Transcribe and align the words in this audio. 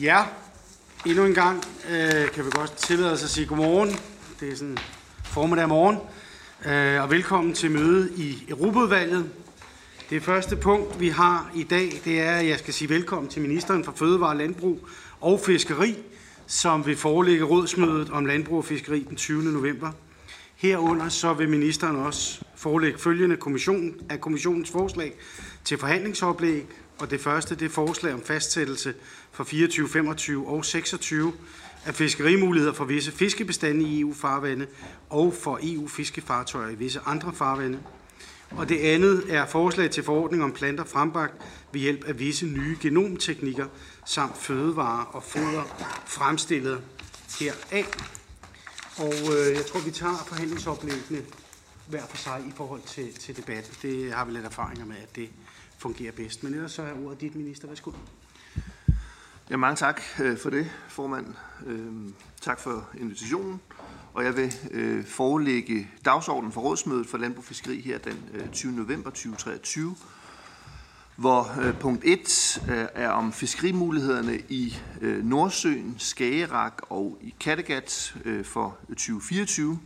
Ja, 0.00 0.24
endnu 1.06 1.24
en 1.24 1.34
gang 1.34 1.64
øh, 1.90 2.30
kan 2.30 2.44
vi 2.44 2.50
godt 2.50 2.76
tillade 2.76 3.12
os 3.12 3.24
at 3.24 3.30
sige 3.30 3.46
godmorgen. 3.46 3.88
Det 4.40 4.52
er 4.52 4.56
sådan 4.56 4.78
formiddag 5.24 5.68
morgen. 5.68 5.98
Øh, 6.66 7.02
og 7.02 7.10
velkommen 7.10 7.54
til 7.54 7.70
møde 7.70 8.10
i 8.16 8.44
Europaudvalget. 8.48 9.30
Det 10.10 10.22
første 10.22 10.56
punkt, 10.56 11.00
vi 11.00 11.08
har 11.08 11.50
i 11.54 11.62
dag, 11.62 12.00
det 12.04 12.20
er, 12.20 12.32
at 12.32 12.48
jeg 12.48 12.58
skal 12.58 12.74
sige 12.74 12.88
velkommen 12.88 13.30
til 13.30 13.42
ministeren 13.42 13.84
for 13.84 13.92
Fødevare, 13.92 14.38
Landbrug 14.38 14.88
og 15.20 15.40
Fiskeri, 15.40 15.96
som 16.46 16.86
vil 16.86 16.96
forelægge 16.96 17.44
rådsmødet 17.44 18.10
om 18.10 18.26
landbrug 18.26 18.58
og 18.58 18.64
fiskeri 18.64 19.06
den 19.08 19.16
20. 19.16 19.42
november. 19.42 19.90
Herunder 20.56 21.08
så 21.08 21.32
vil 21.32 21.48
ministeren 21.48 21.96
også 21.96 22.40
forelægge 22.56 22.98
følgende 22.98 23.36
kommission 23.36 23.94
af 24.08 24.20
kommissionens 24.20 24.70
forslag 24.70 25.12
til 25.64 25.78
forhandlingsoplæg, 25.78 26.66
og 26.98 27.10
det 27.10 27.20
første 27.20 27.54
det 27.54 27.64
er 27.64 27.70
forslag 27.70 28.14
om 28.14 28.22
fastsættelse 28.22 28.94
for 29.32 29.44
24, 29.44 29.88
25 29.88 30.48
og 30.48 30.64
26 30.64 31.32
af 31.86 31.94
fiskerimuligheder 31.94 32.72
for 32.72 32.84
visse 32.84 33.12
fiskebestande 33.12 33.84
i 33.84 34.00
EU-farvande 34.00 34.66
og 35.10 35.34
for 35.34 35.60
EU-fiskefartøjer 35.62 36.70
i 36.70 36.74
visse 36.74 37.00
andre 37.06 37.32
farvande. 37.32 37.78
Og 38.50 38.68
det 38.68 38.78
andet 38.78 39.24
er 39.28 39.46
forslag 39.46 39.90
til 39.90 40.04
forordning 40.04 40.44
om 40.44 40.52
planter 40.52 40.84
frembagt 40.84 41.34
ved 41.72 41.80
hjælp 41.80 42.04
af 42.04 42.18
visse 42.18 42.46
nye 42.46 42.76
genomteknikker 42.80 43.66
samt 44.06 44.38
fødevarer 44.38 45.04
og 45.04 45.22
foder 45.22 45.62
fremstillet 46.06 46.82
heraf. 47.40 47.86
Og 48.96 49.14
øh, 49.14 49.56
jeg 49.56 49.66
tror, 49.66 49.80
vi 49.80 49.90
tager 49.90 50.24
forhandlingsoplæggene 50.26 51.22
hver 51.88 52.06
for 52.06 52.16
sig 52.16 52.44
i 52.48 52.52
forhold 52.56 52.82
til, 52.86 53.14
til 53.14 53.36
debatten. 53.36 53.74
Det 53.82 54.12
har 54.12 54.24
vi 54.24 54.32
lidt 54.32 54.44
erfaringer 54.44 54.84
med, 54.84 54.96
at 54.96 55.16
det 55.16 55.28
fungerer 55.78 56.12
bedst. 56.12 56.44
Men 56.44 56.54
ellers 56.54 56.72
så 56.72 56.82
er 56.82 57.04
ordet 57.04 57.20
dit, 57.20 57.34
minister. 57.34 57.68
Værsgo. 57.68 57.92
Ja, 59.50 59.56
mange 59.56 59.76
tak 59.76 60.00
øh, 60.20 60.38
for 60.38 60.50
det, 60.50 60.70
formand. 60.88 61.34
Øhm, 61.66 62.14
tak 62.40 62.60
for 62.60 62.88
invitationen. 63.00 63.60
Og 64.14 64.24
jeg 64.24 64.36
vil 64.36 64.54
øh, 64.70 65.04
forelægge 65.04 65.90
dagsordenen 66.04 66.52
for 66.52 66.60
rådsmødet 66.60 67.06
for 67.06 67.18
Landbrug 67.18 67.44
Fiskeri 67.44 67.80
her 67.80 67.98
den 67.98 68.24
øh, 68.34 68.48
20. 68.52 68.72
november 68.72 69.10
2023, 69.10 69.96
hvor 71.16 71.48
punkt 71.80 72.04
1 72.04 72.62
er 72.94 73.08
om 73.08 73.32
fiskerimulighederne 73.32 74.38
i 74.48 74.76
Nordsøen, 75.22 75.94
Skagerak 75.98 76.82
og 76.90 77.18
i 77.20 77.34
Kattegat 77.40 78.16
for 78.44 78.78
2024, 78.88 79.78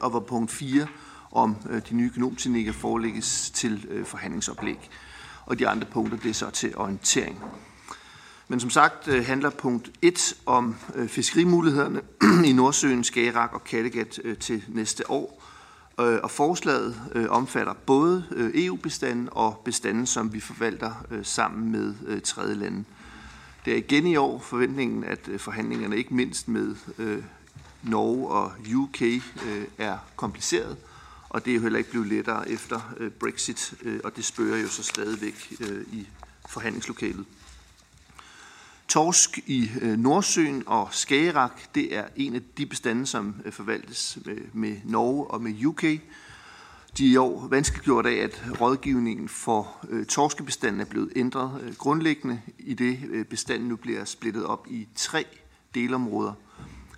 og 0.00 0.10
hvor 0.10 0.20
punkt 0.20 0.50
4 0.50 0.86
om 1.34 1.56
øh, 1.70 1.82
de 1.90 1.94
nye 1.94 2.10
genomteknikker 2.14 2.72
forelægges 2.72 3.50
til 3.50 3.86
øh, 3.90 4.06
forhandlingsoplæg. 4.06 4.90
Og 5.46 5.58
de 5.58 5.68
andre 5.68 5.86
punkter, 5.92 6.18
det 6.18 6.30
er 6.30 6.34
så 6.34 6.50
til 6.50 6.76
orientering. 6.76 7.44
Men 8.48 8.60
som 8.60 8.70
sagt 8.70 9.08
øh, 9.08 9.26
handler 9.26 9.50
punkt 9.50 9.90
1 10.02 10.34
om 10.46 10.76
fiskerimulighederne 11.08 12.00
i 12.50 12.52
Nordsøen, 12.52 13.04
Skagerak 13.04 13.52
og 13.52 13.64
Kattegat 13.64 14.20
til 14.40 14.64
næste 14.68 15.10
år. 15.10 15.40
Og 15.96 16.30
forslaget 16.30 16.96
omfatter 17.30 17.72
både 17.72 18.24
EU-bestanden 18.54 19.28
og 19.32 19.62
bestanden, 19.64 20.06
som 20.06 20.32
vi 20.32 20.40
forvalter 20.40 20.92
sammen 21.22 21.72
med 21.72 22.20
tredje 22.20 22.54
lande. 22.54 22.84
Det 23.64 23.72
er 23.72 23.76
igen 23.76 24.06
i 24.06 24.16
år 24.16 24.38
forventningen, 24.38 25.04
at 25.04 25.28
forhandlingerne 25.38 25.96
ikke 25.96 26.14
mindst 26.14 26.48
med 26.48 26.76
Norge 27.82 28.28
og 28.28 28.52
UK 28.74 29.02
er 29.78 29.98
kompliceret, 30.16 30.76
og 31.34 31.44
det 31.44 31.50
er 31.50 31.54
jo 31.54 31.60
heller 31.62 31.78
ikke 31.78 31.90
blevet 31.90 32.08
lettere 32.08 32.50
efter 32.50 32.94
øh, 32.96 33.10
Brexit, 33.10 33.74
øh, 33.82 34.00
og 34.04 34.16
det 34.16 34.24
spørger 34.24 34.56
jo 34.56 34.68
så 34.68 34.82
stadigvæk 34.82 35.52
øh, 35.60 35.84
i 35.92 36.08
forhandlingslokalet. 36.48 37.24
Torsk 38.88 39.38
i 39.46 39.70
øh, 39.80 39.98
Nordsøen 39.98 40.62
og 40.66 40.88
Skagerak, 40.92 41.74
det 41.74 41.96
er 41.96 42.04
en 42.16 42.34
af 42.34 42.40
de 42.58 42.66
bestande, 42.66 43.06
som 43.06 43.34
øh, 43.44 43.52
forvaltes 43.52 44.18
med, 44.24 44.36
med 44.52 44.76
Norge 44.84 45.26
og 45.26 45.42
med 45.42 45.64
UK. 45.64 45.82
De 45.82 47.06
er 47.06 47.12
i 47.12 47.16
år 47.16 47.48
vanskeliggjort 47.48 48.06
af, 48.06 48.14
at 48.14 48.60
rådgivningen 48.60 49.28
for 49.28 49.86
øh, 49.88 50.06
torskebestanden 50.06 50.80
er 50.80 50.84
blevet 50.84 51.12
ændret 51.16 51.62
øh, 51.62 51.74
grundlæggende, 51.74 52.40
i 52.58 52.74
det 52.74 53.00
øh, 53.10 53.24
bestanden 53.24 53.68
nu 53.68 53.76
bliver 53.76 54.04
splittet 54.04 54.46
op 54.46 54.66
i 54.70 54.88
tre 54.94 55.26
delområder. 55.74 56.32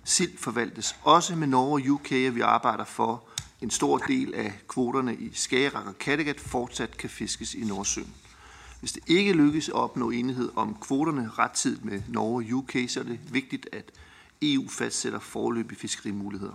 Sild 0.03 0.37
forvaltes 0.37 0.95
også 1.03 1.35
med 1.35 1.47
Norge 1.47 1.81
og 1.81 1.93
UK, 1.93 2.11
og 2.11 2.35
vi 2.35 2.41
arbejder 2.41 2.85
for 2.85 3.23
en 3.61 3.69
stor 3.69 3.97
del 3.97 4.33
af 4.33 4.59
kvoterne 4.67 5.15
i 5.15 5.29
Skagerrak 5.33 5.87
og 5.87 5.97
Kattegat 5.97 6.39
fortsat 6.39 6.97
kan 6.97 7.09
fiskes 7.09 7.53
i 7.53 7.63
Nordsøen. 7.63 8.13
Hvis 8.79 8.91
det 8.91 9.03
ikke 9.07 9.33
lykkes 9.33 9.69
at 9.69 9.75
opnå 9.75 10.09
enighed 10.09 10.49
om 10.55 10.77
kvoterne 10.81 11.29
rettidigt 11.37 11.85
med 11.85 12.01
Norge 12.07 12.45
og 12.45 12.57
UK, 12.57 12.75
så 12.87 12.99
er 12.99 13.03
det 13.03 13.19
vigtigt, 13.31 13.69
at 13.71 13.91
EU 14.41 14.69
fastsætter 14.69 15.19
forløbige 15.19 15.79
fiskerimuligheder. 15.79 16.53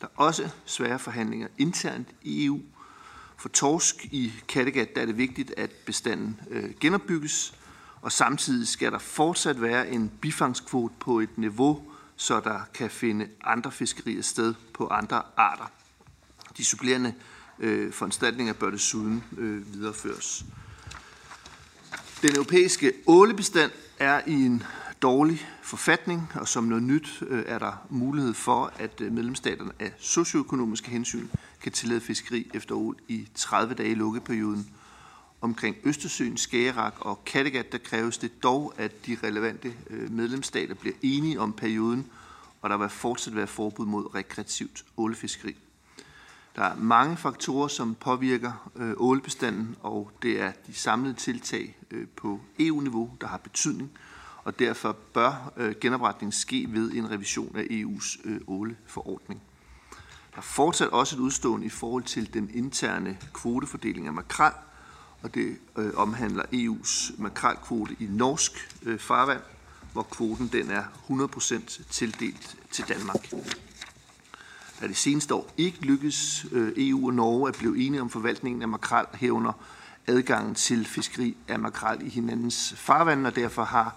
Der 0.00 0.06
er 0.06 0.10
også 0.16 0.50
svære 0.64 0.98
forhandlinger 0.98 1.48
internt 1.58 2.08
i 2.22 2.46
EU. 2.46 2.60
For 3.36 3.48
torsk 3.48 4.04
i 4.04 4.32
Kattegat 4.48 4.94
der 4.94 5.02
er 5.02 5.06
det 5.06 5.16
vigtigt, 5.16 5.54
at 5.56 5.70
bestanden 5.70 6.40
øh, 6.50 6.70
genopbygges, 6.80 7.54
og 8.02 8.12
samtidig 8.12 8.68
skal 8.68 8.92
der 8.92 8.98
fortsat 8.98 9.62
være 9.62 9.90
en 9.90 10.12
bifangskvote 10.20 10.94
på 11.00 11.20
et 11.20 11.38
niveau, 11.38 11.82
så 12.16 12.40
der 12.40 12.60
kan 12.74 12.90
finde 12.90 13.28
andre 13.44 13.72
fiskerier 13.72 14.22
sted 14.22 14.54
på 14.74 14.88
andre 14.88 15.22
arter. 15.36 15.79
De 16.60 16.64
supplerende 16.64 17.14
øh, 17.58 17.92
foranstaltninger 17.92 18.52
bør 18.52 18.70
desuden 18.70 19.24
øh, 19.38 19.74
videreføres. 19.74 20.44
Den 22.22 22.34
europæiske 22.34 22.92
ålebestand 23.06 23.70
er 23.98 24.20
i 24.26 24.32
en 24.32 24.62
dårlig 25.02 25.48
forfatning, 25.62 26.32
og 26.34 26.48
som 26.48 26.64
noget 26.64 26.82
nyt 26.82 27.22
øh, 27.28 27.44
er 27.46 27.58
der 27.58 27.86
mulighed 27.90 28.34
for, 28.34 28.72
at 28.78 29.00
øh, 29.00 29.12
medlemsstaterne 29.12 29.72
af 29.78 29.92
socioøkonomiske 29.98 30.90
hensyn 30.90 31.28
kan 31.62 31.72
tillade 31.72 32.00
fiskeri 32.00 32.50
efter 32.54 32.74
ål 32.74 32.96
i 33.08 33.28
30 33.34 33.74
dage 33.74 33.90
i 33.90 33.94
lukkeperioden. 33.94 34.68
Omkring 35.40 35.76
Østersøen, 35.84 36.36
Skagerak 36.36 36.94
og 36.98 37.24
Kattegat, 37.24 37.72
der 37.72 37.78
kræves 37.78 38.18
det 38.18 38.42
dog, 38.42 38.74
at 38.76 39.06
de 39.06 39.18
relevante 39.24 39.74
øh, 39.90 40.10
medlemsstater 40.12 40.74
bliver 40.74 40.96
enige 41.02 41.40
om 41.40 41.52
perioden, 41.52 42.06
og 42.62 42.70
der 42.70 42.76
vil 42.76 42.88
fortsat 42.88 43.36
være 43.36 43.46
forbud 43.46 43.86
mod 43.86 44.14
rekreativt 44.14 44.84
ålefiskeri. 44.96 45.56
Der 46.56 46.62
er 46.62 46.76
mange 46.76 47.16
faktorer, 47.16 47.68
som 47.68 47.94
påvirker 47.94 48.70
øh, 48.76 48.94
ålbestanden, 48.96 49.76
og 49.80 50.10
det 50.22 50.40
er 50.40 50.52
de 50.66 50.74
samlede 50.74 51.14
tiltag 51.14 51.76
øh, 51.90 52.06
på 52.16 52.40
EU-niveau, 52.58 53.10
der 53.20 53.26
har 53.26 53.36
betydning, 53.36 53.90
og 54.44 54.58
derfor 54.58 54.92
bør 54.92 55.52
øh, 55.56 55.74
genopretningen 55.80 56.32
ske 56.32 56.66
ved 56.68 56.92
en 56.92 57.10
revision 57.10 57.56
af 57.56 57.62
EU's 57.62 58.20
øh, 58.24 58.40
åleforordning. 58.46 59.42
Der 60.30 60.38
er 60.38 60.42
fortsat 60.42 60.88
også 60.88 61.16
et 61.16 61.20
udstående 61.20 61.66
i 61.66 61.70
forhold 61.70 62.02
til 62.02 62.34
den 62.34 62.50
interne 62.54 63.18
kvotefordeling 63.34 64.06
af 64.06 64.12
makrel, 64.12 64.52
og 65.22 65.34
det 65.34 65.58
øh, 65.78 65.90
omhandler 65.96 66.42
EU's 66.42 67.22
makrelkvote 67.22 67.96
i 68.00 68.06
norsk 68.06 68.52
øh, 68.82 68.98
farvand, 68.98 69.42
hvor 69.92 70.02
kvoten 70.02 70.48
den 70.52 70.70
er 70.70 70.84
100% 71.10 71.82
tildelt 71.90 72.56
til 72.70 72.84
Danmark 72.88 73.32
der 74.80 74.86
det 74.86 74.96
seneste 74.96 75.34
år 75.34 75.50
ikke 75.56 75.80
lykkedes 75.80 76.46
øh, 76.52 76.72
EU 76.76 77.06
og 77.06 77.14
Norge 77.14 77.48
at 77.48 77.56
blive 77.58 77.86
enige 77.86 78.00
om 78.00 78.10
forvaltningen 78.10 78.62
af 78.62 78.68
makrel 78.68 79.06
herunder 79.14 79.52
adgangen 80.06 80.54
til 80.54 80.86
fiskeri 80.86 81.36
af 81.48 81.58
makrel 81.58 82.06
i 82.06 82.08
hinandens 82.08 82.74
farvand, 82.76 83.26
og 83.26 83.36
derfor 83.36 83.64
har 83.64 83.96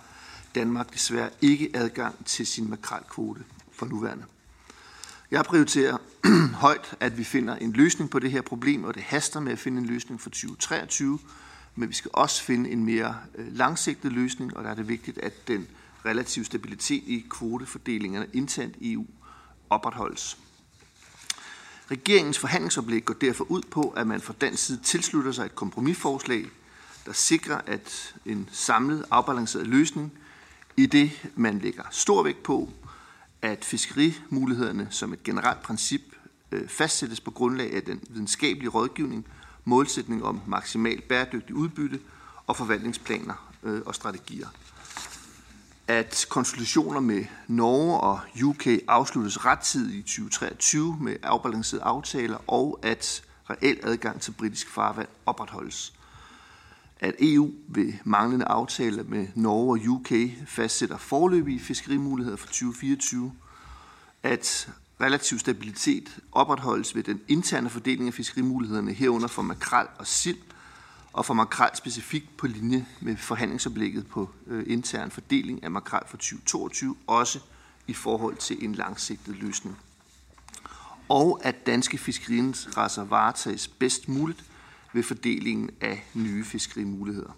Danmark 0.55 0.93
desværre 0.93 1.29
ikke 1.41 1.69
adgang 1.73 2.25
til 2.25 2.47
sin 2.47 2.69
makrelkvote 2.69 3.43
for 3.71 3.85
nuværende. 3.85 4.23
Jeg 5.31 5.43
prioriterer 5.45 5.97
højt, 6.65 6.95
at 6.99 7.17
vi 7.17 7.23
finder 7.23 7.55
en 7.55 7.71
løsning 7.71 8.09
på 8.09 8.19
det 8.19 8.31
her 8.31 8.41
problem, 8.41 8.83
og 8.83 8.95
det 8.95 9.03
haster 9.03 9.39
med 9.39 9.51
at 9.51 9.59
finde 9.59 9.81
en 9.81 9.85
løsning 9.85 10.21
for 10.21 10.29
2023, 10.29 11.19
men 11.75 11.89
vi 11.89 11.93
skal 11.93 12.11
også 12.13 12.43
finde 12.43 12.69
en 12.69 12.85
mere 12.85 13.15
øh, 13.35 13.57
langsigtet 13.57 14.11
løsning, 14.11 14.57
og 14.57 14.63
der 14.63 14.69
er 14.69 14.75
det 14.75 14.87
vigtigt, 14.87 15.17
at 15.17 15.47
den 15.47 15.67
relative 16.05 16.45
stabilitet 16.45 17.03
i 17.05 17.25
kvotefordelingerne 17.29 18.27
internt 18.33 18.75
i 18.79 18.93
EU 18.93 19.05
opretholdes. 19.69 20.37
Regeringens 21.91 22.39
forhandlingsoplæg 22.39 23.05
går 23.05 23.13
derfor 23.13 23.43
ud 23.43 23.61
på, 23.71 23.89
at 23.89 24.07
man 24.07 24.21
fra 24.21 24.33
dansk 24.41 24.65
side 24.65 24.79
tilslutter 24.83 25.31
sig 25.31 25.45
et 25.45 25.55
kompromisforslag, 25.55 26.45
der 27.05 27.13
sikrer 27.13 27.61
at 27.65 28.15
en 28.25 28.49
samlet 28.51 29.05
afbalanceret 29.11 29.67
løsning, 29.67 30.13
i 30.77 30.85
det 30.85 31.11
man 31.35 31.59
lægger 31.59 31.83
stor 31.91 32.23
vægt 32.23 32.43
på, 32.43 32.69
at 33.41 33.65
fiskerimulighederne 33.65 34.87
som 34.89 35.13
et 35.13 35.23
generelt 35.23 35.61
princip 35.61 36.01
øh, 36.51 36.67
fastsættes 36.67 37.19
på 37.19 37.31
grundlag 37.31 37.73
af 37.73 37.83
den 37.83 37.99
videnskabelige 38.09 38.69
rådgivning, 38.69 39.25
målsætning 39.65 40.23
om 40.23 40.41
maksimal 40.47 41.01
bæredygtig 41.01 41.55
udbytte 41.55 41.99
og 42.47 42.57
forvaltningsplaner 42.57 43.53
øh, 43.63 43.81
og 43.85 43.95
strategier 43.95 44.47
at 45.87 46.25
konsultationer 46.29 46.99
med 46.99 47.25
Norge 47.47 47.99
og 47.99 48.19
UK 48.43 48.67
afsluttes 48.87 49.45
rettidigt 49.45 49.95
i 49.97 50.01
2023 50.01 50.97
med 51.01 51.15
afbalancerede 51.23 51.83
aftaler, 51.83 52.37
og 52.47 52.79
at 52.83 53.23
reel 53.49 53.79
adgang 53.83 54.21
til 54.21 54.31
britisk 54.31 54.69
farvand 54.69 55.07
opretholdes. 55.25 55.93
at 56.99 57.15
EU 57.19 57.51
ved 57.67 57.93
manglende 58.03 58.45
aftaler 58.45 59.03
med 59.03 59.27
Norge 59.35 59.79
og 59.79 59.87
UK 59.87 60.11
fastsætter 60.47 60.97
forløbige 60.97 61.59
fiskerimuligheder 61.59 62.37
for 62.37 62.47
2024, 62.47 63.33
at 64.23 64.69
relativ 65.01 65.39
stabilitet 65.39 66.19
opretholdes 66.31 66.95
ved 66.95 67.03
den 67.03 67.21
interne 67.27 67.69
fordeling 67.69 68.07
af 68.07 68.13
fiskerimulighederne 68.13 68.93
herunder 68.93 69.27
for 69.27 69.41
makrel 69.41 69.87
og 69.97 70.07
sild, 70.07 70.37
og 71.13 71.25
for 71.25 71.33
makrel 71.33 71.69
specifikt 71.73 72.37
på 72.37 72.47
linje 72.47 72.85
med 73.01 73.17
forhandlingsoplægget 73.17 74.07
på 74.07 74.29
øh, 74.47 74.63
intern 74.67 75.11
fordeling 75.11 75.63
af 75.63 75.71
makrel 75.71 76.01
for 76.07 76.17
2022, 76.17 76.95
også 77.07 77.39
i 77.87 77.93
forhold 77.93 78.35
til 78.35 78.65
en 78.65 78.75
langsigtet 78.75 79.35
løsning. 79.35 79.77
Og 81.09 81.41
at 81.43 81.65
danske 81.65 81.97
fiskeriinteresser 81.97 83.03
varetages 83.03 83.67
bedst 83.67 84.09
muligt 84.09 84.43
ved 84.93 85.03
fordelingen 85.03 85.69
af 85.81 86.05
nye 86.13 86.43
fiskerimuligheder. 86.45 87.37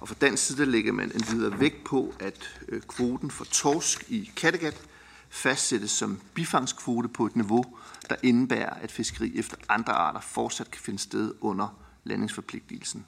Og 0.00 0.08
fra 0.08 0.14
dansk 0.20 0.46
side 0.46 0.66
lægger 0.66 0.92
man 0.92 1.12
en 1.14 1.24
videre 1.30 1.60
vægt 1.60 1.84
på, 1.84 2.14
at 2.20 2.60
øh, 2.68 2.82
kvoten 2.82 3.30
for 3.30 3.44
torsk 3.44 4.04
i 4.08 4.30
Kattegat 4.36 4.80
fastsættes 5.28 5.90
som 5.90 6.20
bifangskvote 6.34 7.08
på 7.08 7.26
et 7.26 7.36
niveau, 7.36 7.64
der 8.10 8.16
indebærer, 8.22 8.70
at 8.70 8.92
fiskeri 8.92 9.38
efter 9.38 9.56
andre 9.68 9.92
arter 9.92 10.20
fortsat 10.20 10.70
kan 10.70 10.80
finde 10.80 10.98
sted 10.98 11.34
under 11.40 11.87
landingsforpligtelsen. 12.04 13.06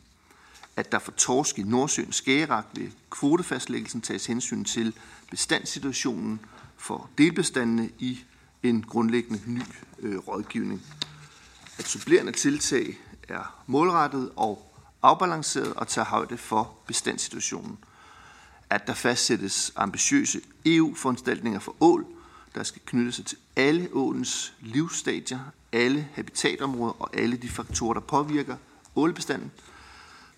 At 0.76 0.92
der 0.92 0.98
for 0.98 1.12
torsk 1.12 1.58
i 1.58 1.62
Nordsøen 1.62 2.12
skærerak 2.12 2.64
ved 2.74 2.90
kvotefastlæggelsen 3.10 4.00
tages 4.00 4.26
hensyn 4.26 4.64
til 4.64 4.94
bestandssituationen 5.30 6.40
for 6.76 7.10
delbestandene 7.18 7.90
i 7.98 8.24
en 8.62 8.82
grundlæggende 8.82 9.40
ny 9.46 9.62
øh, 9.98 10.18
rådgivning. 10.18 10.82
At 11.78 11.86
supplerende 11.88 12.32
tiltag 12.32 12.98
er 13.28 13.62
målrettet 13.66 14.30
og 14.36 14.72
afbalanceret 15.02 15.74
og 15.74 15.88
tager 15.88 16.04
højde 16.06 16.36
for 16.36 16.74
bestandssituationen. 16.86 17.78
At 18.70 18.86
der 18.86 18.94
fastsættes 18.94 19.72
ambitiøse 19.76 20.40
EU-foranstaltninger 20.66 21.60
for 21.60 21.76
ål, 21.80 22.06
der 22.54 22.62
skal 22.62 22.82
knytte 22.86 23.12
sig 23.12 23.26
til 23.26 23.38
alle 23.56 23.88
ålens 23.92 24.52
livsstadier, 24.60 25.38
alle 25.72 26.08
habitatområder 26.14 26.92
og 26.92 27.16
alle 27.16 27.36
de 27.36 27.48
faktorer, 27.48 27.94
der 27.94 28.00
påvirker 28.00 28.56
ålebestanden. 28.96 29.50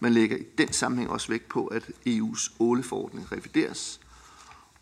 Man 0.00 0.12
lægger 0.12 0.37
i 0.37 0.44
den 0.58 0.72
sammenhæng 0.72 1.10
også 1.10 1.28
vægt 1.28 1.49
på, 1.49 1.66
at 1.66 1.82
EU's 2.08 2.52
åleforordning 2.60 3.32
revideres, 3.32 4.00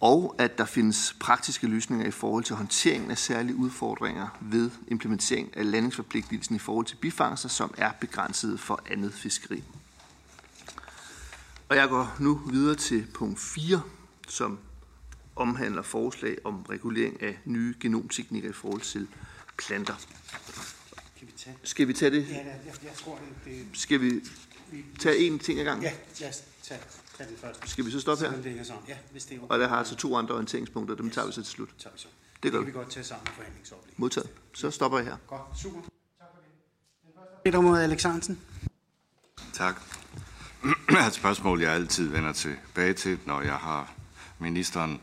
og 0.01 0.35
at 0.39 0.59
der 0.59 0.65
findes 0.65 1.17
praktiske 1.21 1.67
løsninger 1.67 2.07
i 2.07 2.11
forhold 2.11 2.45
til 2.45 2.57
håndteringen 2.57 3.11
af 3.11 3.19
særlige 3.19 3.57
udfordringer 3.57 4.29
ved 4.41 4.71
implementering 4.89 5.57
af 5.57 5.71
landingsforpligtelsen 5.71 6.57
i 6.57 6.59
forhold 6.59 6.87
til 6.87 6.97
bifangster, 6.97 7.49
som 7.49 7.75
er 7.77 7.93
begrænset 8.01 8.61
for 8.61 8.83
andet 8.91 9.15
fiskeri. 9.15 9.65
Og 11.69 11.77
jeg 11.77 11.89
går 11.89 12.17
nu 12.19 12.35
videre 12.35 12.77
til 12.77 13.07
punkt 13.15 13.41
4, 13.41 13.83
som 14.29 14.59
omhandler 15.37 15.83
forslag 15.83 16.37
om 16.45 16.63
regulering 16.63 17.23
af 17.23 17.39
nye 17.45 17.75
genomteknikker 17.81 18.49
i 18.49 18.53
forhold 18.53 18.81
til 18.81 19.09
planter. 19.59 19.95
Tage? 21.45 21.57
Skal 21.63 21.89
vi 21.89 21.93
tage 21.93 22.11
det? 22.11 22.29
Ja, 22.29 22.37
jeg, 22.37 22.57
jeg 22.83 22.93
tror, 22.97 23.19
det, 23.45 23.53
det 23.71 23.79
Skal 23.81 24.01
vi 24.01 24.21
tage 24.99 25.29
én 25.31 25.39
ting 25.39 25.61
ad 25.61 25.65
gangen? 25.65 25.83
Ja, 25.83 25.93
lad 26.21 26.29
os 26.29 26.43
tage, 26.63 26.81
tage 27.17 27.29
den 27.29 27.37
første. 27.39 27.69
Skal 27.69 27.87
vi 27.87 27.91
så 27.91 28.01
stoppe 28.01 28.25
her? 28.25 28.31
Så 28.31 28.37
den 28.37 28.45
ligger 28.45 28.65
sådan. 28.65 28.83
Ja, 28.89 28.97
hvis 29.13 29.25
det 29.25 29.35
er 29.37 29.39
okay. 29.43 29.53
Og 29.53 29.59
der 29.59 29.69
har 29.69 29.77
altså 29.77 29.97
to 29.97 30.17
andre 30.17 30.35
orienteringspunkter, 30.35 30.95
dem 30.95 31.11
tager 31.11 31.27
vi 31.27 31.33
så 31.33 31.43
til 31.43 31.51
slut. 31.53 31.69
tager 31.79 31.93
vi 31.95 31.99
så. 31.99 32.09
Det 32.43 32.53
gør 32.53 32.59
kan 32.59 32.67
vi. 32.67 32.73
godt 32.73 32.91
tage 32.91 33.05
sammen 33.05 33.25
med 33.25 33.33
forhandlingsoplæg. 33.35 33.95
Modtaget. 33.97 34.31
Så 34.55 34.71
stopper 34.71 34.99
jeg 34.99 35.07
her. 35.07 35.17
Godt, 35.27 35.41
super. 35.63 35.81
Tak 35.81 36.29
for 36.35 36.41
det. 36.41 36.51
Den 37.03 37.13
første 37.17 37.35
Peter 37.45 37.61
mod 37.61 37.79
Alex 37.79 38.03
Hansen. 38.03 38.41
Tak. 39.53 39.83
Jeg 40.91 40.99
har 40.99 41.07
et 41.09 41.15
spørgsmål, 41.15 41.61
jeg 41.61 41.73
altid 41.73 42.09
vender 42.09 42.33
tilbage 42.33 42.93
til, 42.95 43.19
når 43.27 43.41
jeg 43.41 43.55
har 43.57 43.95
ministeren, 44.39 45.01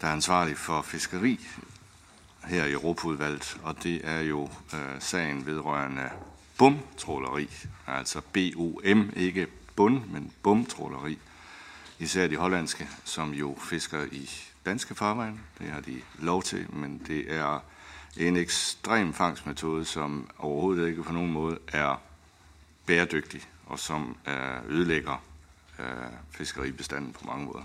der 0.00 0.06
er 0.06 0.12
ansvarlig 0.12 0.56
for 0.56 0.82
fiskeri 0.82 1.40
her 2.46 2.64
i 2.64 2.72
Europaudvalget, 2.72 3.56
og 3.62 3.82
det 3.82 4.00
er 4.04 4.20
jo 4.20 4.50
øh, 4.74 5.00
sagen 5.00 5.46
vedrørende 5.46 6.10
bumtråleri, 6.58 7.50
altså 7.86 8.20
B-O-M, 8.20 9.12
ikke 9.16 9.46
bund, 9.76 10.04
men 10.04 10.32
bumtråleri. 10.42 11.18
Især 11.98 12.26
de 12.26 12.36
hollandske, 12.36 12.88
som 13.04 13.34
jo 13.34 13.56
fisker 13.60 14.04
i 14.12 14.30
danske 14.66 14.94
farvand. 14.94 15.38
Det 15.58 15.70
har 15.70 15.80
de 15.80 16.00
lov 16.18 16.42
til, 16.42 16.74
men 16.74 17.02
det 17.06 17.34
er 17.36 17.64
en 18.16 18.36
ekstrem 18.36 19.12
fangstmetode, 19.12 19.84
som 19.84 20.30
overhovedet 20.38 20.88
ikke 20.88 21.02
på 21.02 21.12
nogen 21.12 21.32
måde 21.32 21.58
er 21.68 22.00
bæredygtig, 22.86 23.42
og 23.66 23.78
som 23.78 24.16
øh, 24.26 24.70
ødelægger 24.70 25.22
øh, 25.78 25.86
fiskeribestanden 26.30 27.12
på 27.12 27.26
mange 27.26 27.44
måder. 27.44 27.62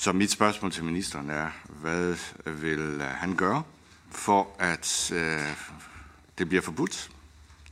Så 0.00 0.12
mit 0.12 0.30
spørgsmål 0.30 0.72
til 0.72 0.84
ministeren 0.84 1.30
er, 1.30 1.50
hvad 1.64 2.16
vil 2.44 2.78
øh, 2.78 3.00
han 3.00 3.36
gøre 3.36 3.62
for, 4.10 4.48
at 4.58 5.12
øh, 5.14 5.56
det 6.38 6.48
bliver 6.48 6.62
forbudt, 6.62 7.10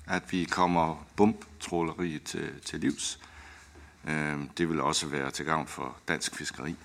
at 0.06 0.32
vi 0.32 0.44
kommer 0.44 1.06
bumptråleriet 1.16 2.22
til, 2.22 2.60
til 2.64 2.80
livs. 2.80 3.20
Øh, 4.08 4.38
det 4.58 4.68
vil 4.68 4.80
også 4.80 5.06
være 5.06 5.30
til 5.30 5.44
gavn 5.44 5.66
for 5.66 5.96
dansk 6.08 6.36
fiskeri, 6.36 6.76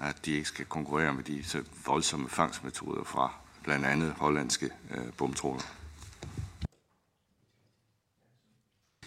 at 0.00 0.24
de 0.24 0.32
ikke 0.32 0.48
skal 0.48 0.64
konkurrere 0.64 1.14
med 1.14 1.22
de 1.22 1.44
så 1.44 1.62
voldsomme 1.86 2.28
fangstmetoder 2.28 3.04
fra 3.04 3.32
blandt 3.62 3.86
andet 3.86 4.12
hollandske 4.12 4.70
øh, 4.90 5.12
bumtråler. 5.16 5.62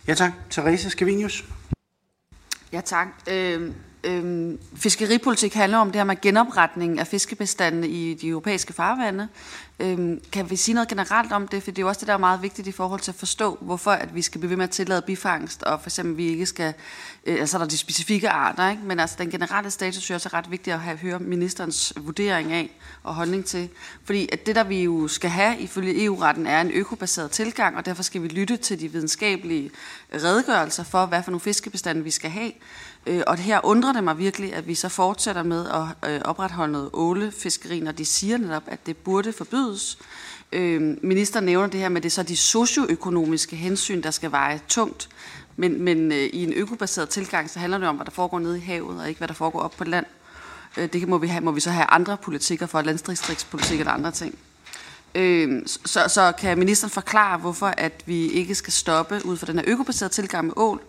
Ja 0.08 0.14
tak. 0.14 0.32
Therese 0.50 0.90
Skavinius. 0.90 1.46
Ja, 2.72 2.82
tak. 2.82 3.08
Øhm, 3.30 3.76
øhm, 4.04 4.60
fiskeripolitik 4.76 5.54
handler 5.54 5.78
om 5.78 5.88
det 5.88 5.96
her 5.96 6.04
med 6.04 6.22
genopretning 6.22 7.00
af 7.00 7.08
fiskebestandene 7.08 7.88
i 7.88 8.14
de 8.14 8.28
europæiske 8.28 8.74
farvande. 8.74 9.28
Øhm, 9.82 10.22
kan 10.32 10.50
vi 10.50 10.56
sige 10.56 10.76
noget 10.76 10.90
generelt 10.90 11.32
om 11.32 11.48
det? 11.48 11.64
For 11.64 11.72
det 11.72 11.78
er 11.78 11.82
jo 11.82 11.88
også 11.88 12.00
det, 12.00 12.08
der 12.08 12.14
er 12.14 12.18
meget 12.18 12.42
vigtigt 12.42 12.68
i 12.68 12.72
forhold 12.72 13.00
til 13.00 13.12
at 13.12 13.16
forstå, 13.16 13.58
hvorfor 13.62 13.92
at 13.92 14.16
vi 14.16 14.22
skal 14.22 14.40
blive 14.40 14.50
ved 14.50 14.58
med 14.58 14.64
at 14.64 14.70
tillade 14.70 15.02
bifangst, 15.02 15.64
og 15.64 15.82
for 15.82 15.90
eksempel 15.90 16.18
vi 16.18 16.28
ikke 16.28 16.46
skal, 16.46 16.74
øh, 17.26 17.40
altså 17.40 17.58
der 17.58 17.64
er 17.64 17.70
de 17.70 17.78
specifikke 17.78 18.30
arter, 18.30 18.70
ikke? 18.70 18.82
men 18.86 19.00
altså 19.00 19.16
den 19.20 19.30
generelle 19.30 19.72
status 19.72 20.10
er 20.10 20.16
også 20.16 20.30
ret 20.34 20.52
vigtigt 20.52 20.74
at 20.74 20.80
have, 20.80 20.98
høre 20.98 21.20
ministerens 21.20 21.94
vurdering 22.02 22.54
af 22.54 22.72
og 23.04 23.16
holdning 23.16 23.46
til. 23.46 23.70
Fordi 24.04 24.30
at 24.32 24.46
det, 24.46 24.56
der 24.56 24.64
vi 24.64 24.84
jo 24.84 25.08
skal 25.08 25.30
have 25.30 25.60
ifølge 25.60 26.04
EU-retten, 26.04 26.48
er 26.48 26.62
en 26.62 26.72
økobaseret 26.72 27.32
tilgang, 27.32 27.78
og 27.78 27.86
derfor 27.86 28.04
skal 28.04 28.24
vi 28.24 28.28
lytte 28.28 28.58
til 28.58 28.80
de 28.80 28.88
videnskabelige 28.88 29.72
redegørelser 30.14 30.84
for, 30.84 31.06
hvad 31.06 31.24
for 31.24 31.32
nogle 31.32 31.42
fiskebestande 31.42 32.04
vi 32.04 32.12
skal 32.12 32.30
have. 32.30 32.52
Øh, 33.06 33.22
og 33.28 33.38
her 33.38 33.66
undrer 33.66 33.94
det 33.94 34.04
mig 34.04 34.18
virkelig, 34.18 34.54
at 34.54 34.68
vi 34.68 34.76
så 34.76 34.90
fortsætter 34.90 35.44
med 35.44 35.66
at 35.70 36.12
øh, 36.12 36.22
opretholde 36.26 36.72
noget 36.72 36.90
ålefiskeri, 36.94 37.80
når 37.80 37.92
de 37.92 38.06
siger 38.06 38.38
netop, 38.38 38.64
at 38.68 38.86
det 38.86 38.98
burde 38.98 39.34
forbydes. 39.34 39.71
Øh, 40.52 40.98
ministeren 41.02 41.46
nævner 41.46 41.68
det 41.68 41.80
her 41.80 41.90
med, 41.90 41.98
at 41.98 42.04
det 42.04 42.10
er 42.10 42.12
så 42.12 42.24
de 42.24 42.38
socioøkonomiske 42.38 43.56
hensyn, 43.56 44.04
der 44.04 44.12
skal 44.12 44.32
veje 44.32 44.62
tungt. 44.68 45.10
Men, 45.56 45.82
men 45.82 46.12
øh, 46.12 46.18
i 46.18 46.44
en 46.44 46.54
økobaseret 46.54 47.10
tilgang, 47.10 47.50
så 47.50 47.60
handler 47.60 47.78
det 47.78 47.88
om, 47.88 47.96
hvad 47.96 48.06
der 48.06 48.12
foregår 48.12 48.40
nede 48.40 48.58
i 48.58 48.62
havet, 48.62 49.00
og 49.00 49.08
ikke 49.08 49.18
hvad 49.18 49.28
der 49.28 49.34
foregår 49.34 49.60
op 49.60 49.74
på 49.78 49.84
land. 49.84 50.06
Øh, 50.78 50.94
det 50.94 51.08
må 51.08 51.18
vi, 51.18 51.28
have, 51.28 51.44
må 51.44 51.52
vi 51.52 51.60
så 51.60 51.70
have 51.70 51.86
andre 51.86 52.18
politikker 52.18 52.66
for, 52.66 52.82
landstrikspolitik 52.82 53.80
eller 53.80 53.92
andre 53.92 54.12
ting. 54.12 54.38
Øh, 55.16 55.62
så, 55.66 56.08
så 56.08 56.32
kan 56.38 56.58
ministeren 56.58 56.92
forklare, 56.92 57.38
hvorfor 57.38 57.74
at 57.78 58.04
vi 58.06 58.28
ikke 58.28 58.56
skal 58.56 58.74
stoppe 58.74 59.22
ud 59.26 59.38
fra 59.38 59.48
den 59.48 59.56
her 59.56 59.66
økobaserede 59.68 60.14
tilgang 60.14 60.46
med 60.46 60.54
ål, 60.58 60.82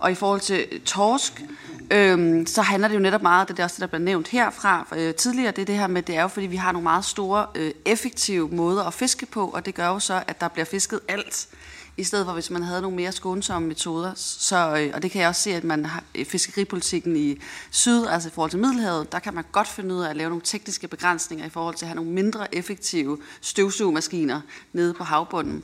og 0.00 0.12
i 0.12 0.14
forhold 0.14 0.40
til 0.40 0.80
torsk, 0.84 1.42
øhm, 1.90 2.46
så 2.46 2.62
handler 2.62 2.88
det 2.88 2.94
jo 2.94 3.00
netop 3.00 3.22
meget, 3.22 3.48
det 3.48 3.58
er 3.58 3.64
også 3.64 3.74
det, 3.74 3.80
der 3.80 3.86
bliver 3.86 4.00
nævnt 4.00 4.28
herfra 4.28 4.86
øh, 4.96 5.14
tidligere, 5.14 5.50
det 5.50 5.62
er 5.62 5.66
det 5.66 5.78
her 5.78 5.86
med, 5.86 6.02
det 6.02 6.16
er 6.16 6.22
jo 6.22 6.28
fordi, 6.28 6.46
vi 6.46 6.56
har 6.56 6.72
nogle 6.72 6.82
meget 6.82 7.04
store, 7.04 7.46
øh, 7.54 7.72
effektive 7.84 8.48
måder 8.48 8.84
at 8.84 8.94
fiske 8.94 9.26
på, 9.26 9.46
og 9.46 9.66
det 9.66 9.74
gør 9.74 9.88
jo 9.88 9.98
så, 9.98 10.22
at 10.26 10.40
der 10.40 10.48
bliver 10.48 10.64
fisket 10.64 11.00
alt, 11.08 11.48
i 11.96 12.04
stedet 12.04 12.26
for 12.26 12.32
hvis 12.32 12.50
man 12.50 12.62
havde 12.62 12.82
nogle 12.82 12.96
mere 12.96 13.12
skånsomme 13.12 13.68
metoder. 13.68 14.12
Så, 14.16 14.76
øh, 14.76 14.90
og 14.94 15.02
det 15.02 15.10
kan 15.10 15.20
jeg 15.20 15.28
også 15.28 15.42
se, 15.42 15.54
at 15.54 15.64
man 15.64 15.84
har 15.84 16.04
fiskeripolitikken 16.24 17.16
i 17.16 17.40
syd, 17.70 18.06
altså 18.06 18.28
i 18.28 18.32
forhold 18.32 18.50
til 18.50 18.58
Middelhavet, 18.58 19.12
der 19.12 19.18
kan 19.18 19.34
man 19.34 19.44
godt 19.52 19.68
finde 19.68 19.94
ud 19.94 20.00
af 20.00 20.10
at 20.10 20.16
lave 20.16 20.28
nogle 20.28 20.42
tekniske 20.44 20.88
begrænsninger 20.88 21.46
i 21.46 21.48
forhold 21.48 21.74
til 21.74 21.84
at 21.84 21.88
have 21.88 21.96
nogle 21.96 22.10
mindre 22.10 22.54
effektive 22.54 23.18
støvsugemaskiner 23.40 24.40
nede 24.72 24.94
på 24.94 25.04
havbunden. 25.04 25.62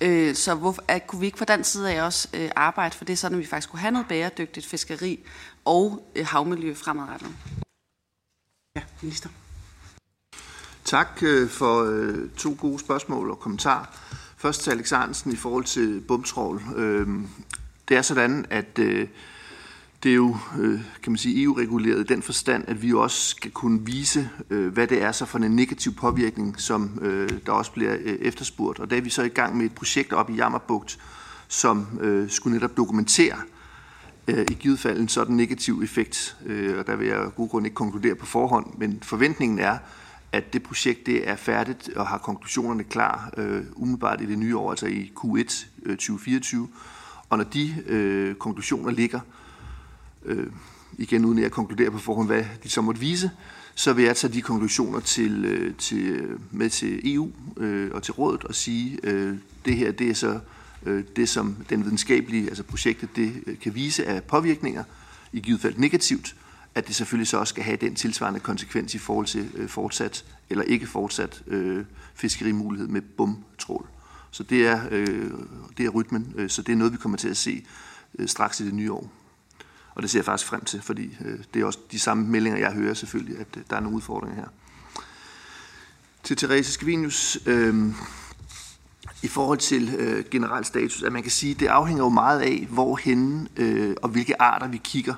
Øh, 0.00 0.34
så 0.34 0.54
hvor, 0.54 0.76
at, 0.88 1.06
kunne 1.06 1.20
vi 1.20 1.26
ikke 1.26 1.38
fra 1.38 1.44
den 1.44 1.64
side 1.64 1.92
af 1.92 2.04
også 2.04 2.28
øh, 2.34 2.50
arbejde 2.56 2.96
for 2.96 3.04
det, 3.04 3.18
sådan 3.18 3.38
at 3.38 3.40
vi 3.42 3.46
faktisk 3.46 3.70
kunne 3.70 3.80
have 3.80 3.92
noget 3.92 4.08
bæredygtigt 4.08 4.66
fiskeri 4.66 5.26
og 5.64 6.12
øh, 6.16 6.26
havmiljø 6.26 6.74
fremadrettet? 6.74 7.28
Ja, 8.76 8.82
minister. 9.02 9.28
Tak 10.84 11.22
øh, 11.22 11.48
for 11.48 11.84
øh, 11.84 12.30
to 12.30 12.56
gode 12.60 12.78
spørgsmål 12.78 13.30
og 13.30 13.38
kommentarer. 13.38 13.86
Først 14.36 14.62
til 14.62 14.70
Alex 14.70 14.92
Arnsen 14.92 15.32
i 15.32 15.36
forhold 15.36 15.64
til 15.64 16.00
bumtrål. 16.00 16.62
Øh, 16.76 17.08
det 17.88 17.96
er 17.96 18.02
sådan, 18.02 18.46
at 18.50 18.78
øh, 18.78 19.08
det 20.04 20.10
er 20.10 20.16
jo, 20.16 20.36
øh, 20.60 20.80
kan 21.02 21.12
man 21.12 21.16
sige, 21.16 21.42
EU-reguleret 21.42 22.00
i 22.00 22.14
den 22.14 22.22
forstand, 22.22 22.64
at 22.68 22.82
vi 22.82 22.92
også 22.92 23.28
skal 23.28 23.50
kunne 23.50 23.86
vise, 23.86 24.30
øh, 24.50 24.72
hvad 24.72 24.86
det 24.86 25.02
er 25.02 25.12
så 25.12 25.24
for 25.24 25.38
en 25.38 25.50
negativ 25.50 25.94
påvirkning, 25.94 26.60
som 26.60 26.98
øh, 27.02 27.30
der 27.46 27.52
også 27.52 27.72
bliver 27.72 27.96
efterspurgt. 28.04 28.80
Og 28.80 28.90
der 28.90 28.96
er 28.96 29.00
vi 29.00 29.10
så 29.10 29.22
i 29.22 29.28
gang 29.28 29.56
med 29.56 29.66
et 29.66 29.74
projekt 29.74 30.12
op 30.12 30.30
i 30.30 30.34
Jammerbugt, 30.34 30.98
som 31.48 31.86
skulle 32.28 32.54
netop 32.54 32.76
dokumentere, 32.76 33.36
i 34.28 34.56
givet 34.60 34.78
fald 34.78 35.00
en 35.00 35.08
sådan 35.08 35.36
negativ 35.36 35.80
effekt, 35.82 36.36
og 36.78 36.86
der 36.86 36.96
vil 36.96 37.06
jeg 37.06 37.16
af 37.16 37.34
god 37.34 37.48
grund 37.48 37.66
ikke 37.66 37.74
konkludere 37.74 38.14
på 38.14 38.26
forhånd, 38.26 38.66
men 38.78 38.98
forventningen 39.02 39.58
er, 39.58 39.78
at 40.32 40.52
det 40.52 40.62
projekt 40.62 41.06
det 41.06 41.28
er 41.28 41.36
færdigt 41.36 41.88
og 41.96 42.06
har 42.06 42.18
konklusionerne 42.18 42.84
klar 42.84 43.34
umiddelbart 43.76 44.20
i 44.20 44.26
det 44.26 44.38
nye 44.38 44.56
år, 44.56 44.70
altså 44.70 44.86
i 44.86 45.12
Q1 45.18 45.66
2024. 45.88 46.68
Og 47.28 47.38
når 47.38 47.44
de 47.44 47.74
øh, 47.86 48.34
konklusioner 48.34 48.90
ligger, 48.90 49.20
øh, 49.20 49.43
øh, 50.24 50.46
igen 50.98 51.24
uden 51.24 51.38
at 51.38 51.42
jeg 51.42 51.50
konkluderer 51.50 51.90
på 51.90 51.98
forhånd, 51.98 52.28
hvad 52.28 52.44
de 52.62 52.68
så 52.68 52.80
måtte 52.80 53.00
vise, 53.00 53.30
så 53.74 53.92
vil 53.92 54.04
jeg 54.04 54.16
tage 54.16 54.32
de 54.32 54.42
konklusioner 54.42 55.00
til, 55.00 55.44
øh, 55.44 55.74
til, 55.74 56.06
øh, 56.06 56.38
med 56.50 56.70
til 56.70 57.14
EU 57.14 57.30
øh, 57.56 57.90
og 57.94 58.02
til 58.02 58.12
rådet 58.12 58.44
og 58.44 58.54
sige, 58.54 58.98
øh, 59.02 59.36
det 59.64 59.76
her 59.76 59.92
det 59.92 60.10
er 60.10 60.14
så 60.14 60.40
øh, 60.86 61.04
det, 61.16 61.28
som 61.28 61.56
den 61.70 61.84
videnskabelige, 61.84 62.48
altså 62.48 62.62
projektet, 62.62 63.16
det 63.16 63.32
øh, 63.46 63.58
kan 63.58 63.74
vise 63.74 64.06
af 64.06 64.22
påvirkninger, 64.22 64.84
i 65.32 65.40
givet 65.40 65.60
fald 65.60 65.74
negativt, 65.76 66.36
at 66.74 66.86
det 66.86 66.96
selvfølgelig 66.96 67.28
så 67.28 67.38
også 67.38 67.50
skal 67.50 67.64
have 67.64 67.76
den 67.76 67.94
tilsvarende 67.94 68.40
konsekvens 68.40 68.94
i 68.94 68.98
forhold 68.98 69.26
til 69.26 69.50
øh, 69.54 69.68
fortsat 69.68 70.24
eller 70.50 70.64
ikke 70.64 70.86
fortsat 70.86 71.42
øh, 71.46 71.84
fiskerimulighed 72.14 72.88
med 72.88 73.00
bumtrål. 73.00 73.86
Så 74.30 74.42
det 74.42 74.66
er, 74.66 74.80
øh, 74.90 75.30
det 75.78 75.86
er 75.86 75.90
rytmen, 75.90 76.34
øh, 76.36 76.50
så 76.50 76.62
det 76.62 76.72
er 76.72 76.76
noget, 76.76 76.92
vi 76.92 76.98
kommer 76.98 77.18
til 77.18 77.28
at 77.28 77.36
se 77.36 77.66
øh, 78.18 78.28
straks 78.28 78.60
i 78.60 78.64
det 78.64 78.74
nye 78.74 78.92
år. 78.92 79.10
Og 79.94 80.02
det 80.02 80.10
ser 80.10 80.18
jeg 80.18 80.24
faktisk 80.24 80.48
frem 80.48 80.64
til, 80.64 80.82
fordi 80.82 81.16
øh, 81.24 81.38
det 81.54 81.62
er 81.62 81.66
også 81.66 81.78
de 81.92 81.98
samme 81.98 82.26
meldinger, 82.26 82.58
jeg 82.58 82.72
hører 82.72 82.94
selvfølgelig, 82.94 83.38
at 83.38 83.46
øh, 83.56 83.62
der 83.70 83.76
er 83.76 83.80
nogle 83.80 83.96
udfordringer 83.96 84.36
her. 84.36 84.48
Til 86.22 86.36
Therese 86.36 86.72
Skvinius, 86.72 87.38
øh, 87.46 87.94
i 89.22 89.28
forhold 89.28 89.58
til 89.58 89.94
øh, 89.98 90.24
generel 90.30 90.64
status, 90.64 91.02
at 91.02 91.12
man 91.12 91.22
kan 91.22 91.30
sige, 91.30 91.54
at 91.54 91.60
det 91.60 91.66
afhænger 91.66 92.04
jo 92.04 92.08
meget 92.08 92.40
af, 92.40 92.66
hvorhen 92.70 93.48
øh, 93.56 93.96
og 94.02 94.08
hvilke 94.08 94.42
arter 94.42 94.68
vi 94.68 94.80
kigger. 94.84 95.14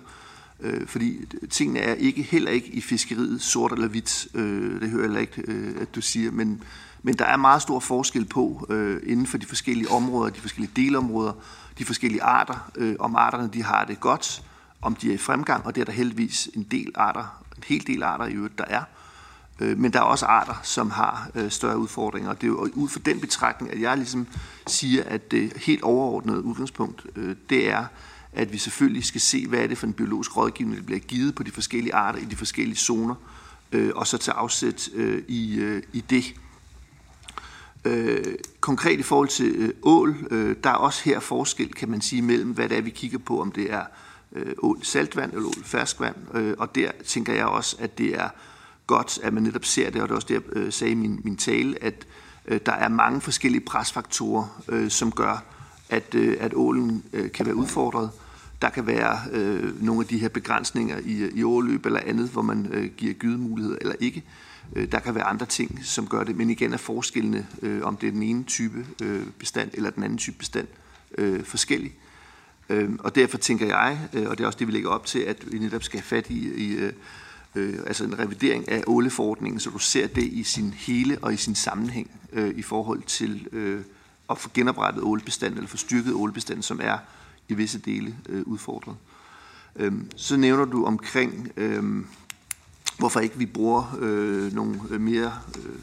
Øh, 0.61 0.87
fordi 0.87 1.27
tingene 1.51 1.81
er 1.81 1.95
ikke 1.95 2.23
heller 2.23 2.51
ikke 2.51 2.69
i 2.69 2.81
fiskeriet 2.81 3.43
sort 3.43 3.73
eller 3.73 3.89
hvidt. 3.89 4.27
Øh, 4.35 4.81
det 4.81 4.91
hører 4.91 5.03
jeg 5.03 5.09
heller 5.09 5.21
ikke, 5.21 5.43
øh, 5.49 5.75
at 5.81 5.95
du 5.95 6.01
siger. 6.01 6.31
Men, 6.31 6.63
men 7.03 7.15
der 7.15 7.25
er 7.25 7.37
meget 7.37 7.63
stor 7.63 7.81
forskel 7.81 8.25
på 8.25 8.67
øh, 8.71 9.03
inden 9.07 9.27
for 9.27 9.39
de 9.39 9.47
forskellige 9.47 9.91
områder, 9.91 10.31
de 10.31 10.41
forskellige 10.41 10.73
delområder, 10.77 11.33
de 11.79 11.85
forskellige 11.85 12.23
arter, 12.23 12.71
øh, 12.77 12.97
om 12.99 13.17
arterne 13.17 13.51
de 13.53 13.63
har 13.63 13.85
det 13.85 14.01
godt, 14.01 14.43
om 14.87 14.95
de 14.95 15.11
er 15.11 15.15
i 15.15 15.19
fremgang, 15.19 15.67
og 15.67 15.75
det 15.75 15.81
er 15.81 15.85
der 15.85 15.93
heldigvis 15.93 16.51
en 16.55 16.63
del 16.63 16.93
arter, 16.95 17.43
en 17.57 17.65
hel 17.67 17.87
del 17.87 18.03
arter 18.03 18.27
i 18.27 18.33
øvrigt, 18.33 18.59
der 18.59 18.65
er. 18.65 18.83
Øh, 19.61 19.79
men 19.79 19.93
der 19.93 19.99
er 19.99 20.05
også 20.05 20.27
arter, 20.27 20.55
som 20.63 20.91
har 20.91 21.31
øh, 21.35 21.51
større 21.51 21.79
udfordringer, 21.79 22.31
og 22.31 22.41
det 22.41 22.47
er 22.47 22.49
jo 22.49 22.71
ud 22.75 22.89
fra 22.89 23.01
den 23.05 23.21
betragtning, 23.21 23.73
at 23.73 23.81
jeg 23.81 23.97
ligesom 23.97 24.27
siger, 24.67 25.05
at 25.05 25.31
det 25.31 25.53
helt 25.57 25.83
overordnede 25.83 26.43
udgangspunkt, 26.43 27.07
øh, 27.17 27.37
det 27.51 27.71
er, 27.71 27.85
at 28.33 28.53
vi 28.53 28.59
selvfølgelig 28.59 29.05
skal 29.05 29.21
se, 29.21 29.47
hvad 29.47 29.59
er 29.59 29.67
det 29.67 29.79
for 29.79 29.87
en 29.87 29.93
biologisk 29.93 30.37
rådgivning, 30.37 30.79
der 30.79 30.85
bliver 30.85 31.01
givet 31.01 31.35
på 31.35 31.43
de 31.43 31.51
forskellige 31.51 31.95
arter 31.95 32.19
i 32.19 32.25
de 32.25 32.37
forskellige 32.37 32.77
zoner, 32.77 33.15
og 33.95 34.07
så 34.07 34.19
tage 34.19 34.35
afsæt 34.35 34.89
i, 35.29 35.61
i 35.93 36.05
det. 36.11 36.35
konkret 38.61 38.99
i 38.99 39.03
forhold 39.03 39.29
til 39.29 39.73
ål, 39.83 40.17
der 40.65 40.71
er 40.71 40.75
også 40.75 41.03
her 41.05 41.21
forskel, 41.21 41.75
kan 41.75 41.89
man 41.89 42.01
sige, 42.01 42.23
mellem 42.23 42.51
hvad 42.51 42.69
det 42.69 42.79
er, 42.79 42.83
vi 42.83 42.91
kigger 42.91 43.19
på, 43.19 43.41
om 43.41 43.53
det 43.53 43.73
er 43.73 43.85
Øh, 44.37 44.55
ål 44.59 44.85
saltvand 44.85 45.33
eller 45.33 45.47
ål 45.47 45.65
ferskvand, 45.65 46.17
øh, 46.35 46.55
og 46.59 46.75
der 46.75 46.91
tænker 47.05 47.33
jeg 47.33 47.47
også, 47.47 47.77
at 47.81 47.99
det 47.99 48.15
er 48.15 48.29
godt, 48.87 49.19
at 49.23 49.33
man 49.33 49.43
netop 49.43 49.65
ser 49.65 49.91
det, 49.91 50.03
og 50.03 50.09
det 50.09 50.13
er 50.13 50.17
også 50.17 50.29
det, 50.29 50.35
jeg 50.35 50.43
øh, 50.53 50.73
sagde 50.73 50.91
i 50.91 50.95
min, 50.95 51.21
min 51.25 51.37
tale, 51.37 51.85
at 51.85 52.07
øh, 52.49 52.61
der 52.67 52.73
er 52.73 52.89
mange 52.89 53.21
forskellige 53.21 53.61
presfaktorer, 53.61 54.63
øh, 54.69 54.91
som 54.91 55.13
gør, 55.13 55.45
at, 55.89 56.15
øh, 56.15 56.37
at 56.41 56.53
ålen 56.55 57.05
øh, 57.13 57.33
kan 57.33 57.47
være 57.47 57.55
udfordret. 57.55 58.11
Der 58.63 58.69
kan 58.69 58.87
være 58.87 59.19
øh, 59.33 59.85
nogle 59.85 60.01
af 60.01 60.07
de 60.07 60.19
her 60.19 60.29
begrænsninger 60.29 60.99
i, 61.05 61.31
i 61.35 61.43
årløb 61.43 61.87
eller 61.87 62.01
andet, 62.07 62.29
hvor 62.29 62.43
man 62.43 62.67
øh, 62.73 62.91
giver 62.97 63.15
gydemulighed 63.15 63.79
eller 63.81 63.95
ikke. 64.01 64.25
Øh, 64.77 64.93
der 64.93 64.99
kan 64.99 65.15
være 65.15 65.25
andre 65.25 65.47
ting, 65.47 65.81
som 65.85 66.07
gør 66.07 66.25
det, 66.25 66.37
men 66.37 66.51
igen 66.51 66.73
er 66.73 66.77
forskellene, 66.77 67.47
øh, 67.63 67.83
om 67.83 67.97
det 67.97 68.07
er 68.07 68.13
den 68.13 68.23
ene 68.23 68.45
type 68.45 68.87
øh, 69.03 69.27
bestand 69.39 69.71
eller 69.75 69.91
den 69.91 70.03
anden 70.03 70.19
type 70.19 70.39
bestand, 70.39 70.67
øh, 71.19 71.45
forskellig. 71.45 71.93
Øh, 72.69 72.91
og 72.99 73.15
derfor 73.15 73.39
tænker 73.39 73.67
jeg, 73.67 74.09
øh, 74.13 74.29
og 74.29 74.39
det 74.39 74.45
er 74.45 74.47
også 74.47 74.59
det, 74.59 74.67
vi 74.67 74.73
lægger 74.73 74.91
op 74.91 75.07
til, 75.07 75.19
at 75.19 75.53
vi 75.53 75.59
netop 75.59 75.83
skal 75.83 76.01
have 76.01 76.07
fat 76.07 76.31
i, 76.31 76.55
i 76.55 76.73
øh, 76.73 76.93
øh, 77.55 77.79
altså 77.87 78.05
en 78.05 78.19
revidering 78.19 78.69
af 78.69 78.85
åleforordningen, 78.87 79.61
så 79.61 79.71
du 79.71 79.79
ser 79.79 80.07
det 80.07 80.25
i 80.25 80.43
sin 80.43 80.75
hele 80.77 81.19
og 81.23 81.35
i 81.35 81.37
sin 81.37 81.55
sammenhæng 81.55 82.11
øh, 82.33 82.55
i 82.57 82.63
forhold 82.63 83.03
til 83.03 83.49
øh, 83.53 83.81
at 84.31 84.39
få 84.39 84.51
genoprettet 84.55 85.03
ålebestanden, 85.03 85.59
eller 85.59 85.69
få 85.69 85.77
styrket 85.77 86.15
ålebestanden, 86.15 86.63
som 86.63 86.81
er 86.83 86.99
i 87.49 87.55
visse 87.55 87.79
dele 87.79 88.17
øh, 88.29 88.43
udfordret. 88.43 88.97
Øh, 89.77 89.93
så 90.17 90.37
nævner 90.37 90.65
du 90.65 90.85
omkring, 90.85 91.53
øh, 91.57 92.05
hvorfor 92.99 93.21
ikke 93.21 93.39
vi 93.39 93.47
bruger 93.47 93.99
øh, 94.01 94.53
nogle 94.53 94.99
mere 94.99 95.33
øh, 95.59 95.75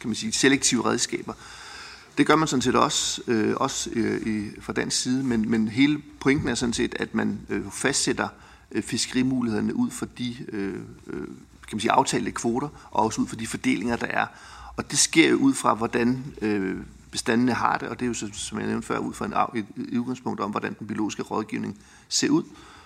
kan 0.00 0.08
man 0.08 0.14
sige, 0.14 0.32
selektive 0.32 0.84
redskaber. 0.84 1.32
Det 2.18 2.26
gør 2.26 2.36
man 2.36 2.48
sådan 2.48 2.62
set 2.62 2.74
også, 2.74 3.22
øh, 3.26 3.54
også 3.56 3.90
øh, 3.92 4.26
i, 4.26 4.50
fra 4.60 4.72
dansk 4.72 5.02
side, 5.02 5.24
men, 5.24 5.50
men 5.50 5.68
hele 5.68 6.02
pointen 6.20 6.48
er 6.48 6.54
sådan 6.54 6.72
set, 6.72 6.94
at 6.98 7.14
man 7.14 7.40
øh, 7.48 7.70
fastsætter 7.70 8.28
øh, 8.72 8.82
fiskerimulighederne 8.82 9.74
ud 9.74 9.90
for 9.90 10.06
de 10.06 10.36
øh, 10.48 10.74
øh, 11.06 11.26
kan 11.68 11.76
man 11.76 11.80
sige, 11.80 11.92
aftalte 11.92 12.30
kvoter, 12.30 12.68
og 12.90 13.04
også 13.04 13.20
ud 13.20 13.26
for 13.26 13.36
de 13.36 13.46
fordelinger, 13.46 13.96
der 13.96 14.06
er. 14.06 14.26
Og 14.76 14.90
det 14.90 14.98
sker 14.98 15.28
jo 15.28 15.36
ud 15.36 15.54
fra, 15.54 15.74
hvordan 15.74 16.24
øh, 16.42 16.76
bestandene 17.10 17.52
har 17.52 17.78
det, 17.78 17.88
og 17.88 18.00
det 18.00 18.06
er 18.06 18.08
jo, 18.08 18.32
som 18.32 18.58
jeg 18.58 18.66
nævnte 18.66 18.86
før, 18.86 18.98
ud 18.98 19.14
fra 19.14 19.26
en, 19.26 19.58
et, 19.60 19.66
et 19.92 19.98
udgangspunkt 19.98 20.40
om, 20.40 20.50
hvordan 20.50 20.76
den 20.78 20.86
biologiske 20.86 21.22
rådgivning 21.22 21.78
ser 22.08 22.28
ud. 22.28 22.42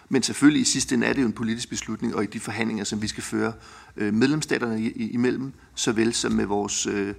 Men 0.08 0.22
selvfølgelig 0.22 0.62
i 0.62 0.64
sidste 0.64 0.94
ende 0.94 1.06
er 1.06 1.12
det 1.12 1.22
jo 1.22 1.26
en 1.26 1.32
politisk 1.32 1.68
beslutning, 1.68 2.14
og 2.14 2.22
i 2.22 2.26
de 2.26 2.40
forhandlinger, 2.40 2.84
som 2.84 3.02
vi 3.02 3.08
skal 3.08 3.22
føre 3.22 3.52
øh, 3.96 4.14
medlemsstaterne 4.14 4.90
imellem, 4.90 5.52
såvel 5.74 6.14
som 6.14 6.32
med 6.32 6.44
vores 6.44 6.86
øh, 6.86 7.14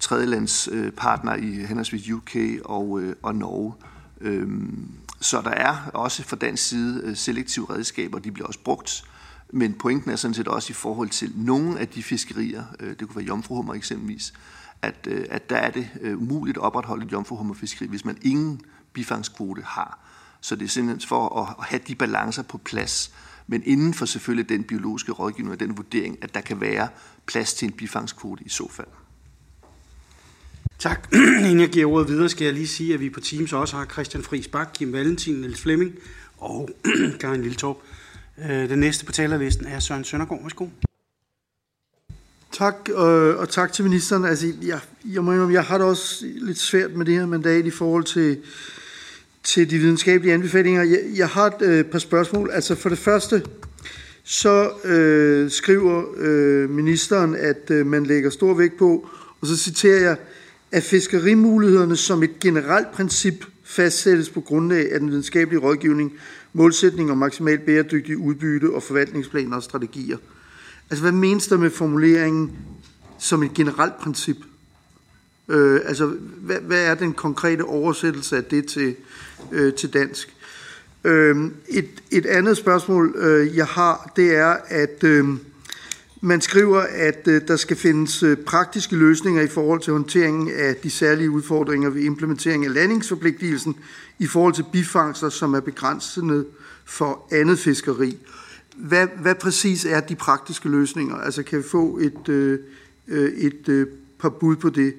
tredjelands 0.00 0.68
partner 0.96 1.34
i 1.34 1.50
henholdsvis 1.50 2.10
UK 2.10 2.36
og, 2.64 3.00
øh, 3.00 3.16
og 3.22 3.34
Norge. 3.34 3.74
Øhm, 4.20 4.88
så 5.20 5.40
der 5.40 5.50
er 5.50 5.90
også 5.94 6.22
fra 6.22 6.36
dansk 6.36 6.68
side 6.68 7.02
øh, 7.04 7.16
selektive 7.16 7.66
redskaber, 7.70 8.18
de 8.18 8.32
bliver 8.32 8.46
også 8.46 8.60
brugt. 8.64 9.04
Men 9.52 9.74
pointen 9.74 10.10
er 10.10 10.16
sådan 10.16 10.34
set 10.34 10.48
også 10.48 10.70
i 10.70 10.74
forhold 10.74 11.08
til 11.08 11.32
nogle 11.36 11.80
af 11.80 11.88
de 11.88 12.02
fiskerier, 12.02 12.64
øh, 12.80 12.88
det 12.88 12.98
kunne 12.98 13.16
være 13.16 13.24
jomfruhummer 13.24 13.74
eksempelvis, 13.74 14.32
at, 14.82 15.06
at 15.06 15.50
der 15.50 15.56
er 15.56 15.70
det 15.70 15.88
umuligt 16.16 16.56
at 16.56 16.62
opretholde 16.62 17.06
et 17.06 17.12
jomfruhummerfiskeri, 17.12 17.86
hvis 17.86 18.04
man 18.04 18.18
ingen 18.22 18.60
bifangskvote 18.92 19.62
har. 19.62 19.98
Så 20.40 20.56
det 20.56 20.64
er 20.64 20.68
simpelthen 20.68 21.08
for 21.08 21.40
at 21.40 21.66
have 21.66 21.80
de 21.88 21.94
balancer 21.94 22.42
på 22.42 22.58
plads, 22.58 23.12
men 23.46 23.62
inden 23.64 23.94
for 23.94 24.06
selvfølgelig 24.06 24.48
den 24.48 24.64
biologiske 24.64 25.12
rådgivning 25.12 25.52
og 25.52 25.60
den 25.60 25.76
vurdering, 25.76 26.16
at 26.22 26.34
der 26.34 26.40
kan 26.40 26.60
være 26.60 26.88
plads 27.26 27.54
til 27.54 27.66
en 27.66 27.72
bifangskvote 27.72 28.44
i 28.44 28.48
så 28.48 28.68
fald. 28.70 28.88
Tak. 30.78 31.08
Inden 31.44 31.60
jeg 31.60 31.68
giver 31.68 31.86
ordet 31.86 32.08
videre, 32.08 32.28
skal 32.28 32.44
jeg 32.44 32.54
lige 32.54 32.68
sige, 32.68 32.94
at 32.94 33.00
vi 33.00 33.10
på 33.10 33.20
Teams 33.20 33.52
også 33.52 33.76
har 33.76 33.84
Christian 33.84 34.22
Friis 34.22 34.48
Bak, 34.48 34.70
Kim 34.74 34.92
Valentin, 34.92 35.34
Niels 35.34 35.60
Flemming 35.60 35.94
og 36.36 36.70
Karin 37.20 37.42
Lilletorp. 37.42 37.76
Øh, 38.50 38.68
den 38.68 38.78
næste 38.78 39.04
på 39.04 39.12
talerlisten 39.12 39.66
er 39.66 39.78
Søren 39.78 40.04
Søndergaard. 40.04 40.42
Værsgo. 40.42 40.66
Tak, 42.52 42.88
øh, 42.88 43.36
og 43.38 43.48
tak 43.48 43.72
til 43.72 43.84
ministeren. 43.84 44.24
Altså, 44.24 44.52
jeg, 44.62 44.80
jeg, 45.04 45.24
må, 45.24 45.50
jeg 45.50 45.64
har 45.64 45.78
det 45.78 45.86
også 45.86 46.24
lidt 46.36 46.58
svært 46.58 46.92
med 46.92 47.06
det 47.06 47.14
her 47.14 47.26
mandat 47.26 47.66
i 47.66 47.70
forhold 47.70 48.04
til, 48.04 48.38
til 49.42 49.70
de 49.70 49.78
videnskabelige 49.78 50.34
anbefalinger. 50.34 50.82
Jeg, 50.82 51.00
jeg 51.16 51.28
har 51.28 51.46
et 51.46 51.62
øh, 51.62 51.84
par 51.84 51.98
spørgsmål. 51.98 52.50
Altså 52.52 52.74
for 52.74 52.88
det 52.88 52.98
første, 52.98 53.42
så 54.24 54.70
øh, 54.84 55.50
skriver 55.50 56.04
øh, 56.16 56.70
ministeren, 56.70 57.36
at 57.36 57.70
øh, 57.70 57.86
man 57.86 58.06
lægger 58.06 58.30
stor 58.30 58.54
vægt 58.54 58.78
på, 58.78 59.08
og 59.40 59.46
så 59.46 59.56
citerer 59.56 60.00
jeg, 60.00 60.16
at 60.72 60.82
fiskerimulighederne 60.82 61.96
som 61.96 62.22
et 62.22 62.40
generelt 62.40 62.92
princip 62.92 63.44
fastsættes 63.64 64.30
på 64.30 64.40
grundlag 64.40 64.92
af 64.92 65.00
den 65.00 65.10
videnskabelige 65.10 65.60
rådgivning, 65.60 66.12
målsætning 66.52 67.10
om 67.10 67.18
maksimalt 67.18 67.66
bæredygtig 67.66 68.16
udbytte 68.16 68.74
og 68.74 68.82
forvaltningsplaner 68.82 69.56
og 69.56 69.62
strategier. 69.62 70.18
Altså, 70.90 71.02
hvad 71.02 71.12
menes 71.12 71.46
der 71.46 71.56
med 71.56 71.70
formuleringen 71.70 72.52
som 73.18 73.42
et 73.42 73.54
generelt 73.54 73.98
princip? 73.98 74.36
Øh, 75.48 75.80
altså, 75.84 76.06
hvad, 76.36 76.60
hvad 76.60 76.84
er 76.84 76.94
den 76.94 77.12
konkrete 77.12 77.62
oversættelse 77.62 78.36
af 78.36 78.44
det 78.44 78.66
til, 78.66 78.96
øh, 79.52 79.74
til 79.74 79.92
dansk? 79.92 80.34
Øh, 81.04 81.36
et, 81.68 81.88
et 82.10 82.26
andet 82.26 82.56
spørgsmål, 82.56 83.14
øh, 83.18 83.56
jeg 83.56 83.66
har, 83.66 84.12
det 84.16 84.36
er, 84.36 84.56
at 84.68 85.04
øh, 85.04 85.24
man 86.20 86.40
skriver, 86.40 86.80
at 86.80 87.28
øh, 87.28 87.42
der 87.48 87.56
skal 87.56 87.76
findes 87.76 88.22
øh, 88.22 88.36
praktiske 88.36 88.96
løsninger 88.96 89.42
i 89.42 89.48
forhold 89.48 89.80
til 89.80 89.92
håndteringen 89.92 90.50
af 90.54 90.76
de 90.76 90.90
særlige 90.90 91.30
udfordringer 91.30 91.90
ved 91.90 92.02
implementering 92.02 92.64
af 92.64 92.74
landingsforpligtelsen 92.74 93.76
i 94.18 94.26
forhold 94.26 94.54
til 94.54 94.64
bifangster, 94.72 95.28
som 95.28 95.54
er 95.54 95.60
begrænsende 95.60 96.44
for 96.84 97.28
andet 97.32 97.58
fiskeri. 97.58 98.16
Hvad, 98.76 99.06
hvad 99.20 99.34
præcis 99.34 99.84
er 99.84 100.00
de 100.00 100.14
praktiske 100.14 100.68
løsninger? 100.68 101.16
Altså 101.16 101.42
kan 101.42 101.58
vi 101.58 101.64
få 101.70 101.98
et, 101.98 102.28
øh, 102.28 102.58
øh 103.08 103.32
et 103.32 103.88
par 104.20 104.28
bud 104.28 104.56
på 104.56 104.70
det? 104.70 104.94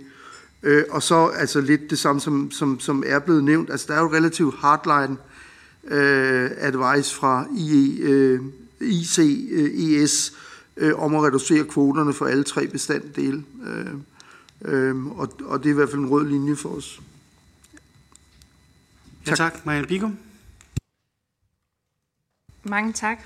Og 0.90 1.04
så 1.04 1.26
altså 1.28 1.62
lidt 1.62 1.90
det 1.90 2.00
samme, 2.00 2.22
som, 2.22 2.52
som, 2.52 2.80
som 2.80 3.04
er 3.08 3.20
blevet 3.20 3.44
nævnt. 3.44 3.70
Altså 3.70 3.86
der 3.90 3.94
er 3.94 4.02
jo 4.02 4.14
relativt 4.14 4.56
hardline 4.56 5.18
øh, 5.88 6.52
advice 6.58 7.16
fra 7.16 7.46
IE, 7.58 8.02
øh, 8.02 8.40
ICES 8.82 10.32
øh, 10.32 10.49
om 10.96 11.16
at 11.16 11.24
reducere 11.24 11.66
kvoterne 11.66 12.14
for 12.14 12.26
alle 12.26 12.44
tre 12.44 12.68
bestanddele. 12.68 13.44
Øh, 13.64 13.94
øh, 14.62 15.06
og, 15.08 15.30
og 15.46 15.60
det 15.60 15.66
er 15.66 15.74
i 15.74 15.76
hvert 15.76 15.90
fald 15.90 16.02
en 16.02 16.10
rød 16.10 16.28
linje 16.28 16.56
for 16.56 16.70
os. 16.70 17.02
Ja, 19.28 19.36
tak. 19.36 19.66
Marianne 19.66 19.88
Bigum. 19.88 20.18
Mange 22.64 22.94
tak. 22.94 23.18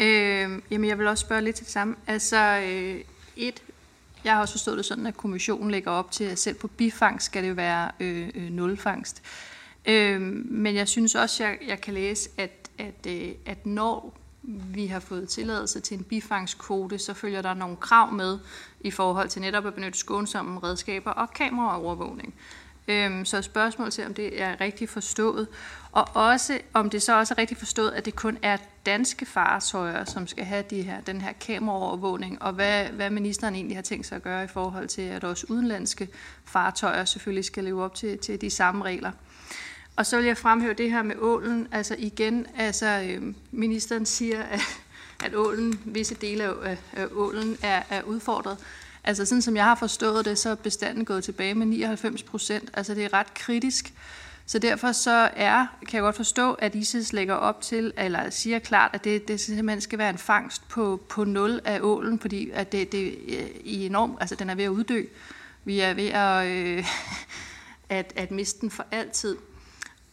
Øh, 0.00 0.62
jamen, 0.70 0.88
jeg 0.88 0.98
vil 0.98 1.06
også 1.06 1.20
spørge 1.20 1.42
lidt 1.42 1.56
til 1.56 1.64
det 1.64 1.72
samme. 1.72 1.94
Altså, 2.06 2.62
øh, 2.66 3.00
et, 3.36 3.62
jeg 4.24 4.34
har 4.34 4.40
også 4.40 4.54
forstået 4.54 4.76
det 4.76 4.84
sådan, 4.84 5.06
at 5.06 5.16
kommissionen 5.16 5.70
lægger 5.70 5.90
op 5.90 6.10
til, 6.10 6.24
at 6.24 6.38
selv 6.38 6.56
på 6.56 6.68
bifangst 6.68 7.26
skal 7.26 7.44
det 7.44 7.56
være 7.56 7.90
øh, 8.00 8.28
øh, 8.34 8.50
nulfangst. 8.50 9.22
Øh, 9.86 10.20
men 10.44 10.74
jeg 10.74 10.88
synes 10.88 11.14
også, 11.14 11.44
jeg, 11.44 11.58
jeg 11.66 11.80
kan 11.80 11.94
læse, 11.94 12.30
at, 12.36 12.70
at, 12.78 13.06
øh, 13.08 13.28
at 13.46 13.66
når 13.66 14.18
vi 14.48 14.86
har 14.86 15.00
fået 15.00 15.28
tilladelse 15.28 15.80
til 15.80 15.98
en 15.98 16.04
bifangskvote, 16.04 16.98
så 16.98 17.14
følger 17.14 17.42
der 17.42 17.54
nogle 17.54 17.76
krav 17.76 18.12
med 18.12 18.38
i 18.80 18.90
forhold 18.90 19.28
til 19.28 19.42
netop 19.42 19.66
at 19.66 19.74
benytte 19.74 19.98
skånsomme 19.98 20.60
redskaber 20.62 21.10
og 21.10 21.32
kameraovervågning. 21.32 22.34
Øhm, 22.88 23.24
så 23.24 23.42
spørgsmål 23.42 23.90
til, 23.90 24.06
om 24.06 24.14
det 24.14 24.42
er 24.42 24.60
rigtigt 24.60 24.90
forstået, 24.90 25.48
og 25.92 26.08
også 26.14 26.58
om 26.72 26.90
det 26.90 27.02
så 27.02 27.18
også 27.18 27.34
er 27.34 27.38
rigtigt 27.38 27.58
forstået, 27.58 27.90
at 27.90 28.04
det 28.04 28.16
kun 28.16 28.38
er 28.42 28.56
danske 28.86 29.26
fartøjer, 29.26 30.04
som 30.04 30.26
skal 30.26 30.44
have 30.44 30.64
de 30.70 30.82
her, 30.82 31.00
den 31.00 31.20
her 31.20 31.32
kameraovervågning, 31.32 32.42
og 32.42 32.52
hvad, 32.52 32.86
hvad 32.86 33.10
ministeren 33.10 33.54
egentlig 33.54 33.76
har 33.76 33.82
tænkt 33.82 34.06
sig 34.06 34.16
at 34.16 34.22
gøre 34.22 34.44
i 34.44 34.46
forhold 34.46 34.88
til, 34.88 35.02
at 35.02 35.24
også 35.24 35.46
udenlandske 35.48 36.08
fartøjer 36.44 37.04
selvfølgelig 37.04 37.44
skal 37.44 37.64
leve 37.64 37.84
op 37.84 37.94
til, 37.94 38.18
til 38.18 38.40
de 38.40 38.50
samme 38.50 38.84
regler. 38.84 39.10
Og 39.96 40.06
så 40.06 40.16
vil 40.16 40.26
jeg 40.26 40.38
fremhæve 40.38 40.74
det 40.74 40.90
her 40.90 41.02
med 41.02 41.14
ålen. 41.18 41.68
Altså 41.72 41.96
igen, 41.98 42.46
altså 42.56 43.08
øh, 43.10 43.34
ministeren 43.50 44.06
siger, 44.06 44.42
at, 44.42 44.60
at 45.24 45.34
ålen, 45.34 45.80
visse 45.84 46.14
dele 46.14 46.44
af, 46.44 46.78
af 46.92 47.06
ålen 47.12 47.58
er, 47.62 47.82
er 47.90 48.02
udfordret. 48.02 48.58
Altså 49.04 49.24
sådan 49.24 49.42
som 49.42 49.56
jeg 49.56 49.64
har 49.64 49.74
forstået 49.74 50.24
det, 50.24 50.38
så 50.38 50.50
er 50.50 50.54
bestanden 50.54 51.04
gået 51.04 51.24
tilbage 51.24 51.54
med 51.54 51.66
99 51.66 52.22
procent. 52.22 52.70
Altså 52.74 52.94
det 52.94 53.04
er 53.04 53.12
ret 53.12 53.34
kritisk. 53.34 53.92
Så 54.46 54.58
derfor 54.58 54.92
så 54.92 55.30
er, 55.36 55.66
kan 55.88 55.94
jeg 55.96 56.02
godt 56.02 56.16
forstå, 56.16 56.52
at 56.52 56.74
ISIS 56.74 57.12
lægger 57.12 57.34
op 57.34 57.60
til, 57.60 57.92
eller 57.98 58.30
siger 58.30 58.58
klart, 58.58 58.90
at 58.94 59.04
det, 59.04 59.28
det 59.28 59.40
simpelthen 59.40 59.80
skal 59.80 59.98
være 59.98 60.10
en 60.10 60.18
fangst 60.18 60.68
på, 60.68 61.00
på 61.08 61.24
nul 61.24 61.60
af 61.64 61.80
ålen, 61.80 62.18
fordi 62.18 62.50
at 62.50 62.72
det, 62.72 62.92
det 62.92 63.18
øh, 63.28 63.34
er 63.34 63.46
enorm, 63.64 64.16
altså 64.20 64.34
den 64.34 64.50
er 64.50 64.54
ved 64.54 64.64
at 64.64 64.68
uddø. 64.68 65.04
Vi 65.64 65.80
er 65.80 65.94
ved 65.94 66.08
at, 66.08 66.46
øh, 66.46 66.86
at, 67.98 68.12
at 68.16 68.30
miste 68.30 68.60
den 68.60 68.70
for 68.70 68.86
altid. 68.90 69.36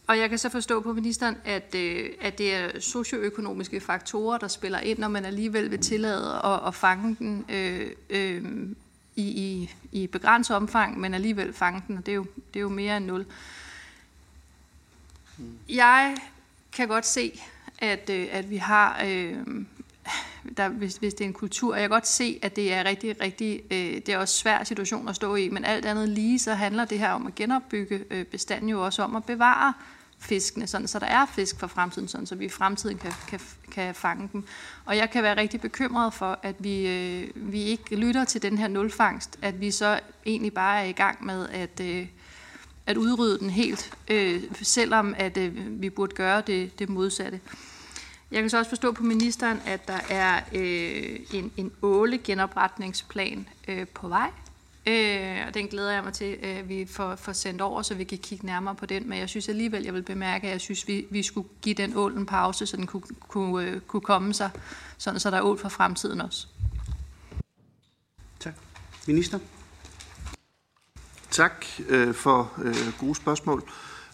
Og 0.06 0.18
jeg 0.18 0.28
kan 0.28 0.38
så 0.38 0.48
forstå 0.48 0.80
på 0.80 0.92
ministeren, 0.92 1.36
at, 1.44 1.74
øh, 1.74 2.10
at 2.20 2.38
det 2.38 2.54
er 2.54 2.80
socioøkonomiske 2.80 3.80
faktorer, 3.80 4.38
der 4.38 4.48
spiller 4.48 4.80
ind, 4.80 4.98
når 4.98 5.08
man 5.08 5.24
alligevel 5.24 5.70
vil 5.70 5.80
tillade 5.80 6.40
at, 6.44 6.60
at 6.66 6.74
fange 6.74 7.16
den 7.18 7.44
øh, 7.48 7.90
øh, 8.10 8.42
i, 9.16 9.22
i, 9.22 9.70
i 9.92 10.06
begrænset 10.06 10.56
omfang, 10.56 11.00
men 11.00 11.14
alligevel 11.14 11.52
fange 11.52 11.82
den, 11.88 11.98
og 11.98 12.06
det 12.06 12.12
er 12.12 12.16
jo, 12.16 12.26
det 12.54 12.60
er 12.60 12.62
jo 12.62 12.68
mere 12.68 12.96
end 12.96 13.06
nul. 13.06 13.26
Jeg 15.68 16.16
kan 16.72 16.88
godt 16.88 17.06
se, 17.06 17.40
at, 17.78 18.10
øh, 18.10 18.26
at 18.30 18.50
vi 18.50 18.56
har, 18.56 19.04
øh, 19.04 19.46
der, 20.56 20.68
hvis, 20.68 20.96
hvis 20.96 21.14
det 21.14 21.24
er 21.24 21.28
en 21.28 21.34
kultur, 21.34 21.72
og 21.72 21.80
jeg 21.80 21.88
kan 21.88 21.94
godt 21.94 22.06
se, 22.06 22.38
at 22.42 22.56
det 22.56 22.72
er 22.72 22.84
rigtig, 22.84 23.20
rigtig, 23.20 23.62
øh, 23.70 23.94
det 23.94 24.08
er 24.08 24.18
også 24.18 24.36
svær 24.36 24.64
situation 24.64 25.08
at 25.08 25.16
stå 25.16 25.34
i, 25.34 25.48
men 25.48 25.64
alt 25.64 25.84
andet 25.84 26.08
lige, 26.08 26.38
så 26.38 26.54
handler 26.54 26.84
det 26.84 26.98
her 26.98 27.10
om 27.10 27.26
at 27.26 27.34
genopbygge 27.34 28.04
øh, 28.10 28.24
bestanden 28.24 28.70
jo 28.70 28.84
også 28.84 29.02
om 29.02 29.16
at 29.16 29.24
bevare 29.24 29.72
fiskene, 30.24 30.66
sådan, 30.66 30.88
så 30.88 30.98
der 30.98 31.06
er 31.06 31.26
fisk 31.26 31.58
for 31.58 31.66
fremtiden, 31.66 32.08
sådan, 32.08 32.26
så 32.26 32.34
vi 32.34 32.44
i 32.44 32.48
fremtiden 32.48 32.98
kan, 32.98 33.12
kan, 33.28 33.40
kan 33.72 33.94
fange 33.94 34.28
dem. 34.32 34.44
Og 34.84 34.96
jeg 34.96 35.10
kan 35.10 35.22
være 35.22 35.36
rigtig 35.36 35.60
bekymret 35.60 36.14
for, 36.14 36.38
at 36.42 36.56
vi, 36.58 36.86
øh, 36.88 37.30
vi 37.34 37.62
ikke 37.62 37.96
lytter 37.96 38.24
til 38.24 38.42
den 38.42 38.58
her 38.58 38.68
nulfangst, 38.68 39.38
at 39.42 39.60
vi 39.60 39.70
så 39.70 40.00
egentlig 40.26 40.52
bare 40.52 40.80
er 40.80 40.84
i 40.84 40.92
gang 40.92 41.24
med 41.24 41.48
at, 41.48 41.80
øh, 41.80 42.06
at 42.86 42.96
udrydde 42.96 43.38
den 43.38 43.50
helt, 43.50 43.96
øh, 44.08 44.42
selvom 44.62 45.14
at 45.18 45.36
øh, 45.36 45.82
vi 45.82 45.90
burde 45.90 46.14
gøre 46.14 46.40
det, 46.46 46.78
det 46.78 46.88
modsatte. 46.88 47.40
Jeg 48.30 48.42
kan 48.42 48.50
så 48.50 48.58
også 48.58 48.68
forstå 48.68 48.92
på 48.92 49.02
ministeren, 49.02 49.60
at 49.66 49.88
der 49.88 50.00
er 50.10 50.40
øh, 50.52 51.20
en, 51.32 51.52
en 51.56 51.72
åle 51.82 52.18
genopretningsplan 52.18 53.48
øh, 53.68 53.86
på 53.86 54.08
vej. 54.08 54.30
Øh, 54.86 55.46
og 55.46 55.54
den 55.54 55.68
glæder 55.68 55.92
jeg 55.92 56.04
mig 56.04 56.12
til, 56.12 56.38
at 56.42 56.62
øh, 56.62 56.68
vi 56.68 56.86
får, 56.90 57.16
får 57.16 57.32
sendt 57.32 57.60
over, 57.60 57.82
så 57.82 57.94
vi 57.94 58.04
kan 58.04 58.18
kigge 58.18 58.46
nærmere 58.46 58.74
på 58.74 58.86
den. 58.86 59.08
Men 59.08 59.18
jeg 59.18 59.28
synes 59.28 59.48
alligevel, 59.48 59.82
jeg 59.84 59.94
vil 59.94 60.02
bemærke, 60.02 60.46
at 60.46 60.52
jeg 60.52 60.60
synes, 60.60 60.88
vi, 60.88 61.06
vi 61.10 61.22
skulle 61.22 61.48
give 61.62 61.74
den 61.74 61.96
ål 61.96 62.16
en 62.16 62.26
pause, 62.26 62.66
så 62.66 62.76
den 62.76 62.86
kunne, 62.86 63.02
kunne, 63.20 63.66
øh, 63.66 63.80
kunne 63.80 64.00
komme 64.00 64.34
sig, 64.34 64.50
sådan 64.98 65.20
så 65.20 65.30
der 65.30 65.36
er 65.36 65.42
ål 65.42 65.58
for 65.58 65.68
fremtiden 65.68 66.20
også. 66.20 66.46
Tak. 68.40 68.54
Minister? 69.06 69.38
Tak 71.30 71.64
øh, 71.88 72.14
for 72.14 72.52
øh, 72.62 72.98
gode 72.98 73.14
spørgsmål. 73.14 73.62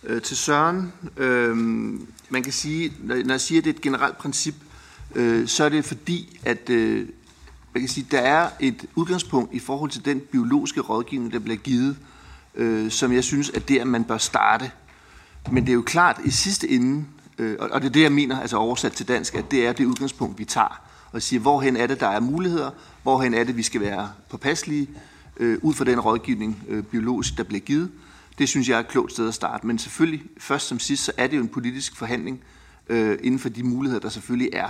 Øh, 0.05 0.23
til 0.23 0.37
Søren, 0.37 0.93
øh, 1.17 1.57
man 2.29 2.43
kan 2.43 2.53
sige, 2.53 2.95
når 3.03 3.31
jeg 3.31 3.41
siger, 3.41 3.61
at 3.61 3.65
det 3.65 3.71
er 3.71 3.75
et 3.75 3.83
generelt 3.83 4.19
princip, 4.19 4.55
øh, 5.15 5.49
så 5.49 5.65
er 5.65 5.69
det 5.69 5.85
fordi, 5.85 6.41
at 6.45 6.71
øh, 6.71 7.09
man 7.75 7.81
kan 7.83 7.89
sige, 7.89 8.07
der 8.11 8.19
er 8.21 8.51
et 8.61 8.87
udgangspunkt 8.95 9.55
i 9.55 9.59
forhold 9.59 9.91
til 9.91 10.05
den 10.05 10.21
biologiske 10.21 10.81
rådgivning, 10.81 11.33
der 11.33 11.39
bliver 11.39 11.57
givet, 11.57 11.97
øh, 12.55 12.91
som 12.91 13.13
jeg 13.13 13.25
synes, 13.25 13.51
at 13.51 13.69
det 13.69 13.77
er, 13.77 13.81
at 13.81 13.87
man 13.87 14.05
bør 14.05 14.19
starte. 14.19 14.71
Men 15.53 15.63
det 15.63 15.71
er 15.71 15.75
jo 15.75 15.83
klart, 15.83 16.21
i 16.25 16.31
sidste 16.31 16.69
ende, 16.69 17.05
øh, 17.39 17.57
og 17.61 17.81
det 17.81 17.89
er 17.89 17.93
det, 17.93 18.03
jeg 18.03 18.13
mener, 18.13 18.41
altså 18.41 18.57
oversat 18.57 18.93
til 18.93 19.09
dansk, 19.09 19.35
at 19.35 19.51
det 19.51 19.67
er 19.67 19.73
det 19.73 19.85
udgangspunkt, 19.85 20.39
vi 20.39 20.45
tager, 20.45 20.81
og 21.13 21.23
siger, 21.23 21.41
hvorhen 21.41 21.77
er 21.77 21.87
det, 21.87 22.01
der 22.01 22.09
er 22.09 22.21
muligheder, 22.21 22.71
hvorhen 23.03 23.35
er 23.35 23.45
det, 23.45 23.57
vi 23.57 23.63
skal 23.63 23.81
være 23.81 24.11
påpasselige, 24.31 24.89
øh, 25.37 25.59
ud 25.63 25.75
fra 25.75 25.85
den 25.85 26.01
rådgivning 26.01 26.63
øh, 26.69 26.83
biologisk, 26.83 27.37
der 27.37 27.43
bliver 27.43 27.61
givet. 27.61 27.91
Det 28.39 28.49
synes 28.49 28.69
jeg 28.69 28.77
er 28.77 28.81
et 28.81 28.89
klogt 28.89 29.13
sted 29.13 29.29
at 29.29 29.35
starte. 29.35 29.67
Men 29.67 29.79
selvfølgelig, 29.79 30.23
først 30.39 30.67
som 30.67 30.79
sidst, 30.79 31.05
så 31.05 31.13
er 31.17 31.27
det 31.27 31.37
jo 31.37 31.43
en 31.43 31.49
politisk 31.49 31.97
forhandling 31.97 32.41
øh, 32.89 33.19
inden 33.23 33.39
for 33.39 33.49
de 33.49 33.63
muligheder, 33.63 34.01
der 34.01 34.09
selvfølgelig 34.09 34.51
er. 34.53 34.69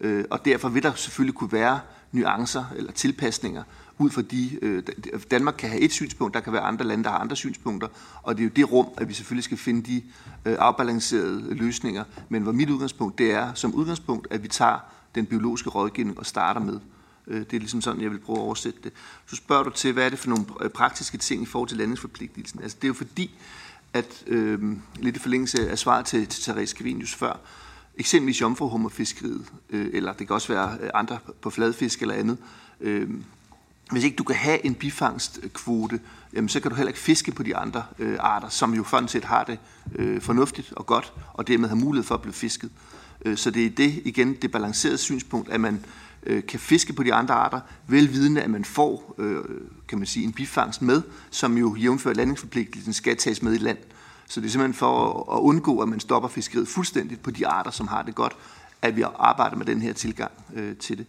Øh, 0.00 0.24
og 0.30 0.44
derfor 0.44 0.68
vil 0.68 0.82
der 0.82 0.92
selvfølgelig 0.94 1.34
kunne 1.34 1.52
være 1.52 1.80
nuancer 2.12 2.64
eller 2.76 2.92
tilpasninger 2.92 3.62
ud 3.98 4.10
fra 4.10 4.22
de... 4.22 4.58
Øh, 4.62 4.82
Danmark 5.30 5.54
kan 5.58 5.70
have 5.70 5.80
et 5.80 5.92
synspunkt, 5.92 6.34
der 6.34 6.40
kan 6.40 6.52
være 6.52 6.62
andre 6.62 6.84
lande, 6.84 7.04
der 7.04 7.10
har 7.10 7.18
andre 7.18 7.36
synspunkter, 7.36 7.88
og 8.22 8.36
det 8.36 8.42
er 8.42 8.44
jo 8.44 8.50
det 8.56 8.72
rum, 8.72 8.86
at 8.96 9.08
vi 9.08 9.14
selvfølgelig 9.14 9.44
skal 9.44 9.58
finde 9.58 9.82
de 9.82 10.02
øh, 10.44 10.56
afbalancerede 10.58 11.54
løsninger. 11.54 12.04
Men 12.28 12.42
hvor 12.42 12.52
mit 12.52 12.70
udgangspunkt, 12.70 13.18
det 13.18 13.32
er 13.32 13.54
som 13.54 13.74
udgangspunkt, 13.74 14.28
at 14.30 14.42
vi 14.42 14.48
tager 14.48 14.78
den 15.14 15.26
biologiske 15.26 15.70
rådgivning 15.70 16.18
og 16.18 16.26
starter 16.26 16.60
med. 16.60 16.80
Øh, 17.26 17.40
det 17.40 17.52
er 17.52 17.58
ligesom 17.58 17.80
sådan, 17.80 18.02
jeg 18.02 18.10
vil 18.10 18.18
prøve 18.18 18.38
at 18.38 18.42
oversætte 18.42 18.78
det. 18.84 18.92
Så 19.26 19.36
spørger 19.36 19.62
du 19.62 19.70
til, 19.70 19.92
hvad 19.92 20.04
er 20.04 20.08
det 20.08 20.18
for 20.18 20.28
nogle 20.28 20.44
øh, 20.60 20.70
praktiske 20.70 21.18
ting 21.18 21.42
i 21.42 21.46
forhold 21.46 21.68
til 21.68 21.78
landingsforpligtelsen? 21.78 22.62
Altså 22.62 22.76
det 22.80 22.84
er 22.84 22.88
jo 22.88 22.94
fordi, 22.94 23.38
at 23.92 24.24
øh, 24.26 24.76
lidt 24.96 25.16
i 25.16 25.18
forlængelse 25.18 25.70
af 25.70 25.78
svaret 25.78 26.06
til, 26.06 26.26
til 26.26 26.42
Therese 26.42 26.70
Skavinius 26.70 27.14
før, 27.14 27.40
eksempelvis 27.98 28.40
jomfruhummerfiskeriet, 28.40 29.52
øh, 29.70 29.90
eller 29.92 30.12
det 30.12 30.26
kan 30.26 30.34
også 30.34 30.52
være 30.52 30.76
øh, 30.80 30.90
andre 30.94 31.18
på 31.40 31.50
fladfisk 31.50 32.02
eller 32.02 32.14
andet. 32.14 32.38
Øh, 32.80 33.10
hvis 33.90 34.04
ikke 34.04 34.16
du 34.16 34.24
kan 34.24 34.36
have 34.36 34.66
en 34.66 34.74
bifangstkvote, 34.74 36.00
jamen, 36.34 36.48
så 36.48 36.60
kan 36.60 36.70
du 36.70 36.76
heller 36.76 36.90
ikke 36.90 37.00
fiske 37.00 37.32
på 37.32 37.42
de 37.42 37.56
andre 37.56 37.84
øh, 37.98 38.16
arter, 38.20 38.48
som 38.48 38.74
jo 38.74 38.84
sådan 38.84 39.08
set 39.08 39.24
har 39.24 39.44
det 39.44 39.58
øh, 39.94 40.20
fornuftigt 40.20 40.72
og 40.72 40.86
godt, 40.86 41.12
og 41.32 41.48
dermed 41.48 41.68
har 41.68 41.76
mulighed 41.76 42.06
for 42.06 42.14
at 42.14 42.22
blive 42.22 42.34
fisket. 42.34 42.70
Øh, 43.24 43.36
så 43.36 43.50
det 43.50 43.66
er 43.66 43.70
det, 43.70 44.02
igen, 44.04 44.34
det 44.34 44.50
balancerede 44.50 44.98
synspunkt, 44.98 45.50
at 45.50 45.60
man 45.60 45.84
øh, 46.22 46.46
kan 46.46 46.60
fiske 46.60 46.92
på 46.92 47.02
de 47.02 47.14
andre 47.14 47.34
arter, 47.34 47.60
velvidende, 47.86 48.42
at 48.42 48.50
man 48.50 48.64
får 48.64 49.14
øh, 49.18 49.44
kan 49.88 49.98
man 49.98 50.06
sige, 50.06 50.24
en 50.24 50.32
bifangst 50.32 50.82
med, 50.82 51.02
som 51.30 51.58
jo 51.58 51.76
jævnfører 51.76 52.14
landingsforpligtelsen 52.14 52.92
skal 52.92 53.16
tages 53.16 53.42
med 53.42 53.54
i 53.54 53.58
land. 53.58 53.78
Så 54.32 54.40
det 54.40 54.46
er 54.46 54.50
simpelthen 54.50 54.74
for 54.74 55.34
at 55.36 55.40
undgå, 55.40 55.80
at 55.80 55.88
man 55.88 56.00
stopper 56.00 56.28
fiskeriet 56.28 56.68
fuldstændigt 56.68 57.22
på 57.22 57.30
de 57.30 57.46
arter, 57.46 57.70
som 57.70 57.88
har 57.88 58.02
det 58.02 58.14
godt, 58.14 58.36
at 58.82 58.96
vi 58.96 59.04
arbejder 59.18 59.56
med 59.56 59.66
den 59.66 59.82
her 59.82 59.92
tilgang 59.92 60.32
øh, 60.54 60.76
til 60.76 60.98
det. 60.98 61.06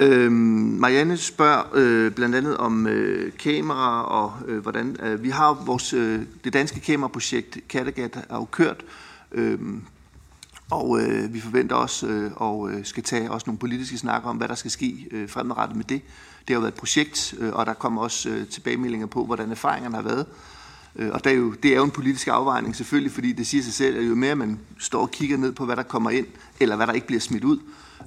Øh, 0.00 0.32
Marianne 0.32 1.16
spørger 1.16 1.62
øh, 1.74 2.12
blandt 2.12 2.34
andet 2.34 2.56
om 2.56 2.86
øh, 2.86 3.32
kamera 3.32 4.02
og 4.02 4.32
øh, 4.46 4.58
hvordan 4.58 4.96
øh, 5.02 5.22
vi 5.22 5.30
har 5.30 5.52
vores 5.52 5.92
øh, 5.92 6.22
det 6.44 6.52
danske 6.52 6.80
kameraprojekt 6.80 7.58
Kattegat 7.68 8.16
er 8.16 8.36
jo 8.36 8.44
kørt 8.44 8.84
øh, 9.32 9.58
og 10.70 11.00
øh, 11.00 11.34
vi 11.34 11.40
forventer 11.40 11.76
også 11.76 12.06
øh, 12.06 12.30
og 12.36 12.70
øh, 12.70 12.84
skal 12.84 13.02
tage 13.02 13.30
også 13.30 13.44
nogle 13.46 13.58
politiske 13.58 13.98
snakker 13.98 14.28
om 14.28 14.36
hvad 14.36 14.48
der 14.48 14.54
skal 14.54 14.70
ske 14.70 15.08
øh, 15.10 15.28
fremadrettet 15.28 15.76
med 15.76 15.84
det. 15.84 16.02
Det 16.38 16.48
har 16.48 16.54
jo 16.54 16.60
været 16.60 16.72
et 16.72 16.78
projekt 16.78 17.34
øh, 17.38 17.52
og 17.52 17.66
der 17.66 17.74
kommer 17.74 18.02
også 18.02 18.28
øh, 18.28 18.46
tilbagemeldinger 18.46 19.06
på 19.06 19.24
hvordan 19.24 19.50
erfaringerne 19.50 19.96
har 19.96 20.02
været. 20.02 20.26
Øh, 20.98 21.10
og 21.12 21.24
det 21.24 21.32
er, 21.32 21.36
jo, 21.36 21.52
det 21.52 21.72
er 21.72 21.76
jo 21.76 21.84
en 21.84 21.90
politisk 21.90 22.28
afvejning 22.28 22.76
selvfølgelig, 22.76 23.12
fordi 23.12 23.32
det 23.32 23.46
siger 23.46 23.62
sig 23.62 23.72
selv, 23.72 23.98
at 23.98 24.08
jo 24.08 24.14
mere 24.14 24.34
man 24.34 24.60
står 24.78 25.00
og 25.00 25.10
kigger 25.10 25.36
ned 25.36 25.52
på, 25.52 25.64
hvad 25.64 25.76
der 25.76 25.82
kommer 25.82 26.10
ind, 26.10 26.26
eller 26.60 26.76
hvad 26.76 26.86
der 26.86 26.92
ikke 26.92 27.06
bliver 27.06 27.20
smidt 27.20 27.44
ud, 27.44 27.58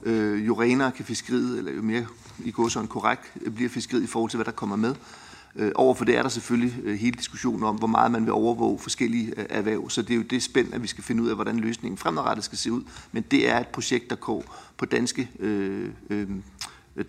øh, 0.04 0.48
jo 0.48 0.62
renere 0.62 0.92
kan 0.92 1.06
fiskeriet, 1.06 1.58
eller 1.58 1.72
jo 1.72 1.82
mere 1.82 2.06
i 2.46 2.52
går 2.52 2.68
sådan 2.68 2.88
korrekt 2.88 3.32
øh, 3.42 3.54
bliver 3.54 3.70
fiskeriet 3.70 4.04
i 4.04 4.08
forhold 4.08 4.30
til, 4.30 4.38
hvad 4.38 4.46
der 4.46 4.52
kommer 4.52 4.76
med. 4.76 4.96
Øh, 5.56 5.72
overfor 5.76 6.06
det 6.06 6.18
er 6.18 6.22
der 6.22 6.30
selvfølgelig 6.30 6.80
øh, 6.84 6.96
hele 6.96 7.18
diskussionen 7.18 7.64
om, 7.64 7.76
hvor 7.76 7.88
meget 7.88 8.12
man 8.12 8.26
vil 8.26 8.34
overvåge 8.34 8.80
forskellige 8.80 9.34
øh, 9.38 9.46
erhverv. 9.50 9.90
Så 9.90 10.02
det 10.02 10.12
er 10.12 10.16
jo 10.16 10.22
det 10.22 10.44
spænd, 10.44 10.74
at 10.74 10.82
vi 10.82 10.88
skal 10.88 11.04
finde 11.04 11.24
ud 11.24 11.30
af, 11.30 11.36
hvordan 11.36 11.60
løsningen 11.60 11.98
fremadrettet 11.98 12.46
skal 12.46 12.58
se 12.58 12.72
ud. 12.72 12.84
Men 13.12 13.24
det 13.32 13.50
er 13.50 13.60
et 13.60 13.68
projekt, 13.68 14.10
der 14.10 14.16
går 14.16 14.56
på 14.78 14.86
danske, 14.86 15.30
øh, 15.40 15.90
øh, 16.10 16.28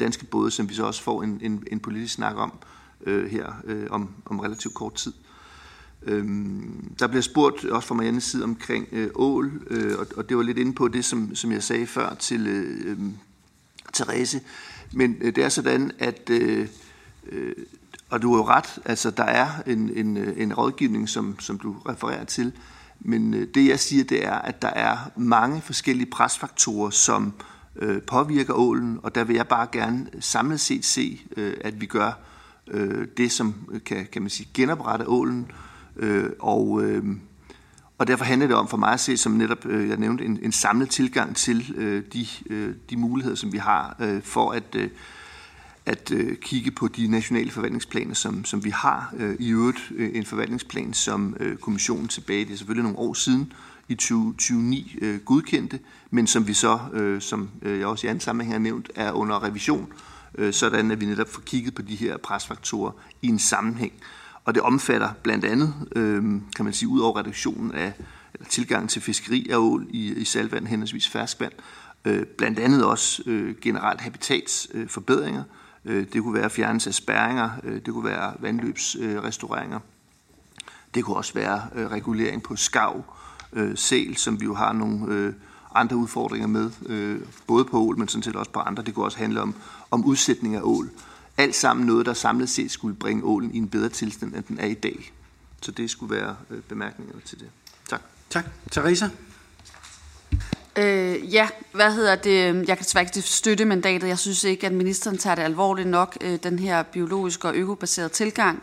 danske 0.01 0.25
både, 0.25 0.51
som 0.51 0.69
vi 0.69 0.75
så 0.75 0.85
også 0.85 1.03
får 1.03 1.23
en, 1.23 1.39
en, 1.43 1.65
en 1.73 1.81
politisk 1.81 2.15
snak 2.15 2.37
om 2.37 2.53
øh, 3.07 3.31
her 3.31 3.53
øh, 3.65 3.87
om, 3.91 4.09
om 4.25 4.41
relativt 4.41 4.75
kort 4.75 4.95
tid. 4.95 5.13
Øhm, 6.03 6.95
der 6.99 7.07
bliver 7.07 7.23
spurgt 7.23 7.65
også 7.65 7.89
fra 7.89 7.95
Mariannes 7.95 8.25
side 8.25 8.45
omkring 8.45 8.89
øh, 8.93 9.11
ål, 9.15 9.63
øh, 9.71 9.99
og, 9.99 10.07
og 10.17 10.29
det 10.29 10.37
var 10.37 10.43
lidt 10.43 10.59
inde 10.59 10.73
på 10.73 10.89
det, 10.89 11.05
som, 11.05 11.35
som 11.35 11.53
jeg 11.53 11.63
sagde 11.63 11.87
før 11.87 12.15
til 12.15 12.47
øh, 12.47 12.91
øhm, 12.91 13.15
Therese. 13.95 14.41
Men 14.93 15.17
øh, 15.21 15.37
det 15.37 15.45
er 15.45 15.49
sådan, 15.49 15.93
at, 15.99 16.31
øh, 16.31 16.69
øh, 17.29 17.53
og 18.11 18.23
du 18.23 18.33
har 18.33 18.39
jo 18.39 18.47
ret, 18.47 18.79
altså 18.85 19.11
der 19.11 19.25
er 19.25 19.49
en, 19.67 19.91
en, 19.97 20.17
øh, 20.17 20.41
en 20.43 20.55
rådgivning, 20.55 21.09
som, 21.09 21.41
som 21.41 21.59
du 21.59 21.77
refererer 21.89 22.25
til, 22.25 22.53
men 23.01 23.35
øh, 23.35 23.49
det 23.55 23.69
jeg 23.69 23.81
siger, 23.81 24.05
det 24.05 24.27
er, 24.27 24.35
at 24.35 24.63
der 24.63 24.69
er 24.69 24.97
mange 25.17 25.61
forskellige 25.61 26.11
presfaktorer, 26.11 26.91
som 26.91 27.33
øh, 27.77 28.03
påvirker 28.03 28.55
ålen, 28.55 29.01
og 29.03 29.15
der 29.15 29.25
vil 29.25 29.37
jeg 29.37 29.49
bare 29.49 29.67
gerne 29.73 30.07
samlet 30.21 30.61
set 30.61 30.85
se, 30.85 31.21
øh, 31.37 31.55
at 31.61 31.81
vi 31.81 31.87
gør 31.87 32.13
øh, 32.67 33.07
det, 33.17 33.33
som 33.33 33.55
øh, 33.73 33.81
kan, 33.85 34.07
kan 34.13 34.23
man 34.23 34.31
sige, 34.31 34.49
genoprette 34.55 35.09
ålen, 35.09 35.47
øh, 35.49 35.70
Øh, 35.97 36.31
og, 36.39 36.83
øh, 36.83 37.05
og 37.99 38.07
derfor 38.07 38.25
handler 38.25 38.47
det 38.47 38.57
om 38.57 38.69
for 38.69 38.77
mig 38.77 38.93
at 38.93 39.01
se, 39.01 39.17
som 39.17 39.33
netop 39.33 39.67
øh, 39.67 39.89
jeg 39.89 39.97
nævnte, 39.97 40.25
en, 40.25 40.39
en 40.43 40.53
samlet 40.53 40.91
tilgang 40.91 41.37
til 41.37 41.75
øh, 41.77 42.03
de, 42.13 42.27
øh, 42.51 42.75
de 42.91 42.97
muligheder, 42.97 43.37
som 43.37 43.53
vi 43.53 43.59
har 43.59 43.97
øh, 44.01 44.23
for 44.23 44.51
at, 44.51 44.75
øh, 44.75 44.91
at 45.87 46.11
øh, 46.11 46.37
kigge 46.37 46.71
på 46.71 46.89
de 46.89 47.07
nationale 47.07 47.51
forvaltningsplaner, 47.51 48.15
som, 48.15 48.45
som 48.45 48.65
vi 48.65 48.71
har. 48.71 49.15
Øh, 49.17 49.37
I 49.39 49.51
øvrigt 49.51 49.93
øh, 49.95 50.11
en 50.15 50.25
forvaltningsplan, 50.25 50.93
som 50.93 51.37
øh, 51.41 51.57
kommissionen 51.57 52.09
tilbage, 52.09 52.45
det 52.45 52.53
er 52.53 52.57
selvfølgelig 52.57 52.83
nogle 52.83 52.99
år 52.99 53.15
siden, 53.15 53.53
i 53.91 53.95
2009 53.95 54.99
øh, 55.03 55.21
godkendte, 55.21 55.79
men 56.11 56.27
som 56.27 56.47
vi 56.47 56.55
så, 56.55 56.79
øh, 56.93 57.21
som 57.21 57.51
øh, 57.63 57.79
jeg 57.79 57.87
også 57.87 58.07
i 58.07 58.11
anden 58.11 58.21
sammenhæng 58.21 58.55
har 58.55 58.59
nævnt, 58.59 58.91
er 58.95 59.13
under 59.13 59.45
revision, 59.45 59.93
øh, 60.35 60.53
sådan 60.53 60.91
at 60.91 61.01
vi 61.01 61.07
netop 61.07 61.29
får 61.29 61.43
kigget 61.43 61.75
på 61.75 61.83
de 61.83 61.97
her 61.97 62.17
presfaktorer 62.17 62.93
i 63.23 63.29
en 63.29 63.39
sammenhæng. 63.39 63.93
Og 64.45 64.55
det 64.55 64.63
omfatter 64.63 65.11
blandt 65.23 65.45
andet, 65.45 65.75
øh, 65.97 66.23
kan 66.57 66.65
man 66.65 66.73
sige, 66.73 66.89
ud 66.89 67.01
over 67.01 67.19
reduktionen 67.19 67.73
af 67.73 67.93
eller 68.35 68.49
tilgang 68.49 68.91
til 68.91 69.03
fiskeri 69.03 69.49
af 69.51 69.57
ål 69.57 69.87
i, 69.91 70.13
i 70.13 70.25
salvand, 70.25 70.67
henholdsvis 70.67 71.09
ferskvand, 71.09 71.53
øh, 72.05 72.27
blandt 72.27 72.59
andet 72.59 72.85
også 72.85 73.23
øh, 73.27 73.55
generelt 73.61 74.01
habitatsforbedringer. 74.01 75.43
Øh, 75.85 75.97
øh, 75.97 76.07
det 76.13 76.23
kunne 76.23 76.35
være 76.35 76.51
fjernelse 76.51 76.91
af 76.91 76.95
spærringer, 76.95 77.51
øh, 77.65 77.81
det 77.87 77.95
kunne 77.95 78.05
være 78.05 78.35
vandløbsrestaureringer. 78.39 79.79
Øh, 79.79 79.83
det 80.95 81.05
kunne 81.05 81.17
også 81.17 81.35
være 81.35 81.63
øh, 81.75 81.87
regulering 81.87 82.43
på 82.43 82.57
skav, 82.57 83.05
øh, 83.53 83.77
sæl, 83.77 84.17
som 84.17 84.41
vi 84.41 84.45
jo 84.45 84.55
har 84.55 84.73
nogle 84.73 85.15
øh, 85.15 85.33
andre 85.75 85.97
udfordringer 85.97 86.47
med, 86.47 86.71
øh, 86.87 87.21
både 87.47 87.65
på 87.65 87.79
ål, 87.79 87.99
men 87.99 88.09
sådan 88.09 88.23
set 88.23 88.37
også 88.37 88.51
på 88.51 88.61
andre. 88.61 88.83
Det 88.83 88.95
kunne 88.95 89.05
også 89.05 89.19
handle 89.19 89.41
om, 89.41 89.55
om 89.91 90.05
udsætning 90.05 90.55
af 90.57 90.61
ål. 90.63 90.91
Alt 91.41 91.55
sammen 91.55 91.87
noget, 91.87 92.07
der 92.07 92.15
samlet 92.15 92.49
set 92.49 92.71
skulle 92.71 92.97
bringe 92.97 93.25
ålen 93.25 93.55
i 93.55 93.59
en 93.59 93.69
bedre 93.69 93.89
tilstand, 93.89 94.35
end 94.35 94.45
den 94.45 94.59
er 94.59 94.67
i 94.67 94.75
dag. 94.75 95.13
Så 95.63 95.71
det 95.71 95.91
skulle 95.91 96.17
være 96.17 96.37
øh, 96.51 96.59
bemærkningerne 96.61 97.21
til 97.21 97.39
det. 97.39 97.49
Tak. 97.89 98.03
Tak. 98.31 98.45
Teresa? 98.71 99.09
Øh, 100.77 101.35
ja, 101.35 101.49
hvad 101.73 101.93
hedder 101.93 102.15
det? 102.17 102.69
Jeg 102.69 102.77
kan 102.77 102.85
desværre 102.85 103.05
ikke 103.05 103.29
støtte 103.29 103.65
mandatet. 103.65 104.09
Jeg 104.09 104.19
synes 104.19 104.45
ikke, 104.45 104.67
at 104.67 104.73
ministeren 104.73 105.19
tager 105.19 105.35
det 105.35 105.43
alvorligt 105.43 105.89
nok, 105.89 106.19
øh, 106.21 106.39
den 106.43 106.59
her 106.59 106.83
biologiske 106.83 107.49
og 107.49 107.55
økobaserede 107.55 108.09
tilgang, 108.09 108.63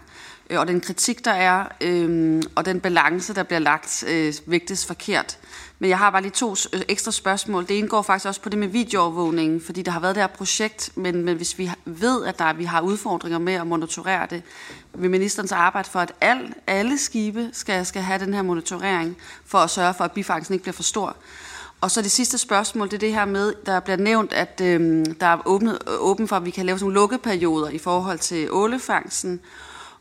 øh, 0.50 0.60
og 0.60 0.68
den 0.68 0.82
kritik, 0.82 1.26
der 1.26 1.32
er, 1.32 1.68
øh, 1.82 2.42
og 2.56 2.66
den 2.66 2.80
balance, 2.80 3.34
der 3.34 3.44
bliver 3.44 3.60
lagt, 3.60 4.04
øh, 4.08 4.34
vægtes 4.46 4.86
forkert. 4.86 5.38
Men 5.80 5.90
jeg 5.90 5.98
har 5.98 6.10
bare 6.10 6.22
lige 6.22 6.32
to 6.32 6.56
øh, 6.74 6.82
ekstra 6.88 7.12
spørgsmål. 7.12 7.68
Det 7.68 7.74
indgår 7.74 8.02
faktisk 8.02 8.28
også 8.28 8.42
på 8.42 8.50
det 8.50 8.60
med 8.60 8.68
videoovervågningen, 8.68 9.62
fordi 9.62 9.82
der 9.82 9.92
har 9.92 10.00
været 10.00 10.16
det 10.16 10.24
her 10.24 10.28
projekt, 10.28 10.92
men, 10.96 11.26
men 11.26 11.38
hvis 11.38 11.58
vi 11.58 11.72
ved, 11.86 12.26
at 12.26 12.40
der, 12.40 12.54
vi 12.54 12.64
har 12.64 12.82
udfordringer 12.82 13.40
med 13.40 13.54
at 13.54 13.68
monitorere 13.68 14.28
det, 14.30 14.44
vil 14.94 15.10
ministeren 15.10 15.48
så 15.48 15.56
arbejde 15.56 15.90
for, 15.90 16.00
at 16.00 16.14
al, 16.22 16.54
alle 16.68 16.98
skibe 16.98 17.50
skal, 17.54 17.86
skal 17.86 18.02
have 18.02 18.26
den 18.26 18.34
her 18.34 18.42
monitorering, 18.42 19.18
for 19.46 19.58
at 19.58 19.70
sørge 19.70 19.94
for, 19.94 20.04
at 20.04 20.12
bifangsten 20.12 20.54
ikke 20.54 20.64
bliver 20.64 20.74
for 20.74 20.84
stor? 20.84 21.16
Og 21.82 21.92
så 21.92 22.02
det 22.02 22.12
sidste 22.12 22.38
spørgsmål, 22.38 22.88
det 22.88 22.94
er 22.94 23.00
det 23.00 23.14
her 23.14 23.26
med, 23.26 23.54
der 23.66 23.80
bliver 23.80 23.98
nævnt, 23.98 24.34
at 24.34 24.62
øh, 24.64 25.06
der 25.20 25.26
er 25.26 25.42
åbnet, 25.46 25.80
åben 25.88 26.28
for, 26.28 26.36
at 26.36 26.46
vi 26.46 26.52
kan 26.52 26.66
lave 26.66 26.80
sådan 26.80 26.86
nogle 26.86 27.00
lukkeperioder 27.02 27.70
i 27.70 27.78
forhold 27.78 28.20
til 28.20 28.52
ålefangsten. 28.52 29.42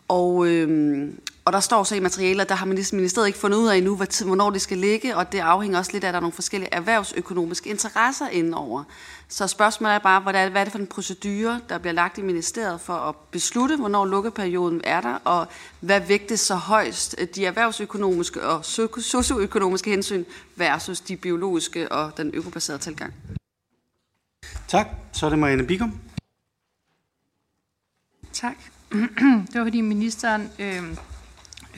Og, 0.08 0.46
øh, 0.46 1.08
og 1.46 1.52
der 1.52 1.60
står 1.60 1.84
så 1.84 1.94
i 1.94 2.00
materialet, 2.00 2.48
der 2.48 2.54
har 2.54 2.66
ministeriet 2.66 3.26
ikke 3.26 3.38
fundet 3.38 3.58
ud 3.58 3.68
af 3.68 3.76
endnu, 3.76 3.96
hvornår 3.96 4.50
det 4.50 4.62
skal 4.62 4.78
ligge, 4.78 5.16
og 5.16 5.32
det 5.32 5.38
afhænger 5.38 5.78
også 5.78 5.92
lidt 5.92 6.04
af, 6.04 6.08
at 6.08 6.12
der 6.12 6.16
er 6.16 6.20
nogle 6.20 6.32
forskellige 6.32 6.74
erhvervsøkonomiske 6.74 7.70
interesser 7.70 8.28
indenover. 8.28 8.84
Så 9.28 9.46
spørgsmålet 9.46 9.94
er 9.94 9.98
bare, 9.98 10.20
hvad 10.20 10.34
er, 10.34 10.48
hvad 10.48 10.60
er 10.60 10.64
det 10.64 10.72
for 10.72 10.78
en 10.78 10.86
procedure, 10.86 11.60
der 11.68 11.78
bliver 11.78 11.92
lagt 11.92 12.18
i 12.18 12.22
ministeriet 12.22 12.80
for 12.80 12.92
at 12.92 13.16
beslutte, 13.30 13.76
hvornår 13.76 14.04
lukkeperioden 14.04 14.80
er 14.84 15.00
der, 15.00 15.18
og 15.24 15.46
hvad 15.80 16.00
vægtes 16.00 16.40
så 16.40 16.54
højst, 16.54 17.16
de 17.34 17.46
erhvervsøkonomiske 17.46 18.46
og 18.46 18.64
socioøkonomiske 19.00 19.90
hensyn 19.90 20.24
versus 20.56 21.00
de 21.00 21.16
biologiske 21.16 21.92
og 21.92 22.16
den 22.16 22.30
økobaserede 22.34 22.82
tilgang. 22.82 23.14
Tak. 24.68 24.86
Så 25.12 25.26
er 25.26 25.30
det 25.30 25.38
Marianne 25.38 25.66
Bigum. 25.66 26.00
Tak. 28.32 28.56
Det 29.52 29.54
var 29.54 29.64
fordi 29.64 29.80
ministeren 29.80 30.50
øh, 30.58 30.82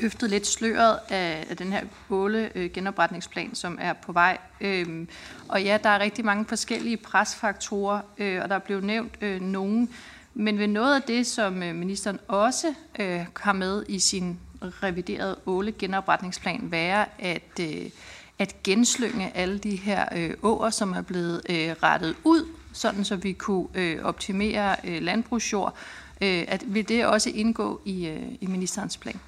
løftet 0.03 0.31
lidt 0.31 0.47
sløret 0.47 0.99
af, 1.09 1.47
af 1.51 1.57
den 1.57 1.73
her 1.73 1.85
båle 2.09 2.51
øh, 2.55 2.71
genopretningsplan, 2.71 3.55
som 3.55 3.79
er 3.81 3.93
på 3.93 4.13
vej. 4.13 4.39
Øhm, 4.61 5.09
og 5.49 5.63
ja, 5.63 5.79
der 5.83 5.89
er 5.89 5.99
rigtig 5.99 6.25
mange 6.25 6.45
forskellige 6.45 6.97
presfaktorer, 6.97 8.01
øh, 8.19 8.43
og 8.43 8.49
der 8.49 8.59
blev 8.59 8.81
nævnt 8.81 9.13
øh, 9.21 9.41
nogen. 9.41 9.91
Men 10.35 10.59
ved 10.59 10.67
noget 10.67 10.95
af 10.95 11.03
det, 11.03 11.27
som 11.27 11.63
øh, 11.63 11.75
ministeren 11.75 12.19
også 12.29 12.75
øh, 12.99 13.21
har 13.37 13.53
med 13.53 13.85
i 13.89 13.99
sin 13.99 14.39
reviderede 14.63 15.37
åle 15.47 15.73
genopretningsplan, 15.73 16.71
være 16.71 17.07
at, 17.19 17.61
øh, 17.61 17.91
at 18.39 18.63
genslynge 18.63 19.37
alle 19.37 19.59
de 19.59 19.77
her 19.77 20.05
øh, 20.17 20.35
åer, 20.43 20.71
som 20.71 20.93
er 20.93 21.03
blevet 21.03 21.43
øh, 21.49 21.75
rettet 21.83 22.17
ud, 22.25 22.47
sådan 22.73 23.05
så 23.05 23.17
vi 23.17 23.33
kunne 23.33 23.67
øh, 23.75 24.05
optimere 24.05 24.77
øh, 24.85 25.03
landbrugsjord. 25.03 25.77
Øh, 26.21 26.45
at, 26.49 26.63
vil 26.67 26.89
det 26.89 27.07
også 27.07 27.31
indgå 27.31 27.81
i, 27.85 28.07
øh, 28.07 28.23
i 28.41 28.47
ministerens 28.47 28.97
plan? 28.97 29.21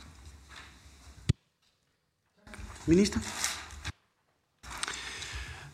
Minister? 2.87 3.21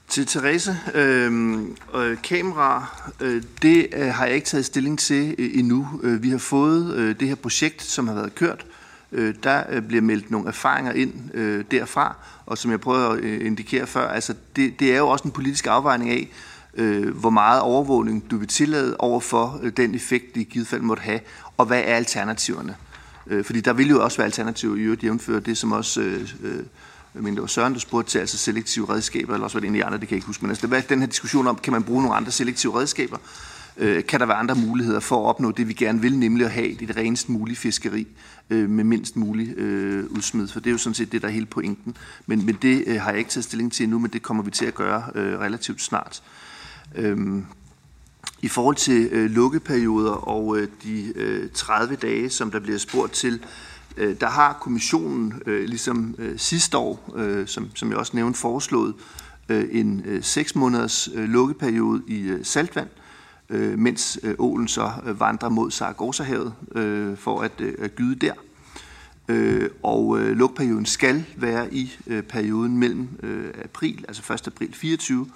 Til 0.08 0.26
Therese, 0.26 0.78
øh, 0.94 1.58
øh, 1.94 2.22
kamera, 2.22 2.86
øh, 3.20 3.42
det 3.62 3.86
øh, 3.92 4.06
har 4.06 4.26
jeg 4.26 4.34
ikke 4.34 4.46
taget 4.46 4.64
stilling 4.64 4.98
til 4.98 5.34
øh, 5.38 5.58
endnu. 5.58 5.88
Øh, 6.02 6.22
vi 6.22 6.30
har 6.30 6.38
fået 6.38 6.94
øh, 6.94 7.20
det 7.20 7.28
her 7.28 7.34
projekt, 7.34 7.82
som 7.82 8.08
har 8.08 8.14
været 8.14 8.34
kørt. 8.34 8.66
Øh, 9.12 9.34
der 9.42 9.64
øh, 9.70 9.82
bliver 9.82 10.02
meldt 10.02 10.30
nogle 10.30 10.48
erfaringer 10.48 10.92
ind 10.92 11.34
øh, 11.34 11.64
derfra, 11.70 12.16
og 12.46 12.58
som 12.58 12.70
jeg 12.70 12.80
prøvede 12.80 13.06
at 13.06 13.18
øh, 13.18 13.46
indikere 13.46 13.86
før, 13.86 14.08
altså 14.08 14.34
det, 14.56 14.80
det 14.80 14.94
er 14.94 14.98
jo 14.98 15.08
også 15.08 15.24
en 15.24 15.30
politisk 15.30 15.66
afvejning 15.66 16.10
af, 16.10 16.28
øh, 16.74 17.16
hvor 17.16 17.30
meget 17.30 17.60
overvågning 17.60 18.30
du 18.30 18.36
vil 18.36 18.48
tillade 18.48 18.96
over 18.98 19.20
for 19.20 19.60
øh, 19.62 19.72
den 19.76 19.94
effekt, 19.94 20.34
det 20.34 20.40
i 20.40 20.44
givet 20.44 20.66
fald 20.66 20.82
måtte 20.82 21.02
have, 21.02 21.20
og 21.56 21.66
hvad 21.66 21.82
er 21.84 21.94
alternativerne. 21.96 22.76
Øh, 23.26 23.44
fordi 23.44 23.60
der 23.60 23.72
vil 23.72 23.88
jo 23.88 24.04
også 24.04 24.16
være 24.16 24.24
alternativer 24.24 24.76
i 24.76 24.80
øvrigt 24.80 25.02
jævnfører 25.02 25.40
det, 25.40 25.58
som 25.58 25.72
også... 25.72 26.00
Øh, 26.00 26.28
øh 26.42 26.62
jeg 27.16 27.22
men 27.22 27.34
det 27.34 27.40
var 27.40 27.46
Søren, 27.46 27.72
der 27.72 27.78
spurgte 27.78 28.10
til 28.10 28.18
altså 28.18 28.38
selektive 28.38 28.88
redskaber, 28.94 29.34
eller 29.34 29.44
også 29.44 29.56
var 29.56 29.60
det 29.60 29.68
en 29.68 29.74
af 29.74 29.78
de 29.78 29.84
andre, 29.84 29.98
det 29.98 30.08
kan 30.08 30.14
jeg 30.14 30.16
ikke 30.16 30.26
huske. 30.26 30.44
Men 30.44 30.50
altså, 30.50 30.66
det 30.66 30.70
var 30.70 30.80
den 30.80 31.00
her 31.00 31.06
diskussion 31.06 31.46
om, 31.46 31.56
kan 31.56 31.72
man 31.72 31.82
bruge 31.82 32.02
nogle 32.02 32.16
andre 32.16 32.30
selektive 32.30 32.80
redskaber? 32.80 33.18
Øh, 33.76 34.04
kan 34.04 34.20
der 34.20 34.26
være 34.26 34.36
andre 34.36 34.54
muligheder 34.54 35.00
for 35.00 35.24
at 35.24 35.28
opnå 35.28 35.50
det, 35.50 35.68
vi 35.68 35.72
gerne 35.72 36.00
vil, 36.00 36.18
nemlig 36.18 36.46
at 36.46 36.52
have 36.52 36.74
det 36.74 36.96
renest 36.96 37.28
mulige 37.28 37.56
fiskeri 37.56 38.06
øh, 38.50 38.70
med 38.70 38.84
mindst 38.84 39.16
mulig 39.16 39.58
øh, 39.58 40.04
udsmid? 40.10 40.48
For 40.48 40.60
det 40.60 40.66
er 40.66 40.72
jo 40.72 40.78
sådan 40.78 40.94
set 40.94 41.12
det, 41.12 41.22
der 41.22 41.28
er 41.28 41.32
hele 41.32 41.46
pointen. 41.46 41.96
Men, 42.26 42.46
men 42.46 42.58
det 42.62 42.84
øh, 42.86 43.00
har 43.00 43.10
jeg 43.10 43.18
ikke 43.18 43.30
taget 43.30 43.44
stilling 43.44 43.72
til 43.72 43.84
endnu, 43.84 43.98
men 43.98 44.10
det 44.10 44.22
kommer 44.22 44.42
vi 44.42 44.50
til 44.50 44.66
at 44.66 44.74
gøre 44.74 45.04
øh, 45.14 45.38
relativt 45.38 45.82
snart. 45.82 46.22
Øh, 46.94 47.42
i 48.42 48.48
forhold 48.48 48.76
til 48.76 49.08
øh, 49.12 49.30
lukkeperioder 49.30 50.12
og 50.12 50.58
øh, 50.58 50.68
de 50.82 51.12
øh, 51.16 51.50
30 51.50 51.96
dage, 51.96 52.30
som 52.30 52.50
der 52.50 52.60
bliver 52.60 52.78
spurgt 52.78 53.12
til, 53.12 53.40
øh, 53.96 54.20
der 54.20 54.28
har 54.28 54.52
kommissionen 54.52 55.42
øh, 55.46 55.68
ligesom 55.68 56.14
øh, 56.18 56.38
sidste 56.38 56.78
år, 56.78 57.12
øh, 57.16 57.46
som, 57.46 57.70
som 57.74 57.90
jeg 57.90 57.98
også 57.98 58.12
nævnte, 58.16 58.38
foreslået 58.38 58.94
øh, 59.48 59.64
en 59.70 60.02
øh, 60.04 60.22
6 60.22 60.54
måneders 60.54 61.08
øh, 61.14 61.28
lukkeperiode 61.28 62.02
i 62.06 62.20
øh, 62.20 62.44
saltvand, 62.44 62.88
øh, 63.50 63.78
mens 63.78 64.18
øh, 64.22 64.34
ålen 64.38 64.68
så 64.68 64.90
øh, 65.06 65.20
vandrer 65.20 65.48
mod 65.48 65.70
Saragossa-havet 65.70 66.54
øh, 66.74 67.16
for 67.16 67.40
at, 67.40 67.60
øh, 67.60 67.74
at 67.78 67.94
gyde 67.94 68.14
der. 68.14 68.32
Øh, 69.28 69.70
og 69.82 70.18
øh, 70.18 70.36
lukperioden 70.36 70.86
skal 70.86 71.24
være 71.36 71.74
i 71.74 71.92
øh, 72.06 72.22
perioden 72.22 72.78
mellem 72.78 73.08
øh, 73.22 73.50
april, 73.64 74.04
altså 74.08 74.32
1. 74.32 74.46
april 74.46 74.74
24 74.74 75.26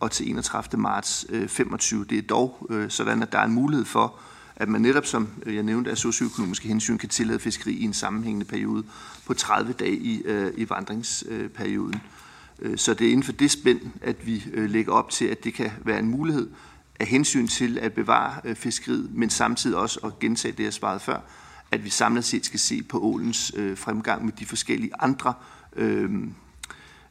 og 0.00 0.10
til 0.10 0.30
31. 0.30 0.80
marts 0.80 1.26
øh, 1.28 1.48
25. 1.48 2.04
Det 2.04 2.18
er 2.18 2.22
dog 2.22 2.66
øh, 2.70 2.90
sådan, 2.90 3.22
at 3.22 3.32
der 3.32 3.38
er 3.38 3.44
en 3.44 3.52
mulighed 3.52 3.84
for, 3.84 4.14
at 4.56 4.68
man 4.68 4.80
netop, 4.80 5.06
som 5.06 5.28
jeg 5.46 5.62
nævnte, 5.62 5.90
af 5.90 5.98
socioøkonomiske 5.98 6.68
hensyn 6.68 6.98
kan 6.98 7.08
tillade 7.08 7.38
fiskeri 7.38 7.72
i 7.72 7.84
en 7.84 7.92
sammenhængende 7.92 8.46
periode 8.46 8.84
på 9.26 9.34
30 9.34 9.72
dage 9.72 9.96
i, 9.96 10.22
øh, 10.24 10.52
i 10.56 10.70
vandringsperioden. 10.70 12.00
Øh, 12.58 12.78
så 12.78 12.94
det 12.94 13.06
er 13.06 13.10
inden 13.10 13.22
for 13.22 13.32
det 13.32 13.50
spænd, 13.50 13.80
at 14.02 14.26
vi 14.26 14.44
øh, 14.52 14.70
lægger 14.70 14.92
op 14.92 15.10
til, 15.10 15.24
at 15.24 15.44
det 15.44 15.54
kan 15.54 15.70
være 15.84 15.98
en 15.98 16.08
mulighed 16.08 16.50
af 17.00 17.06
hensyn 17.06 17.48
til 17.48 17.78
at 17.78 17.92
bevare 17.92 18.40
øh, 18.44 18.56
fiskeriet, 18.56 19.10
men 19.14 19.30
samtidig 19.30 19.76
også 19.76 20.00
at 20.04 20.18
gentage 20.18 20.54
det, 20.56 20.64
jeg 20.64 20.72
svarede 20.72 21.00
før, 21.00 21.20
at 21.70 21.84
vi 21.84 21.90
samlet 21.90 22.24
set 22.24 22.46
skal 22.46 22.60
se 22.60 22.82
på 22.82 23.00
ålens 23.00 23.52
fremgang 23.74 24.24
med 24.24 24.32
de 24.32 24.46
forskellige 24.46 24.92
andre 25.00 25.34
øh, 25.76 26.10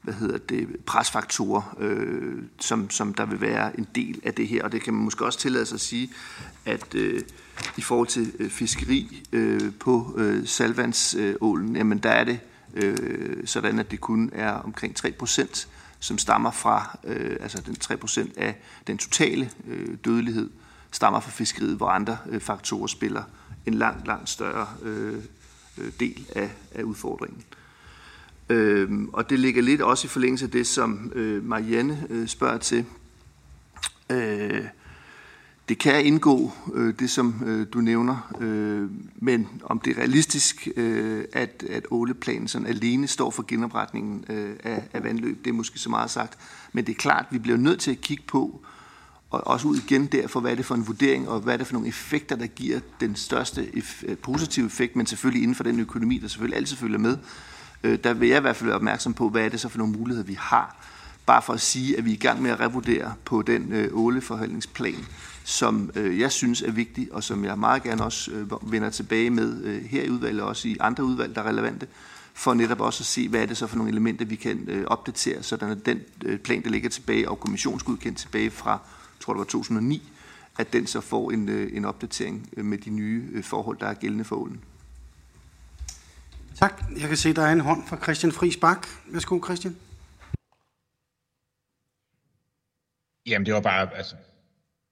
hvad 0.01 0.13
hedder 0.13 0.37
det, 0.37 0.67
presfaktorer, 0.85 1.75
øh, 1.79 2.43
som, 2.59 2.89
som 2.89 3.13
der 3.13 3.25
vil 3.25 3.41
være 3.41 3.79
en 3.79 3.87
del 3.95 4.21
af 4.23 4.33
det 4.33 4.47
her. 4.47 4.63
Og 4.63 4.71
det 4.71 4.81
kan 4.81 4.93
man 4.93 5.03
måske 5.03 5.25
også 5.25 5.39
tillade 5.39 5.65
sig 5.65 5.75
at 5.75 5.81
sige, 5.81 6.11
at 6.65 6.95
øh, 6.95 7.21
i 7.77 7.81
forhold 7.81 8.07
til 8.07 8.31
øh, 8.39 8.49
fiskeri 8.49 9.23
øh, 9.31 9.73
på 9.79 10.15
øh, 10.17 10.47
salvandsålen, 10.47 11.69
øh, 11.69 11.77
jamen 11.77 11.97
der 11.97 12.09
er 12.09 12.23
det 12.23 12.39
øh, 12.73 13.47
sådan, 13.47 13.79
at 13.79 13.91
det 13.91 14.01
kun 14.01 14.29
er 14.33 14.51
omkring 14.51 14.95
3 14.95 15.11
procent, 15.11 15.67
som 15.99 16.17
stammer 16.17 16.51
fra, 16.51 16.97
øh, 17.03 17.37
altså 17.39 17.61
den 17.61 17.75
3 17.75 17.97
procent 17.97 18.37
af 18.37 18.61
den 18.87 18.97
totale 18.97 19.51
øh, 19.67 19.97
dødelighed, 20.05 20.49
stammer 20.91 21.19
fra 21.19 21.31
fiskeriet, 21.31 21.77
hvor 21.77 21.87
andre 21.87 22.17
øh, 22.29 22.41
faktorer 22.41 22.87
spiller 22.87 23.23
en 23.65 23.73
langt, 23.73 24.07
langt 24.07 24.29
større 24.29 24.67
øh, 24.81 25.23
øh 25.77 25.91
del 25.99 26.27
af, 26.35 26.51
af 26.75 26.83
udfordringen. 26.83 27.43
Øh, 27.51 27.60
Øhm, 28.51 29.09
og 29.13 29.29
det 29.29 29.39
ligger 29.39 29.61
lidt 29.61 29.81
også 29.81 30.07
i 30.07 30.09
forlængelse 30.09 30.45
af 30.45 30.51
det, 30.51 30.67
som 30.67 31.11
øh, 31.15 31.45
Marianne 31.45 32.07
øh, 32.09 32.27
spørger 32.27 32.57
til. 32.57 32.85
Øh, 34.09 34.63
det 35.69 35.79
kan 35.79 36.05
indgå, 36.05 36.51
øh, 36.73 36.93
det 36.99 37.09
som 37.09 37.43
øh, 37.45 37.67
du 37.73 37.81
nævner, 37.81 38.33
øh, 38.41 38.89
men 39.15 39.47
om 39.63 39.79
det 39.79 39.97
er 39.97 39.97
realistisk, 39.97 40.67
øh, 40.75 41.25
at, 41.33 41.63
at 41.69 41.85
åleplanen 41.91 42.47
sådan 42.47 42.67
alene 42.67 43.07
står 43.07 43.31
for 43.31 43.45
genopretningen 43.47 44.25
øh, 44.29 44.55
af, 44.63 44.83
af 44.93 45.03
vandløb, 45.03 45.45
det 45.45 45.49
er 45.49 45.53
måske 45.53 45.79
så 45.79 45.89
meget 45.89 46.11
sagt. 46.11 46.37
Men 46.73 46.85
det 46.85 46.91
er 46.91 46.97
klart, 46.97 47.25
at 47.29 47.33
vi 47.33 47.39
bliver 47.39 47.57
nødt 47.57 47.79
til 47.79 47.91
at 47.91 48.01
kigge 48.01 48.23
på, 48.27 48.61
og 49.29 49.47
også 49.47 49.67
ud 49.67 49.77
igen 49.77 50.05
derfor, 50.05 50.39
hvad 50.39 50.51
er 50.51 50.55
det 50.55 50.65
for 50.65 50.75
en 50.75 50.87
vurdering, 50.87 51.29
og 51.29 51.39
hvad 51.39 51.53
er 51.53 51.57
det 51.57 51.67
for 51.67 51.73
nogle 51.73 51.87
effekter, 51.87 52.35
der 52.35 52.47
giver 52.47 52.79
den 52.99 53.15
største 53.15 53.69
eff- 53.75 54.15
positive 54.15 54.65
effekt, 54.65 54.95
men 54.95 55.05
selvfølgelig 55.05 55.43
inden 55.43 55.55
for 55.55 55.63
den 55.63 55.79
økonomi, 55.79 56.17
der 56.17 56.27
selvfølgelig 56.27 56.57
altid 56.57 56.77
følger 56.77 56.99
med. 56.99 57.17
Øh, 57.83 57.99
der 58.03 58.13
vil 58.13 58.29
jeg 58.29 58.37
i 58.37 58.41
hvert 58.41 58.55
fald 58.55 58.67
være 58.67 58.75
opmærksom 58.75 59.13
på, 59.13 59.29
hvad 59.29 59.45
er 59.45 59.49
det 59.49 59.59
så 59.59 59.69
for 59.69 59.77
nogle 59.77 59.93
muligheder, 59.93 60.27
vi 60.27 60.37
har. 60.39 60.75
Bare 61.25 61.41
for 61.41 61.53
at 61.53 61.61
sige, 61.61 61.97
at 61.97 62.05
vi 62.05 62.09
er 62.09 62.13
i 62.13 62.17
gang 62.17 62.41
med 62.41 62.51
at 62.51 62.59
revurdere 62.59 63.13
på 63.25 63.41
den 63.41 63.73
øh, 63.73 63.89
åleforhandlingsplan, 63.93 65.05
som 65.43 65.91
øh, 65.95 66.19
jeg 66.19 66.31
synes 66.31 66.61
er 66.61 66.71
vigtig, 66.71 67.13
og 67.13 67.23
som 67.23 67.45
jeg 67.45 67.59
meget 67.59 67.83
gerne 67.83 68.03
også 68.03 68.31
øh, 68.31 68.71
vender 68.71 68.89
tilbage 68.89 69.29
med 69.29 69.63
øh, 69.63 69.85
her 69.85 70.03
i 70.03 70.09
udvalget, 70.09 70.41
og 70.41 70.47
også 70.47 70.67
i 70.67 70.77
andre 70.79 71.03
udvalg, 71.03 71.35
der 71.35 71.41
er 71.41 71.47
relevante, 71.47 71.87
for 72.33 72.53
netop 72.53 72.81
også 72.81 73.01
at 73.01 73.05
se, 73.05 73.29
hvad 73.29 73.41
er 73.41 73.45
det 73.45 73.57
så 73.57 73.67
for 73.67 73.77
nogle 73.77 73.91
elementer, 73.91 74.25
vi 74.25 74.35
kan 74.35 74.65
øh, 74.67 74.83
opdatere, 74.87 75.43
sådan 75.43 75.69
at 75.69 75.85
den 75.85 75.99
øh, 76.25 76.39
plan, 76.39 76.63
der 76.63 76.69
ligger 76.69 76.89
tilbage, 76.89 77.29
og 77.29 77.39
kommissionsgodkendt 77.39 78.17
tilbage 78.17 78.51
fra, 78.51 78.79
tror 79.19 79.33
det 79.33 79.37
var 79.37 79.45
2009, 79.45 80.11
at 80.57 80.73
den 80.73 80.87
så 80.87 81.01
får 81.01 81.31
en, 81.31 81.49
øh, 81.49 81.77
en 81.77 81.85
opdatering 81.85 82.49
øh, 82.57 82.65
med 82.65 82.77
de 82.77 82.89
nye 82.89 83.23
øh, 83.31 83.43
forhold, 83.43 83.77
der 83.79 83.87
er 83.87 83.93
gældende 83.93 84.23
for 84.23 84.35
ålen. 84.35 84.59
Tak. 86.59 86.83
Jeg 86.99 87.07
kan 87.07 87.17
se, 87.17 87.33
der 87.33 87.41
er 87.41 87.51
en 87.51 87.59
hånd 87.59 87.87
fra 87.87 87.97
Christian 88.03 88.31
Friis 88.31 88.57
Bak. 88.57 88.87
Værsgo, 89.05 89.39
Christian. 89.45 89.77
Jamen, 93.25 93.45
det 93.45 93.53
var 93.53 93.61
bare, 93.61 93.95
altså, 93.95 94.15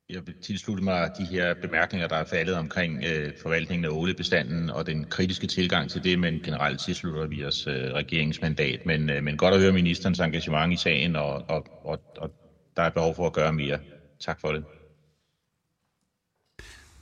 jeg 0.10 0.28
vil 0.28 0.36
tilslutte 0.42 0.84
mig 0.84 1.12
de 1.18 1.26
her 1.26 1.54
bemærkninger, 1.54 2.08
der 2.08 2.16
er 2.16 2.26
faldet 2.26 2.56
omkring 2.56 3.04
øh, 3.04 3.34
forvaltningen 3.42 3.86
af 3.86 3.90
ålebestanden 3.90 4.70
og 4.70 4.86
den 4.86 5.06
kritiske 5.06 5.48
tilgang 5.48 5.90
til 5.90 6.04
det, 6.04 6.20
men 6.20 6.40
generelt 6.40 6.82
tilslutter 6.82 7.28
vi 7.28 7.46
os 7.46 7.68
øh, 7.68 7.94
regeringsmandat. 7.94 8.86
Men, 8.86 9.10
øh, 9.10 9.24
men 9.24 9.38
godt 9.38 9.54
at 9.54 9.60
høre 9.60 9.72
ministerens 9.72 10.20
engagement 10.20 10.74
i 10.74 10.78
sagen, 10.78 11.16
og, 11.16 11.50
og, 11.50 11.86
og, 11.86 12.02
og 12.18 12.32
der 12.78 12.84
er 12.84 12.90
behov 12.90 13.16
for 13.16 13.28
at 13.28 13.34
gøre 13.34 13.54
mere. 13.54 13.80
Tak 14.20 14.40
for 14.42 14.52
det. 14.52 14.64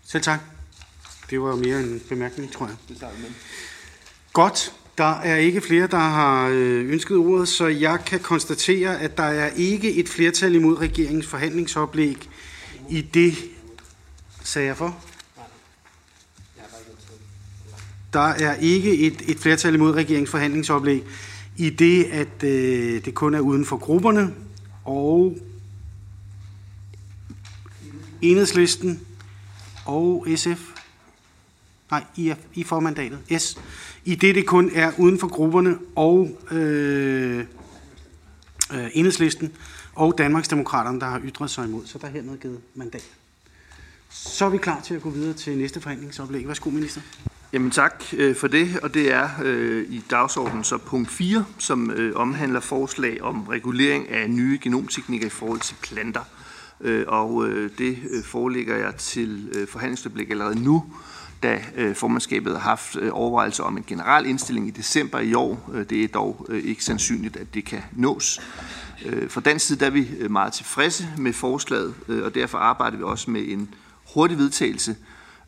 Selv 0.04 0.24
tak. 0.24 0.40
Det 1.30 1.42
var 1.42 1.56
mere 1.56 1.80
en 1.80 2.02
bemærkning, 2.10 2.52
tror 2.52 2.68
jeg. 2.68 2.76
Det 2.90 2.98
tager 2.98 3.14
vi 3.14 3.22
med. 3.22 3.30
Godt. 4.38 4.74
Der 4.98 5.20
er 5.20 5.36
ikke 5.36 5.62
flere, 5.62 5.88
der 5.88 5.98
har 5.98 6.48
øh, 6.48 6.92
ønsket 6.92 7.18
ordet, 7.18 7.48
så 7.48 7.68
jeg 7.68 8.00
kan 8.06 8.20
konstatere, 8.20 9.00
at 9.00 9.18
der 9.18 9.24
er 9.24 9.50
ikke 9.50 9.94
et 9.94 10.10
flertal 10.10 10.56
imod 10.56 10.78
regeringens 10.78 11.28
forhandlingsoplæg 11.28 12.30
i 12.90 13.02
det, 13.02 13.36
sagde 14.44 14.68
jeg 14.68 14.78
for? 14.78 15.00
Der 18.14 18.20
er 18.20 18.56
ikke 18.56 18.98
et, 18.98 19.22
et 19.28 19.38
flertal 19.38 19.74
imod 19.74 19.92
regeringens 19.92 20.30
forhandlingsoplæg 20.30 21.04
i 21.58 21.70
det, 21.70 22.04
at 22.04 22.44
øh, 22.44 23.06
det 23.06 23.14
kun 23.14 23.34
er 23.34 23.40
uden 23.40 23.66
for 23.66 23.78
grupperne, 23.78 24.34
og 24.86 25.38
enhedslisten 28.22 29.02
og 29.86 30.28
SF. 30.36 30.62
Nej, 31.92 32.04
I, 32.16 32.28
er, 32.28 32.36
I 32.54 32.64
får 32.64 32.80
mandatet. 32.80 33.20
Yes 33.32 33.58
i 34.08 34.16
det 34.16 34.36
det 34.36 34.46
kun 34.46 34.72
er 34.74 34.92
uden 34.98 35.20
for 35.20 35.28
grupperne 35.28 35.78
og 35.96 36.38
øh, 36.52 37.40
øh, 38.74 38.90
enhedslisten 38.94 39.52
og 39.96 40.18
Danmarksdemokraterne, 40.18 41.00
der 41.00 41.06
har 41.06 41.22
ytret 41.24 41.50
sig 41.50 41.66
imod. 41.66 41.86
Så 41.86 41.98
der 41.98 42.08
er 42.08 42.12
hermed 42.12 42.38
givet 42.38 42.60
mandat. 42.76 43.10
Så 44.10 44.46
er 44.46 44.50
vi 44.50 44.58
klar 44.58 44.82
til 44.82 44.96
at 44.96 45.02
gå 45.02 45.10
videre 45.10 45.34
til 45.34 45.58
næste 45.58 45.82
forhandlingsoplæg. 45.82 46.48
Værsgo, 46.48 46.70
minister. 46.70 47.02
Jamen 47.54 47.72
tak 47.72 48.04
øh, 48.18 48.36
for 48.36 48.48
det, 48.48 48.80
og 48.80 48.94
det 48.94 49.14
er 49.14 49.30
øh, 49.44 49.86
i 49.90 50.04
dagsordenen 50.12 50.64
så 50.64 50.78
punkt 50.78 51.10
4, 51.10 51.46
som 51.58 51.92
øh, 51.92 52.16
omhandler 52.16 52.60
forslag 52.60 53.22
om 53.22 53.48
regulering 53.48 54.10
af 54.10 54.30
nye 54.30 54.60
genomteknikker 54.62 55.28
i 55.28 55.30
forhold 55.30 55.60
til 55.60 55.76
planter. 55.82 56.22
Øh, 56.82 57.06
og 57.08 57.48
øh, 57.48 57.72
det 57.78 57.98
øh, 58.10 58.24
foreligger 58.24 58.76
jeg 58.76 58.96
til 58.96 59.50
øh, 59.56 59.68
forhandlingsoplæg 59.68 60.32
allerede 60.32 60.64
nu, 60.64 60.84
da 61.44 61.62
øh, 61.76 61.96
formandskabet 61.96 62.54
har 62.54 62.60
haft 62.60 62.96
øh, 62.96 63.10
overvejelser 63.14 63.64
om 63.64 63.78
en 63.78 63.84
generel 63.88 64.26
indstilling 64.26 64.68
i 64.68 64.72
december 64.72 65.20
i 65.20 65.34
år. 65.34 65.70
Øh, 65.74 65.90
det 65.90 66.04
er 66.04 66.08
dog 66.08 66.48
ikke 66.50 66.84
sandsynligt, 66.84 67.38
at 67.38 67.54
det 67.54 67.66
kan 67.66 67.82
nås. 67.94 68.42
Fra 69.30 69.42
dansk 69.42 69.66
side 69.68 69.80
der 69.80 69.86
er 69.86 69.90
vi 69.90 70.08
meget 70.30 70.54
tilfredse 70.54 71.08
med 71.18 71.34
forslaget, 71.34 71.94
og 72.24 72.36
derfor 72.36 72.58
arbejder 72.58 72.98
vi 72.98 73.04
også 73.04 73.32
med 73.32 73.44
en 73.48 73.74
hurtig 74.14 74.38
vedtagelse 74.38 74.96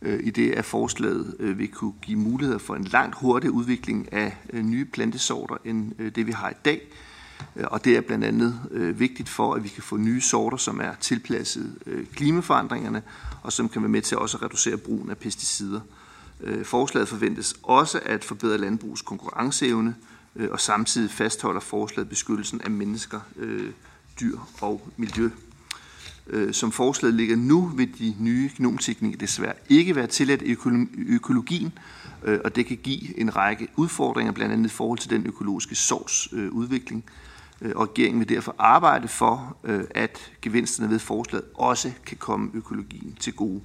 i 0.02 0.30
det, 0.30 0.52
at 0.52 0.66
forslaget 0.66 1.36
vil 1.40 1.68
kunne 1.68 1.94
give 2.02 2.20
muligheder 2.20 2.60
for 2.60 2.76
en 2.76 2.84
langt 2.84 3.16
hurtigere 3.16 3.54
udvikling 3.54 4.14
af 4.14 4.38
nye 4.54 4.86
plantesorter 4.86 5.56
end 5.66 6.12
det, 6.12 6.28
vi 6.28 6.32
har 6.32 6.50
i 6.50 6.54
dag. 6.66 6.82
Og 7.64 7.86
det 7.86 7.98
er 7.98 8.02
blandt 8.02 8.26
andet 8.26 8.60
vigtigt 8.96 9.30
for, 9.30 9.54
at 9.54 9.64
vi 9.64 9.70
kan 9.70 9.84
få 9.84 9.98
nye 9.98 10.22
sorter, 10.22 10.58
som 10.58 10.80
er 10.80 10.92
tilpasset 11.00 11.76
klimaforandringerne, 12.16 13.02
og 13.44 13.54
som 13.54 13.70
kan 13.70 13.82
være 13.82 13.90
med 13.90 14.02
til 14.02 14.18
også 14.18 14.38
at 14.38 14.44
reducere 14.44 14.78
brugen 14.78 15.10
af 15.10 15.18
pesticider. 15.18 15.82
Øh, 16.42 16.66
forslaget 16.66 17.08
forventes 17.08 17.56
også 17.64 18.00
at 18.06 18.24
forbedre 18.24 18.58
landbrugets 18.58 19.02
konkurrenceevne, 19.02 19.96
øh, 20.36 20.52
og 20.52 20.60
samtidig 20.60 21.12
fastholder 21.12 21.62
forslaget 21.62 22.10
beskyttelsen 22.10 22.62
af 22.62 22.72
mennesker, 22.72 23.20
øh, 23.38 23.72
dyr 24.20 24.38
og 24.62 24.90
miljø. 24.98 25.30
Som 26.52 26.72
forslaget 26.72 27.16
ligger 27.16 27.36
nu, 27.36 27.66
vil 27.76 28.00
de 28.00 28.16
nye 28.20 28.52
genomteknikker 28.58 29.20
desværre 29.20 29.54
ikke 29.70 29.96
være 29.96 30.08
tilladt 30.08 30.42
i 30.42 30.56
økologien, 31.08 31.74
og 32.44 32.56
det 32.56 32.66
kan 32.66 32.78
give 32.84 33.20
en 33.20 33.36
række 33.36 33.68
udfordringer, 33.76 34.32
blandt 34.32 34.54
andet 34.54 34.66
i 34.66 34.74
forhold 34.74 35.00
til 35.00 35.10
den 35.10 35.26
økologiske 35.26 35.76
sorts 35.76 36.34
udvikling. 36.34 37.06
Øh, 37.62 37.72
og 37.76 37.90
regeringen 37.90 38.20
vil 38.20 38.30
derfor 38.30 38.56
arbejde 38.58 39.08
for, 39.08 39.58
øh, 39.64 39.84
at 39.92 40.32
gevinsterne 40.42 40.90
ved 40.90 41.00
forslaget 41.00 41.46
også 41.54 41.92
kan 42.06 42.18
komme 42.18 42.52
økologien 42.54 43.18
til 43.20 43.34
gode. 43.34 43.62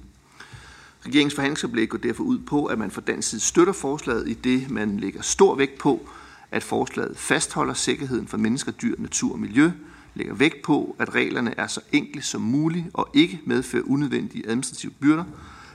Regeringens 1.05 1.35
forhandlingsoplæg 1.35 1.89
går 1.89 1.97
derfor 1.97 2.23
ud 2.23 2.39
på, 2.39 2.65
at 2.65 2.79
man 2.79 2.91
fra 2.91 3.01
dansk 3.01 3.29
side 3.29 3.41
støtter 3.41 3.73
forslaget 3.73 4.29
i 4.29 4.33
det, 4.33 4.71
man 4.71 4.99
lægger 4.99 5.21
stor 5.21 5.55
vægt 5.55 5.77
på, 5.77 6.07
at 6.51 6.63
forslaget 6.63 7.17
fastholder 7.17 7.73
sikkerheden 7.73 8.27
for 8.27 8.37
mennesker, 8.37 8.71
dyr, 8.71 8.95
natur 8.97 9.31
og 9.31 9.39
miljø, 9.39 9.71
lægger 10.15 10.33
vægt 10.33 10.61
på, 10.61 10.95
at 10.99 11.15
reglerne 11.15 11.53
er 11.57 11.67
så 11.67 11.81
enkle 11.91 12.21
som 12.21 12.41
muligt 12.41 12.85
og 12.93 13.09
ikke 13.13 13.41
medfører 13.45 13.83
unødvendige 13.87 14.49
administrative 14.49 14.91
byrder, 14.91 15.23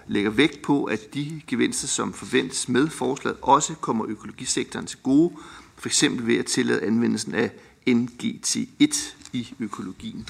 lægger 0.06 0.30
vægt 0.30 0.62
på, 0.62 0.84
at 0.84 1.14
de 1.14 1.40
gevinster, 1.46 1.88
som 1.88 2.12
forventes 2.12 2.68
med 2.68 2.88
forslaget, 2.88 3.38
også 3.42 3.74
kommer 3.74 4.04
økologisektoren 4.08 4.86
til 4.86 4.98
gode, 5.02 5.32
f.eks. 5.78 6.04
ved 6.10 6.36
at 6.36 6.46
tillade 6.46 6.82
anvendelsen 6.82 7.34
af 7.34 7.50
NGT1 7.90 9.14
i 9.32 9.54
økologien 9.58 10.26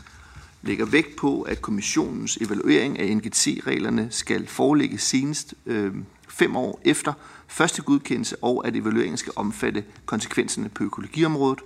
lægger 0.63 0.87
vægt 0.87 1.17
på, 1.17 1.43
at 1.43 1.63
kommissionens 1.63 2.37
evaluering 2.37 2.99
af 2.99 3.17
NGT-reglerne 3.17 4.09
skal 4.11 4.47
foreligge 4.47 4.99
senest 4.99 5.55
øh, 5.67 5.95
fem 6.29 6.57
år 6.57 6.81
efter 6.85 7.13
første 7.49 7.83
godkendelse, 7.83 8.37
og 8.43 8.67
at 8.67 8.77
evalueringen 8.77 9.17
skal 9.17 9.33
omfatte 9.37 9.85
konsekvenserne 10.07 10.69
på 10.69 10.85
økologiområdet. 10.85 11.61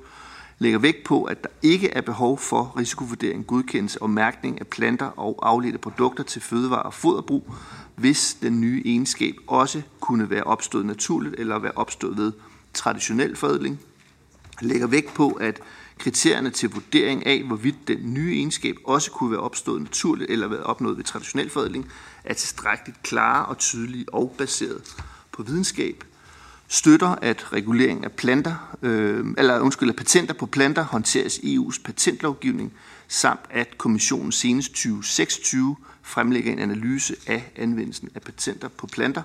lægger 0.59 0.79
vægt 0.79 1.05
på, 1.05 1.25
at 1.25 1.43
der 1.43 1.51
ikke 1.63 1.91
er 1.91 2.01
behov 2.01 2.39
for 2.39 2.75
risikovurdering, 2.79 3.47
godkendelse 3.47 4.03
og 4.03 4.11
mærkning 4.11 4.61
af 4.61 4.67
planter 4.67 5.07
og 5.07 5.39
afledte 5.43 5.79
produkter 5.79 6.25
til 6.25 6.43
fødevare 6.43 6.83
og 6.83 6.95
foderbrug, 6.95 7.55
hvis 7.97 8.37
den 8.43 8.61
nye 8.61 8.83
egenskab 8.85 9.35
også 9.47 9.83
kunne 10.01 10.31
være 10.31 10.45
opstået 10.45 10.87
naturligt 10.87 11.35
eller 11.39 11.59
være 11.59 11.73
opstået 11.77 12.17
ved 12.17 12.33
traditionel 12.75 13.37
forædling. 13.37 13.81
Lægger 14.61 14.87
vægt 14.87 15.15
på, 15.15 15.29
at 15.29 15.61
kriterierne 15.99 16.51
til 16.51 16.71
vurdering 16.71 17.27
af, 17.27 17.43
hvorvidt 17.43 17.89
den 17.89 18.15
nye 18.15 18.35
egenskab 18.35 18.77
også 18.85 19.11
kunne 19.11 19.31
være 19.31 19.41
opstået 19.41 19.83
naturligt 19.83 20.31
eller 20.31 20.49
været 20.49 20.63
opnået 20.63 20.97
ved 20.97 21.05
traditionel 21.05 21.51
forædling, 21.51 21.91
er 22.25 22.35
tilstrækkeligt 22.35 23.03
klare 23.03 23.47
og 23.47 23.59
tydelige 23.59 24.05
og 24.15 24.35
baseret 24.39 24.83
på 25.33 25.43
videnskab. 25.43 26.05
Støtter, 26.69 27.09
at 27.09 27.53
regulering 27.53 28.05
af 28.05 28.13
planter, 28.13 28.77
øh, 28.83 29.27
eller 29.39 29.61
undskyld, 29.61 29.89
at 29.89 29.97
patenter 29.97 30.35
på 30.35 30.47
planter 30.47 30.83
håndteres 30.83 31.39
i 31.39 31.59
EU's 31.59 31.83
patentlovgivning, 31.85 32.73
samt 33.09 33.41
at 33.51 33.79
kommissionen 33.79 34.33
senest 34.33 34.71
2026 34.71 35.77
fremlægger 36.03 36.53
en 36.53 36.59
analyse 36.59 37.17
af 37.27 37.53
anvendelsen 37.57 38.09
af 38.15 38.23
patenter 38.23 38.69
på 38.69 38.87
planter, 38.87 39.23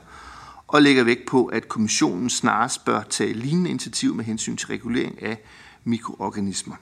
og 0.68 0.82
lægger 0.82 1.04
vægt 1.04 1.26
på, 1.26 1.46
at 1.46 1.70
kommissionen 1.70 2.30
snarest 2.30 2.86
bør 2.86 3.04
tage 3.04 3.34
lignende 3.34 3.70
initiativ 3.70 4.16
med 4.16 4.26
hensyn 4.26 4.58
til 4.58 4.68
regulering 4.68 5.24
af 5.24 5.44
mikroorganismer. 5.90 6.76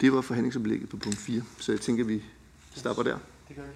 Det 0.00 0.12
var 0.12 0.20
forhandlingsoplægget 0.20 0.88
på 0.88 0.96
punkt 0.96 1.18
4, 1.18 1.42
så 1.58 1.72
jeg 1.72 1.80
tænker, 1.80 2.04
vi 2.04 2.22
stopper 2.76 3.02
der. 3.02 3.18
Det 3.48 3.56
gør 3.56 3.62
vi. 3.62 3.68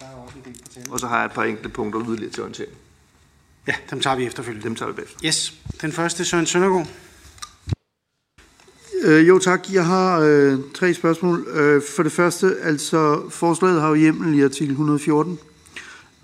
Der 0.00 0.06
er 0.06 0.14
også. 0.14 0.90
Og 0.90 1.00
så 1.00 1.06
har 1.06 1.16
jeg 1.16 1.26
et 1.26 1.32
par 1.32 1.44
enkelte 1.44 1.68
punkter 1.68 2.08
yderligere 2.08 2.32
til 2.32 2.42
orientering. 2.42 2.72
Ja, 3.66 3.74
dem 3.90 4.00
tager 4.00 4.16
vi 4.16 4.24
efterfølgende. 4.24 4.68
Dem 4.68 4.74
tager 4.74 4.90
vi 4.90 4.96
bagefter. 4.96 5.20
Yes. 5.24 5.54
Den 5.82 5.92
første, 5.92 6.24
Søren 6.24 6.46
Søndergaard. 6.46 6.88
Øh, 9.02 9.28
jo 9.28 9.38
tak, 9.38 9.72
jeg 9.72 9.86
har 9.86 10.20
øh, 10.20 10.58
tre 10.74 10.94
spørgsmål. 10.94 11.46
Øh, 11.48 11.82
for 11.96 12.02
det 12.02 12.12
første, 12.12 12.56
altså 12.62 13.22
forslaget 13.30 13.80
har 13.80 13.88
jo 13.88 13.94
hjemmel 13.94 14.38
i 14.38 14.42
artikel 14.42 14.70
114, 14.70 15.38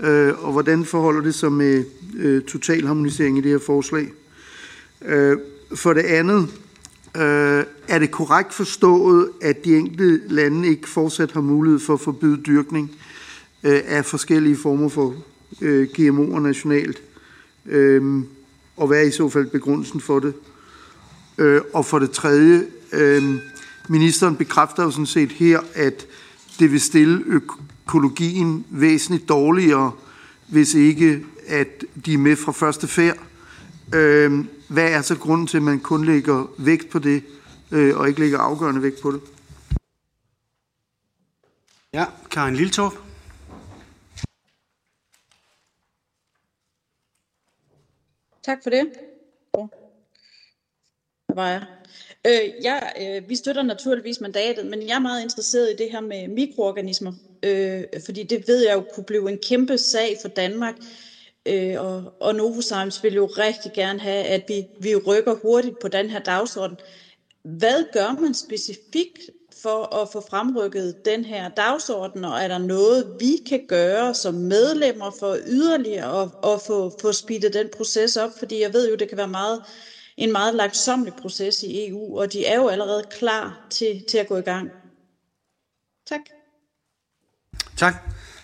øh, 0.01 0.45
og 0.45 0.53
hvordan 0.53 0.85
forholder 0.85 1.21
det 1.21 1.35
sig 1.35 1.53
med 1.53 1.85
øh, 2.17 2.43
total 2.43 2.87
harmonisering 2.87 3.39
i 3.39 3.41
det 3.41 3.51
her 3.51 3.59
forslag? 3.59 4.09
Øh, 5.03 5.39
for 5.75 5.93
det 5.93 6.03
andet, 6.03 6.49
øh, 7.17 7.65
er 7.89 7.99
det 7.99 8.11
korrekt 8.11 8.55
forstået, 8.55 9.31
at 9.43 9.65
de 9.65 9.77
enkelte 9.77 10.21
lande 10.29 10.69
ikke 10.69 10.89
fortsat 10.89 11.33
har 11.33 11.41
mulighed 11.41 11.81
for 11.81 11.95
at 11.95 12.01
forbyde 12.01 12.37
dyrkning 12.37 12.91
øh, 13.63 13.81
af 13.87 14.05
forskellige 14.05 14.57
former 14.57 14.89
for 14.89 15.15
øh, 15.61 15.89
GMO'er 15.99 16.39
nationalt? 16.39 17.03
Øh, 17.67 18.23
og 18.77 18.87
hvad 18.87 18.99
er 18.99 19.05
i 19.05 19.11
så 19.11 19.29
fald 19.29 19.47
begrundelsen 19.47 20.01
for 20.01 20.19
det? 20.19 20.35
Øh, 21.39 21.61
og 21.73 21.87
for 21.87 21.99
det 21.99 22.11
tredje, 22.11 22.65
øh, 22.93 23.35
ministeren 23.89 24.37
bekræfter 24.37 24.83
jo 24.83 24.91
sådan 24.91 25.07
set 25.07 25.33
her, 25.33 25.61
at 25.75 26.07
det 26.59 26.73
vil 26.73 26.81
stille 26.81 27.25
økologien 27.27 28.65
væsentligt 28.71 29.29
dårligere, 29.29 29.93
hvis 30.49 30.75
ikke 30.75 31.25
at 31.47 31.85
de 32.07 32.15
er 32.15 32.19
med 32.19 32.37
fra 32.37 32.53
første 32.53 32.87
færd. 32.87 33.28
Øh, 33.95 34.45
hvad 34.69 34.91
er 34.91 35.03
så 35.03 35.19
grunden 35.19 35.47
til, 35.47 35.57
at 35.57 35.63
man 35.63 35.81
kun 35.81 36.07
lægger 36.07 36.55
vægt 36.59 36.91
på 36.91 36.99
det, 36.99 37.23
øh, 37.73 37.97
og 37.97 38.09
ikke 38.09 38.21
lægger 38.21 38.39
afgørende 38.39 38.83
vægt 38.83 39.01
på 39.03 39.11
det? 39.11 39.21
Ja, 41.93 42.05
Karin 42.31 42.57
Liltorp. 42.57 42.93
Tak 48.43 48.59
for 48.63 48.71
det. 48.71 48.87
Der 51.29 51.35
var 51.35 51.49
jeg. 51.49 51.65
Øh, 52.27 52.65
jeg, 52.65 52.93
øh, 53.01 53.29
vi 53.29 53.37
støtter 53.37 53.63
naturligvis 53.63 54.21
mandatet, 54.21 54.67
men 54.67 54.89
jeg 54.89 54.95
er 54.95 54.99
meget 54.99 55.23
interesseret 55.23 55.71
i 55.71 55.77
det 55.77 55.91
her 55.93 56.01
med 56.01 56.29
mikroorganismer, 56.29 57.13
øh, 57.43 57.83
fordi 58.05 58.23
det 58.23 58.45
ved 58.49 58.67
jeg 58.67 58.75
jo 58.75 58.85
kunne 58.95 59.05
blive 59.05 59.31
en 59.31 59.39
kæmpe 59.49 59.79
sag 59.79 60.17
for 60.23 60.29
Danmark. 60.29 60.75
Øh, 61.49 61.81
og, 61.85 62.13
og 62.21 62.35
Novozymes 62.35 63.03
vil 63.03 63.15
jo 63.15 63.27
rigtig 63.27 63.73
gerne 63.75 64.01
have, 64.01 64.25
at 64.25 64.45
vi, 64.49 64.67
vi 64.81 64.97
rykker 64.97 65.35
hurtigt 65.35 65.79
på 65.79 65.89
den 65.89 66.11
her 66.11 66.19
dagsorden. 66.19 66.77
Hvad 67.43 67.85
gør 67.93 68.21
man 68.21 68.35
specifikt 68.35 69.21
for 69.63 69.95
at 70.03 70.09
få 70.13 70.21
fremrykket 70.21 71.05
den 71.05 71.25
her 71.25 71.49
dagsorden, 71.49 72.25
og 72.25 72.39
er 72.41 72.49
der 72.49 72.59
noget, 72.59 73.17
vi 73.21 73.37
kan 73.49 73.67
gøre 73.69 74.15
som 74.15 74.35
medlemmer 74.35 75.11
for 75.19 75.37
yderligere 75.47 76.23
at, 76.23 76.29
at 76.45 76.61
få, 76.67 76.99
få 77.01 77.13
speedet 77.13 77.55
den 77.55 77.69
proces 77.77 78.17
op? 78.17 78.31
Fordi 78.39 78.61
jeg 78.61 78.73
ved 78.73 78.91
jo, 78.91 78.97
det 78.97 79.09
kan 79.09 79.19
være 79.19 79.29
meget, 79.29 79.63
en 80.17 80.33
meget 80.33 80.55
langsomlig 80.55 81.13
proces 81.15 81.63
i 81.63 81.89
EU, 81.89 82.21
og 82.21 82.33
de 82.33 82.47
er 82.47 82.57
jo 82.57 82.69
allerede 82.69 83.05
klar 83.11 83.67
til, 83.71 84.05
til 84.09 84.19
at 84.19 84.27
gå 84.27 84.37
i 84.37 84.43
gang. 84.43 84.71
Tak. 86.07 86.21
Tak. 87.77 87.95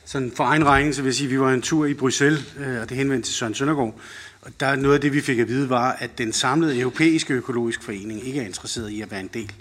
Sådan 0.05 0.33
for 0.37 0.45
egen 0.45 0.65
regning, 0.65 0.95
så 0.95 1.03
vil 1.03 1.09
jeg 1.09 1.15
sige, 1.15 1.27
at 1.27 1.31
vi 1.31 1.41
var 1.41 1.53
en 1.53 1.63
tur 1.63 1.87
i 1.87 1.95
Bruxelles, 1.95 2.55
øh, 2.59 2.81
og 2.81 2.89
det 2.89 2.97
henvendte 2.97 3.29
til 3.29 3.35
Søren 3.35 3.55
Søndergaard. 3.55 4.01
Og 4.43 4.51
der 4.61 4.77
noget 4.77 4.95
af 4.95 5.01
det, 5.01 5.13
vi 5.13 5.21
fik 5.21 5.39
at 5.39 5.49
vide, 5.49 5.71
var, 5.71 5.93
at 5.93 6.19
den 6.19 6.33
samlede 6.33 6.81
europæiske 6.81 7.35
økologiske 7.35 7.85
forening 7.85 8.27
ikke 8.27 8.41
er 8.41 8.47
interesseret 8.47 8.91
i 8.91 9.01
at 9.01 9.11
være 9.11 9.21
en 9.21 9.31
del 9.35 9.53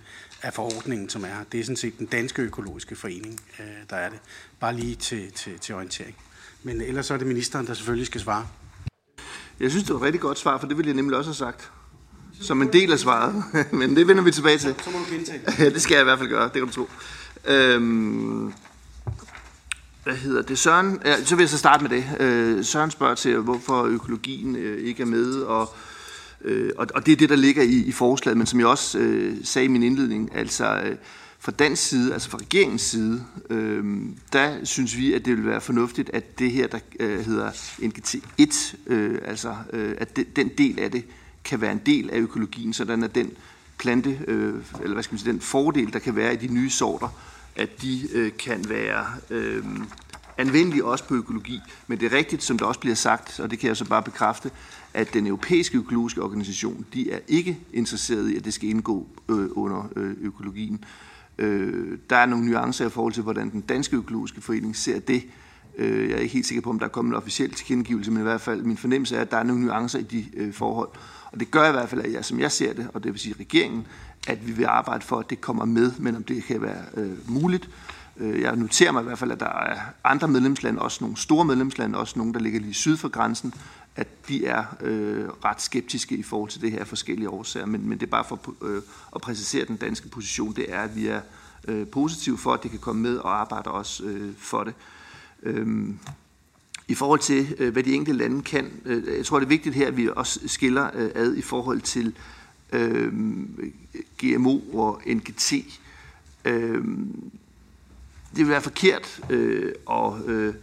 af 0.42 0.54
forordningen, 0.54 1.10
som 1.10 1.24
er 1.24 1.28
her. 1.28 1.44
Det 1.52 1.60
er 1.60 1.64
sådan 1.64 1.76
set 1.76 2.00
den 2.00 2.06
danske 2.06 2.42
økologiske 2.42 2.96
forening, 2.96 3.40
øh, 3.60 3.66
der 3.90 3.96
er 3.96 4.10
det. 4.10 4.20
Bare 4.60 4.76
lige 4.76 4.96
til, 4.96 5.32
til, 5.32 5.60
til 5.60 5.76
orientering. 5.76 6.16
Men 6.64 6.82
ellers 6.82 7.06
så 7.06 7.14
er 7.14 7.18
det 7.18 7.28
ministeren, 7.28 7.68
der 7.68 7.74
selvfølgelig 7.74 8.08
skal 8.08 8.22
svare. 8.22 8.48
Jeg 9.60 9.72
synes, 9.72 9.84
det 9.84 9.94
var 9.94 10.00
et 10.00 10.06
rigtig 10.06 10.22
godt 10.22 10.40
svar, 10.40 10.58
for 10.58 10.68
det 10.68 10.78
ville 10.78 10.88
jeg 10.88 10.96
nemlig 10.96 11.18
også 11.18 11.30
have 11.30 11.36
sagt. 11.36 11.72
Som 12.42 12.62
en 12.62 12.74
del 12.74 12.92
af 12.92 13.00
svaret. 13.00 13.44
Men 13.80 13.96
det 13.96 14.08
vender 14.08 14.24
vi 14.24 14.32
tilbage 14.32 14.58
til. 14.58 14.76
Så 14.84 14.90
må 14.90 14.98
du 15.00 15.16
gentage 15.16 15.42
Ja, 15.60 15.70
det 15.70 15.82
skal 15.82 15.96
jeg 15.96 16.02
i 16.02 16.04
hvert 16.04 16.20
fald 16.20 16.30
gøre, 16.30 16.44
det 16.44 16.54
kan 16.54 16.66
du 16.66 16.72
tro. 16.72 16.90
Øhm, 17.46 18.54
hvad 20.04 20.16
hedder 20.16 20.42
det? 20.42 20.58
Søren, 20.58 21.00
ja, 21.06 21.24
så 21.24 21.36
vil 21.36 21.44
jeg 21.44 21.50
så 21.50 21.58
starte 21.58 21.84
med 21.84 21.90
det. 21.90 22.06
Øh, 22.20 22.66
Søren 22.66 22.92
spørger 22.92 23.16
til, 23.16 23.38
hvorfor 23.38 23.84
økologien 23.84 24.56
øh, 24.56 24.88
ikke 24.88 25.02
er 25.02 25.08
med, 25.08 25.34
og, 25.34 25.74
øh, 26.42 26.72
og, 26.78 26.88
og 26.96 27.06
det 27.06 27.12
er 27.12 27.16
det, 27.16 27.30
der 27.30 27.36
ligger 27.36 27.64
i, 27.64 27.76
i 27.76 27.92
forslaget. 27.92 28.38
Men 28.38 28.48
som 28.48 28.60
jeg 28.60 28.68
også 28.68 29.00
øh, 29.00 29.36
sagde 29.44 29.66
i 29.66 29.70
min 29.70 29.84
indledning, 29.84 30.36
altså 30.36 30.82
øh, 30.84 30.96
fra 31.40 31.52
dansk 31.52 31.84
side, 31.88 32.14
altså 32.14 32.30
fra 32.30 32.38
regeringens 32.38 32.82
side, 32.82 33.24
øh, 33.50 33.86
der 34.34 34.66
synes 34.66 34.98
vi, 34.98 35.14
at 35.14 35.26
det 35.26 35.38
vil 35.38 35.46
være 35.46 35.62
fornuftigt, 35.62 36.10
at 36.14 36.40
det 36.40 36.52
her, 36.52 36.68
der 36.68 36.80
øh, 37.00 37.26
hedder 37.26 37.52
NGT1, 37.80 38.76
øh, 38.88 39.20
altså 39.26 39.56
øh, 39.74 39.96
at 39.98 40.16
det, 40.16 40.36
den 40.36 40.52
del 40.58 40.80
af 40.80 40.92
det 40.92 41.06
kan 41.44 41.62
være 41.62 41.72
en 41.72 41.82
del 41.86 42.10
af 42.10 42.18
økologien, 42.18 42.74
sådan 42.74 43.04
at 43.04 43.16
den 43.16 43.32
plante, 43.78 44.20
øh, 44.28 44.54
eller 44.82 44.94
hvad 44.94 45.04
skal 45.04 45.14
man 45.14 45.20
sige, 45.20 45.32
den 45.32 45.42
fordel, 45.42 45.94
der 45.94 46.00
kan 46.00 46.16
være 46.16 46.34
i 46.34 46.38
de 46.38 46.54
nye 46.54 46.70
sorter, 46.70 47.08
at 47.56 47.82
de 47.82 48.08
øh, 48.14 48.32
kan 48.40 48.70
være 48.70 49.06
øh, 49.30 49.64
anvendelige 50.38 50.86
også 50.86 51.04
på 51.04 51.16
økologi. 51.16 51.60
Men 51.88 52.00
det 52.00 52.14
er 52.14 52.18
rigtigt, 52.18 52.44
som 52.44 52.58
der 52.58 52.66
også 52.66 52.80
bliver 52.80 52.96
sagt, 52.96 53.40
og 53.40 53.52
det 53.52 53.60
kan 53.60 53.68
jeg 53.68 53.78
så 53.78 53.86
bare 53.86 54.04
bekræfte, 54.04 54.52
at 54.94 55.14
den 55.14 55.28
europæiske 55.28 55.78
økologiske 55.78 56.24
organisation, 56.24 56.86
de 56.94 57.12
er 57.12 57.20
ikke 57.28 57.60
interesseret 57.74 58.30
i, 58.30 58.36
at 58.38 58.46
det 58.46 58.54
skal 58.54 58.70
indgå 58.70 59.08
øh, 59.30 59.48
under 59.52 59.90
øh, 59.96 60.16
økologien. 60.22 60.86
Øh, 61.38 61.98
der 62.10 62.16
er 62.16 62.26
nogle 62.26 62.46
nuancer 62.46 62.88
i 62.88 62.90
forhold 62.90 63.14
til, 63.14 63.24
hvordan 63.24 63.50
den 63.50 63.62
danske 63.62 63.98
økologiske 63.98 64.42
forening 64.42 64.76
ser 64.76 65.00
det. 65.00 65.24
Øh, 65.78 66.10
jeg 66.10 66.16
er 66.16 66.20
ikke 66.20 66.34
helt 66.34 66.46
sikker 66.46 66.62
på, 66.62 66.70
om 66.70 66.80
der 66.80 66.86
er 66.86 66.90
kommet 66.90 67.12
en 67.12 67.16
officiel 67.16 67.52
tilkendegivelse, 67.52 68.12
men 68.12 68.20
i 68.20 68.24
hvert 68.24 68.42
fald 68.42 68.62
min 68.64 68.78
fornemmelse 68.78 69.16
er, 69.16 69.22
at 69.22 69.32
der 69.32 69.38
er 69.38 69.44
nogle 69.44 69.62
nuancer 69.62 70.00
i 70.00 70.04
de 70.04 70.26
øh, 70.34 70.54
forhold. 70.54 70.90
Og 71.32 71.40
det 71.40 71.52
gør 71.52 71.70
i 71.70 71.72
hvert 71.72 71.90
fald, 71.90 72.02
at 72.02 72.14
jeg, 72.14 72.26
som 72.26 72.40
jeg 72.40 72.52
ser 72.52 72.74
det, 72.74 72.88
og 72.94 73.04
det 73.04 73.12
vil 73.12 73.20
sige 73.20 73.36
regeringen, 73.40 73.88
at 74.28 74.48
vi 74.48 74.52
vil 74.52 74.66
arbejde 74.66 75.06
for, 75.06 75.20
at 75.20 75.30
det 75.30 75.42
kommer 75.42 75.66
med, 75.66 75.92
men 76.00 76.16
om 76.16 76.24
det 76.24 76.44
kan 76.44 76.62
være 76.62 76.84
øh, 76.94 77.30
muligt. 77.30 77.70
Øh, 78.18 78.42
jeg 78.42 78.56
noterer 78.56 78.92
mig 78.92 79.02
i 79.02 79.04
hvert 79.04 79.20
fald, 79.20 79.32
at 79.32 79.40
der 79.40 79.46
er 79.46 79.80
andre 80.04 80.28
medlemslande, 80.28 80.82
også 80.82 80.98
nogle 81.02 81.18
store 81.18 81.46
medlemslande, 81.46 81.98
også 82.00 82.20
nogle, 82.20 82.34
der 82.34 82.40
ligger 82.40 82.60
lige 82.60 82.74
syd 82.74 82.98
for 82.98 83.10
grænsen, 83.10 83.54
at 83.96 84.28
de 84.28 84.46
er 84.46 84.64
øh, 84.82 85.26
ret 85.46 85.62
skeptiske 85.62 86.16
i 86.16 86.24
forhold 86.24 86.50
til 86.50 86.62
det 86.62 86.72
her 86.72 86.80
af 86.80 86.88
forskellige 86.88 87.30
årsager. 87.30 87.66
Men, 87.66 87.90
men 87.90 88.00
det 88.00 88.06
er 88.06 88.12
bare 88.12 88.26
for 88.30 88.40
øh, 88.62 88.82
at 89.16 89.22
præcisere 89.22 89.66
den 89.66 89.78
danske 89.78 90.10
position, 90.10 90.56
det 90.56 90.66
er, 90.74 90.80
at 90.80 90.96
vi 90.96 91.08
er 91.08 91.22
øh, 91.68 91.88
positive 91.88 92.38
for, 92.38 92.54
at 92.54 92.64
det 92.64 92.72
kan 92.72 92.80
komme 92.80 93.02
med 93.02 93.18
og 93.18 93.40
arbejder 93.42 93.70
også 93.70 94.04
øh, 94.04 94.34
for 94.38 94.64
det. 94.64 94.74
Øhm, 95.44 96.00
i 96.88 96.96
forhold 96.96 97.20
til, 97.20 97.56
øh, 97.60 97.74
hvad 97.74 97.84
de 97.84 97.94
enkelte 97.94 98.20
lande 98.20 98.42
kan, 98.42 98.72
øh, 98.86 99.18
jeg 99.18 99.26
tror, 99.26 99.40
det 99.40 99.46
er 99.46 99.50
vigtigt 99.50 99.76
her, 99.76 99.88
at 99.88 99.98
vi 99.98 100.10
også 100.16 100.40
skiller 100.46 100.90
øh, 100.94 101.10
ad 101.16 101.36
i 101.36 101.42
forhold 101.42 101.82
til 101.82 102.16
øh, 102.74 103.14
GMO 104.18 104.60
og 104.74 105.02
NGT. 105.08 105.54
Øh, 106.46 106.84
det 108.36 108.40
vil 108.40 108.50
være 108.50 108.62
forkert, 108.62 109.20
øh, 109.30 109.72
og 109.86 110.20
øh, 110.28 110.54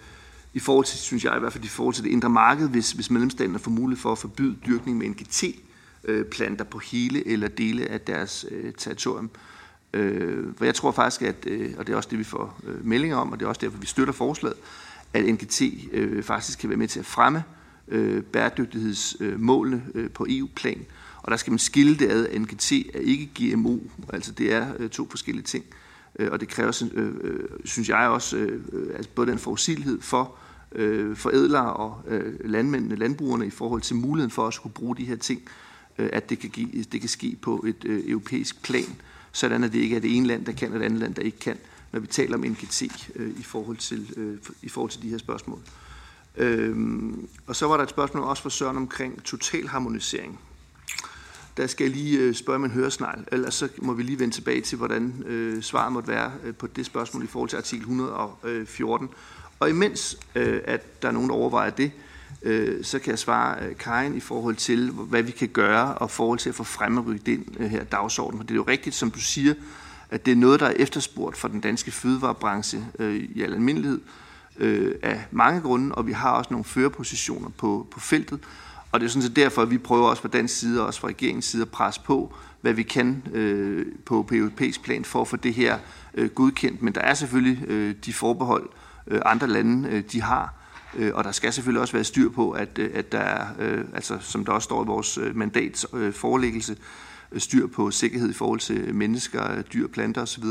i 0.55 0.59
forhold 0.59 0.85
til, 0.85 0.99
synes 0.99 1.25
jeg 1.25 1.37
i 1.37 1.41
hvert 1.41 1.53
fald, 1.53 1.65
i 1.65 1.69
forhold 1.69 1.95
til 1.95 2.05
det 2.05 2.11
indre 2.11 2.31
marked, 2.31 2.69
hvis, 2.69 2.93
hvis 2.93 3.11
medlemsstaterne 3.11 3.59
får 3.59 3.71
mulighed 3.71 4.03
for 4.03 4.13
at 4.13 4.19
forbyde 4.19 4.57
dyrkning 4.67 4.99
med 4.99 5.09
NGT-planter 5.09 6.65
øh, 6.67 6.71
på 6.71 6.79
hele 6.79 7.29
eller 7.29 7.49
dele 7.49 7.87
af 7.87 8.01
deres 8.01 8.47
øh, 8.51 8.73
territorium. 8.79 9.31
Øh, 9.93 10.47
for 10.57 10.65
jeg 10.65 10.75
tror 10.75 10.93
faktisk, 10.93 11.23
at, 11.23 11.47
øh, 11.47 11.75
og 11.79 11.87
det 11.87 11.93
er 11.93 11.97
også 11.97 12.09
det, 12.11 12.19
vi 12.19 12.25
får 12.25 12.61
øh, 12.67 12.87
meldinger 12.87 13.17
om, 13.17 13.33
og 13.33 13.41
det 13.41 13.45
er 13.45 13.49
også 13.49 13.61
derfor, 13.61 13.79
vi 13.79 13.87
støtter 13.87 14.13
forslaget, 14.13 14.57
at 15.15 15.25
NGT 15.25 15.63
øh, 15.93 16.23
faktisk 16.23 16.59
kan 16.59 16.69
være 16.69 16.79
med 16.79 16.89
til 16.89 17.01
at 17.01 17.07
fremme 17.07 17.45
øh, 17.89 18.23
bæredygtighedsmålene 18.23 19.83
øh, 19.95 20.11
på 20.11 20.27
EU-plan. 20.29 20.79
øh, 20.79 20.87
og 21.31 21.33
der 21.33 21.39
skal 21.39 21.51
man 21.51 21.59
skille 21.59 21.97
det 21.97 22.11
ad. 22.11 22.39
NGT 22.39 22.73
er 22.73 23.01
ikke 23.01 23.31
GMO, 23.35 23.79
altså 24.13 24.33
det 24.33 24.53
er 24.53 24.67
øh, 24.79 24.91
to 24.91 25.07
forskellige 25.11 25.45
ting. 25.45 25.65
Øh, 26.19 26.33
og 26.33 26.41
det 26.41 26.49
kræver, 26.49 26.83
øh, 26.95 27.15
øh 27.21 27.49
synes 27.65 27.89
jeg 27.89 28.09
også, 28.09 28.37
øh, 28.37 28.95
altså 28.97 29.11
både 29.15 29.31
den 29.31 29.39
forudsigelighed 29.39 30.01
for 30.01 30.37
øh, 30.73 31.17
forædlere 31.17 31.73
og 31.73 32.03
øh, 32.09 32.35
landmændene, 32.45 32.97
landbrugerne 32.97 33.47
i 33.47 33.51
forhold 33.51 33.83
til 33.83 33.97
muligheden 33.97 34.31
for 34.31 34.47
at 34.47 34.55
skulle 34.55 34.73
bruge 34.73 34.97
de 34.97 35.05
her 35.05 35.17
ting, 35.17 35.43
øh, 35.99 36.11
at 36.13 36.31
det 36.31 36.39
kan, 36.39 36.51
give, 36.51 36.83
det 36.93 37.01
kan 37.01 37.09
ske 37.09 37.37
på 37.43 37.65
et 37.69 37.85
øh, 37.85 38.11
europæisk 38.11 38.63
plan, 38.63 38.97
sådan 39.33 39.65
at 39.65 39.73
det 39.73 39.79
ikke 39.79 39.97
er 39.97 40.01
det 40.01 40.17
ene 40.17 40.27
land, 40.27 40.45
der 40.45 40.53
kan, 40.53 40.73
og 40.73 40.79
det 40.79 40.85
andet 40.85 41.01
land, 41.01 41.15
der 41.15 41.23
ikke 41.23 41.39
kan, 41.39 41.59
når 41.93 42.01
vi 42.01 42.07
taler 42.07 42.35
om 42.35 42.41
NGT 42.41 42.83
øh, 43.17 43.31
i, 43.39 43.43
forhold 43.43 43.77
til, 43.77 44.15
øh, 44.17 44.39
i 44.63 44.69
forhold 44.69 44.91
til 44.91 45.03
de 45.03 45.09
her 45.09 45.19
spørgsmål. 45.19 45.59
Øhm, 46.37 47.29
og 47.47 47.57
så 47.57 47.67
var 47.67 47.77
der 47.77 47.85
et 47.85 47.91
spørgsmål 47.91 48.23
også 48.25 48.43
fra 48.43 48.51
Søren 48.51 48.77
omkring 48.77 49.25
totalharmonisering. 49.25 50.41
Der 51.61 51.67
skal 51.67 51.85
jeg 51.85 51.97
lige 51.97 52.19
øh, 52.19 52.35
spørge 52.35 52.35
spørge 52.35 52.65
en 52.65 52.71
høresnegl, 52.71 53.25
ellers 53.33 53.55
så 53.55 53.69
må 53.79 53.93
vi 53.93 54.03
lige 54.03 54.19
vende 54.19 54.35
tilbage 54.35 54.61
til, 54.61 54.79
hvordan 54.79 55.25
øh, 55.27 55.63
svaret 55.63 55.93
måtte 55.93 56.09
være 56.09 56.33
øh, 56.45 56.55
på 56.55 56.67
det 56.67 56.87
spørgsmål 56.87 57.25
i 57.25 57.27
forhold 57.27 57.49
til 57.51 57.57
artikel 57.57 57.83
114. 57.83 59.09
Øh, 59.09 59.15
og 59.61 59.71
imens 59.71 60.19
øh, 60.35 60.61
at 60.65 61.03
der 61.03 61.09
er 61.09 61.13
nogen, 61.13 61.29
der 61.29 61.35
overvejer 61.35 61.71
det, 61.71 61.93
øh, 62.43 62.85
så 62.85 62.99
kan 62.99 63.11
jeg 63.11 63.19
svare 63.19 63.65
øh, 63.65 63.77
Karin 63.77 64.17
i 64.17 64.21
forhold 64.21 64.57
til, 64.57 64.91
hvad 64.91 65.23
vi 65.23 65.31
kan 65.31 65.49
gøre, 65.49 65.95
og 65.95 66.11
forhold 66.11 66.39
til 66.39 66.49
at 66.49 66.55
få 66.55 66.65
fremrykket 66.65 67.27
den 67.27 67.57
øh, 67.59 67.71
her 67.71 67.85
dagsorden. 67.85 68.39
For 68.39 68.45
det 68.45 68.51
er 68.51 68.57
jo 68.57 68.65
rigtigt, 68.69 68.95
som 68.95 69.11
du 69.11 69.21
siger, 69.21 69.55
at 70.11 70.27
det 70.27 70.33
er 70.33 70.37
noget, 70.37 70.61
der 70.61 70.67
er 70.67 70.75
efterspurgt 70.77 71.37
for 71.37 71.49
den 71.49 71.61
danske 71.61 71.91
fødevarebranche 71.91 72.87
øh, 72.99 73.15
i 73.15 73.43
al 73.43 73.53
almindelighed 73.53 74.01
øh, 74.57 74.95
af 75.03 75.25
mange 75.31 75.61
grunde, 75.61 75.95
og 75.95 76.07
vi 76.07 76.13
har 76.13 76.31
også 76.31 76.49
nogle 76.51 76.65
førerpositioner 76.65 77.49
på, 77.49 77.87
på 77.91 78.01
feltet. 78.01 78.41
Og 78.93 79.01
det 79.01 79.07
er 79.07 79.11
sådan 79.11 79.23
set 79.23 79.37
derfor, 79.37 79.63
at 79.63 79.71
vi 79.71 79.79
prøver 79.79 80.09
også 80.09 80.23
fra 80.23 80.29
dansk 80.29 80.59
side 80.59 80.81
og 80.81 80.87
også 80.87 81.01
fra 81.01 81.09
regeringens 81.09 81.45
side 81.45 81.63
at 81.63 81.69
presse 81.69 82.01
på, 82.05 82.35
hvad 82.61 82.73
vi 82.73 82.83
kan 82.83 83.23
øh, 83.33 83.87
på, 84.07 84.23
på 84.23 84.35
europæisk 84.35 84.83
plan 84.83 85.05
for 85.05 85.21
at 85.21 85.29
få 85.29 85.37
det 85.37 85.55
her 85.55 85.79
øh, 86.15 86.31
godkendt. 86.31 86.83
Men 86.83 86.95
der 86.95 87.01
er 87.01 87.15
selvfølgelig 87.15 87.69
øh, 87.69 87.95
de 88.05 88.13
forbehold, 88.13 88.69
øh, 89.07 89.21
andre 89.25 89.47
lande 89.47 89.89
øh, 89.89 90.03
de 90.13 90.23
har, 90.23 90.55
øh, 90.97 91.11
og 91.15 91.25
der 91.25 91.33
skal 91.33 91.53
selvfølgelig 91.53 91.81
også 91.81 91.93
være 91.93 92.05
styr 92.05 92.31
på, 92.31 92.51
at, 92.51 92.79
øh, 92.79 92.91
at 92.95 93.13
der 93.13 93.19
er, 93.19 93.47
øh, 93.59 93.85
altså, 93.95 94.19
som 94.21 94.45
der 94.45 94.53
også 94.53 94.65
står 94.65 94.85
i 94.85 94.87
vores 94.87 95.19
øh, 95.19 95.37
mandats 95.37 95.87
øh, 95.95 96.13
forelæggelse, 96.13 96.77
øh, 97.33 97.41
styr 97.41 97.67
på 97.67 97.91
sikkerhed 97.91 98.31
i 98.31 98.35
forhold 98.35 98.61
til 98.61 98.95
mennesker, 98.95 99.63
dyr, 99.63 99.87
planter 99.87 100.23
osv., 100.23 100.45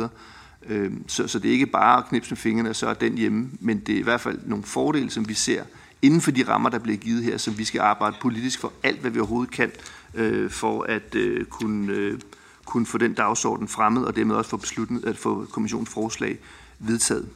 Øh, 0.68 0.92
så, 1.08 1.28
så 1.28 1.40
det 1.40 1.50
er 1.50 1.54
ikke 1.54 1.66
bare 1.66 1.98
at 1.98 2.06
knipse 2.10 2.32
med 2.32 2.38
fingrene, 2.38 2.70
og 2.70 2.76
så 2.76 2.88
er 2.88 2.94
den 2.94 3.18
hjemme, 3.18 3.50
men 3.60 3.80
det 3.80 3.96
er 3.96 4.00
i 4.00 4.04
hvert 4.04 4.22
fald 4.22 4.40
nogle 4.46 4.64
fordele, 4.64 5.10
som 5.10 5.30
vi 5.30 5.34
ser 5.34 5.64
inden 6.02 6.22
for 6.22 6.32
de 6.32 6.48
rammer, 6.48 6.70
der 6.70 6.80
bliver 6.80 6.98
givet 6.98 7.24
her, 7.24 7.38
som 7.38 7.58
vi 7.58 7.66
skal 7.66 7.82
arbejde 7.82 8.16
politisk 8.22 8.60
for 8.60 8.74
alt, 8.84 9.00
hvad 9.00 9.12
vi 9.12 9.20
overhovedet 9.20 9.54
kan, 9.54 9.72
øh, 10.14 10.50
for 10.50 10.84
at 10.84 11.16
øh, 11.16 11.46
kunne, 11.46 11.94
øh, 11.94 12.20
kunne 12.66 12.86
få 12.86 12.98
den 12.98 13.14
dagsorden 13.14 13.68
fremmed, 13.68 14.04
og 14.04 14.16
dermed 14.16 14.36
også 14.36 14.50
få 14.50 14.58
besluttet 14.58 15.06
at 15.06 15.18
få 15.18 15.46
kommissionens 15.52 15.90
forslag 15.90 16.38
vedtaget. 16.80 17.30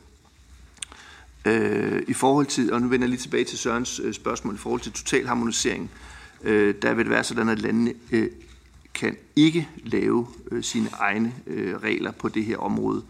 Øh, 1.46 2.04
I 2.08 2.14
forhold 2.14 2.46
til, 2.46 2.74
og 2.74 2.82
nu 2.82 2.88
vender 2.88 3.06
jeg 3.06 3.10
lige 3.10 3.22
tilbage 3.22 3.44
til 3.44 3.58
Sørens 3.58 4.00
øh, 4.04 4.14
spørgsmål, 4.14 4.56
i 4.56 4.58
forhold 4.58 4.82
til 4.82 4.92
total 4.92 5.28
harmonisering, 5.28 5.92
øh, 6.44 6.76
der 6.82 6.94
vil 6.94 7.06
det 7.06 7.12
være 7.12 7.24
sådan, 7.24 7.50
at 7.50 7.60
landene 7.60 7.94
øh, 8.12 8.30
kan 8.94 9.18
ikke 9.36 9.70
lave 9.84 10.28
øh, 10.52 10.64
sine 10.64 10.90
egne 11.00 11.34
øh, 11.48 11.78
regler 11.78 12.12
på 12.12 12.30
det 12.30 12.46
her 12.46 12.58
område. 12.58 13.04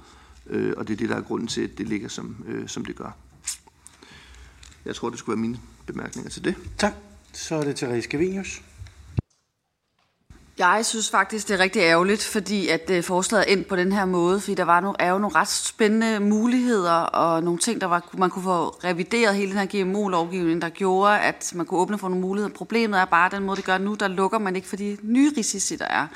Øh, 0.49 0.73
og 0.77 0.87
det 0.87 0.93
er 0.93 0.97
det, 0.97 1.09
der 1.09 1.15
er 1.15 1.21
grunden 1.21 1.47
til, 1.47 1.61
at 1.61 1.77
det 1.77 1.87
ligger, 1.87 2.07
som, 2.07 2.35
øh, 2.47 2.67
som 2.67 2.85
det 2.85 2.95
gør. 2.95 3.17
Jeg 4.85 4.95
tror, 4.95 5.09
det 5.09 5.19
skulle 5.19 5.35
være 5.35 5.41
mine 5.41 5.59
bemærkninger 5.85 6.29
til 6.29 6.43
det. 6.43 6.55
Tak. 6.77 6.93
Så 7.33 7.55
er 7.55 7.63
det 7.63 7.75
Therese 7.75 8.09
Gavinius. 8.09 8.61
Jeg 10.57 10.85
synes 10.85 11.09
faktisk, 11.09 11.47
det 11.47 11.53
er 11.53 11.59
rigtig 11.59 11.79
ærgerligt, 11.79 12.23
fordi 12.23 12.67
at 12.67 12.89
øh, 12.89 13.03
forslaget 13.03 13.49
er 13.49 13.53
endt 13.53 13.67
på 13.67 13.75
den 13.75 13.91
her 13.91 14.05
måde, 14.05 14.39
fordi 14.39 14.55
der 14.55 14.63
var 14.63 14.79
nogle, 14.79 14.95
er 14.99 15.09
jo 15.09 15.17
nogle 15.17 15.35
ret 15.35 15.47
spændende 15.47 16.19
muligheder 16.19 16.91
og 16.91 17.43
nogle 17.43 17.59
ting, 17.59 17.81
der 17.81 17.87
var, 17.87 18.09
man 18.17 18.29
kunne 18.29 18.43
få 18.43 18.65
revideret 18.69 19.35
hele 19.35 19.51
den 19.51 19.59
her 19.59 19.83
GMO-lovgivning, 19.83 20.61
der 20.61 20.69
gjorde, 20.69 21.19
at 21.19 21.51
man 21.55 21.65
kunne 21.65 21.79
åbne 21.79 21.97
for 21.97 22.09
nogle 22.09 22.21
muligheder. 22.21 22.55
Problemet 22.55 22.99
er 22.99 23.05
bare, 23.05 23.25
at 23.25 23.31
den 23.31 23.43
måde, 23.43 23.57
det 23.57 23.65
gør 23.65 23.77
nu, 23.77 23.93
der 23.93 24.07
lukker 24.07 24.39
man 24.39 24.55
ikke 24.55 24.67
for 24.67 24.75
de 24.75 24.97
nye 25.01 25.31
risici, 25.37 25.75
der 25.75 25.85
er. 25.85 26.07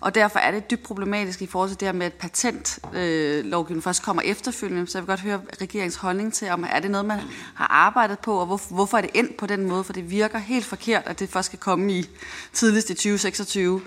Og 0.00 0.14
derfor 0.14 0.38
er 0.38 0.50
det 0.50 0.70
dybt 0.70 0.82
problematisk 0.82 1.42
i 1.42 1.46
forhold 1.46 1.70
til 1.70 1.80
det 1.80 1.88
her 1.88 1.92
med, 1.92 2.06
at 2.06 2.12
patentlovgivningen 2.12 3.76
øh, 3.76 3.82
først 3.82 4.02
kommer 4.02 4.22
efterfølgende. 4.22 4.86
Så 4.86 4.98
jeg 4.98 5.02
vil 5.02 5.08
godt 5.08 5.20
høre 5.20 5.40
regeringens 5.60 5.96
holdning 5.96 6.34
til, 6.34 6.50
om 6.50 6.64
er 6.70 6.80
det 6.80 6.90
noget, 6.90 7.06
man 7.06 7.20
har 7.54 7.66
arbejdet 7.66 8.18
på, 8.18 8.34
og 8.34 8.46
hvor, 8.46 8.60
hvorfor 8.70 8.96
er 8.96 9.02
det 9.02 9.10
endt 9.14 9.36
på 9.36 9.46
den 9.46 9.68
måde? 9.68 9.84
For 9.84 9.92
det 9.92 10.10
virker 10.10 10.38
helt 10.38 10.64
forkert, 10.64 11.02
at 11.06 11.18
det 11.18 11.28
først 11.28 11.46
skal 11.46 11.58
komme 11.58 11.92
i 11.92 12.08
tidligst 12.52 12.90
i 12.90 12.94
2026. 12.94 13.80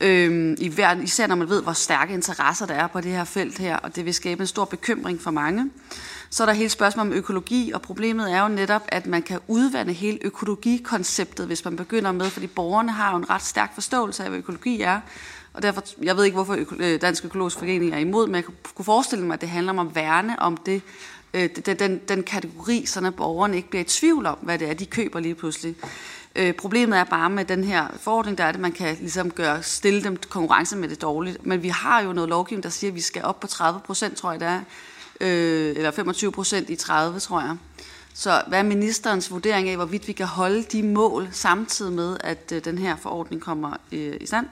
Øhm, 0.00 0.56
i 0.58 0.68
hver, 0.68 1.00
især 1.00 1.26
når 1.26 1.34
man 1.34 1.48
ved, 1.48 1.62
hvor 1.62 1.72
stærke 1.72 2.14
interesser 2.14 2.66
der 2.66 2.74
er 2.74 2.86
på 2.86 3.00
det 3.00 3.12
her 3.12 3.24
felt 3.24 3.58
her, 3.58 3.76
og 3.76 3.96
det 3.96 4.04
vil 4.04 4.14
skabe 4.14 4.40
en 4.40 4.46
stor 4.46 4.64
bekymring 4.64 5.20
for 5.20 5.30
mange. 5.30 5.70
Så 6.30 6.42
er 6.42 6.46
der 6.46 6.52
hele 6.52 6.70
spørgsmålet 6.70 7.12
om 7.12 7.18
økologi, 7.18 7.70
og 7.74 7.82
problemet 7.82 8.32
er 8.32 8.42
jo 8.42 8.48
netop, 8.48 8.82
at 8.88 9.06
man 9.06 9.22
kan 9.22 9.40
udvande 9.48 9.92
hele 9.92 10.18
økologikonceptet, 10.22 11.46
hvis 11.46 11.64
man 11.64 11.76
begynder 11.76 12.12
med, 12.12 12.30
fordi 12.30 12.46
borgerne 12.46 12.92
har 12.92 13.10
jo 13.10 13.16
en 13.16 13.30
ret 13.30 13.42
stærk 13.42 13.74
forståelse 13.74 14.24
af, 14.24 14.28
hvad 14.28 14.38
økologi 14.38 14.80
er, 14.80 15.00
og 15.54 15.62
derfor, 15.62 15.82
jeg 16.02 16.16
ved 16.16 16.24
ikke, 16.24 16.34
hvorfor 16.34 16.58
øh, 16.78 17.00
Dansk 17.00 17.24
Økologisk 17.24 17.58
Forening 17.58 17.94
er 17.94 17.98
imod, 17.98 18.26
men 18.26 18.34
jeg 18.34 18.44
kunne 18.74 18.84
forestille 18.84 19.24
mig, 19.24 19.34
at 19.34 19.40
det 19.40 19.48
handler 19.48 19.72
om 19.72 19.78
at 19.78 19.94
værne 19.94 20.42
om 20.42 20.56
det, 20.56 20.82
øh, 21.34 21.50
den, 21.66 21.78
den, 21.78 22.00
den 22.08 22.22
kategori, 22.22 22.86
så 22.86 23.10
borgerne 23.10 23.56
ikke 23.56 23.70
bliver 23.70 23.82
i 23.84 23.88
tvivl 23.88 24.26
om, 24.26 24.38
hvad 24.42 24.58
det 24.58 24.70
er, 24.70 24.74
de 24.74 24.86
køber 24.86 25.20
lige 25.20 25.34
pludselig. 25.34 25.76
Øh, 26.36 26.52
problemet 26.52 26.98
er 26.98 27.04
bare 27.04 27.30
med 27.30 27.44
den 27.44 27.64
her 27.64 27.86
forordning, 28.00 28.38
der 28.38 28.44
er 28.44 28.52
det, 28.52 28.60
man 28.60 28.72
kan 28.72 28.96
ligesom 29.00 29.30
gøre, 29.30 29.62
stille 29.62 30.04
dem 30.04 30.16
konkurrence 30.28 30.76
med 30.76 30.88
det 30.88 31.02
dårligt. 31.02 31.46
Men 31.46 31.62
vi 31.62 31.68
har 31.68 32.02
jo 32.02 32.12
noget 32.12 32.28
lovgivning, 32.28 32.62
der 32.62 32.68
siger, 32.68 32.90
at 32.90 32.94
vi 32.94 33.00
skal 33.00 33.24
op 33.24 33.40
på 33.40 33.46
30 33.46 33.80
procent, 33.80 34.16
tror 34.16 34.30
jeg 34.30 34.40
det 34.40 34.48
er. 34.48 34.60
Øh, 35.20 35.76
eller 35.76 35.90
25 35.90 36.32
procent 36.32 36.70
i 36.70 36.76
30, 36.76 37.18
tror 37.18 37.40
jeg. 37.40 37.56
Så 38.14 38.42
hvad 38.48 38.58
er 38.58 38.62
ministerens 38.62 39.30
vurdering 39.30 39.68
af, 39.68 39.76
hvorvidt 39.76 40.08
vi 40.08 40.12
kan 40.12 40.26
holde 40.26 40.62
de 40.62 40.82
mål, 40.82 41.28
samtidig 41.32 41.92
med, 41.92 42.16
at 42.20 42.52
øh, 42.52 42.64
den 42.64 42.78
her 42.78 42.96
forordning 42.96 43.42
kommer 43.42 43.76
øh, 43.92 44.16
i 44.20 44.26
stand? 44.26 44.46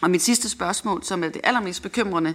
Og 0.00 0.10
mit 0.10 0.22
sidste 0.22 0.48
spørgsmål, 0.48 1.04
som 1.04 1.24
er 1.24 1.28
det 1.28 1.40
allermest 1.44 1.82
bekymrende, 1.82 2.34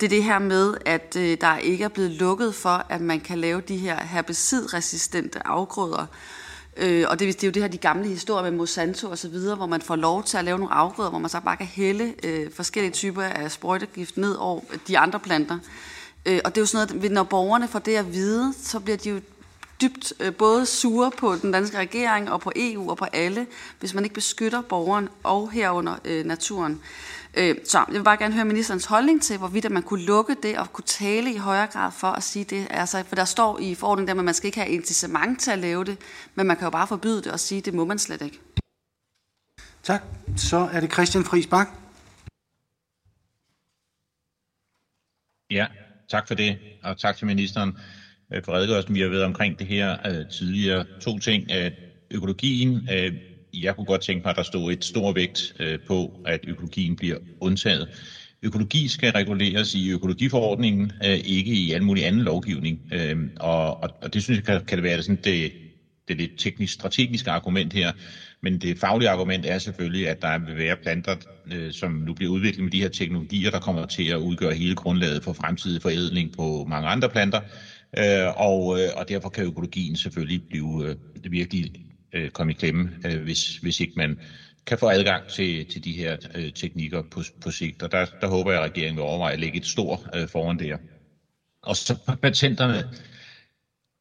det 0.00 0.02
er 0.02 0.08
det 0.08 0.24
her 0.24 0.38
med, 0.38 0.74
at 0.86 1.16
øh, 1.16 1.38
der 1.40 1.56
ikke 1.56 1.84
er 1.84 1.88
blevet 1.88 2.10
lukket 2.10 2.54
for, 2.54 2.86
at 2.88 3.00
man 3.00 3.20
kan 3.20 3.38
lave 3.38 3.60
de 3.60 3.76
her 3.76 4.00
herbicidresistente 4.00 5.46
afgrøder. 5.46 6.06
Øh, 6.76 7.04
og 7.08 7.18
det, 7.18 7.34
det 7.34 7.44
er 7.44 7.48
jo 7.48 7.52
det 7.52 7.62
her 7.62 7.68
de 7.68 7.78
gamle 7.78 8.08
historier 8.08 8.50
med 8.50 8.58
Monsanto 8.58 9.10
og 9.10 9.18
så 9.18 9.28
videre, 9.28 9.56
hvor 9.56 9.66
man 9.66 9.82
får 9.82 9.96
lov 9.96 10.24
til 10.24 10.36
at 10.36 10.44
lave 10.44 10.58
nogle 10.58 10.74
afgrøder, 10.74 11.10
hvor 11.10 11.18
man 11.18 11.30
så 11.30 11.40
bare 11.40 11.56
kan 11.56 11.66
hælde 11.66 12.14
øh, 12.22 12.52
forskellige 12.52 12.92
typer 12.92 13.22
af 13.22 13.50
sprøjtegift 13.52 14.16
ned 14.16 14.34
over 14.34 14.60
de 14.88 14.98
andre 14.98 15.20
planter. 15.20 15.58
Øh, 16.26 16.40
og 16.44 16.54
det 16.54 16.60
er 16.60 16.62
jo 16.62 16.66
sådan 16.66 16.96
noget, 16.96 17.12
når 17.12 17.22
borgerne 17.22 17.68
får 17.68 17.78
det 17.78 17.96
at 17.96 18.12
vide, 18.12 18.54
så 18.62 18.80
bliver 18.80 18.96
de 18.96 19.10
jo 19.10 19.20
dybt 19.80 20.12
øh, 20.20 20.34
både 20.34 20.66
sure 20.66 21.10
på 21.18 21.36
den 21.36 21.52
danske 21.52 21.78
regering 21.78 22.30
og 22.30 22.40
på 22.40 22.52
EU 22.56 22.90
og 22.90 22.96
på 22.96 23.04
alle, 23.04 23.46
hvis 23.80 23.94
man 23.94 24.04
ikke 24.04 24.14
beskytter 24.14 24.62
borgeren 24.62 25.08
og 25.22 25.50
herunder 25.50 25.96
øh, 26.04 26.24
naturen. 26.26 26.80
Øh, 27.34 27.56
så 27.64 27.78
jeg 27.78 27.94
vil 27.94 28.04
bare 28.04 28.16
gerne 28.16 28.34
høre 28.34 28.44
ministerens 28.44 28.84
holdning 28.84 29.22
til, 29.22 29.38
hvorvidt 29.38 29.70
man 29.70 29.82
kunne 29.82 30.02
lukke 30.02 30.36
det 30.42 30.58
og 30.58 30.72
kunne 30.72 30.84
tale 30.84 31.34
i 31.34 31.36
højere 31.36 31.66
grad 31.66 31.92
for 31.92 32.08
at 32.08 32.22
sige 32.22 32.44
det. 32.44 32.66
Altså, 32.70 33.04
for 33.08 33.14
der 33.14 33.24
står 33.24 33.58
i 33.58 33.74
forordningen, 33.74 34.18
at 34.18 34.24
man 34.24 34.34
skal 34.34 34.46
ikke 34.46 34.60
have 34.60 34.70
incitament 34.70 35.40
til 35.40 35.50
at 35.50 35.58
lave 35.58 35.84
det, 35.84 35.98
men 36.34 36.46
man 36.46 36.56
kan 36.56 36.64
jo 36.64 36.70
bare 36.70 36.86
forbyde 36.86 37.22
det 37.22 37.32
og 37.32 37.40
sige, 37.40 37.58
at 37.58 37.64
det 37.64 37.74
må 37.74 37.84
man 37.84 37.98
slet 37.98 38.22
ikke. 38.22 38.40
Tak. 39.82 40.02
Så 40.36 40.68
er 40.72 40.80
det 40.80 40.92
Christian 40.92 41.24
Friis 41.24 41.46
Bak. 41.46 41.68
Ja, 45.50 45.66
tak 46.08 46.28
for 46.28 46.34
det, 46.34 46.58
og 46.82 46.98
tak 46.98 47.16
til 47.16 47.26
ministeren. 47.26 47.78
Øh, 48.34 48.42
for 48.44 48.52
redegørelsen. 48.52 48.94
Vi 48.94 49.00
har 49.00 49.08
været 49.08 49.24
omkring 49.24 49.58
det 49.58 49.66
her 49.66 49.96
øh, 50.06 50.26
tidligere. 50.30 50.84
To 51.00 51.18
ting. 51.18 51.50
Øh, 51.56 51.70
økologien. 52.10 52.88
Øh, 52.92 53.12
jeg 53.54 53.76
kunne 53.76 53.86
godt 53.86 54.00
tænke 54.00 54.22
mig, 54.24 54.30
at 54.30 54.36
der 54.36 54.42
stod 54.42 54.72
et 54.72 54.84
stor 54.84 55.12
vægt 55.12 55.52
øh, 55.60 55.78
på, 55.86 56.20
at 56.26 56.40
økologien 56.48 56.96
bliver 56.96 57.16
undtaget. 57.40 57.88
Økologi 58.42 58.88
skal 58.88 59.12
reguleres 59.12 59.74
i 59.74 59.90
økologiforordningen, 59.90 60.92
øh, 61.04 61.18
ikke 61.24 61.52
i 61.52 61.72
al 61.72 61.82
mulig 61.82 62.06
anden 62.06 62.22
lovgivning. 62.22 62.80
Øh, 62.92 63.16
og, 63.40 63.82
og, 63.82 63.90
og 64.02 64.14
det 64.14 64.22
synes 64.22 64.36
jeg 64.36 64.44
kan, 64.44 64.64
kan 64.64 64.78
det 64.78 64.84
være 64.84 65.02
sådan 65.02 65.20
det, 65.24 65.52
det 66.08 66.16
lidt 66.16 66.38
teknisk 66.38 66.74
strategiske 66.74 67.30
argument 67.30 67.72
her. 67.72 67.92
Men 68.42 68.58
det 68.58 68.78
faglige 68.78 69.10
argument 69.10 69.46
er 69.46 69.58
selvfølgelig, 69.58 70.08
at 70.08 70.22
der 70.22 70.38
vil 70.38 70.56
være 70.56 70.76
planter, 70.76 71.16
øh, 71.52 71.72
som 71.72 71.92
nu 71.92 72.14
bliver 72.14 72.32
udviklet 72.32 72.64
med 72.64 72.72
de 72.72 72.80
her 72.80 72.88
teknologier, 72.88 73.50
der 73.50 73.60
kommer 73.60 73.86
til 73.86 74.08
at 74.08 74.16
udgøre 74.16 74.54
hele 74.54 74.74
grundlaget 74.74 75.24
for 75.24 75.32
fremtidig 75.32 75.82
forædling 75.82 76.32
på 76.36 76.66
mange 76.68 76.88
andre 76.88 77.08
planter. 77.08 77.40
Øh, 77.96 78.28
og, 78.36 78.80
øh, 78.80 78.88
og 78.96 79.08
derfor 79.08 79.28
kan 79.28 79.44
økologien 79.44 79.96
selvfølgelig 79.96 80.42
blive 80.48 80.88
øh, 80.88 81.32
virkelig 81.32 81.72
øh, 82.12 82.30
komme 82.30 82.52
i 82.52 82.54
klemme, 82.54 82.92
øh, 83.04 83.22
hvis, 83.22 83.56
hvis 83.56 83.80
ikke 83.80 83.92
man 83.96 84.18
kan 84.66 84.78
få 84.78 84.88
adgang 84.88 85.28
til, 85.28 85.66
til 85.66 85.84
de 85.84 85.92
her 85.92 86.16
øh, 86.34 86.52
teknikker 86.52 87.02
på, 87.02 87.22
på 87.40 87.50
sigt. 87.50 87.82
Og 87.82 87.92
der, 87.92 88.06
der 88.20 88.26
håber 88.28 88.52
jeg, 88.52 88.60
at 88.60 88.70
regeringen 88.70 88.96
vil 88.96 89.04
overveje 89.04 89.32
at 89.32 89.40
lægge 89.40 89.58
et 89.58 89.66
stort 89.66 90.00
øh, 90.14 90.28
foran 90.28 90.58
der. 90.58 90.76
Og 91.62 91.76
så 91.76 92.16
patenterne. 92.22 92.84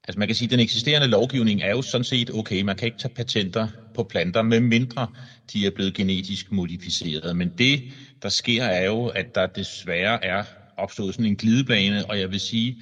Altså 0.08 0.20
man 0.20 0.28
kan 0.28 0.36
sige, 0.36 0.48
at 0.48 0.52
den 0.52 0.60
eksisterende 0.60 1.08
lovgivning 1.08 1.62
er 1.62 1.70
jo 1.70 1.82
sådan 1.82 2.04
set 2.04 2.30
okay. 2.34 2.62
Man 2.62 2.76
kan 2.76 2.86
ikke 2.86 2.98
tage 2.98 3.14
patenter 3.14 3.68
på 3.94 4.04
planter, 4.04 4.42
med 4.42 4.60
mindre 4.60 5.08
de 5.54 5.66
er 5.66 5.72
blevet 5.72 5.94
genetisk 5.94 6.52
modificeret. 6.52 7.36
Men 7.36 7.50
det, 7.50 7.84
der 8.22 8.30
sker, 8.30 8.64
er 8.64 8.86
jo, 8.86 9.06
at 9.06 9.36
der 9.36 9.48
desværre 9.48 10.26
er 10.26 10.44
opstået 10.78 11.14
sådan 11.14 11.26
en 11.26 11.36
glidebane, 11.36 12.06
og 12.06 12.20
jeg 12.20 12.32
vil 12.32 12.40
sige, 12.40 12.82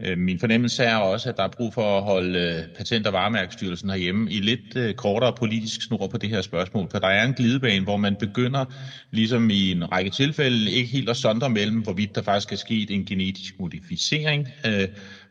Øh, 0.00 0.18
min 0.18 0.38
fornemmelse 0.38 0.84
er 0.84 0.96
også, 0.96 1.28
at 1.28 1.36
der 1.36 1.42
er 1.42 1.48
brug 1.48 1.74
for 1.74 1.98
at 1.98 2.02
holde 2.02 2.38
øh, 2.38 2.74
Patent- 2.74 3.06
og 3.06 3.12
Varemærkestyrelsen 3.12 3.90
herhjemme 3.90 4.30
i 4.30 4.40
lidt 4.40 4.76
øh, 4.76 4.94
kortere 4.94 5.32
politisk 5.38 5.82
snor 5.82 6.06
på 6.06 6.16
det 6.16 6.28
her 6.28 6.42
spørgsmål. 6.42 6.90
For 6.90 6.98
der 6.98 7.08
er 7.08 7.24
en 7.24 7.34
glidebane, 7.34 7.84
hvor 7.84 7.96
man 7.96 8.16
begynder, 8.16 8.64
ligesom 9.10 9.50
i 9.50 9.70
en 9.70 9.92
række 9.92 10.10
tilfælde, 10.10 10.70
ikke 10.70 10.90
helt 10.90 11.08
at 11.10 11.16
sondre 11.16 11.50
mellem, 11.50 11.82
hvorvidt 11.82 12.14
der 12.14 12.22
faktisk 12.22 12.52
er 12.52 12.56
sket 12.56 12.90
en 12.90 13.04
genetisk 13.04 13.54
modificering, 13.58 14.48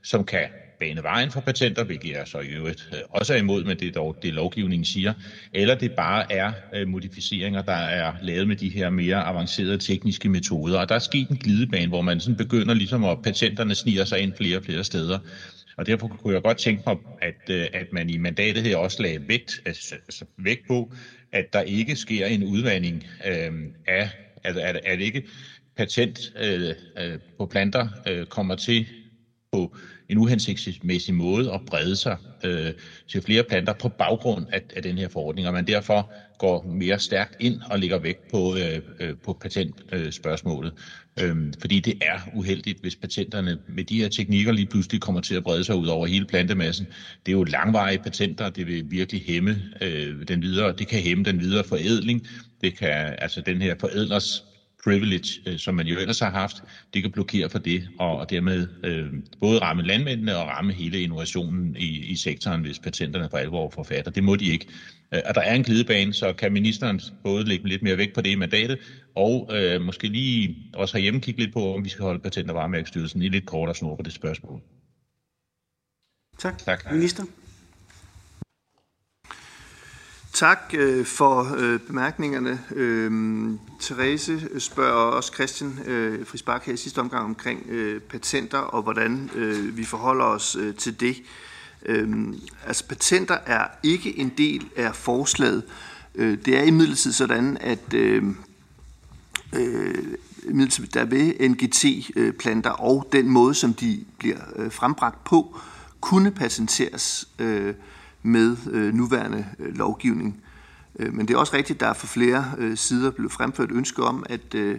som 0.03 0.25
kan 0.25 0.47
bane 0.83 1.03
vejen 1.03 1.31
for 1.31 1.41
patenter, 1.41 1.83
hvilket 1.83 2.11
jeg 2.11 2.23
så 2.25 2.39
i 2.39 2.47
øvrigt 2.47 2.89
øh, 2.93 2.99
også 3.09 3.33
er 3.33 3.37
imod, 3.37 3.63
men 3.63 3.79
det 3.79 3.87
er 3.87 3.91
dog 3.91 4.17
det, 4.21 4.33
lovgivningen 4.33 4.85
siger, 4.85 5.13
eller 5.53 5.75
det 5.75 5.91
bare 5.91 6.31
er 6.31 6.51
øh, 6.75 6.87
modificeringer, 6.87 7.61
der 7.61 7.73
er 7.73 8.13
lavet 8.21 8.47
med 8.47 8.55
de 8.55 8.69
her 8.69 8.89
mere 8.89 9.23
avancerede 9.23 9.77
tekniske 9.77 10.29
metoder. 10.29 10.79
Og 10.79 10.89
der 10.89 10.95
er 10.95 10.99
sket 10.99 11.29
en 11.29 11.37
glidebane, 11.37 11.87
hvor 11.87 12.01
man 12.01 12.19
sådan 12.19 12.37
begynder 12.37 12.73
ligesom, 12.73 13.03
at 13.03 13.21
patenterne 13.23 13.75
sniger 13.75 14.05
sig 14.05 14.19
ind 14.19 14.33
flere 14.37 14.57
og 14.57 14.63
flere 14.63 14.83
steder. 14.83 15.19
Og 15.77 15.85
derfor 15.85 16.07
kunne 16.07 16.33
jeg 16.33 16.43
godt 16.43 16.57
tænke 16.57 16.83
mig, 16.87 16.97
at, 17.21 17.49
øh, 17.49 17.67
at 17.73 17.87
man 17.93 18.09
i 18.09 18.17
mandatet 18.17 18.63
her 18.63 18.77
også 18.77 19.01
lagde 19.01 19.27
vægt, 19.27 19.61
altså, 19.65 19.95
altså 19.95 20.25
vægt 20.37 20.67
på, 20.67 20.93
at 21.31 21.45
der 21.53 21.61
ikke 21.61 21.95
sker 21.95 22.25
en 22.25 22.43
udvandring 22.43 23.03
øh, 23.27 23.51
af, 23.87 24.09
altså 24.43 24.61
at, 24.61 24.79
at 24.85 24.99
ikke 24.99 25.23
patent 25.77 26.19
øh, 26.39 26.69
øh, 26.99 27.19
på 27.37 27.45
planter 27.45 27.87
øh, 28.07 28.25
kommer 28.25 28.55
til 28.55 28.85
på 29.51 29.75
en 30.09 30.17
uhensigtsmæssig 30.17 31.13
måde 31.13 31.53
at 31.53 31.61
brede 31.67 31.95
sig 31.95 32.17
øh, 32.43 32.71
til 33.07 33.21
flere 33.21 33.43
planter 33.43 33.73
på 33.73 33.89
baggrund 33.89 34.45
af, 34.51 34.61
af 34.75 34.83
den 34.83 34.97
her 34.97 35.09
forordning, 35.09 35.47
og 35.47 35.53
man 35.53 35.67
derfor 35.67 36.11
går 36.37 36.63
mere 36.63 36.99
stærkt 36.99 37.35
ind 37.39 37.61
og 37.69 37.79
lægger 37.79 37.99
vægt 37.99 38.31
på, 38.31 38.55
øh, 38.55 38.79
øh 38.99 39.15
på 39.23 39.37
patentspørgsmålet. 39.41 40.73
Øh, 41.21 41.29
øh, 41.29 41.53
fordi 41.59 41.79
det 41.79 41.93
er 42.01 42.19
uheldigt, 42.33 42.81
hvis 42.81 42.95
patenterne 42.95 43.57
med 43.67 43.83
de 43.83 44.01
her 44.01 44.09
teknikker 44.09 44.51
lige 44.51 44.65
pludselig 44.65 45.01
kommer 45.01 45.21
til 45.21 45.35
at 45.35 45.43
brede 45.43 45.63
sig 45.63 45.75
ud 45.75 45.87
over 45.87 46.07
hele 46.07 46.25
plantemassen. 46.25 46.87
Det 47.25 47.31
er 47.31 47.37
jo 47.37 47.43
langvarige 47.43 47.99
patenter, 47.99 48.49
det 48.49 48.67
vil 48.67 48.91
virkelig 48.91 49.23
hæmme 49.27 49.61
øh, 49.81 50.27
den 50.27 50.41
videre, 50.41 50.73
det 50.75 50.87
kan 50.87 50.99
hæmme 50.99 51.23
den 51.23 51.39
videre 51.39 51.63
forædling, 51.63 52.27
det 52.61 52.77
kan, 52.77 53.15
altså 53.17 53.41
den 53.41 53.61
her 53.61 53.75
forædlers 53.79 54.43
privilege, 54.83 55.41
øh, 55.47 55.57
som 55.57 55.75
man 55.75 55.87
jo 55.87 55.99
ellers 55.99 56.19
har 56.19 56.29
haft, 56.29 56.63
det 56.93 57.01
kan 57.01 57.11
blokere 57.11 57.49
for 57.49 57.59
det, 57.59 57.89
og, 57.99 58.17
og 58.17 58.29
dermed 58.29 58.67
øh, 58.83 59.13
både 59.39 59.59
ramme 59.59 59.83
landmændene 59.83 60.37
og 60.37 60.47
ramme 60.47 60.73
hele 60.73 61.01
innovationen 61.01 61.75
i, 61.79 61.87
i 61.87 62.15
sektoren, 62.15 62.61
hvis 62.61 62.79
patenterne 62.79 63.29
for 63.29 63.37
alvor 63.37 63.69
forfatter. 63.69 64.11
Det 64.11 64.23
må 64.23 64.35
de 64.35 64.45
ikke. 64.45 64.67
Øh, 65.13 65.21
og 65.25 65.35
der 65.35 65.41
er 65.41 65.55
en 65.55 65.63
glidebane, 65.63 66.13
så 66.13 66.33
kan 66.33 66.53
ministeren 66.53 67.01
både 67.23 67.45
lægge 67.45 67.67
lidt 67.67 67.83
mere 67.83 67.97
vægt 67.97 68.13
på 68.13 68.21
det 68.21 68.29
i 68.29 68.35
mandatet, 68.35 68.77
og 69.15 69.49
øh, 69.53 69.81
måske 69.81 70.07
lige 70.07 70.55
også 70.73 70.97
herhjemme 70.97 71.21
kigge 71.21 71.39
lidt 71.39 71.53
på, 71.53 71.75
om 71.75 71.83
vi 71.83 71.89
skal 71.89 72.03
holde 72.03 72.19
Patent- 72.19 72.49
og 72.49 72.55
Varemærkestyrelsen 72.55 73.21
i 73.21 73.29
lidt 73.29 73.45
kortere 73.45 73.75
snor 73.75 73.95
på 73.95 74.01
det 74.01 74.13
spørgsmål. 74.13 74.61
Tak. 76.39 76.57
tak. 76.57 76.91
Minister. 76.91 77.23
Tak 80.33 80.73
øh, 80.73 81.05
for 81.05 81.55
øh, 81.57 81.79
bemærkningerne. 81.79 82.59
Øh, 82.71 83.11
Therese 83.79 84.59
spørger 84.59 85.11
også 85.11 85.31
Christian 85.33 85.79
øh, 85.85 86.27
Frisbak 86.27 86.65
her 86.65 86.73
i 86.73 86.77
sidste 86.77 86.99
omgang 86.99 87.25
omkring 87.25 87.65
øh, 87.69 88.01
patenter 88.01 88.57
og 88.57 88.81
hvordan 88.81 89.29
øh, 89.35 89.77
vi 89.77 89.83
forholder 89.85 90.25
os 90.25 90.55
øh, 90.55 90.75
til 90.75 90.99
det. 90.99 91.15
Øh, 91.85 92.33
altså 92.67 92.87
patenter 92.87 93.37
er 93.45 93.67
ikke 93.83 94.19
en 94.19 94.33
del 94.37 94.69
af 94.75 94.95
forslaget. 94.95 95.63
Øh, 96.15 96.37
det 96.45 96.57
er 96.57 96.63
imidlertid 96.63 97.11
sådan, 97.11 97.57
at 97.61 97.93
øhm, 97.93 98.37
øh, 99.55 99.97
øh, 100.43 100.69
der 100.93 101.05
ved 101.05 101.49
NGT-planter 101.49 102.69
og 102.69 103.07
den 103.11 103.29
måde, 103.29 103.53
som 103.53 103.73
de 103.73 104.05
bliver 104.17 104.39
øh, 104.55 104.71
frembragt 104.71 105.23
på, 105.23 105.59
kunne 106.01 106.31
patenteres 106.31 107.27
øh, 107.39 107.73
med 108.23 108.57
øh, 108.71 108.93
nuværende 108.93 109.45
øh, 109.59 109.77
lovgivning. 109.77 110.43
Øh, 110.99 111.13
men 111.13 111.27
det 111.27 111.33
er 111.33 111.37
også 111.37 111.53
rigtigt, 111.53 111.77
at 111.77 111.79
der 111.79 111.87
er 111.87 111.93
for 111.93 112.07
flere 112.07 112.45
øh, 112.57 112.77
sider 112.77 113.11
blevet 113.11 113.31
fremført 113.31 113.71
ønske 113.71 114.03
om, 114.03 114.25
at, 114.29 114.55
øh, 114.55 114.77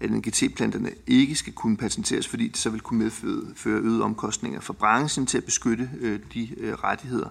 at 0.00 0.10
NGT-planterne 0.10 0.90
ikke 1.06 1.34
skal 1.34 1.52
kunne 1.52 1.76
patenteres, 1.76 2.28
fordi 2.28 2.48
det 2.48 2.56
så 2.56 2.70
vil 2.70 2.80
kunne 2.80 2.98
medføre 2.98 3.80
øgede 3.80 4.02
omkostninger 4.02 4.60
for 4.60 4.72
branchen 4.72 5.26
til 5.26 5.38
at 5.38 5.44
beskytte 5.44 5.90
øh, 6.00 6.20
de 6.34 6.48
øh, 6.60 6.74
rettigheder. 6.74 7.28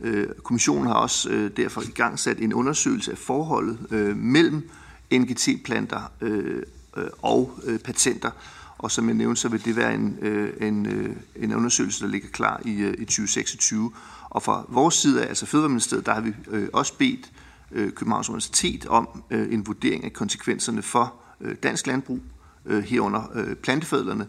Øh, 0.00 0.28
kommissionen 0.42 0.86
har 0.86 0.94
også 0.94 1.30
øh, 1.30 1.50
derfor 1.56 1.82
i 1.82 1.90
gang 1.94 2.18
sat 2.18 2.38
en 2.38 2.54
undersøgelse 2.54 3.12
af 3.12 3.18
forholdet 3.18 3.78
øh, 3.90 4.16
mellem 4.16 4.70
NGT-planter 5.12 6.12
øh, 6.20 6.62
øh, 6.96 7.04
og 7.22 7.58
øh, 7.64 7.78
patenter, 7.78 8.30
og 8.78 8.90
som 8.90 9.08
jeg 9.08 9.14
nævnte, 9.14 9.40
så 9.40 9.48
vil 9.48 9.64
det 9.64 9.76
være 9.76 9.94
en, 9.94 10.18
øh, 10.20 10.68
en, 10.68 10.86
øh, 10.86 11.16
en 11.36 11.54
undersøgelse, 11.54 12.04
der 12.04 12.10
ligger 12.10 12.28
klar 12.28 12.60
i, 12.64 12.74
øh, 12.74 12.94
i 12.98 13.04
2026. 13.04 13.92
Og 14.32 14.42
fra 14.42 14.64
vores 14.68 14.94
side, 14.94 15.26
altså 15.26 15.46
Fødevareministeriet, 15.46 16.06
der 16.06 16.14
har 16.14 16.20
vi 16.20 16.34
øh, 16.50 16.68
også 16.72 16.94
bedt 16.98 17.32
øh, 17.72 17.92
Københavns 17.92 18.28
Universitet 18.28 18.86
om 18.86 19.22
øh, 19.30 19.52
en 19.52 19.66
vurdering 19.66 20.04
af 20.04 20.12
konsekvenserne 20.12 20.82
for 20.82 21.14
øh, 21.40 21.56
dansk 21.62 21.86
landbrug, 21.86 22.20
øh, 22.66 22.84
herunder 22.84 23.22
øh, 23.34 23.54
plantefødlerne, 23.54 24.26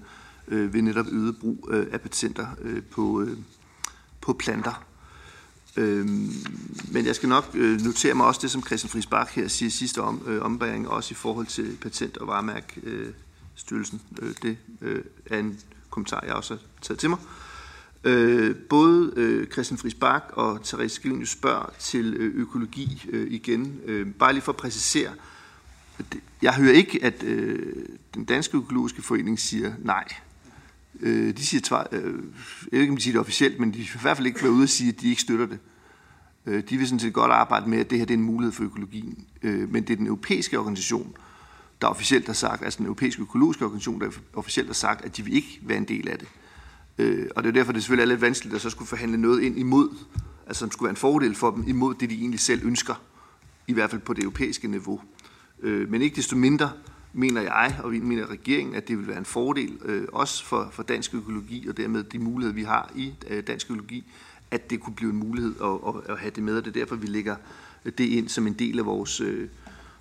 øh, 0.47 0.73
ved 0.73 0.81
netop 0.81 1.05
øget 1.11 1.37
brug 1.37 1.69
øh, 1.71 1.87
af 1.91 2.01
patenter 2.01 2.47
øh, 2.61 2.83
på, 2.83 3.21
øh, 3.21 3.37
på 4.21 4.33
planter. 4.33 4.83
Øhm, 5.77 6.33
men 6.91 7.05
jeg 7.05 7.15
skal 7.15 7.29
nok 7.29 7.49
øh, 7.53 7.81
notere 7.81 8.13
mig 8.13 8.25
også 8.25 8.39
det, 8.43 8.51
som 8.51 8.63
Christian 8.63 8.89
Friis 8.89 9.07
her 9.35 9.47
siger 9.47 9.69
sidste 9.69 10.01
om, 10.01 10.21
øh, 10.27 10.41
ombæring, 10.41 10.89
også 10.89 11.11
i 11.11 11.15
forhold 11.15 11.45
til 11.45 11.77
patent- 11.81 12.17
og 12.17 12.27
varemærkestyrelsen. 12.27 14.01
Øh, 14.21 14.35
det 14.41 14.57
øh, 14.81 15.03
er 15.25 15.39
en 15.39 15.59
kommentar, 15.89 16.23
jeg 16.25 16.33
også 16.33 16.53
har 16.53 16.61
taget 16.81 16.99
til 16.99 17.09
mig. 17.09 17.19
Øh, 17.19 17.42
Øh, 18.03 18.55
både 18.55 19.13
øh, 19.15 19.47
Christian 19.47 19.77
Friis 19.77 19.93
Bak 19.93 20.23
og 20.33 20.63
Therese 20.63 20.95
Skilnius 20.95 21.29
spørger 21.29 21.73
til 21.79 22.13
øh, 22.13 22.35
økologi 22.35 23.05
øh, 23.09 23.31
igen. 23.31 23.79
Øh, 23.85 24.07
bare 24.07 24.33
lige 24.33 24.41
for 24.41 24.51
at 24.51 24.57
præcisere. 24.57 25.11
Jeg 26.41 26.53
hører 26.53 26.73
ikke, 26.73 27.03
at 27.03 27.23
øh, 27.23 27.85
den 28.13 28.25
danske 28.25 28.57
økologiske 28.57 29.01
forening 29.01 29.39
siger 29.39 29.73
nej. 29.79 30.03
Øh, 30.99 31.37
de 31.37 31.45
siger 31.45 31.61
tvar, 31.61 31.87
øh, 31.91 32.03
jeg 32.03 32.71
ved 32.71 32.79
ikke, 32.79 32.91
om 32.91 32.97
de 32.97 33.03
siger 33.03 33.13
det 33.13 33.19
officielt, 33.19 33.59
men 33.59 33.73
de 33.73 33.77
vil 33.77 33.85
i 33.85 33.99
hvert 34.01 34.17
fald 34.17 34.27
ikke 34.27 34.43
være 34.43 34.51
ude 34.51 34.63
og 34.63 34.69
sige, 34.69 34.89
at 34.89 35.01
de 35.01 35.09
ikke 35.09 35.21
støtter 35.21 35.45
det. 35.45 35.59
Øh, 36.45 36.63
de 36.69 36.77
vil 36.77 36.87
sådan 36.87 36.99
set 36.99 37.13
godt 37.13 37.31
arbejde 37.31 37.69
med, 37.69 37.79
at 37.79 37.89
det 37.89 37.97
her 37.97 38.05
det 38.05 38.13
er 38.13 38.17
en 38.17 38.23
mulighed 38.23 38.53
for 38.53 38.63
økologien. 38.63 39.25
Øh, 39.43 39.71
men 39.71 39.83
det 39.83 39.93
er 39.93 39.97
den 39.97 40.07
europæiske 40.07 40.59
organisation, 40.59 41.15
der 41.81 41.87
officielt 41.87 42.25
har 42.25 42.33
sagt, 42.33 42.63
altså 42.63 42.77
den 42.77 42.85
europæiske 42.85 43.21
økologiske 43.21 43.65
organisation, 43.65 44.01
der 44.01 44.09
officielt 44.33 44.69
har 44.69 44.73
sagt, 44.73 45.05
at 45.05 45.17
de 45.17 45.23
vil 45.23 45.35
ikke 45.35 45.59
være 45.61 45.77
en 45.77 45.87
del 45.87 46.07
af 46.07 46.19
det. 46.19 46.27
Øh, 46.27 46.42
Øh, 46.97 47.27
og 47.35 47.43
det 47.43 47.49
er 47.49 47.53
derfor, 47.53 47.71
det 47.71 47.83
selvfølgelig 47.83 48.03
er 48.03 48.13
lidt 48.13 48.21
vanskeligt 48.21 48.55
at 48.55 48.61
så 48.61 48.69
skulle 48.69 48.87
forhandle 48.87 49.17
noget 49.17 49.41
ind 49.41 49.59
imod, 49.59 49.89
altså 50.47 50.59
som 50.59 50.71
skulle 50.71 50.87
være 50.87 50.91
en 50.91 50.95
fordel 50.95 51.35
for 51.35 51.51
dem, 51.51 51.63
imod 51.67 51.95
det, 51.95 52.09
de 52.09 52.15
egentlig 52.15 52.39
selv 52.39 52.65
ønsker, 52.65 53.01
i 53.67 53.73
hvert 53.73 53.89
fald 53.89 54.01
på 54.01 54.13
det 54.13 54.23
europæiske 54.23 54.67
niveau. 54.67 55.01
Øh, 55.61 55.89
men 55.89 56.01
ikke 56.01 56.15
desto 56.15 56.35
mindre 56.35 56.71
mener 57.13 57.41
jeg, 57.41 57.79
og 57.83 57.91
vi 57.91 57.99
mener 57.99 58.29
regeringen, 58.29 58.75
at 58.75 58.87
det 58.87 58.97
vil 58.97 59.07
være 59.07 59.17
en 59.17 59.25
fordel, 59.25 59.77
øh, 59.85 60.07
også 60.13 60.45
for, 60.45 60.69
for 60.71 60.83
dansk 60.83 61.13
økologi, 61.13 61.67
og 61.67 61.77
dermed 61.77 62.03
de 62.03 62.19
muligheder, 62.19 62.55
vi 62.55 62.63
har 62.63 62.91
i 62.95 63.13
øh, 63.29 63.43
dansk 63.47 63.71
økologi, 63.71 64.11
at 64.51 64.69
det 64.69 64.79
kunne 64.79 64.95
blive 64.95 65.11
en 65.11 65.17
mulighed 65.17 65.55
at, 65.63 65.69
at, 65.87 66.11
at 66.13 66.19
have 66.19 66.31
det 66.31 66.43
med, 66.43 66.57
og 66.57 66.65
det 66.65 66.75
er 66.75 66.79
derfor, 66.79 66.95
vi 66.95 67.07
lægger 67.07 67.35
det 67.97 67.99
ind 67.99 68.29
som 68.29 68.47
en 68.47 68.53
del 68.53 68.79
af 68.79 68.85
vores, 68.85 69.21
øh, 69.21 69.49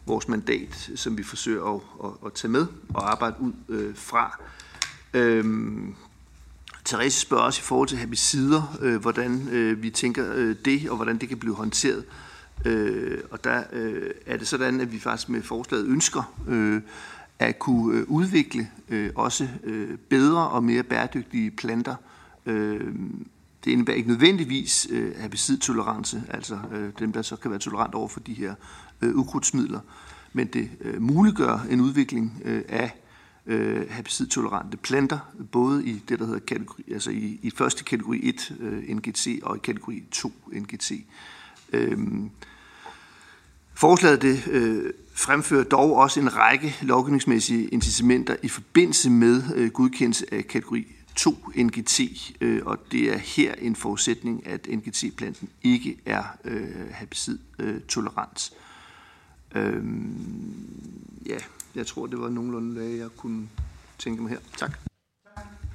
vores 0.06 0.28
mandat, 0.28 0.90
som 0.94 1.18
vi 1.18 1.22
forsøger 1.22 1.64
at, 1.64 1.80
at, 2.04 2.26
at 2.26 2.32
tage 2.32 2.50
med 2.50 2.66
og 2.88 3.10
arbejde 3.10 3.36
ud 3.40 3.52
øh, 3.68 3.96
fra. 3.96 4.40
Øhm, 5.14 5.94
Therese 6.92 7.20
spørger 7.20 7.44
også 7.44 7.60
i 7.60 7.62
forhold 7.62 7.88
til 7.88 7.98
herbicider, 7.98 8.78
øh, 8.80 9.00
hvordan 9.00 9.48
øh, 9.48 9.82
vi 9.82 9.90
tænker 9.90 10.32
øh, 10.34 10.56
det, 10.64 10.90
og 10.90 10.96
hvordan 10.96 11.18
det 11.18 11.28
kan 11.28 11.38
blive 11.38 11.54
håndteret. 11.54 12.04
Øh, 12.64 13.18
og 13.30 13.44
der 13.44 13.62
øh, 13.72 14.10
er 14.26 14.36
det 14.36 14.48
sådan, 14.48 14.80
at 14.80 14.92
vi 14.92 14.98
faktisk 14.98 15.28
med 15.28 15.42
forslaget 15.42 15.86
ønsker 15.86 16.34
øh, 16.48 16.82
at 17.38 17.58
kunne 17.58 17.98
øh, 17.98 18.04
udvikle 18.08 18.68
øh, 18.88 19.10
også 19.14 19.48
øh, 19.64 19.98
bedre 20.08 20.48
og 20.48 20.64
mere 20.64 20.82
bæredygtige 20.82 21.50
planter. 21.50 21.94
Øh, 22.46 22.94
det 23.64 23.70
indebærer 23.70 23.96
ikke 23.96 24.08
nødvendigvis 24.08 24.88
øh, 24.90 25.16
herbicidtolerance, 25.16 26.22
altså 26.28 26.58
øh, 26.72 26.90
dem, 26.98 27.12
der 27.12 27.22
så 27.22 27.36
kan 27.36 27.50
være 27.50 27.60
tolerant 27.60 27.94
over 27.94 28.08
for 28.08 28.20
de 28.20 28.34
her 28.34 28.54
øh, 29.02 29.16
ukrudtsmidler, 29.16 29.80
men 30.32 30.46
det 30.46 30.70
øh, 30.80 31.02
muliggør 31.02 31.66
en 31.70 31.80
udvikling 31.80 32.42
øh, 32.44 32.62
af 32.68 33.01
øh, 33.46 33.90
herbicidtolerante 33.90 34.76
planter, 34.76 35.18
både 35.52 35.86
i 35.86 36.02
det, 36.08 36.18
der 36.18 36.24
hedder 36.24 36.40
kategori, 36.40 36.82
altså 36.92 37.10
i, 37.10 37.40
i 37.42 37.50
første 37.50 37.84
kategori 37.84 38.20
1 38.22 38.56
øh, 38.60 38.96
NGT 38.96 39.28
og 39.42 39.56
i 39.56 39.60
kategori 39.62 40.02
2 40.10 40.32
NGT. 40.52 40.92
Øh, 41.72 41.98
forslaget 43.74 44.22
det, 44.22 44.48
øh, 44.50 44.92
fremfører 45.14 45.64
dog 45.64 45.96
også 45.96 46.20
en 46.20 46.36
række 46.36 46.76
lovgivningsmæssige 46.82 47.68
incitamenter 47.68 48.36
i 48.42 48.48
forbindelse 48.48 49.10
med 49.10 49.42
øh, 49.54 49.70
godkendelse 49.70 50.34
af 50.34 50.46
kategori 50.46 50.86
2 51.16 51.52
NGT, 51.56 52.00
øh, 52.40 52.62
og 52.66 52.92
det 52.92 53.12
er 53.12 53.18
her 53.18 53.54
en 53.54 53.76
forudsætning, 53.76 54.46
at 54.46 54.66
NGT-planten 54.70 55.48
ikke 55.62 55.98
er 56.06 56.22
øh, 56.44 56.90
herbicid-tolerant. 56.90 58.52
Øh, 58.52 58.61
ja, 61.26 61.38
jeg 61.74 61.86
tror, 61.86 62.06
det 62.06 62.20
var 62.20 62.28
nogenlunde, 62.28 62.72
hvad 62.72 62.84
jeg 62.84 63.08
kunne 63.16 63.48
tænke 63.98 64.22
mig 64.22 64.30
her. 64.30 64.38
Tak. 64.56 64.70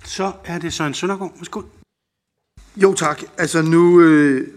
Så 0.05 0.31
er 0.45 0.59
det 0.59 0.73
Søren 0.73 0.93
Søndergaard. 0.93 1.33
Værsgo. 1.37 1.61
Jo 2.75 2.93
tak. 2.93 3.21
Altså 3.37 3.61
nu 3.61 4.01
øh, 4.01 4.47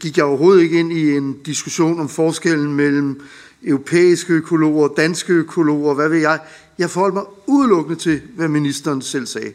gik 0.00 0.16
jeg 0.16 0.24
overhovedet 0.24 0.62
ikke 0.62 0.80
ind 0.80 0.92
i 0.92 1.16
en 1.16 1.42
diskussion 1.42 2.00
om 2.00 2.08
forskellen 2.08 2.74
mellem 2.74 3.20
europæiske 3.62 4.32
økologer, 4.32 4.88
danske 4.88 5.32
økologer, 5.32 5.94
hvad 5.94 6.08
ved 6.08 6.18
jeg. 6.18 6.40
Jeg 6.78 6.90
forholdt 6.90 7.14
mig 7.14 7.24
udelukkende 7.46 7.98
til, 7.98 8.22
hvad 8.34 8.48
ministeren 8.48 9.02
selv 9.02 9.26
sagde. 9.26 9.52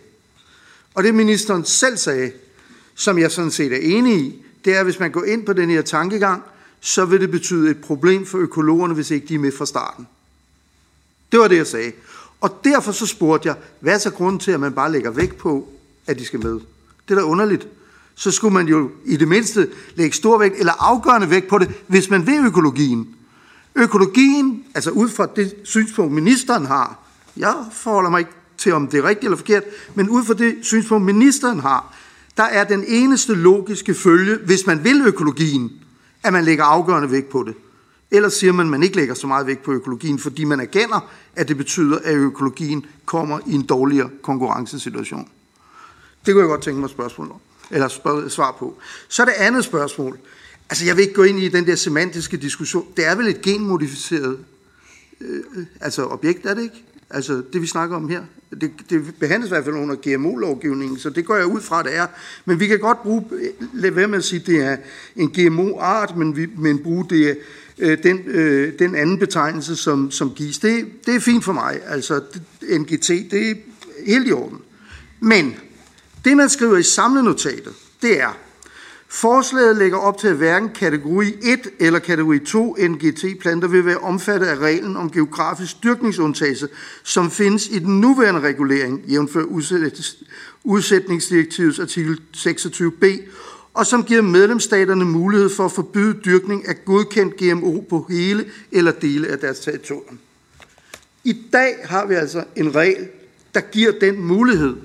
Og 0.94 1.04
det 1.04 1.16
ministeren 1.16 1.66
selv 1.66 1.98
sagde, 1.98 2.32
som 2.96 3.20
jeg 3.20 3.32
sådan 3.32 3.52
set 3.52 3.74
er 3.74 3.98
enig 3.98 4.20
i, 4.20 4.44
det 4.66 4.76
er, 4.76 4.80
at 4.80 4.86
hvis 4.86 5.00
man 5.00 5.12
går 5.12 5.24
ind 5.24 5.46
på 5.46 5.54
den 5.54 5.70
her 5.70 5.82
tankegang, 5.82 6.44
så 6.80 7.06
vil 7.06 7.22
det 7.22 7.32
betyde 7.32 7.72
et 7.72 7.82
problem 7.82 8.26
for 8.26 8.38
økologerne, 8.38 8.94
hvis 8.94 9.12
ikke 9.12 9.28
de 9.28 9.36
er 9.36 9.40
med 9.40 9.52
fra 9.52 9.66
starten. 9.66 10.08
Det 11.32 11.40
var 11.40 11.48
det, 11.48 11.58
jeg 11.58 11.68
sagde. 11.68 11.92
Og 12.42 12.62
derfor 12.64 12.92
så 12.92 13.06
spurgte 13.06 13.48
jeg, 13.48 13.56
hvad 13.80 13.94
er 13.94 13.98
så 13.98 14.12
grunden 14.12 14.40
til, 14.40 14.52
at 14.52 14.60
man 14.60 14.74
bare 14.74 14.92
lægger 14.92 15.12
vægt 15.12 15.38
på, 15.38 15.68
at 16.08 16.20
de 16.20 16.26
skal 16.26 16.44
med? 16.44 16.54
Det 17.08 17.12
er 17.12 17.16
da 17.16 17.22
underligt. 17.22 17.68
Så 18.16 18.32
skulle 18.32 18.54
man 18.54 18.68
jo 18.68 18.92
i 19.06 19.18
det 19.18 19.28
mindste 19.28 19.70
lægge 19.96 20.16
stor 20.16 20.38
vægt, 20.38 20.56
eller 20.60 20.74
afgørende 20.80 21.30
vægt 21.30 21.48
på 21.48 21.58
det, 21.58 21.72
hvis 21.88 22.10
man 22.10 22.28
vil 22.28 22.46
økologien. 22.46 23.08
Økologien, 23.76 24.64
altså 24.76 24.92
ud 24.92 25.10
fra 25.10 25.28
det 25.36 25.56
synspunkt, 25.64 26.14
ministeren 26.14 26.66
har, 26.66 27.00
jeg 27.38 27.56
forholder 27.74 28.10
mig 28.10 28.20
ikke 28.20 28.32
til, 28.58 28.74
om 28.74 28.88
det 28.88 28.98
er 28.98 29.04
rigtigt 29.04 29.24
eller 29.24 29.38
forkert, 29.38 29.64
men 29.96 30.10
ud 30.10 30.24
fra 30.24 30.34
det 30.34 30.56
synspunkt, 30.62 31.06
ministeren 31.06 31.60
har, 31.60 31.96
der 32.38 32.44
er 32.44 32.64
den 32.64 32.84
eneste 32.88 33.36
logiske 33.36 33.94
følge, 33.94 34.38
hvis 34.46 34.66
man 34.66 34.84
vil 34.84 35.02
økologien, 35.06 35.72
at 36.28 36.34
man 36.34 36.46
lægger 36.46 36.64
afgørende 36.64 37.12
vægt 37.12 37.30
på 37.30 37.44
det. 37.44 37.56
Ellers 38.12 38.34
siger 38.34 38.54
man, 38.54 38.66
at 38.66 38.72
man 38.72 38.84
ikke 38.84 38.96
lægger 38.96 39.14
så 39.14 39.28
meget 39.28 39.48
vægt 39.48 39.64
på 39.64 39.72
økologien, 39.72 40.20
fordi 40.20 40.44
man 40.44 40.60
erkender, 40.60 41.10
at 41.36 41.48
det 41.48 41.58
betyder, 41.58 42.00
at 42.04 42.16
økologien 42.16 42.86
kommer 43.06 43.40
i 43.46 43.54
en 43.54 43.66
dårligere 43.66 44.10
konkurrencesituation. 44.22 45.30
Det 46.26 46.34
kunne 46.34 46.42
jeg 46.42 46.50
godt 46.50 46.62
tænke 46.62 46.80
mig 46.80 46.90
spørgsmål 46.90 47.32
om, 47.32 47.40
eller 47.72 47.88
spørg, 47.88 48.32
svar 48.32 48.52
på. 48.60 48.78
Så 49.08 49.22
er 49.22 49.26
det 49.26 49.34
andet 49.34 49.66
spørgsmål. 49.66 50.20
Altså, 50.70 50.86
jeg 50.86 50.96
vil 50.96 51.02
ikke 51.02 51.14
gå 51.14 51.24
ind 51.24 51.40
i 51.40 51.50
den 51.50 51.68
der 51.68 51.76
semantiske 51.76 52.38
diskussion. 52.38 52.88
Det 52.98 53.06
er 53.06 53.16
vel 53.16 53.28
et 53.28 53.42
genmodificeret 53.42 54.40
øh, 55.22 55.44
øh 55.56 55.66
altså 55.82 56.06
objekt, 56.06 56.46
er 56.46 56.54
det 56.54 56.64
ikke? 56.64 56.84
Altså, 57.10 57.44
det 57.54 57.62
vi 57.62 57.68
snakker 57.68 57.96
om 57.96 58.10
her. 58.10 58.22
Det, 58.62 58.72
det 58.90 59.16
behandles 59.20 59.50
i 59.50 59.54
hvert 59.54 59.66
fald 59.66 59.76
under 59.76 59.96
GMO-lovgivningen, 59.96 60.98
så 60.98 61.10
det 61.10 61.26
går 61.26 61.36
jeg 61.36 61.46
ud 61.46 61.62
fra, 61.62 61.84
det 61.84 61.96
er. 61.96 62.08
Men 62.46 62.60
vi 62.60 62.68
kan 62.68 62.80
godt 62.80 63.04
bruge, 63.04 63.24
lad 63.74 63.92
være 63.92 64.08
med 64.08 64.18
at 64.18 64.24
sige, 64.24 64.40
det 64.40 64.64
er 64.64 64.78
en 65.16 65.30
GMO-art, 65.30 66.18
men, 66.18 66.36
vi, 66.36 66.48
men 66.58 66.84
bruge 66.84 67.06
det, 67.10 67.38
øh, 67.78 68.04
den, 68.04 68.20
øh, 68.26 68.80
den 68.80 68.96
anden 68.96 69.20
betegnelse, 69.20 69.76
som, 69.76 70.12
som 70.12 70.32
gives. 70.32 70.60
Det, 70.60 70.86
det 71.06 71.16
er 71.16 71.20
fint 71.20 71.44
for 71.44 71.54
mig. 71.54 71.80
Altså, 71.88 72.22
NGT, 72.80 73.08
det 73.08 73.50
er 73.50 73.56
helt 74.06 74.28
i 74.28 74.32
orden. 74.32 74.62
Men 75.20 75.56
det, 76.26 76.38
man 76.38 76.50
skriver 76.50 76.78
i 76.78 76.84
samlenotatet, 76.84 77.74
det 78.02 78.22
er, 78.22 78.38
Forslaget 79.10 79.78
lægger 79.78 79.98
op 79.98 80.18
til, 80.18 80.28
at 80.28 80.36
hverken 80.36 80.70
kategori 80.70 81.34
1 81.44 81.60
eller 81.80 82.00
kategori 82.00 82.40
2 82.40 82.78
NGT-planter 82.80 83.68
vil 83.68 83.86
være 83.86 83.98
omfattet 83.98 84.48
af 84.48 84.58
reglen 84.58 84.96
om 84.96 85.12
geografisk 85.12 85.84
dyrkningsundtagelse, 85.84 86.68
som 87.04 87.32
findes 87.32 87.68
i 87.68 87.80
den 87.80 88.02
nuværende 88.02 88.40
regulering, 88.42 89.04
jævnfør 89.08 89.44
udsætningsdirektivets 90.64 91.80
artikel 91.80 92.22
26b, 92.36 93.06
og 93.74 93.86
som 93.86 94.04
giver 94.04 94.22
medlemsstaterne 94.22 95.06
mulighed 95.06 95.50
for 95.50 95.66
at 95.66 95.72
forbyde 95.72 96.20
dyrkning 96.26 96.68
af 96.68 96.86
godkendt 96.86 97.38
GMO 97.38 97.82
på 97.90 98.06
hele 98.10 98.46
eller 98.72 98.92
dele 98.92 99.28
af 99.28 99.40
deres 99.40 99.60
territorium. 99.60 100.20
I 101.24 101.46
dag 101.54 101.76
har 101.84 102.06
vi 102.06 102.14
altså 102.14 102.44
en 102.56 102.76
regel, 102.76 103.08
der 103.54 103.62
giver 103.62 103.92
den 104.02 104.24
mulighed. 104.24 104.76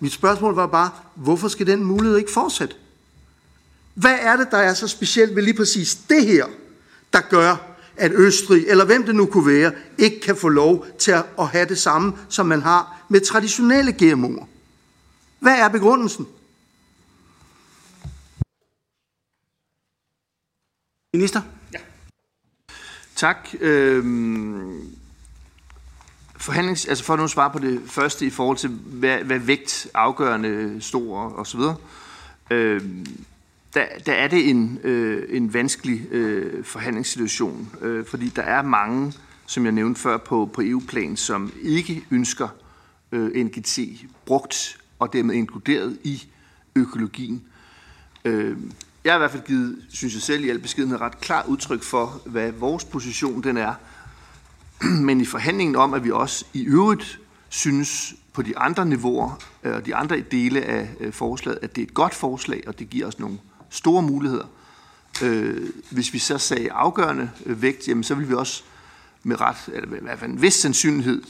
Mit 0.00 0.12
spørgsmål 0.12 0.54
var 0.54 0.66
bare, 0.66 0.90
hvorfor 1.14 1.48
skal 1.48 1.66
den 1.66 1.84
mulighed 1.84 2.18
ikke 2.18 2.32
fortsætte? 2.32 2.74
Hvad 3.94 4.18
er 4.20 4.36
det, 4.36 4.48
der 4.50 4.58
er 4.58 4.74
så 4.74 4.88
specielt 4.88 5.36
ved 5.36 5.42
lige 5.42 5.56
præcis 5.56 5.94
det 5.94 6.26
her, 6.26 6.46
der 7.12 7.20
gør, 7.20 7.56
at 7.96 8.12
Østrig, 8.14 8.64
eller 8.68 8.84
hvem 8.84 9.04
det 9.04 9.14
nu 9.14 9.26
kunne 9.26 9.46
være, 9.46 9.72
ikke 9.98 10.20
kan 10.20 10.36
få 10.36 10.48
lov 10.48 10.86
til 10.98 11.10
at 11.10 11.48
have 11.48 11.68
det 11.68 11.78
samme, 11.78 12.12
som 12.28 12.46
man 12.46 12.62
har 12.62 13.04
med 13.08 13.20
traditionelle 13.20 13.92
GMO'er? 14.02 14.44
Hvad 15.38 15.58
er 15.58 15.68
begrundelsen? 15.68 16.26
Minister? 21.12 21.42
Ja. 21.72 21.78
Tak. 23.16 23.48
Øhm, 23.60 24.99
forhandlings, 26.40 26.86
altså 26.86 27.04
for 27.04 27.16
nu 27.16 27.24
at 27.24 27.30
svare 27.30 27.50
på 27.50 27.58
det 27.58 27.80
første 27.86 28.26
i 28.26 28.30
forhold 28.30 28.56
til, 28.56 28.68
hvad, 28.70 29.18
hvad 29.18 29.38
vægt 29.38 29.88
afgørende 29.94 30.76
stor 30.80 31.18
og 31.18 31.46
så 31.46 31.56
videre. 31.56 31.76
øh, 32.50 32.80
der, 33.74 33.84
der 34.06 34.12
er 34.12 34.28
det 34.28 34.50
en, 34.50 34.78
øh, 34.84 35.36
en 35.36 35.54
vanskelig 35.54 36.12
øh, 36.12 36.64
forhandlingssituation, 36.64 37.68
øh, 37.80 38.06
fordi 38.06 38.28
der 38.28 38.42
er 38.42 38.62
mange, 38.62 39.12
som 39.46 39.64
jeg 39.64 39.72
nævnte 39.72 40.00
før 40.00 40.16
på, 40.16 40.50
på 40.52 40.62
EU-plan, 40.64 41.16
som 41.16 41.52
ikke 41.62 42.04
ønsker 42.10 42.48
øh, 43.12 43.44
NGT 43.44 43.78
brugt 44.26 44.78
og 44.98 45.12
dermed 45.12 45.34
inkluderet 45.34 45.98
i 46.04 46.28
økologien. 46.76 47.42
Øh, 48.24 48.56
jeg 49.04 49.12
har 49.12 49.18
i 49.18 49.20
hvert 49.20 49.30
fald 49.30 49.46
givet, 49.46 49.78
synes 49.88 50.14
jeg 50.14 50.22
selv, 50.22 50.44
i 50.44 50.48
al 50.48 50.58
beskedenhed 50.58 51.00
ret 51.00 51.20
klart 51.20 51.46
udtryk 51.46 51.82
for, 51.82 52.22
hvad 52.26 52.52
vores 52.52 52.84
position 52.84 53.42
den 53.42 53.56
er. 53.56 53.74
Men 55.06 55.20
i 55.20 55.24
forhandlingen 55.24 55.76
om, 55.76 55.94
at 55.94 56.04
vi 56.04 56.10
også 56.10 56.44
i 56.52 56.64
øvrigt 56.64 57.20
synes 57.48 58.14
på 58.32 58.42
de 58.42 58.58
andre 58.58 58.86
niveauer 58.86 59.38
og 59.64 59.86
de 59.86 59.94
andre 59.94 60.20
dele 60.20 60.62
af 60.62 60.88
øh, 61.00 61.12
forslaget, 61.12 61.58
at 61.62 61.76
det 61.76 61.82
er 61.82 61.86
et 61.86 61.94
godt 61.94 62.14
forslag, 62.14 62.62
og 62.66 62.78
det 62.78 62.90
giver 62.90 63.06
os 63.06 63.18
nogle 63.18 63.38
store 63.70 64.02
muligheder. 64.02 64.44
Øh, 65.22 65.70
hvis 65.90 66.12
vi 66.12 66.18
så 66.18 66.38
sagde 66.38 66.72
afgørende 66.72 67.30
vægt, 67.44 67.88
jamen, 67.88 68.04
så 68.04 68.14
vil 68.14 68.28
vi 68.28 68.34
også 68.34 68.62
med 69.22 69.40
ret, 69.40 69.56
eller 69.72 69.96
i 69.96 70.00
hvert 70.00 70.18
fald 70.18 70.30
en 70.30 70.42
vis 70.42 70.54
sandsynlighed 70.54 71.22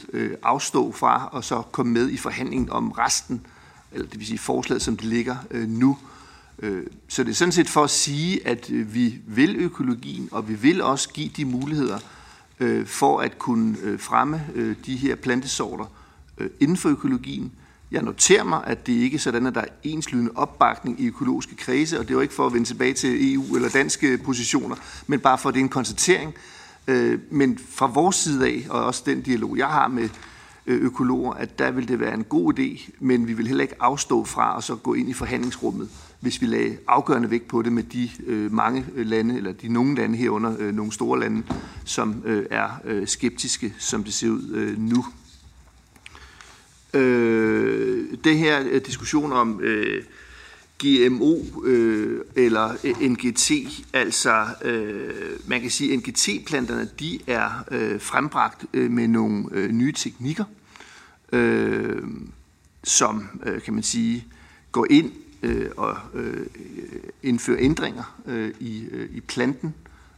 afstå 0.43 0.91
fra 0.91 1.29
og 1.31 1.43
så 1.43 1.61
komme 1.71 1.93
med 1.93 2.09
i 2.09 2.17
forhandlingen 2.17 2.69
om 2.69 2.91
resten, 2.91 3.45
eller 3.91 4.07
det 4.07 4.19
vil 4.19 4.27
sige 4.27 4.39
forslaget, 4.39 4.81
som 4.81 4.97
det 4.97 5.05
ligger 5.05 5.35
nu. 5.67 5.97
Så 7.07 7.23
det 7.23 7.29
er 7.29 7.35
sådan 7.35 7.51
set 7.51 7.69
for 7.69 7.83
at 7.83 7.89
sige, 7.89 8.47
at 8.47 8.93
vi 8.93 9.19
vil 9.27 9.55
økologien, 9.55 10.29
og 10.31 10.49
vi 10.49 10.53
vil 10.53 10.81
også 10.81 11.09
give 11.09 11.29
de 11.37 11.45
muligheder 11.45 11.99
øh, 12.61 12.85
for 12.85 13.19
at 13.19 13.39
kunne 13.39 13.77
øh, 13.83 13.99
fremme 13.99 14.41
øh, 14.55 14.75
de 14.85 14.95
her 14.95 15.15
plantesorter 15.15 15.85
øh, 16.37 16.49
inden 16.59 16.77
for 16.77 16.89
økologien, 16.89 17.51
jeg 17.91 18.01
noterer 18.01 18.43
mig, 18.43 18.63
at 18.67 18.87
det 18.87 18.93
ikke 18.93 19.15
er 19.15 19.19
sådan, 19.19 19.45
at 19.45 19.55
der 19.55 19.61
er 19.61 19.65
enslydende 19.83 20.31
opbakning 20.35 21.01
i 21.01 21.07
økologiske 21.07 21.55
kredse, 21.55 21.99
og 21.99 22.03
det 22.03 22.09
er 22.11 22.15
jo 22.15 22.21
ikke 22.21 22.33
for 22.33 22.45
at 22.45 22.53
vende 22.53 22.67
tilbage 22.67 22.93
til 22.93 23.33
EU 23.33 23.55
eller 23.55 23.69
danske 23.69 24.17
positioner, 24.17 24.75
men 25.07 25.19
bare 25.19 25.37
for 25.37 25.49
at 25.49 25.55
det 25.55 25.59
er 25.59 25.63
en 25.63 25.69
konstatering. 25.69 26.33
Øh, 26.87 27.19
men 27.29 27.59
fra 27.69 27.87
vores 27.87 28.15
side 28.15 28.47
af, 28.47 28.65
og 28.69 28.85
også 28.85 29.03
den 29.05 29.21
dialog, 29.21 29.57
jeg 29.57 29.67
har 29.67 29.87
med 29.87 30.09
øh, 30.65 30.81
økologer, 30.81 31.33
at 31.33 31.59
der 31.59 31.71
vil 31.71 31.87
det 31.87 31.99
være 31.99 32.13
en 32.13 32.23
god 32.23 32.59
idé, 32.59 32.91
men 32.99 33.27
vi 33.27 33.33
vil 33.33 33.47
heller 33.47 33.61
ikke 33.61 33.81
afstå 33.81 34.25
fra 34.25 34.57
at 34.57 34.63
så 34.63 34.75
gå 34.75 34.93
ind 34.93 35.09
i 35.09 35.13
forhandlingsrummet, 35.13 35.89
hvis 36.21 36.41
vi 36.41 36.45
lagde 36.45 36.77
afgørende 36.87 37.31
vægt 37.31 37.47
på 37.47 37.61
det 37.61 37.73
med 37.73 37.83
de 37.83 38.09
øh, 38.27 38.53
mange 38.53 38.85
øh, 38.95 39.05
lande, 39.05 39.37
eller 39.37 39.51
de 39.51 39.67
nogle 39.67 39.95
lande 39.95 40.17
herunder, 40.17 40.55
øh, 40.59 40.75
nogle 40.75 40.91
store 40.91 41.19
lande, 41.19 41.43
som 41.85 42.23
øh, 42.25 42.45
er 42.51 42.69
øh, 42.85 43.07
skeptiske, 43.07 43.73
som 43.77 44.03
det 44.03 44.13
ser 44.13 44.29
ud 44.29 44.49
øh, 44.53 44.79
nu. 44.79 45.05
Øh, 46.93 48.17
det 48.23 48.37
her 48.37 48.63
øh, 48.71 48.81
diskussion 48.85 49.31
om 49.31 49.61
øh, 49.61 50.03
GMO 50.83 51.37
øh, 51.63 52.21
eller 52.35 52.75
øh, 52.83 53.09
NGT, 53.09 53.51
altså 53.93 54.45
øh, 54.65 55.39
man 55.47 55.61
kan 55.61 55.69
sige, 55.69 55.93
at 55.93 55.99
NGT-planterne 55.99 56.89
de 56.99 57.19
er 57.27 57.63
øh, 57.71 58.01
frembragt 58.01 58.65
øh, 58.73 58.91
med 58.91 59.07
nogle 59.07 59.45
øh, 59.51 59.71
nye 59.71 59.91
teknikker, 59.91 60.43
øh, 61.31 62.03
som 62.83 63.27
øh, 63.45 63.61
kan 63.61 63.73
man 63.73 63.83
sige 63.83 64.25
går 64.71 64.87
ind 64.89 65.11
øh, 65.43 65.69
og 65.77 65.97
øh, 66.13 66.45
indfører 67.23 67.57
ændringer 67.61 68.21
øh, 68.25 68.51
i, 68.59 68.83
øh, 68.91 69.09
i 69.13 69.21
planten, 69.21 69.75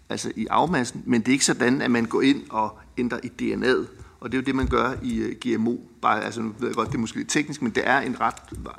altså 0.10 0.32
i 0.36 0.48
afmassen, 0.50 1.04
men 1.06 1.22
det 1.22 1.28
er 1.28 1.32
ikke 1.32 1.46
sådan, 1.46 1.82
at 1.82 1.92
man 1.92 2.06
går 2.06 2.22
ind 2.22 2.42
og 2.50 2.80
ændrer 2.98 3.20
i 3.24 3.32
DNA'et. 3.42 3.88
Og 4.20 4.32
det 4.32 4.38
er 4.38 4.42
jo 4.42 4.46
det, 4.46 4.56
man 4.56 4.68
gør 4.68 4.94
i 5.04 5.18
øh, 5.18 5.36
GMO. 5.42 5.78
Bare, 6.02 6.24
altså, 6.24 6.42
nu 6.42 6.56
ved 6.60 6.68
jeg 6.68 6.76
godt, 6.76 6.88
det 6.88 6.96
er 6.96 7.00
måske 7.00 7.18
lidt 7.18 7.30
teknisk, 7.30 7.62
men 7.62 7.72
det 7.72 7.84
er 7.86 8.00
en 8.00 8.22
ret, 8.22 8.36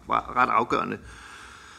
ret 0.09 0.49
afgørende 0.49 0.99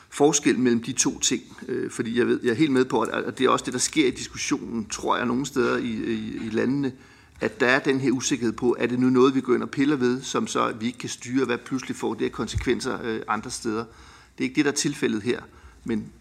forskel 0.09 0.59
mellem 0.59 0.83
de 0.83 0.91
to 0.91 1.19
ting. 1.19 1.41
Øh, 1.67 1.91
fordi 1.91 2.19
jeg, 2.19 2.27
ved, 2.27 2.39
jeg 2.43 2.49
er 2.51 2.55
helt 2.55 2.71
med 2.71 2.85
på, 2.85 3.01
at, 3.01 3.25
at 3.25 3.37
det 3.37 3.45
er 3.45 3.49
også 3.49 3.65
det, 3.65 3.73
der 3.73 3.79
sker 3.79 4.07
i 4.07 4.11
diskussionen, 4.11 4.85
tror 4.85 5.17
jeg, 5.17 5.25
nogle 5.25 5.45
steder 5.45 5.77
i, 5.77 5.89
i, 5.89 6.39
i 6.45 6.49
landene, 6.51 6.91
at 7.41 7.59
der 7.59 7.67
er 7.67 7.79
den 7.79 7.99
her 7.99 8.11
usikkerhed 8.11 8.53
på, 8.53 8.75
er 8.79 8.87
det 8.87 8.99
nu 8.99 9.09
noget, 9.09 9.35
vi 9.35 9.41
går 9.41 9.53
ind 9.53 9.63
og 9.63 9.69
piller 9.69 9.95
ved, 9.95 10.21
som 10.21 10.47
så 10.47 10.73
vi 10.79 10.85
ikke 10.85 10.97
kan 10.97 11.09
styre, 11.09 11.45
hvad 11.45 11.57
pludselig 11.57 11.95
får 11.95 12.13
det 12.13 12.21
her 12.21 12.29
konsekvenser 12.29 12.99
øh, 13.03 13.21
andre 13.27 13.51
steder. 13.51 13.85
Det 14.37 14.43
er 14.43 14.43
ikke 14.43 14.55
det, 14.55 14.65
der 14.65 14.71
er 14.71 14.75
tilfældet 14.75 15.21
her, 15.21 15.41
men 15.83 16.11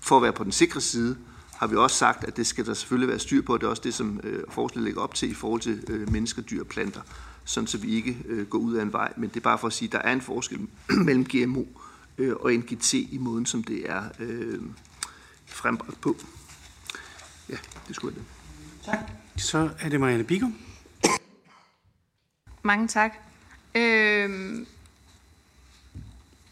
for 0.00 0.16
at 0.16 0.22
være 0.22 0.32
på 0.32 0.44
den 0.44 0.52
sikre 0.52 0.80
side, 0.80 1.16
har 1.56 1.66
vi 1.66 1.76
også 1.76 1.96
sagt, 1.96 2.24
at 2.24 2.36
det 2.36 2.46
skal 2.46 2.66
der 2.66 2.74
selvfølgelig 2.74 3.08
være 3.08 3.18
styr 3.18 3.42
på. 3.42 3.56
Det 3.56 3.62
er 3.62 3.70
også 3.70 3.82
det, 3.84 3.94
som 3.94 4.20
øh, 4.24 4.42
forslaget 4.48 4.84
lægger 4.84 5.00
op 5.00 5.14
til 5.14 5.30
i 5.30 5.34
forhold 5.34 5.60
til 5.60 5.84
øh, 5.88 6.12
mennesker, 6.12 6.42
dyr 6.42 6.60
og 6.60 6.66
planter, 6.66 7.00
sådan 7.44 7.66
så 7.66 7.78
vi 7.78 7.94
ikke 7.94 8.16
øh, 8.26 8.46
går 8.46 8.58
ud 8.58 8.74
af 8.74 8.82
en 8.82 8.92
vej. 8.92 9.12
Men 9.16 9.28
det 9.28 9.36
er 9.36 9.40
bare 9.40 9.58
for 9.58 9.66
at 9.66 9.72
sige, 9.72 9.88
at 9.88 9.92
der 9.92 9.98
er 9.98 10.12
en 10.12 10.20
forskel 10.20 10.68
mellem 11.06 11.24
GMO 11.24 11.64
øh, 12.18 12.36
og 12.36 12.52
NGT 12.52 12.94
i 12.94 13.18
måden, 13.20 13.46
som 13.46 13.64
det 13.64 13.90
er 13.90 14.02
øh, 14.18 14.60
frembragt 15.46 16.00
på. 16.00 16.16
Ja, 17.48 17.56
det 17.88 17.96
skulle 17.96 18.14
det. 18.14 18.24
Tak. 18.84 18.98
Så 19.36 19.70
er 19.80 19.88
det 19.88 20.00
Marianne 20.00 20.24
Bigum. 20.24 20.56
Mange 22.62 22.88
tak. 22.88 23.12
Øh, 23.74 24.66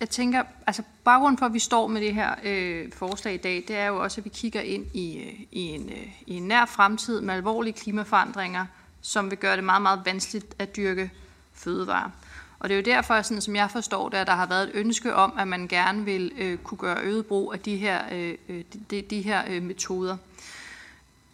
jeg 0.03 0.11
tænker, 0.11 0.43
altså 0.67 0.83
baggrunden 1.05 1.39
for, 1.39 1.47
at 1.47 1.53
vi 1.53 1.59
står 1.59 1.87
med 1.87 2.01
det 2.01 2.15
her 2.15 2.35
øh, 2.45 2.93
forslag 2.93 3.35
i 3.35 3.37
dag, 3.37 3.65
det 3.69 3.77
er 3.77 3.87
jo 3.87 4.03
også, 4.03 4.21
at 4.21 4.25
vi 4.25 4.31
kigger 4.35 4.61
ind 4.61 4.87
i, 4.95 5.19
øh, 5.19 5.41
i, 5.53 5.61
en, 5.61 5.89
øh, 5.89 6.09
i 6.27 6.35
en 6.35 6.43
nær 6.43 6.65
fremtid 6.65 7.21
med 7.21 7.35
alvorlige 7.35 7.73
klimaforandringer, 7.73 8.67
som 9.03 9.31
vil 9.31 9.39
gøre 9.39 9.57
det 9.57 9.65
meget, 9.65 9.83
meget 9.83 10.01
vanskeligt 10.05 10.55
at 10.59 10.77
dyrke 10.77 11.11
fødevarer. 11.55 12.11
Og 12.59 12.69
det 12.69 12.75
er 12.75 12.79
jo 12.79 12.97
derfor, 12.97 13.23
sådan, 13.23 13.41
som 13.41 13.57
jeg 13.57 13.71
forstår 13.71 14.09
det, 14.09 14.17
at 14.17 14.27
der 14.27 14.35
har 14.35 14.47
været 14.47 14.63
et 14.63 14.71
ønske 14.75 15.15
om, 15.15 15.33
at 15.39 15.49
man 15.49 15.69
gerne 15.69 16.05
vil 16.05 16.33
øh, 16.39 16.59
kunne 16.59 16.79
gøre 16.79 17.01
øget 17.03 17.27
brug 17.27 17.53
af 17.53 17.61
de 17.61 17.77
her, 17.77 18.01
øh, 18.13 18.35
øh 18.49 18.65
de, 18.91 19.03
de 19.03 19.21
her 19.21 19.43
øh, 19.49 19.63
metoder. 19.63 20.17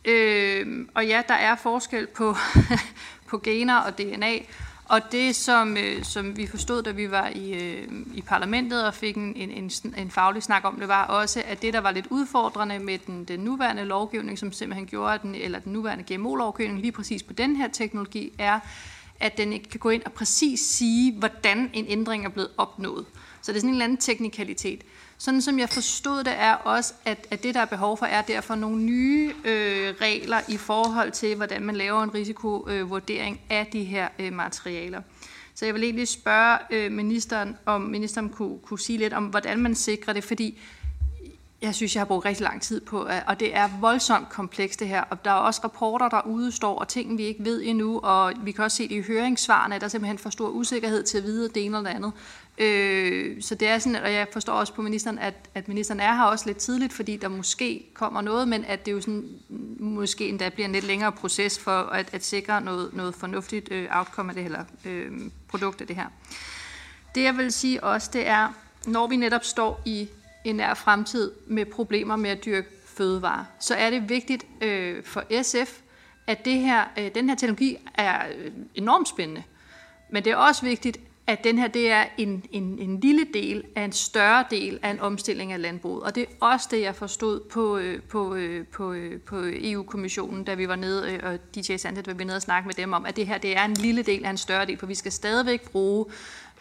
Øh, 0.04 0.86
og 0.94 1.06
ja, 1.06 1.22
der 1.28 1.34
er 1.34 1.56
forskel 1.56 2.06
på, 2.06 2.36
på 3.30 3.38
gener 3.38 3.76
og 3.76 3.98
DNA, 3.98 4.38
og 4.88 5.12
det, 5.12 5.36
som, 5.36 5.76
øh, 5.76 6.04
som 6.04 6.36
vi 6.36 6.46
forstod, 6.46 6.82
da 6.82 6.90
vi 6.90 7.10
var 7.10 7.28
i, 7.28 7.52
øh, 7.52 7.88
i 8.14 8.22
parlamentet 8.22 8.86
og 8.86 8.94
fik 8.94 9.16
en, 9.16 9.36
en, 9.36 9.50
en 9.50 9.70
en 9.96 10.10
faglig 10.10 10.42
snak 10.42 10.64
om 10.64 10.76
det, 10.76 10.88
var 10.88 11.04
også, 11.04 11.42
at 11.46 11.62
det, 11.62 11.74
der 11.74 11.80
var 11.80 11.90
lidt 11.90 12.06
udfordrende 12.10 12.78
med 12.78 12.98
den, 13.06 13.24
den 13.24 13.40
nuværende 13.40 13.84
lovgivning, 13.84 14.38
som 14.38 14.52
simpelthen 14.52 14.86
gjorde 14.86 15.18
den, 15.22 15.34
eller 15.34 15.58
den 15.58 15.72
nuværende 15.72 16.14
GMO-lovgivning 16.14 16.80
lige 16.80 16.92
præcis 16.92 17.22
på 17.22 17.32
den 17.32 17.56
her 17.56 17.68
teknologi, 17.68 18.32
er, 18.38 18.60
at 19.20 19.36
den 19.36 19.52
ikke 19.52 19.68
kan 19.68 19.80
gå 19.80 19.90
ind 19.90 20.02
og 20.04 20.12
præcis 20.12 20.60
sige, 20.60 21.18
hvordan 21.18 21.70
en 21.72 21.86
ændring 21.88 22.24
er 22.24 22.28
blevet 22.28 22.50
opnået. 22.56 23.06
Så 23.42 23.52
det 23.52 23.56
er 23.56 23.60
sådan 23.60 23.68
en 23.68 23.74
eller 23.74 23.84
anden 23.84 23.98
teknikalitet. 23.98 24.82
Sådan 25.18 25.42
som 25.42 25.58
jeg 25.58 25.68
forstod 25.68 26.24
det, 26.24 26.32
er 26.36 26.54
også, 26.54 26.94
at, 27.04 27.26
at 27.30 27.42
det, 27.42 27.54
der 27.54 27.60
er 27.60 27.64
behov 27.64 27.96
for, 27.96 28.06
er 28.06 28.22
derfor 28.22 28.54
nogle 28.54 28.82
nye 28.82 29.34
øh, 29.44 29.94
regler 30.00 30.40
i 30.48 30.56
forhold 30.56 31.10
til, 31.10 31.36
hvordan 31.36 31.62
man 31.62 31.76
laver 31.76 32.02
en 32.02 32.14
risikovurdering 32.14 33.40
af 33.50 33.66
de 33.72 33.84
her 33.84 34.08
øh, 34.18 34.32
materialer. 34.32 35.02
Så 35.54 35.64
jeg 35.64 35.74
vil 35.74 35.84
egentlig 35.84 36.08
spørge 36.08 36.58
øh, 36.70 36.92
ministeren, 36.92 37.56
om 37.66 37.80
ministeren 37.80 38.28
kunne, 38.28 38.58
kunne 38.58 38.78
sige 38.78 38.98
lidt 38.98 39.12
om, 39.12 39.24
hvordan 39.24 39.58
man 39.58 39.74
sikrer 39.74 40.12
det, 40.12 40.24
fordi 40.24 40.58
jeg 41.62 41.74
synes, 41.74 41.94
jeg 41.94 42.00
har 42.00 42.06
brugt 42.06 42.24
rigtig 42.24 42.44
lang 42.44 42.62
tid 42.62 42.80
på, 42.80 43.08
og 43.26 43.40
det 43.40 43.56
er 43.56 43.68
voldsomt 43.80 44.28
komplekst 44.28 44.80
det 44.80 44.88
her. 44.88 45.00
Og 45.10 45.24
der 45.24 45.30
er 45.30 45.34
også 45.34 45.60
rapporter, 45.64 46.08
der 46.08 46.26
udstår, 46.26 46.78
og 46.78 46.88
ting, 46.88 47.18
vi 47.18 47.22
ikke 47.22 47.44
ved 47.44 47.62
endnu, 47.64 47.98
og 47.98 48.32
vi 48.42 48.52
kan 48.52 48.64
også 48.64 48.76
se 48.76 48.88
det 48.88 48.94
i 48.94 49.00
høringssvarene, 49.00 49.74
at 49.74 49.80
der 49.80 49.84
er 49.84 49.88
simpelthen 49.88 50.18
for 50.18 50.30
stor 50.30 50.48
usikkerhed 50.48 51.02
til 51.02 51.18
at 51.18 51.24
vide 51.24 51.48
det 51.48 51.64
ene 51.64 51.76
eller 51.76 51.90
det 51.90 51.96
andet. 51.96 52.12
Øh, 52.58 53.42
så 53.42 53.54
det 53.54 53.68
er 53.68 53.78
sådan, 53.78 54.02
og 54.02 54.12
jeg 54.12 54.26
forstår 54.32 54.52
også 54.52 54.74
på 54.74 54.82
ministeren, 54.82 55.18
at, 55.18 55.34
at 55.54 55.68
ministeren 55.68 56.00
er 56.00 56.14
her 56.14 56.24
også 56.24 56.46
lidt 56.46 56.58
tidligt, 56.58 56.92
fordi 56.92 57.16
der 57.16 57.28
måske 57.28 57.86
kommer 57.94 58.20
noget, 58.20 58.48
men 58.48 58.64
at 58.64 58.86
det 58.86 58.92
jo 58.92 59.00
sådan, 59.00 59.28
mm, 59.48 59.76
måske 59.80 60.28
endda 60.28 60.48
bliver 60.48 60.66
en 60.66 60.72
lidt 60.72 60.84
længere 60.84 61.12
proces 61.12 61.58
for 61.58 61.80
at, 61.80 62.14
at 62.14 62.24
sikre 62.24 62.60
noget, 62.60 62.94
noget 62.94 63.14
fornuftigt 63.14 63.72
øh, 63.72 63.88
outcome 63.90 64.30
af 64.30 64.34
det 64.34 64.44
her 64.44 64.64
øh, 64.84 65.12
produkt 65.48 65.80
af 65.80 65.86
det 65.86 65.96
her. 65.96 66.06
Det 67.14 67.22
jeg 67.22 67.36
vil 67.36 67.52
sige 67.52 67.84
også, 67.84 68.10
det 68.12 68.26
er, 68.26 68.48
når 68.86 69.06
vi 69.06 69.16
netop 69.16 69.44
står 69.44 69.80
i 69.84 70.08
en 70.44 70.56
nær 70.56 70.74
fremtid 70.74 71.32
med 71.46 71.64
problemer 71.66 72.16
med 72.16 72.30
at 72.30 72.44
dyrke 72.44 72.68
fødevarer, 72.86 73.44
så 73.60 73.74
er 73.74 73.90
det 73.90 74.08
vigtigt 74.08 74.46
øh, 74.60 75.04
for 75.04 75.42
SF, 75.42 75.80
at 76.26 76.44
det 76.44 76.54
her, 76.54 76.84
øh, 76.98 77.14
den 77.14 77.28
her 77.28 77.36
teknologi 77.36 77.76
er 77.94 78.28
øh, 78.38 78.52
enormt 78.74 79.08
spændende. 79.08 79.42
Men 80.10 80.24
det 80.24 80.32
er 80.32 80.36
også 80.36 80.62
vigtigt, 80.62 80.98
at 81.28 81.44
den 81.44 81.58
her 81.58 81.68
det 81.68 81.90
er 81.90 82.04
en, 82.18 82.44
en, 82.52 82.78
en 82.78 83.00
lille 83.00 83.26
del 83.34 83.64
af 83.76 83.82
en 83.82 83.92
større 83.92 84.44
del 84.50 84.78
af 84.82 84.90
en 84.90 85.00
omstilling 85.00 85.52
af 85.52 85.62
landbruget. 85.62 86.02
Og 86.02 86.14
det 86.14 86.22
er 86.22 86.46
også 86.46 86.68
det, 86.70 86.80
jeg 86.80 86.94
forstod 86.94 87.40
på, 87.40 87.78
øh, 87.78 88.02
på, 88.02 88.34
øh, 88.34 88.66
på, 88.66 88.92
øh, 88.92 89.20
på 89.20 89.36
EU-kommissionen, 89.42 90.44
da 90.44 90.54
vi 90.54 90.68
var 90.68 90.76
nede, 90.76 91.20
og 91.22 91.38
DJ 91.54 91.76
Sandet 91.76 92.06
var 92.06 92.14
vi 92.14 92.24
nede 92.24 92.36
og 92.36 92.42
snakke 92.42 92.66
med 92.66 92.74
dem 92.74 92.92
om, 92.92 93.06
at 93.06 93.16
det 93.16 93.26
her 93.26 93.38
det 93.38 93.56
er 93.56 93.64
en 93.64 93.74
lille 93.74 94.02
del 94.02 94.24
af 94.24 94.30
en 94.30 94.36
større 94.36 94.66
del, 94.66 94.78
for 94.78 94.86
vi 94.86 94.94
skal 94.94 95.12
stadigvæk 95.12 95.70
bruge 95.70 96.06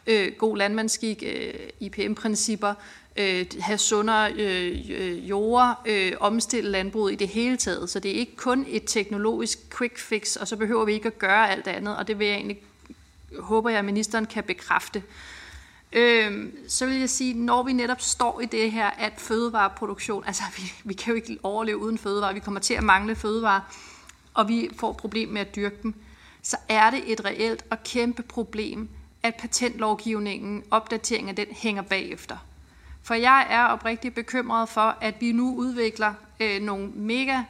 øh, 0.08 0.32
god 0.38 0.58
landmandsskik, 0.58 1.24
øh, 1.28 1.54
IPM-principper, 1.80 2.74
øh, 3.18 3.46
have 3.60 3.78
sundere 3.78 4.34
øh, 4.34 5.30
jorder, 5.30 5.82
øh, 5.86 6.12
omstille 6.20 6.72
landbruget 6.72 7.12
i 7.12 7.16
det 7.16 7.28
hele 7.28 7.58
taget. 7.58 7.90
Så 7.90 8.00
det 8.00 8.12
er 8.12 8.16
ikke 8.16 8.36
kun 8.36 8.66
et 8.70 8.84
teknologisk 8.86 9.78
quick 9.78 9.98
fix, 9.98 10.36
og 10.36 10.48
så 10.48 10.56
behøver 10.56 10.86
vi 10.86 10.94
ikke 10.94 11.08
at 11.08 11.20
gøre 11.20 11.52
alt 11.52 11.68
andet, 11.68 11.98
og 11.98 12.08
det 12.08 12.20
vil 12.20 12.28
jeg 12.28 12.36
egentlig 12.36 12.60
håber 13.40 13.70
jeg, 13.70 13.80
at 13.80 13.86
ministeren 13.86 14.26
kan 14.26 14.44
bekræfte. 14.44 15.04
Øh, 15.94 16.54
så 16.68 16.86
vil 16.86 17.00
jeg 17.00 17.10
sige, 17.10 17.34
når 17.34 17.64
vi 17.64 17.74
netop 17.74 18.02
står 18.02 18.42
i 18.42 18.46
det 18.46 18.72
her, 18.72 18.88
at 18.88 19.14
fødevareproduktion, 19.18 20.24
altså 20.26 20.44
vi, 20.58 20.74
vi 20.84 20.94
kan 20.94 21.12
jo 21.12 21.16
ikke 21.16 21.38
overleve 21.44 21.78
uden 21.78 21.98
fødevare, 21.98 22.34
vi 22.34 22.40
kommer 22.40 22.60
til 22.60 22.74
at 22.74 22.84
mangle 22.84 23.16
fødevare, 23.16 23.62
og 24.34 24.48
vi 24.48 24.70
får 24.80 24.94
problem 24.94 25.30
med 25.30 25.42
at 25.42 25.56
dyrke 25.56 25.78
dem, 25.84 25.94
så 26.42 26.58
er 26.70 26.90
det 26.90 27.12
et 27.12 27.26
reelt 27.26 27.66
og 27.70 27.84
kæmpe 27.84 28.24
problem, 28.24 28.90
at 29.24 29.36
patentlovgivningen, 29.36 30.64
opdateringen 30.72 31.30
af 31.30 31.36
den, 31.36 31.56
hænger 31.56 31.82
bagefter. 31.82 32.38
For 33.04 33.14
jeg 33.14 33.48
er 33.50 33.66
oprigtigt 33.66 34.16
bekymret 34.16 34.70
for, 34.70 34.98
at 35.02 35.16
vi 35.20 35.32
nu 35.32 35.56
udvikler 35.56 36.14
øh, 36.40 36.62
nogle 36.62 36.88
mega 36.96 37.44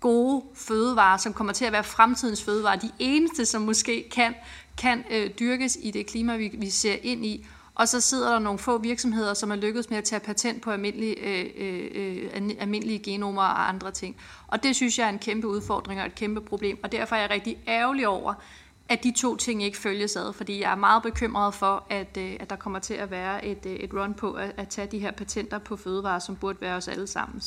gode 0.00 0.44
fødevarer, 0.54 1.16
som 1.16 1.32
kommer 1.32 1.52
til 1.52 1.64
at 1.64 1.72
være 1.72 1.84
fremtidens 1.84 2.42
fødevarer. 2.42 2.76
De 2.76 2.90
eneste, 2.98 3.46
som 3.46 3.62
måske 3.62 4.08
kan 4.10 4.34
kan 4.78 5.04
øh, 5.10 5.30
dyrkes 5.40 5.78
i 5.82 5.90
det 5.90 6.06
klima, 6.06 6.36
vi, 6.36 6.50
vi 6.58 6.70
ser 6.70 6.96
ind 7.02 7.24
i. 7.24 7.46
Og 7.74 7.88
så 7.88 8.00
sidder 8.00 8.32
der 8.32 8.38
nogle 8.38 8.58
få 8.58 8.78
virksomheder, 8.78 9.34
som 9.34 9.50
er 9.50 9.56
lykkedes 9.56 9.90
med 9.90 9.98
at 9.98 10.04
tage 10.04 10.20
patent 10.20 10.62
på 10.62 10.70
almindelige, 10.70 11.18
øh, 11.18 11.50
øh, 11.56 12.24
øh 12.34 12.56
almindelige 12.58 12.98
genomer 12.98 13.42
og 13.42 13.68
andre 13.68 13.90
ting. 13.90 14.16
Og 14.46 14.62
det 14.62 14.76
synes 14.76 14.98
jeg 14.98 15.04
er 15.04 15.08
en 15.08 15.18
kæmpe 15.18 15.48
udfordring 15.48 16.00
og 16.00 16.06
et 16.06 16.14
kæmpe 16.14 16.40
problem. 16.40 16.78
Og 16.82 16.92
derfor 16.92 17.16
er 17.16 17.20
jeg 17.20 17.30
rigtig 17.30 17.58
ærgerlig 17.68 18.08
over, 18.08 18.34
at 18.88 19.04
de 19.04 19.12
to 19.16 19.36
ting 19.36 19.62
ikke 19.62 19.78
følges 19.78 20.16
ad, 20.16 20.32
fordi 20.32 20.60
jeg 20.60 20.72
er 20.72 20.76
meget 20.76 21.02
bekymret 21.02 21.54
for, 21.54 21.84
at, 21.90 22.16
øh, 22.18 22.36
at 22.40 22.50
der 22.50 22.56
kommer 22.56 22.78
til 22.78 22.94
at 22.94 23.10
være 23.10 23.44
et, 23.44 23.66
øh, 23.66 23.72
et 23.72 23.94
run 23.94 24.14
på 24.14 24.32
at, 24.32 24.52
at 24.56 24.68
tage 24.68 24.86
de 24.86 24.98
her 24.98 25.10
patenter 25.10 25.58
på 25.58 25.76
fødevarer, 25.76 26.18
som 26.18 26.36
burde 26.36 26.60
være 26.60 26.76
os 26.76 26.88
alle 26.88 27.06
sammen. 27.06 27.42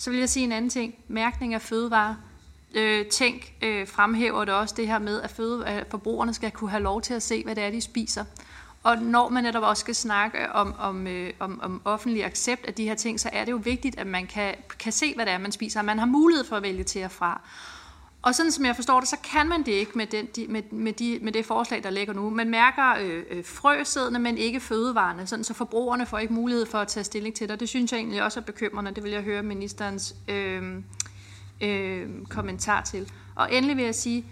Så 0.00 0.10
vil 0.10 0.18
jeg 0.18 0.28
sige 0.28 0.44
en 0.44 0.52
anden 0.52 0.70
ting. 0.70 0.94
Mærkning 1.08 1.54
af 1.54 1.62
fødevarer 1.62 2.14
øh, 2.74 3.06
tænk 3.06 3.52
øh, 3.62 3.88
fremhæver 3.88 4.44
det 4.44 4.54
også 4.54 4.74
det 4.78 4.86
her 4.86 4.98
med, 4.98 5.20
at, 5.20 5.30
føde, 5.30 5.66
at 5.66 5.86
forbrugerne 5.90 6.34
skal 6.34 6.50
kunne 6.50 6.70
have 6.70 6.82
lov 6.82 7.02
til 7.02 7.14
at 7.14 7.22
se, 7.22 7.44
hvad 7.44 7.54
det 7.54 7.64
er, 7.64 7.70
de 7.70 7.80
spiser. 7.80 8.24
Og 8.82 8.98
når 8.98 9.28
man 9.28 9.44
netop 9.44 9.62
også 9.62 9.80
skal 9.80 9.94
snakke 9.94 10.52
om, 10.52 10.74
om, 10.78 11.06
øh, 11.06 11.32
om, 11.38 11.60
om 11.62 11.82
offentlig 11.84 12.24
accept 12.24 12.66
af 12.66 12.74
de 12.74 12.84
her 12.84 12.94
ting, 12.94 13.20
så 13.20 13.30
er 13.32 13.44
det 13.44 13.52
jo 13.52 13.60
vigtigt, 13.64 13.98
at 13.98 14.06
man 14.06 14.26
kan, 14.26 14.54
kan 14.78 14.92
se, 14.92 15.14
hvad 15.14 15.26
det 15.26 15.32
er, 15.32 15.38
man 15.38 15.52
spiser, 15.52 15.80
og 15.80 15.86
man 15.86 15.98
har 15.98 16.06
mulighed 16.06 16.44
for 16.44 16.56
at 16.56 16.62
vælge 16.62 16.84
til 16.84 17.04
og 17.04 17.10
fra. 17.10 17.40
Og 18.22 18.34
sådan 18.34 18.52
som 18.52 18.64
jeg 18.64 18.76
forstår 18.76 19.00
det, 19.00 19.08
så 19.08 19.16
kan 19.32 19.48
man 19.48 19.62
det 19.62 19.72
ikke 19.72 19.92
med, 19.94 20.06
den, 20.06 20.26
de, 20.36 20.46
med, 20.48 20.62
med, 20.70 20.92
de, 20.92 21.18
med 21.22 21.32
det 21.32 21.46
forslag, 21.46 21.82
der 21.82 21.90
ligger 21.90 22.14
nu. 22.14 22.30
Man 22.30 22.50
mærker 22.50 22.94
øh, 23.00 23.22
øh 23.30 23.44
frøsædene, 23.44 24.18
men 24.18 24.38
ikke 24.38 24.60
fødevarene, 24.60 25.26
sådan 25.26 25.44
så 25.44 25.54
forbrugerne 25.54 26.06
får 26.06 26.18
ikke 26.18 26.34
mulighed 26.34 26.66
for 26.66 26.78
at 26.78 26.88
tage 26.88 27.04
stilling 27.04 27.34
til 27.34 27.48
det. 27.48 27.60
Det 27.60 27.68
synes 27.68 27.92
jeg 27.92 27.98
egentlig 27.98 28.22
også 28.22 28.40
er 28.40 28.44
bekymrende. 28.44 28.94
Det 28.94 29.02
vil 29.04 29.12
jeg 29.12 29.22
høre 29.22 29.42
ministerens 29.42 30.14
øh, 30.28 30.62
øh, 31.60 32.08
kommentar 32.28 32.82
til. 32.82 33.12
Og 33.34 33.54
endelig 33.54 33.76
vil 33.76 33.84
jeg 33.84 33.94
sige, 33.94 34.24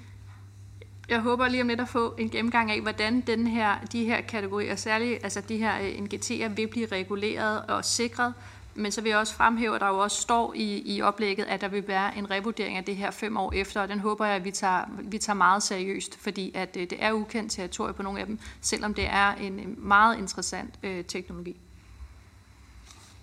jeg 1.09 1.21
håber 1.21 1.49
lige 1.49 1.63
om 1.63 1.69
lidt 1.69 1.81
at 1.81 1.89
få 1.89 2.15
en 2.19 2.31
gennemgang 2.31 2.71
af, 2.71 2.81
hvordan 2.81 3.21
den 3.21 3.47
her, 3.47 3.77
de 3.93 4.05
her 4.05 4.21
kategorier, 4.21 4.77
særligt 4.77 5.25
altså 5.25 5.41
de 5.41 5.57
her 5.57 5.81
øh, 5.81 5.89
NGT'er, 5.89 6.49
vil 6.49 6.69
blive 6.69 6.87
reguleret 6.87 7.63
og 7.63 7.85
sikret. 7.85 8.35
Men 8.79 8.93
så 8.93 9.01
vil 9.01 9.09
jeg 9.09 9.19
også 9.19 9.35
fremhæve, 9.35 9.75
at 9.75 9.81
der 9.81 9.89
jo 9.89 9.99
også 9.99 10.21
står 10.21 10.55
i, 10.57 10.97
i 10.97 11.03
oplægget, 11.03 11.45
at 11.45 11.61
der 11.61 11.69
vil 11.69 11.89
være 11.89 12.19
en 12.19 12.31
revurdering 12.31 12.77
af 12.77 12.85
det 12.85 12.97
her 12.97 13.11
fem 13.11 13.37
år 13.37 13.53
efter, 13.53 13.81
og 13.81 13.89
den 13.89 13.99
håber 14.01 14.27
jeg, 14.27 14.37
at 14.37 14.45
vi 14.45 14.51
tager, 14.51 14.81
vi 15.03 15.19
tager 15.19 15.37
meget 15.37 15.63
seriøst, 15.63 16.19
fordi 16.21 16.53
at 16.55 16.75
det, 16.75 16.81
øh, 16.81 16.91
det 16.91 16.99
er 17.01 17.13
ukendt 17.13 17.53
territorie 17.53 17.95
på 17.95 18.03
nogle 18.03 18.21
af 18.21 18.27
dem, 18.27 18.39
selvom 18.61 18.95
det 18.95 19.07
er 19.07 19.35
en 19.35 19.75
meget 19.79 20.19
interessant 20.19 20.75
øh, 20.83 21.05
teknologi. 21.05 21.57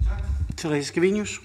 Tak. 0.08 0.24
Therese 0.58 0.88
Scavenius. 0.88 1.42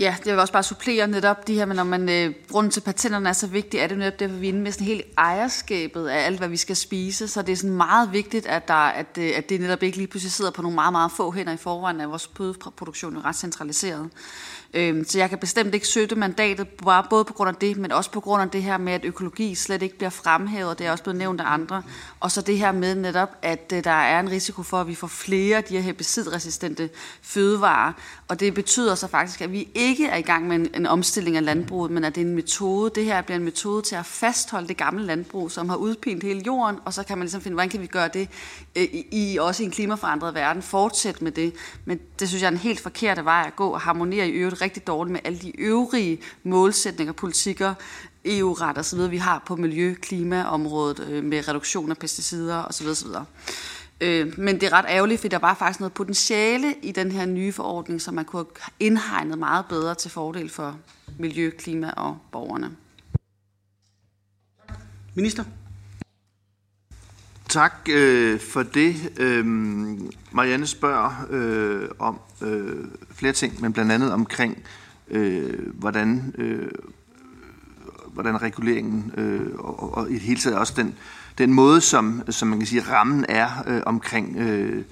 Ja, 0.00 0.16
det 0.24 0.32
vil 0.32 0.40
også 0.40 0.52
bare 0.52 0.62
supplere 0.62 1.06
netop 1.06 1.46
de 1.46 1.54
her, 1.54 1.64
men 1.64 1.76
når 1.76 1.84
man, 1.84 2.08
øh, 2.08 2.34
grunden 2.50 2.70
til 2.70 2.80
patenterne 2.80 3.28
er 3.28 3.32
så 3.32 3.46
vigtig, 3.46 3.80
er 3.80 3.86
det 3.86 3.98
netop 3.98 4.18
det, 4.18 4.24
at 4.24 4.40
vi 4.40 4.46
er 4.46 4.52
inde 4.52 4.60
med 4.60 4.72
sådan 4.72 4.86
helt 4.86 5.02
ejerskabet 5.18 6.08
af 6.08 6.26
alt, 6.26 6.38
hvad 6.38 6.48
vi 6.48 6.56
skal 6.56 6.76
spise. 6.76 7.28
Så 7.28 7.42
det 7.42 7.52
er 7.52 7.56
sådan 7.56 7.76
meget 7.76 8.12
vigtigt, 8.12 8.46
at, 8.46 8.68
der, 8.68 8.74
at, 8.74 9.18
øh, 9.18 9.30
at 9.36 9.48
det 9.48 9.60
netop 9.60 9.82
ikke 9.82 9.96
lige 9.96 10.06
pludselig 10.06 10.32
sidder 10.32 10.50
på 10.50 10.62
nogle 10.62 10.74
meget, 10.74 10.92
meget 10.92 11.12
få 11.12 11.30
hænder 11.30 11.52
i 11.52 11.56
forvejen, 11.56 12.00
at 12.00 12.08
vores 12.08 12.30
fødeproduktion 12.36 13.16
er 13.16 13.24
ret 13.24 13.36
centraliseret. 13.36 14.10
Øh, 14.74 15.04
så 15.06 15.18
jeg 15.18 15.28
kan 15.28 15.38
bestemt 15.38 15.74
ikke 15.74 15.86
søtte 15.86 16.16
mandatet, 16.16 16.68
bare 16.68 17.06
både 17.10 17.24
på 17.24 17.32
grund 17.32 17.48
af 17.48 17.54
det, 17.54 17.76
men 17.76 17.92
også 17.92 18.10
på 18.10 18.20
grund 18.20 18.42
af 18.42 18.50
det 18.50 18.62
her 18.62 18.78
med, 18.78 18.92
at 18.92 19.04
økologi 19.04 19.54
slet 19.54 19.82
ikke 19.82 19.96
bliver 19.96 20.10
fremhævet, 20.10 20.78
det 20.78 20.86
er 20.86 20.90
også 20.90 21.04
blevet 21.04 21.18
nævnt 21.18 21.40
af 21.40 21.52
andre. 21.52 21.82
Og 22.20 22.30
så 22.30 22.40
det 22.40 22.58
her 22.58 22.72
med 22.72 22.94
netop, 22.94 23.28
at 23.42 23.72
øh, 23.74 23.84
der 23.84 23.90
er 23.90 24.20
en 24.20 24.30
risiko 24.30 24.62
for, 24.62 24.80
at 24.80 24.86
vi 24.86 24.94
får 24.94 25.06
flere 25.06 25.56
af 25.56 25.64
de 25.64 25.74
her 25.74 25.80
herbicidresistente 25.80 26.90
fødevarer. 27.22 27.92
Og 28.28 28.40
det 28.40 28.54
betyder 28.54 28.94
så 28.94 29.06
faktisk, 29.06 29.40
at 29.40 29.52
vi 29.52 29.68
ikke 29.74 30.06
er 30.06 30.16
i 30.16 30.22
gang 30.22 30.48
med 30.48 30.56
en, 30.56 30.68
en 30.74 30.86
omstilling 30.86 31.36
af 31.36 31.44
landbruget, 31.44 31.90
men 31.90 32.04
at 32.04 32.14
det 32.14 32.20
er 32.20 32.26
en 32.26 32.34
metode. 32.34 32.90
Det 32.94 33.04
her 33.04 33.22
bliver 33.22 33.38
en 33.38 33.44
metode 33.44 33.82
til 33.82 33.94
at 33.96 34.06
fastholde 34.06 34.68
det 34.68 34.76
gamle 34.76 35.04
landbrug, 35.04 35.50
som 35.50 35.68
har 35.68 35.76
udpint 35.76 36.22
hele 36.22 36.42
jorden, 36.46 36.76
og 36.84 36.94
så 36.94 37.02
kan 37.02 37.18
man 37.18 37.24
ligesom 37.24 37.40
finde, 37.40 37.54
hvordan 37.54 37.70
kan 37.70 37.80
vi 37.80 37.86
gøre 37.86 38.08
det 38.08 38.28
øh, 38.76 38.82
i, 38.82 39.32
i 39.32 39.38
også 39.38 39.62
i 39.62 39.66
en 39.66 39.72
klimaforandret 39.72 40.34
verden, 40.34 40.62
fortsætte 40.62 41.24
med 41.24 41.32
det. 41.32 41.54
Men 41.84 42.00
det 42.18 42.28
synes 42.28 42.42
jeg 42.42 42.48
er 42.48 42.52
en 42.52 42.58
helt 42.58 42.80
forkert 42.80 43.24
vej 43.24 43.44
at 43.46 43.56
gå 43.56 43.68
og 43.68 43.80
harmonere 43.80 44.28
i 44.28 44.30
øvrigt 44.30 44.62
rigtig 44.62 44.86
dårligt 44.86 45.12
med 45.12 45.20
alle 45.24 45.38
de 45.38 45.60
øvrige 45.60 46.18
målsætninger, 46.42 47.12
politikker, 47.12 47.74
EU-ret 48.24 48.78
og 48.78 48.84
så 48.84 48.96
videre, 48.96 49.10
vi 49.10 49.16
har 49.16 49.42
på 49.46 49.56
miljø- 49.56 49.94
klimaområdet 49.94 51.08
øh, 51.08 51.24
med 51.24 51.48
reduktion 51.48 51.90
af 51.90 51.96
pesticider 51.96 52.64
osv. 52.64 52.86
osv. 52.86 53.08
Øh, 54.00 54.38
men 54.38 54.60
det 54.60 54.62
er 54.62 54.72
ret 54.72 54.84
ærgerligt, 54.88 55.20
for 55.20 55.28
der 55.28 55.38
var 55.38 55.54
faktisk 55.54 55.80
noget 55.80 55.92
potentiale 55.92 56.74
i 56.82 56.92
den 56.92 57.12
her 57.12 57.26
nye 57.26 57.52
forordning, 57.52 58.00
som 58.00 58.14
man 58.14 58.24
kunne 58.24 58.44
have 58.58 58.72
indhegnet 58.80 59.38
meget 59.38 59.64
bedre 59.68 59.94
til 59.94 60.10
fordel 60.10 60.50
for 60.50 60.78
miljø, 61.18 61.50
klima 61.50 61.90
og 61.90 62.18
borgerne. 62.32 62.70
Minister? 65.14 65.44
Tak 67.48 67.88
øh, 67.90 68.40
for 68.40 68.62
det. 68.62 69.12
Øh, 69.16 69.46
Marianne 70.32 70.66
spørger 70.66 71.26
øh, 71.30 71.88
om 71.98 72.20
øh, 72.42 72.84
flere 73.10 73.32
ting, 73.32 73.60
men 73.60 73.72
blandt 73.72 73.92
andet 73.92 74.12
omkring, 74.12 74.62
øh, 75.08 75.74
hvordan, 75.74 76.34
øh, 76.38 76.70
hvordan 78.12 78.42
reguleringen 78.42 79.12
øh, 79.16 79.54
og, 79.58 79.96
og 79.96 80.10
i 80.10 80.14
det 80.14 80.20
hele 80.20 80.40
taget 80.40 80.58
også 80.58 80.72
den, 80.76 80.94
den 81.38 81.52
måde, 81.52 81.80
som, 81.80 82.22
som 82.28 82.48
man 82.48 82.58
kan 82.58 82.66
sige, 82.66 82.82
rammen 82.82 83.24
er 83.28 83.48
øh, 83.66 83.82
omkring, 83.86 84.36
øh, 84.36 84.84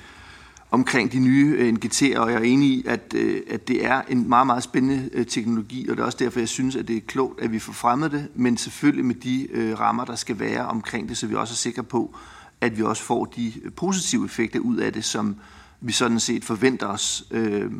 omkring 0.70 1.12
de 1.12 1.18
nye 1.18 1.54
øh, 1.58 1.74
NGT'er, 1.74 2.18
og 2.18 2.32
jeg 2.32 2.38
er 2.38 2.44
enig 2.44 2.68
i, 2.68 2.84
at, 2.86 3.14
øh, 3.14 3.42
at 3.50 3.68
det 3.68 3.84
er 3.84 4.02
en 4.08 4.28
meget, 4.28 4.46
meget 4.46 4.62
spændende 4.62 5.10
øh, 5.12 5.26
teknologi, 5.26 5.88
og 5.88 5.96
det 5.96 6.02
er 6.02 6.06
også 6.06 6.18
derfor, 6.20 6.40
jeg 6.40 6.48
synes, 6.48 6.76
at 6.76 6.88
det 6.88 6.96
er 6.96 7.00
klogt, 7.06 7.40
at 7.40 7.52
vi 7.52 7.58
får 7.58 7.72
fremmet 7.72 8.12
det, 8.12 8.28
men 8.34 8.56
selvfølgelig 8.56 9.04
med 9.04 9.14
de 9.14 9.48
øh, 9.50 9.80
rammer, 9.80 10.04
der 10.04 10.14
skal 10.14 10.38
være 10.38 10.66
omkring 10.66 11.08
det, 11.08 11.16
så 11.16 11.26
vi 11.26 11.34
også 11.34 11.52
er 11.52 11.56
sikre 11.56 11.82
på, 11.82 12.16
at 12.60 12.78
vi 12.78 12.82
også 12.82 13.02
får 13.02 13.24
de 13.24 13.52
øh, 13.64 13.72
positive 13.72 14.24
effekter 14.24 14.60
ud 14.60 14.76
af 14.76 14.92
det, 14.92 15.04
som 15.04 15.36
vi 15.80 15.92
sådan 15.92 16.20
set 16.20 16.44
forventer 16.44 16.86
os. 16.86 17.24
Øh, 17.30 17.70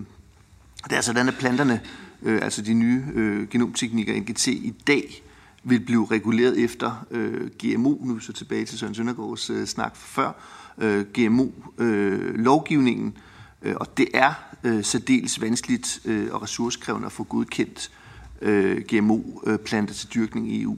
det 0.85 0.97
er 0.97 1.01
sådan, 1.01 1.29
at 1.29 1.35
planterne, 1.39 1.81
øh, 2.23 2.41
altså 2.43 2.63
de 2.63 2.75
nye 2.75 3.05
øh, 3.15 3.49
genomteknikker 3.49 4.21
NGT 4.21 4.47
i 4.47 4.75
dag, 4.87 5.23
vil 5.69 5.81
blive 5.81 6.07
reguleret 6.11 6.59
efter 6.59 7.07
øh, 7.11 7.51
GMO, 7.59 7.97
nu 8.05 8.11
er 8.11 8.15
vi 8.15 8.21
så 8.21 8.33
tilbage 8.33 8.65
til 8.65 8.79
Søren 8.79 8.95
Søndergaards 8.95 9.51
øh, 9.51 9.67
snak 9.67 9.97
før, 9.97 10.33
øh, 10.79 11.05
GMO-lovgivningen, 11.19 13.17
øh, 13.63 13.71
øh, 13.71 13.77
og 13.81 13.97
det 13.97 14.09
er 14.15 14.33
øh, 14.65 14.85
særdeles 14.85 15.41
vanskeligt 15.41 16.01
øh, 16.05 16.29
og 16.33 16.43
ressourcekrævende 16.43 17.07
at 17.07 17.13
få 17.13 17.25
godkendt 17.25 17.91
øh, 18.43 18.83
GMO-planter 18.93 19.95
øh, 19.95 19.99
til 19.99 20.15
dyrkning 20.15 20.53
i 20.53 20.63
EU, 20.63 20.77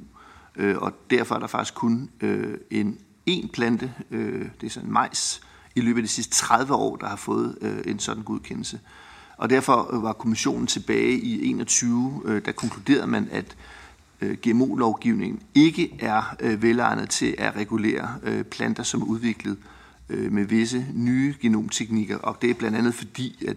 øh, 0.56 0.76
og 0.78 0.92
derfor 1.10 1.34
er 1.34 1.38
der 1.38 1.46
faktisk 1.46 1.74
kun 1.74 2.10
øh, 2.20 2.58
en 2.70 2.98
én 3.30 3.50
plante, 3.52 3.94
øh, 4.10 4.48
det 4.60 4.66
er 4.66 4.70
sådan 4.70 4.92
majs, 4.92 5.40
i 5.74 5.80
løbet 5.80 6.00
af 6.00 6.02
de 6.02 6.08
sidste 6.08 6.34
30 6.34 6.74
år, 6.74 6.96
der 6.96 7.06
har 7.06 7.16
fået 7.16 7.58
øh, 7.60 7.78
en 7.86 7.98
sådan 7.98 8.22
godkendelse. 8.22 8.80
Og 9.36 9.50
derfor 9.50 9.94
øh, 9.94 10.02
var 10.02 10.12
kommissionen 10.12 10.66
tilbage 10.66 11.12
i 11.12 11.50
21, 11.50 12.22
øh, 12.24 12.44
der 12.44 12.52
konkluderede 12.52 13.06
man, 13.06 13.28
at 13.32 13.56
Øh, 14.22 14.36
GMO-lovgivningen 14.46 15.40
ikke 15.54 15.96
er 15.98 16.36
øh, 16.40 16.62
velegnet 16.62 17.10
til 17.10 17.34
at 17.38 17.56
regulere 17.56 18.14
øh, 18.22 18.44
planter, 18.44 18.82
som 18.82 19.02
er 19.02 19.06
udviklet 19.06 19.56
med 20.30 20.44
visse 20.44 20.86
nye 20.94 21.34
genomteknikker. 21.40 22.18
Og 22.18 22.38
det 22.42 22.50
er 22.50 22.54
blandt 22.54 22.76
andet 22.76 22.94
fordi, 22.94 23.44
at 23.48 23.56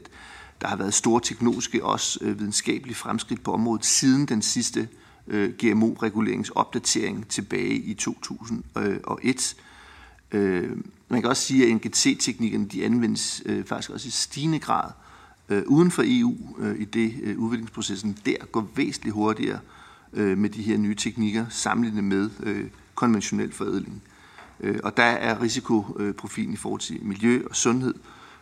der 0.61 0.67
har 0.67 0.75
været 0.75 0.93
store 0.93 1.21
teknologiske 1.23 1.85
også 1.85 2.19
videnskabelige 2.23 2.95
fremskridt 2.95 3.43
på 3.43 3.53
området 3.53 3.85
siden 3.85 4.25
den 4.25 4.41
sidste 4.41 4.87
GMO-reguleringsopdatering 5.31 7.27
tilbage 7.29 7.75
i 7.75 7.93
2001. 7.93 9.55
Man 11.09 11.21
kan 11.21 11.25
også 11.25 11.43
sige, 11.43 11.65
at 11.65 11.75
NGT-teknikkerne 11.75 12.65
de 12.65 12.85
anvendes 12.85 13.43
faktisk 13.65 13.89
også 13.89 14.07
i 14.07 14.11
stigende 14.11 14.59
grad 14.59 14.91
uden 15.65 15.91
for 15.91 16.03
EU 16.05 16.35
i 16.75 16.85
det 16.85 17.35
udviklingsprocessen. 17.37 18.17
Der 18.25 18.45
går 18.51 18.67
væsentligt 18.75 19.13
hurtigere 19.13 19.59
øh, 20.13 20.37
med 20.37 20.49
de 20.49 20.61
her 20.61 20.77
nye 20.77 20.95
teknikker 20.95 21.45
sammenlignet 21.49 22.03
med 22.03 22.29
øh, 22.43 22.65
konventionel 22.95 23.53
forædling. 23.53 24.03
Øh, 24.59 24.79
og 24.83 24.97
der 24.97 25.03
er 25.03 25.41
risikoprofilen 25.41 26.53
i 26.53 26.57
forhold 26.57 26.81
til 26.81 26.99
miljø 27.01 27.43
og 27.49 27.55
sundhed 27.55 27.93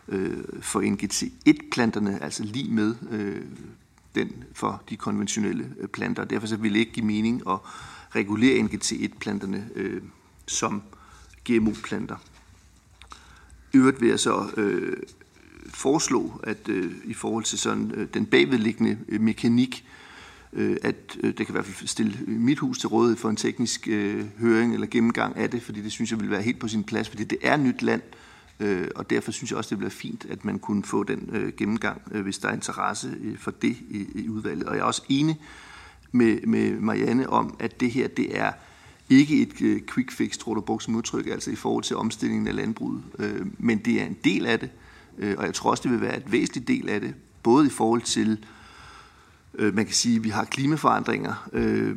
øh, 0.08 0.44
for 0.60 0.80
NGT1-planterne 0.80 2.22
altså 2.22 2.44
lige 2.44 2.70
med 2.70 2.94
øh, 3.10 3.42
den 4.14 4.44
for 4.52 4.82
de 4.90 4.96
konventionelle 4.96 5.74
øh, 5.78 5.88
planter. 5.88 6.24
Derfor 6.24 6.46
så 6.46 6.56
vil 6.56 6.72
det 6.72 6.78
ikke 6.80 6.92
give 6.92 7.06
mening 7.06 7.42
at 7.48 7.58
regulere 8.16 8.60
NGT1-planterne 8.60 9.68
øh, 9.74 10.02
som 10.46 10.82
GMO-planter. 11.48 12.16
I 13.72 13.76
øvrigt 13.76 14.00
vil 14.00 14.08
jeg 14.08 14.20
så 14.20 14.50
øh, 14.56 14.96
foreslå, 15.68 16.40
at 16.42 16.68
øh, 16.68 16.92
i 17.04 17.14
forhold 17.14 17.44
til 17.44 17.58
sådan 17.58 17.90
øh, 17.94 18.08
den 18.14 18.26
bagvedliggende 18.26 18.98
øh, 19.08 19.20
mekanik, 19.20 19.84
øh, 20.52 20.76
at 20.82 20.96
øh, 21.20 21.28
det 21.28 21.36
kan 21.36 21.48
i 21.48 21.52
hvert 21.52 21.64
fald 21.64 21.88
stille 21.88 22.18
mit 22.26 22.58
hus 22.58 22.78
til 22.78 22.88
rådighed 22.88 23.16
for 23.16 23.30
en 23.30 23.36
teknisk 23.36 23.88
øh, 23.88 24.24
høring 24.38 24.74
eller 24.74 24.86
gennemgang 24.86 25.36
af 25.36 25.50
det, 25.50 25.62
fordi 25.62 25.82
det 25.82 25.92
synes 25.92 26.10
jeg 26.10 26.20
vil 26.20 26.30
være 26.30 26.42
helt 26.42 26.58
på 26.58 26.68
sin 26.68 26.84
plads, 26.84 27.08
fordi 27.08 27.24
det 27.24 27.38
er 27.42 27.56
nyt 27.56 27.82
land, 27.82 28.02
øh, 28.60 28.88
og 28.96 29.10
derfor 29.10 29.32
synes 29.32 29.50
jeg 29.50 29.58
også, 29.58 29.70
det 29.70 29.78
bliver 29.78 29.90
fint, 29.90 30.26
at 30.30 30.44
man 30.44 30.58
kunne 30.58 30.84
få 30.84 31.02
den 31.02 31.30
øh, 31.32 31.52
gennemgang, 31.56 32.02
øh, 32.10 32.22
hvis 32.22 32.38
der 32.38 32.48
er 32.48 32.52
interesse 32.52 33.16
øh, 33.22 33.38
for 33.38 33.50
det 33.50 33.76
i, 33.90 34.06
i 34.14 34.28
udvalget. 34.28 34.66
Og 34.66 34.74
jeg 34.74 34.80
er 34.80 34.86
også 34.86 35.02
enig 35.08 35.40
med, 36.12 36.40
med 36.46 36.80
Marianne 36.80 37.30
om, 37.30 37.56
at 37.58 37.80
det 37.80 37.90
her, 37.90 38.08
det 38.08 38.38
er 38.40 38.52
ikke 39.10 39.42
et 39.42 39.62
øh, 39.62 39.80
quick 39.94 40.12
fix, 40.12 40.38
tror 40.38 40.54
du, 40.54 40.60
brugt 40.60 40.84
som 40.84 40.94
udtryk, 40.94 41.26
altså 41.26 41.50
i 41.50 41.56
forhold 41.56 41.84
til 41.84 41.96
omstillingen 41.96 42.48
af 42.48 42.56
landbruget. 42.56 43.02
Øh, 43.18 43.46
men 43.58 43.78
det 43.78 44.02
er 44.02 44.06
en 44.06 44.16
del 44.24 44.46
af 44.46 44.58
det, 44.58 44.70
øh, 45.18 45.34
og 45.38 45.46
jeg 45.46 45.54
tror 45.54 45.70
også, 45.70 45.82
det 45.82 45.90
vil 45.90 46.00
være 46.00 46.16
et 46.16 46.32
væsentligt 46.32 46.68
del 46.68 46.88
af 46.88 47.00
det, 47.00 47.14
både 47.42 47.66
i 47.66 47.70
forhold 47.70 48.02
til, 48.02 48.30
øh, 48.30 48.36
Øh, 49.54 49.74
man 49.74 49.84
kan 49.84 49.94
sige, 49.94 50.16
at 50.16 50.24
vi 50.24 50.28
har 50.28 50.44
klimaforandringer, 50.44 51.48
øh, 51.52 51.96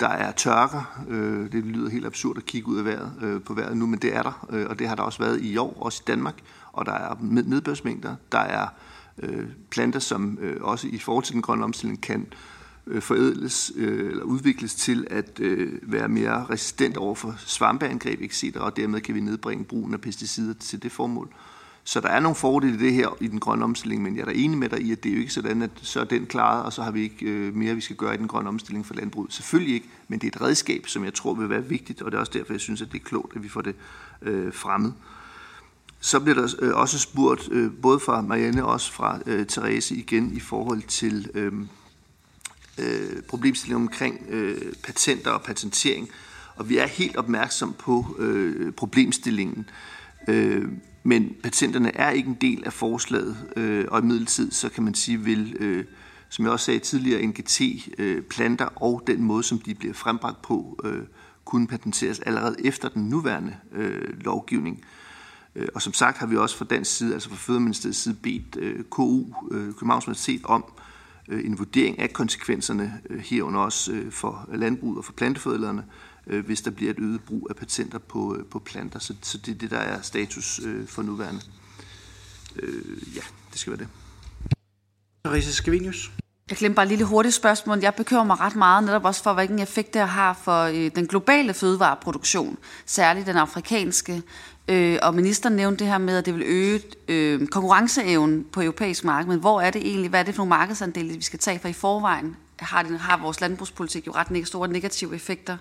der 0.00 0.08
er 0.08 0.32
tørker. 0.32 1.04
Øh, 1.08 1.52
det 1.52 1.64
lyder 1.64 1.90
helt 1.90 2.06
absurd 2.06 2.36
at 2.36 2.46
kigge 2.46 2.68
ud 2.68 2.78
af 2.78 2.84
vejret, 2.84 3.12
øh, 3.22 3.42
på 3.42 3.54
vejret 3.54 3.76
nu, 3.76 3.86
men 3.86 3.98
det 3.98 4.16
er 4.16 4.22
der, 4.22 4.46
øh, 4.50 4.66
og 4.70 4.78
det 4.78 4.88
har 4.88 4.94
der 4.94 5.02
også 5.02 5.18
været 5.18 5.40
i 5.42 5.56
år, 5.56 5.82
også 5.82 6.02
i 6.04 6.06
Danmark. 6.06 6.34
Og 6.72 6.86
der 6.86 6.92
er 6.92 7.16
nedbørsmængder, 7.20 8.16
der 8.32 8.38
er 8.38 8.66
øh, 9.18 9.46
planter, 9.70 10.00
som 10.00 10.38
øh, 10.40 10.56
også 10.60 10.88
i 10.88 10.98
forhold 10.98 11.24
til 11.24 11.34
den 11.34 11.42
grønne 11.42 11.64
omstilling 11.64 12.00
kan 12.00 12.26
øh, 12.86 13.02
forædles 13.02 13.72
øh, 13.76 14.10
eller 14.10 14.22
udvikles 14.22 14.74
til 14.74 15.06
at 15.10 15.40
øh, 15.40 15.72
være 15.82 16.08
mere 16.08 16.46
resistent 16.50 16.96
over 16.96 17.14
for 17.14 17.34
svampeangreb, 17.38 18.20
etc., 18.20 18.44
og 18.56 18.76
dermed 18.76 19.00
kan 19.00 19.14
vi 19.14 19.20
nedbringe 19.20 19.64
brugen 19.64 19.94
af 19.94 20.00
pesticider 20.00 20.54
til 20.54 20.82
det 20.82 20.92
formål. 20.92 21.34
Så 21.84 22.00
der 22.00 22.08
er 22.08 22.20
nogle 22.20 22.36
fordele 22.36 22.74
i 22.74 22.78
det 22.78 22.92
her 22.92 23.16
i 23.20 23.28
den 23.28 23.40
grønne 23.40 23.64
omstilling, 23.64 24.02
men 24.02 24.16
jeg 24.16 24.22
er 24.22 24.26
da 24.26 24.32
enig 24.34 24.58
med 24.58 24.68
dig 24.68 24.80
i, 24.80 24.92
at 24.92 25.02
det 25.02 25.10
er 25.10 25.14
jo 25.14 25.20
ikke 25.20 25.32
sådan, 25.32 25.62
at 25.62 25.70
så 25.82 26.00
er 26.00 26.04
den 26.04 26.26
klaret, 26.26 26.64
og 26.64 26.72
så 26.72 26.82
har 26.82 26.90
vi 26.90 27.02
ikke 27.02 27.26
øh, 27.26 27.54
mere, 27.54 27.74
vi 27.74 27.80
skal 27.80 27.96
gøre 27.96 28.14
i 28.14 28.18
den 28.18 28.28
grønne 28.28 28.48
omstilling 28.48 28.86
for 28.86 28.94
landbruget. 28.94 29.32
Selvfølgelig 29.32 29.74
ikke, 29.74 29.88
men 30.08 30.18
det 30.18 30.26
er 30.26 30.36
et 30.36 30.42
redskab, 30.42 30.86
som 30.86 31.04
jeg 31.04 31.14
tror 31.14 31.34
vil 31.34 31.50
være 31.50 31.64
vigtigt, 31.64 32.02
og 32.02 32.10
det 32.10 32.16
er 32.16 32.20
også 32.20 32.32
derfor, 32.34 32.52
jeg 32.52 32.60
synes, 32.60 32.82
at 32.82 32.92
det 32.92 33.00
er 33.00 33.04
klogt, 33.04 33.36
at 33.36 33.42
vi 33.42 33.48
får 33.48 33.60
det 33.60 33.74
øh, 34.22 34.54
fremmet. 34.54 34.94
Så 36.00 36.20
bliver 36.20 36.34
der 36.34 36.48
øh, 36.58 36.74
også 36.74 36.98
spurgt, 36.98 37.48
øh, 37.52 37.70
både 37.82 38.00
fra 38.00 38.20
Marianne 38.20 38.64
og 38.64 38.72
også 38.72 38.92
fra 38.92 39.18
øh, 39.26 39.46
Therese 39.46 39.94
igen, 39.94 40.32
i 40.36 40.40
forhold 40.40 40.82
til 40.82 41.30
øh, 41.34 41.52
øh, 42.78 43.22
problemstillingen 43.28 43.88
omkring 43.88 44.20
øh, 44.28 44.72
patenter 44.84 45.30
og 45.30 45.42
patentering. 45.42 46.08
Og 46.56 46.68
vi 46.68 46.78
er 46.78 46.86
helt 46.86 47.16
opmærksom 47.16 47.74
på 47.78 48.16
øh, 48.18 48.72
problemstillingen. 48.72 49.70
Øh, 50.28 50.68
men 51.02 51.36
patenterne 51.42 51.96
er 51.96 52.10
ikke 52.10 52.28
en 52.28 52.38
del 52.40 52.62
af 52.66 52.72
forslaget, 52.72 53.36
øh, 53.56 53.84
og 53.88 53.98
i 53.98 54.02
midlertid, 54.02 54.50
så 54.50 54.68
kan 54.68 54.84
man 54.84 54.94
sige, 54.94 55.20
vil, 55.20 55.56
øh, 55.60 55.84
som 56.28 56.44
jeg 56.44 56.52
også 56.52 56.64
sagde 56.64 56.80
tidligere, 56.80 57.26
NGT-planter 57.26 58.66
øh, 58.66 58.76
og 58.76 59.02
den 59.06 59.22
måde, 59.22 59.42
som 59.42 59.58
de 59.58 59.74
bliver 59.74 59.94
frembragt 59.94 60.42
på, 60.42 60.80
øh, 60.84 61.02
kunne 61.44 61.66
patenteres 61.66 62.20
allerede 62.20 62.56
efter 62.64 62.88
den 62.88 63.02
nuværende 63.02 63.56
øh, 63.72 64.20
lovgivning. 64.24 64.84
Øh, 65.54 65.68
og 65.74 65.82
som 65.82 65.92
sagt 65.92 66.18
har 66.18 66.26
vi 66.26 66.36
også 66.36 66.56
fra 66.56 66.64
dansk 66.64 66.96
side, 66.96 67.14
altså 67.14 67.28
fra 67.28 67.36
Fødeministeriets 67.36 67.98
side, 67.98 68.14
bedt 68.22 68.56
øh, 68.56 68.84
KU, 68.84 69.24
øh, 69.50 69.66
Københavns 69.74 70.06
Universitet, 70.06 70.40
om 70.44 70.64
øh, 71.28 71.44
en 71.44 71.58
vurdering 71.58 71.98
af 71.98 72.12
konsekvenserne 72.12 73.00
øh, 73.10 73.20
herunder 73.20 73.60
også 73.60 73.92
øh, 73.92 74.12
for 74.12 74.48
landbruget 74.52 74.98
og 74.98 75.04
for 75.04 75.12
plantefødelerne, 75.12 75.84
øh, 76.26 76.46
hvis 76.46 76.62
der 76.62 76.70
bliver 76.70 76.90
et 76.90 76.98
øget 76.98 77.24
brug 77.24 77.46
af 77.50 77.56
patenter 77.56 77.98
på, 77.98 78.36
øh, 78.36 78.44
på 78.46 78.58
planter. 78.58 78.98
Så, 78.98 79.14
så 79.22 79.38
det 79.38 79.54
er 79.54 79.58
det, 79.58 79.70
der 79.70 79.78
er 79.78 80.02
status 80.02 80.60
øh, 80.64 80.86
for 80.86 81.02
nuværende. 81.02 81.40
Øh, 82.56 83.16
ja, 83.16 83.22
det 83.52 83.60
skal 83.60 83.70
være 83.70 83.78
det. 83.78 83.88
Risa 85.26 85.50
Skavinius. 85.50 86.10
Jeg 86.50 86.58
glemte 86.58 86.74
bare 86.74 86.84
et 86.84 86.88
lille 86.88 87.04
hurtigt 87.04 87.34
spørgsmål. 87.34 87.78
Jeg 87.82 87.94
bekymrer 87.94 88.24
mig 88.24 88.40
ret 88.40 88.56
meget 88.56 88.84
netop 88.84 89.04
også 89.04 89.22
for, 89.22 89.32
hvilken 89.32 89.58
effekt 89.58 89.94
det 89.94 90.08
har 90.08 90.32
for 90.32 90.62
øh, 90.62 90.90
den 90.94 91.06
globale 91.06 91.54
fødevareproduktion, 91.54 92.58
særligt 92.86 93.26
den 93.26 93.36
afrikanske. 93.36 94.22
Øh, 94.68 94.98
og 95.02 95.14
ministeren 95.14 95.56
nævnte 95.56 95.78
det 95.78 95.92
her 95.92 95.98
med, 95.98 96.16
at 96.16 96.26
det 96.26 96.34
vil 96.34 96.42
øge 96.46 96.80
øh, 97.08 97.46
konkurrenceevnen 97.46 98.44
på 98.52 98.62
europæisk 98.62 99.04
marked. 99.04 99.28
Men 99.28 99.40
hvor 99.40 99.60
er 99.60 99.70
det 99.70 99.86
egentlig? 99.86 100.10
Hvad 100.10 100.20
er 100.20 100.24
det 100.24 100.34
for 100.34 100.40
nogle 100.40 100.48
markedsandele, 100.48 101.14
vi 101.14 101.22
skal 101.22 101.38
tage? 101.38 101.58
For 101.58 101.68
i 101.68 101.72
forvejen 101.72 102.36
har, 102.62 102.82
den, 102.82 102.96
har 102.96 103.16
vores 103.16 103.40
landbrugspolitik 103.40 104.06
jo 104.06 104.12
ret 104.12 104.30
store 104.46 104.68
negative 104.68 105.14
effekter 105.14 105.56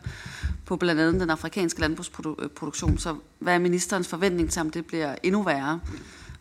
på 0.66 0.76
blandt 0.76 1.02
andet 1.02 1.22
den 1.22 1.30
afrikanske 1.30 1.80
landbrugsproduktion. 1.80 2.94
Øh, 2.94 3.00
Så 3.00 3.16
hvad 3.40 3.54
er 3.54 3.60
ministerens 3.60 4.08
forventning 4.08 4.50
til, 4.52 4.60
om 4.60 4.70
det 4.70 4.86
bliver 4.86 5.16
endnu 5.24 5.44
værre? 5.44 5.80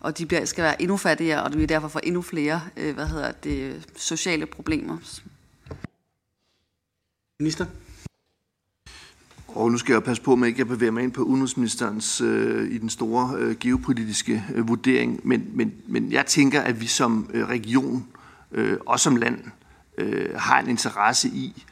og 0.00 0.18
de 0.18 0.26
bliver, 0.26 0.44
skal 0.44 0.64
være 0.64 0.82
endnu 0.82 0.96
fattigere, 0.96 1.42
og 1.42 1.58
vi 1.58 1.66
derfor 1.66 1.88
får 1.88 2.00
endnu 2.00 2.22
flere 2.22 2.61
øh, 2.76 2.94
hvad 2.94 3.06
hedder 3.06 3.32
det, 3.32 3.88
sociale 3.96 4.46
problemer. 4.46 4.96
Minister? 7.40 7.66
Og 9.48 9.70
nu 9.70 9.78
skal 9.78 9.92
jeg 9.92 10.02
passe 10.02 10.22
på, 10.22 10.36
med 10.36 10.48
jeg 10.48 10.61
at 10.61 10.68
bevæge 10.68 10.92
mig 10.92 11.02
ind 11.02 11.12
på 11.12 11.22
udenrigsministerens 11.22 12.20
øh, 12.20 12.70
i 12.70 12.78
den 12.78 12.90
store 12.90 13.36
øh, 13.38 13.56
geopolitiske 13.56 14.44
øh, 14.54 14.68
vurdering, 14.68 15.20
men, 15.24 15.50
men, 15.54 15.72
men 15.86 16.12
jeg 16.12 16.26
tænker, 16.26 16.61
at 16.61 16.80
vi 16.80 16.86
som 16.86 17.30
øh, 17.34 17.48
region 17.48 18.06
øh, 18.52 18.78
og 18.86 19.00
som 19.00 19.16
land 19.16 19.44
øh, 20.01 20.34
har 20.36 20.61
en 20.61 20.68
interesse 20.68 21.28
i 21.28 21.64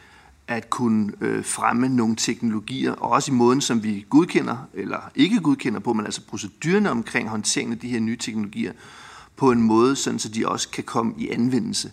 at 0.49 0.71
kunne 0.71 1.13
øh, 1.21 1.45
fremme 1.45 1.89
nogle 1.89 2.17
teknologier, 2.17 2.93
og 2.93 3.11
også 3.11 3.33
i 3.33 3.35
måden, 3.35 3.61
som 3.61 3.83
vi 3.83 4.07
godkender 4.11 4.69
eller 4.75 5.11
ikke 5.15 5.41
godkender 5.41 5.81
på, 5.81 5.93
men 5.93 6.05
altså 6.05 6.21
procedurerne 6.29 6.91
omkring 6.91 7.29
håndteringen 7.29 7.73
af 7.73 7.79
de 7.79 7.89
her 7.89 8.01
nye 8.01 8.17
teknologier, 8.17 8.73
på 9.37 9.53
en 9.53 9.63
måde, 9.63 9.97
sådan 9.97 10.19
så 10.19 10.29
de 10.29 10.49
også 10.49 10.69
kan 10.69 10.85
komme 10.85 11.15
i 11.19 11.29
anvendelse. 11.29 11.93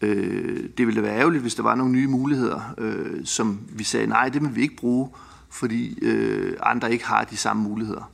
Øh, 0.00 0.68
det 0.78 0.86
ville 0.86 1.02
være 1.02 1.18
ærgerligt, 1.18 1.42
hvis 1.42 1.54
der 1.54 1.62
var 1.62 1.74
nogle 1.74 1.92
nye 1.92 2.06
muligheder, 2.06 2.74
øh, 2.78 3.24
som 3.24 3.60
vi 3.68 3.84
sagde, 3.84 4.06
nej, 4.06 4.28
det 4.28 4.42
vil 4.42 4.56
vi 4.56 4.62
ikke 4.62 4.76
bruge, 4.76 5.08
fordi 5.50 5.98
øh, 6.02 6.56
andre 6.62 6.92
ikke 6.92 7.06
har 7.06 7.24
de 7.24 7.36
samme 7.36 7.62
muligheder. 7.62 8.10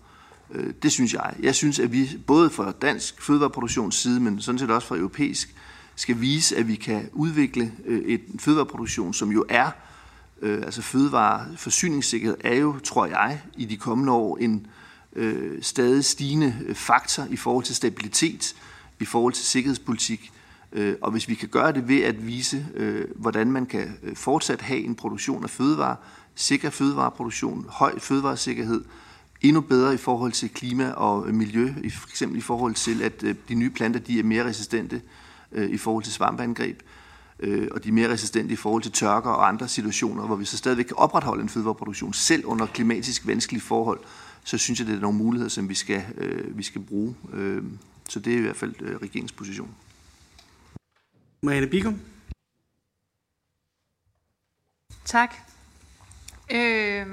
Øh, 0.54 0.72
det 0.82 0.92
synes 0.92 1.14
jeg. 1.14 1.34
Jeg 1.42 1.54
synes, 1.54 1.78
at 1.78 1.92
vi 1.92 2.20
både 2.26 2.50
fra 2.50 2.72
dansk 2.82 3.22
fødevareproduktions 3.22 3.94
side, 3.96 4.20
men 4.20 4.40
sådan 4.40 4.58
set 4.58 4.70
også 4.70 4.88
fra 4.88 4.96
europæisk, 4.96 5.54
skal 5.98 6.20
vise, 6.20 6.56
at 6.56 6.68
vi 6.68 6.76
kan 6.76 7.10
udvikle 7.12 7.72
øh, 7.84 8.00
et 8.00 8.20
fødevareproduktion, 8.38 9.14
som 9.14 9.32
jo 9.32 9.44
er, 9.48 9.70
øh, 10.42 10.62
altså 10.62 10.82
fødevareforsyningssikkerhed 10.82 12.36
er 12.40 12.54
jo, 12.54 12.78
tror 12.78 13.06
jeg, 13.06 13.40
i 13.56 13.64
de 13.64 13.76
kommende 13.76 14.12
år 14.12 14.36
en 14.36 14.66
øh, 15.16 15.62
stadig 15.62 16.04
stigende 16.04 16.56
øh, 16.66 16.74
faktor 16.74 17.24
i 17.30 17.36
forhold 17.36 17.64
til 17.64 17.76
stabilitet, 17.76 18.54
i 19.00 19.04
forhold 19.04 19.32
til 19.32 19.44
sikkerhedspolitik. 19.44 20.32
Øh, 20.72 20.94
og 21.02 21.10
hvis 21.10 21.28
vi 21.28 21.34
kan 21.34 21.48
gøre 21.48 21.72
det 21.72 21.88
ved 21.88 22.00
at 22.00 22.26
vise, 22.26 22.66
hvordan 23.16 23.52
man 23.52 23.66
kan 23.66 23.96
fortsat 24.14 24.60
have 24.60 24.80
en 24.80 24.94
produktion 24.94 25.44
af 25.44 25.50
fødevare, 25.50 25.96
sikker 26.34 26.70
fødevareproduktion, 26.70 27.66
høj 27.68 27.98
fødevaresikkerhed, 27.98 28.84
endnu 29.40 29.60
bedre 29.60 29.94
i 29.94 29.96
forhold 29.96 30.32
til 30.32 30.50
klima 30.50 30.90
og 30.90 31.34
miljø, 31.34 31.72
for 31.90 32.08
eksempel 32.08 32.38
i 32.38 32.40
forhold 32.40 32.74
til, 32.74 33.02
at 33.02 33.24
de 33.48 33.54
nye 33.54 33.70
planter 33.70 34.00
de 34.00 34.18
er 34.18 34.22
mere 34.22 34.44
resistente 34.44 35.00
øh, 35.52 35.70
i 35.70 35.78
forhold 35.78 36.04
til 36.04 36.12
svampeangreb, 36.12 36.82
øh, 37.40 37.68
og 37.70 37.84
de 37.84 37.88
er 37.88 37.92
mere 37.92 38.08
resistente 38.08 38.52
i 38.52 38.56
forhold 38.56 38.82
til 38.82 38.92
tørker 38.92 39.30
og 39.30 39.48
andre 39.48 39.68
situationer, 39.68 40.26
hvor 40.26 40.36
vi 40.36 40.44
så 40.44 40.56
stadigvæk 40.56 40.84
kan 40.84 40.96
opretholde 40.96 41.42
en 41.42 41.48
fødevareproduktion, 41.48 42.12
selv 42.12 42.46
under 42.46 42.66
klimatisk 42.66 43.26
vanskelige 43.26 43.62
forhold, 43.62 44.00
så 44.44 44.58
synes 44.58 44.78
jeg, 44.78 44.86
det 44.86 44.96
er 44.96 45.00
nogle 45.00 45.18
muligheder, 45.18 45.50
som 45.50 45.68
vi 45.68 45.74
skal, 45.74 46.04
øh, 46.16 46.58
vi 46.58 46.62
skal 46.62 46.80
bruge. 46.80 47.16
Øh, 47.32 47.62
så 48.08 48.20
det 48.20 48.32
er 48.32 48.38
i 48.38 48.40
hvert 48.40 48.56
fald 48.56 48.74
øh, 48.80 48.96
regeringsposition. 48.96 49.74
Marianne 51.42 51.66
Bigum. 51.66 52.00
Tak. 55.04 55.34
Øh, 56.50 57.06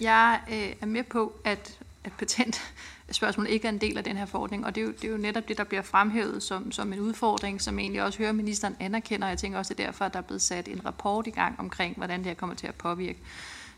jeg 0.00 0.40
øh, 0.50 0.74
er 0.80 0.86
med 0.86 1.04
på, 1.04 1.32
at, 1.44 1.78
at 2.04 2.12
patent 2.12 2.74
spørgsmål 3.10 3.46
ikke 3.46 3.68
er 3.68 3.72
en 3.72 3.78
del 3.78 3.98
af 3.98 4.04
den 4.04 4.16
her 4.16 4.26
forordning, 4.26 4.66
og 4.66 4.74
det 4.74 4.80
er 4.80 4.84
jo, 4.84 4.92
det 4.92 5.04
er 5.04 5.08
jo 5.08 5.16
netop 5.16 5.48
det, 5.48 5.58
der 5.58 5.64
bliver 5.64 5.82
fremhævet 5.82 6.42
som, 6.42 6.72
som 6.72 6.92
en 6.92 7.00
udfordring, 7.00 7.62
som 7.62 7.78
egentlig 7.78 8.02
også 8.02 8.18
hører 8.18 8.32
ministeren 8.32 8.76
anerkender, 8.80 9.26
og 9.26 9.30
jeg 9.30 9.38
tænker 9.38 9.58
også, 9.58 9.74
det 9.74 9.80
er 9.80 9.86
derfor, 9.86 10.04
at 10.04 10.12
der 10.12 10.18
er 10.18 10.22
blevet 10.22 10.42
sat 10.42 10.68
en 10.68 10.84
rapport 10.84 11.26
i 11.26 11.30
gang 11.30 11.60
omkring, 11.60 11.96
hvordan 11.96 12.18
det 12.18 12.26
her 12.26 12.34
kommer 12.34 12.56
til 12.56 12.66
at 12.66 12.74
påvirke. 12.74 13.18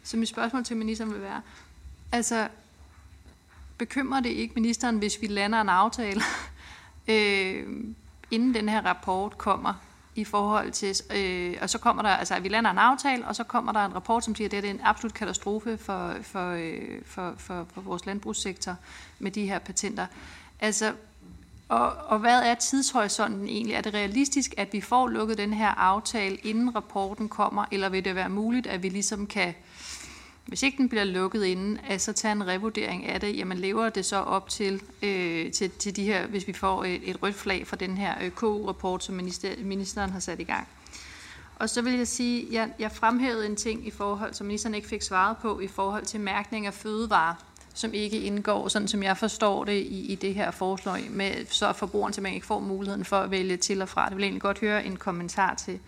Så 0.03 0.17
mit 0.17 0.29
spørgsmål 0.29 0.65
til 0.65 0.77
ministeren 0.77 1.13
vil 1.13 1.23
være, 1.23 1.43
altså, 2.13 2.49
bekymrer 3.79 4.21
det 4.21 4.31
ikke 4.31 4.55
ministeren, 4.55 4.99
hvis 4.99 5.21
vi 5.21 5.27
lander 5.27 5.61
en 5.61 5.69
aftale, 5.69 6.23
øh, 7.09 7.67
inden 8.31 8.55
den 8.55 8.69
her 8.69 8.87
rapport 8.87 9.39
kommer, 9.39 9.75
i 10.15 10.25
forhold 10.25 10.71
til, 10.71 10.95
øh, 11.17 11.57
og 11.61 11.71
så 11.71 11.79
kommer 11.79 12.03
der, 12.03 12.11
altså 12.11 12.35
at 12.35 12.45
vi 12.45 12.49
lander 12.49 12.71
en 12.71 12.79
aftale, 12.79 13.27
og 13.27 13.37
så 13.37 13.45
kommer 13.45 13.73
der 13.73 13.85
en 13.85 13.95
rapport, 13.95 14.25
som 14.25 14.35
siger, 14.35 14.49
at 14.49 14.53
det 14.53 14.65
er 14.65 14.71
en 14.71 14.81
absolut 14.85 15.15
katastrofe 15.15 15.79
for, 15.79 16.17
for, 16.23 16.51
øh, 16.51 17.03
for, 17.07 17.35
for, 17.39 17.67
for 17.75 17.81
vores 17.81 18.07
landbrugssektor 18.07 18.77
med 19.19 19.31
de 19.31 19.47
her 19.47 19.59
patenter. 19.59 20.07
Altså, 20.61 20.93
og, 21.69 21.93
og 21.93 22.19
hvad 22.19 22.43
er 22.43 22.55
tidshorisonten 22.55 23.49
egentlig? 23.49 23.75
Er 23.75 23.81
det 23.81 23.95
realistisk, 23.95 24.55
at 24.57 24.73
vi 24.73 24.81
får 24.81 25.09
lukket 25.09 25.39
den 25.39 25.53
her 25.53 25.69
aftale, 25.69 26.37
inden 26.37 26.77
rapporten 26.77 27.29
kommer, 27.29 27.65
eller 27.71 27.89
vil 27.89 28.05
det 28.05 28.15
være 28.15 28.29
muligt, 28.29 28.67
at 28.67 28.83
vi 28.83 28.89
ligesom 28.89 29.27
kan 29.27 29.55
hvis 30.51 30.63
ikke 30.63 30.79
den 30.79 30.89
bliver 30.89 31.05
lukket 31.05 31.45
inden, 31.45 31.79
at 31.89 32.01
så 32.01 32.13
tage 32.13 32.33
en 32.33 32.47
revurdering 32.47 33.07
af 33.07 33.21
det, 33.21 33.37
jamen 33.37 33.59
lever 33.59 33.89
det 33.89 34.05
så 34.05 34.17
op 34.17 34.49
til, 34.49 34.83
øh, 35.03 35.53
til, 35.53 35.71
til 35.71 35.97
de 35.97 36.05
her, 36.05 36.27
hvis 36.27 36.47
vi 36.47 36.53
får 36.53 36.85
et, 36.85 37.01
et 37.05 37.23
rødt 37.23 37.35
flag 37.35 37.67
fra 37.67 37.77
den 37.77 37.97
her 37.97 38.15
øh, 38.23 38.31
KU-rapport, 38.31 39.05
som 39.05 39.15
minister, 39.15 39.49
ministeren 39.63 40.11
har 40.11 40.21
sat 40.21 40.41
i 40.41 40.45
gang. 40.45 40.69
Og 41.57 41.71
så 41.71 41.83
vil 41.83 41.93
jeg 41.93 42.09
sige, 42.09 42.47
jeg, 42.51 42.71
jeg 42.79 42.93
fremhævede 42.93 43.47
en 43.47 43.57
ting 43.57 43.87
i 43.87 43.91
forhold, 43.91 44.35
som 44.35 44.47
ministeren 44.47 44.75
ikke 44.75 44.89
fik 44.89 45.03
svaret 45.03 45.37
på, 45.37 45.61
i 45.61 45.69
forhold 45.69 46.05
til 46.05 46.21
mærkning 46.21 46.67
af 46.67 46.75
fødevarer, 46.75 47.35
som 47.75 47.95
ikke 47.95 48.21
indgår, 48.21 48.69
sådan 48.69 48.89
som 48.89 49.03
jeg 49.03 49.17
forstår 49.17 49.65
det 49.65 49.79
i, 49.83 50.13
i 50.13 50.15
det 50.15 50.35
her 50.35 50.51
forslag, 50.51 51.07
med 51.11 51.47
så 51.47 51.73
forbrugeren 51.73 52.13
simpelthen 52.13 52.35
ikke 52.35 52.47
får 52.47 52.61
muligheden 52.61 53.05
for 53.05 53.17
at 53.17 53.31
vælge 53.31 53.57
til 53.57 53.83
og 53.83 53.89
fra. 53.89 54.09
Det 54.09 54.17
vil 54.17 54.23
jeg 54.23 54.27
egentlig 54.27 54.43
godt 54.43 54.61
høre 54.61 54.85
en 54.85 54.97
kommentar 54.97 55.55
til. 55.55 55.81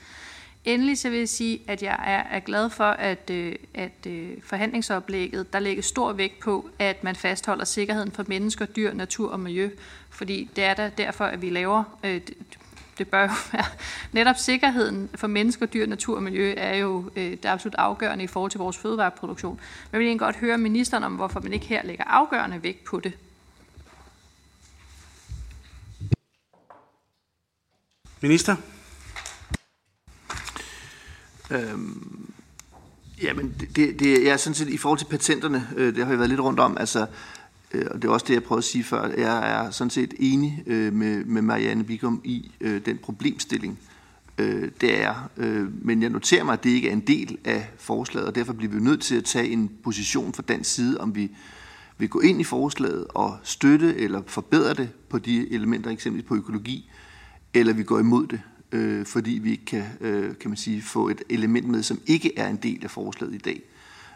Endelig 0.64 0.98
så 0.98 1.10
vil 1.10 1.18
jeg 1.18 1.28
sige, 1.28 1.60
at 1.66 1.82
jeg 1.82 1.98
er, 2.06 2.36
er 2.36 2.40
glad 2.40 2.70
for, 2.70 2.84
at, 2.84 3.30
øh, 3.30 3.54
at 3.74 4.06
øh, 4.06 4.30
forhandlingsoplægget, 4.42 5.52
der 5.52 5.58
lægger 5.58 5.82
stor 5.82 6.12
vægt 6.12 6.40
på, 6.40 6.70
at 6.78 7.04
man 7.04 7.16
fastholder 7.16 7.64
sikkerheden 7.64 8.12
for 8.12 8.24
mennesker, 8.28 8.66
dyr, 8.66 8.94
natur 8.94 9.30
og 9.30 9.40
miljø. 9.40 9.70
Fordi 10.10 10.50
det 10.56 10.64
er 10.64 10.74
der 10.74 10.88
derfor, 10.88 11.24
at 11.24 11.42
vi 11.42 11.50
laver, 11.50 11.84
øh, 12.04 12.14
det, 12.14 12.34
det 12.98 13.08
bør 13.08 13.22
jo 13.22 13.30
være, 13.52 13.64
netop 14.12 14.36
sikkerheden 14.36 15.10
for 15.14 15.26
mennesker, 15.26 15.66
dyr, 15.66 15.86
natur 15.86 16.16
og 16.16 16.22
miljø 16.22 16.54
er 16.56 16.76
jo 16.76 17.10
øh, 17.16 17.30
det 17.30 17.44
er 17.44 17.52
absolut 17.52 17.74
afgørende 17.74 18.24
i 18.24 18.26
forhold 18.26 18.50
til 18.50 18.58
vores 18.58 18.76
fødevareproduktion. 18.76 19.54
Men 19.54 19.92
jeg 19.92 20.00
vil 20.00 20.06
egentlig 20.06 20.20
godt 20.20 20.36
høre 20.36 20.58
ministeren 20.58 21.04
om, 21.04 21.14
hvorfor 21.14 21.40
man 21.40 21.52
ikke 21.52 21.66
her 21.66 21.82
lægger 21.84 22.04
afgørende 22.04 22.62
vægt 22.62 22.84
på 22.84 23.00
det. 23.00 23.12
Minister? 28.20 28.56
Øhm, 31.52 32.32
jamen, 33.22 33.54
det, 33.76 34.00
det 34.00 34.30
er 34.30 34.36
sådan 34.36 34.54
set 34.54 34.68
i 34.68 34.76
forhold 34.76 34.98
til 34.98 35.06
patenterne, 35.06 35.68
øh, 35.76 35.94
det 35.94 36.04
har 36.04 36.12
vi 36.12 36.18
været 36.18 36.30
lidt 36.30 36.40
rundt 36.40 36.60
om, 36.60 36.76
altså, 36.80 37.06
øh, 37.72 37.86
og 37.90 38.02
det 38.02 38.08
er 38.08 38.12
også 38.12 38.26
det, 38.28 38.34
jeg 38.34 38.42
prøvede 38.42 38.60
at 38.60 38.64
sige 38.64 38.84
før, 38.84 39.08
jeg 39.18 39.64
er 39.64 39.70
sådan 39.70 39.90
set 39.90 40.14
enig 40.18 40.62
øh, 40.66 40.92
med, 40.92 41.24
med 41.24 41.42
Marianne 41.42 41.84
Bigum 41.84 42.20
i 42.24 42.50
øh, 42.60 42.86
den 42.86 42.98
problemstilling, 42.98 43.78
øh, 44.38 44.70
det 44.80 45.02
er, 45.02 45.30
øh, 45.36 45.84
men 45.86 46.02
jeg 46.02 46.10
noterer 46.10 46.44
mig, 46.44 46.52
at 46.52 46.64
det 46.64 46.70
ikke 46.70 46.88
er 46.88 46.92
en 46.92 47.00
del 47.00 47.38
af 47.44 47.70
forslaget, 47.78 48.28
og 48.28 48.34
derfor 48.34 48.52
bliver 48.52 48.72
vi 48.72 48.80
nødt 48.80 49.00
til 49.00 49.16
at 49.16 49.24
tage 49.24 49.48
en 49.48 49.70
position 49.84 50.32
fra 50.32 50.42
den 50.48 50.64
side, 50.64 51.00
om 51.00 51.14
vi 51.14 51.30
vil 51.98 52.08
gå 52.08 52.20
ind 52.20 52.40
i 52.40 52.44
forslaget 52.44 53.06
og 53.08 53.38
støtte 53.42 53.96
eller 53.96 54.22
forbedre 54.26 54.74
det 54.74 54.88
på 55.08 55.18
de 55.18 55.52
elementer, 55.52 55.90
eksempelvis 55.90 56.28
på 56.28 56.34
økologi, 56.34 56.90
eller 57.54 57.72
vi 57.72 57.82
går 57.82 57.98
imod 57.98 58.26
det 58.26 58.40
øh, 58.72 59.06
fordi 59.06 59.30
vi 59.30 59.50
ikke 59.50 59.64
kan, 59.64 59.84
øh, 60.00 60.36
kan 60.40 60.50
man 60.50 60.56
sige, 60.56 60.82
få 60.82 61.08
et 61.08 61.22
element 61.28 61.68
med, 61.68 61.82
som 61.82 62.00
ikke 62.06 62.38
er 62.38 62.48
en 62.48 62.56
del 62.56 62.84
af 62.84 62.90
forslaget 62.90 63.34
i 63.34 63.38
dag. 63.38 63.62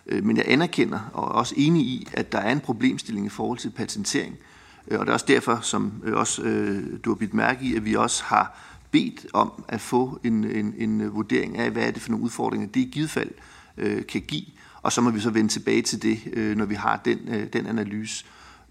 Øh, 0.07 0.25
men 0.25 0.37
jeg 0.37 0.45
anerkender 0.49 1.11
og 1.13 1.25
er 1.25 1.33
også 1.33 1.55
enig 1.57 1.83
i, 1.83 2.09
at 2.13 2.33
der 2.33 2.39
er 2.39 2.53
en 2.53 2.61
problemstilling 2.61 3.27
i 3.27 3.31
forhold 3.31 3.59
til 3.59 3.71
patentering. 3.71 4.37
Øh, 4.89 5.01
og 5.01 5.07
det 5.07 5.11
er 5.11 5.15
også 5.15 5.27
derfor, 5.29 5.59
som 5.63 5.93
øh, 6.05 6.17
også, 6.17 6.43
øh, 6.43 6.85
du 7.05 7.11
har 7.11 7.15
bidt 7.15 7.35
mærke 7.35 7.65
i, 7.65 7.77
at 7.77 7.85
vi 7.85 7.95
også 7.95 8.25
har 8.25 8.59
bedt 8.91 9.27
om 9.33 9.65
at 9.69 9.81
få 9.81 10.21
en, 10.25 10.45
en, 10.45 10.75
en 10.79 11.15
vurdering 11.15 11.59
af, 11.59 11.71
hvad 11.71 11.83
er 11.83 11.91
det 11.91 12.03
for 12.03 12.11
nogle 12.11 12.25
udfordringer, 12.25 12.69
det 12.69 12.81
i 12.81 12.91
givet 12.93 13.11
fald 13.11 13.31
øh, 13.77 14.07
kan 14.07 14.21
give. 14.21 14.47
Og 14.83 14.93
så 14.93 15.01
må 15.01 15.11
vi 15.11 15.21
så 15.21 15.31
vende 15.31 15.49
tilbage 15.49 15.83
til 15.83 16.03
det, 16.03 16.19
øh, 16.33 16.57
når 16.57 16.65
vi 16.65 16.75
har 16.75 17.01
den, 17.05 17.19
øh, 17.29 17.47
den 17.53 17.67
analyse. 17.67 18.25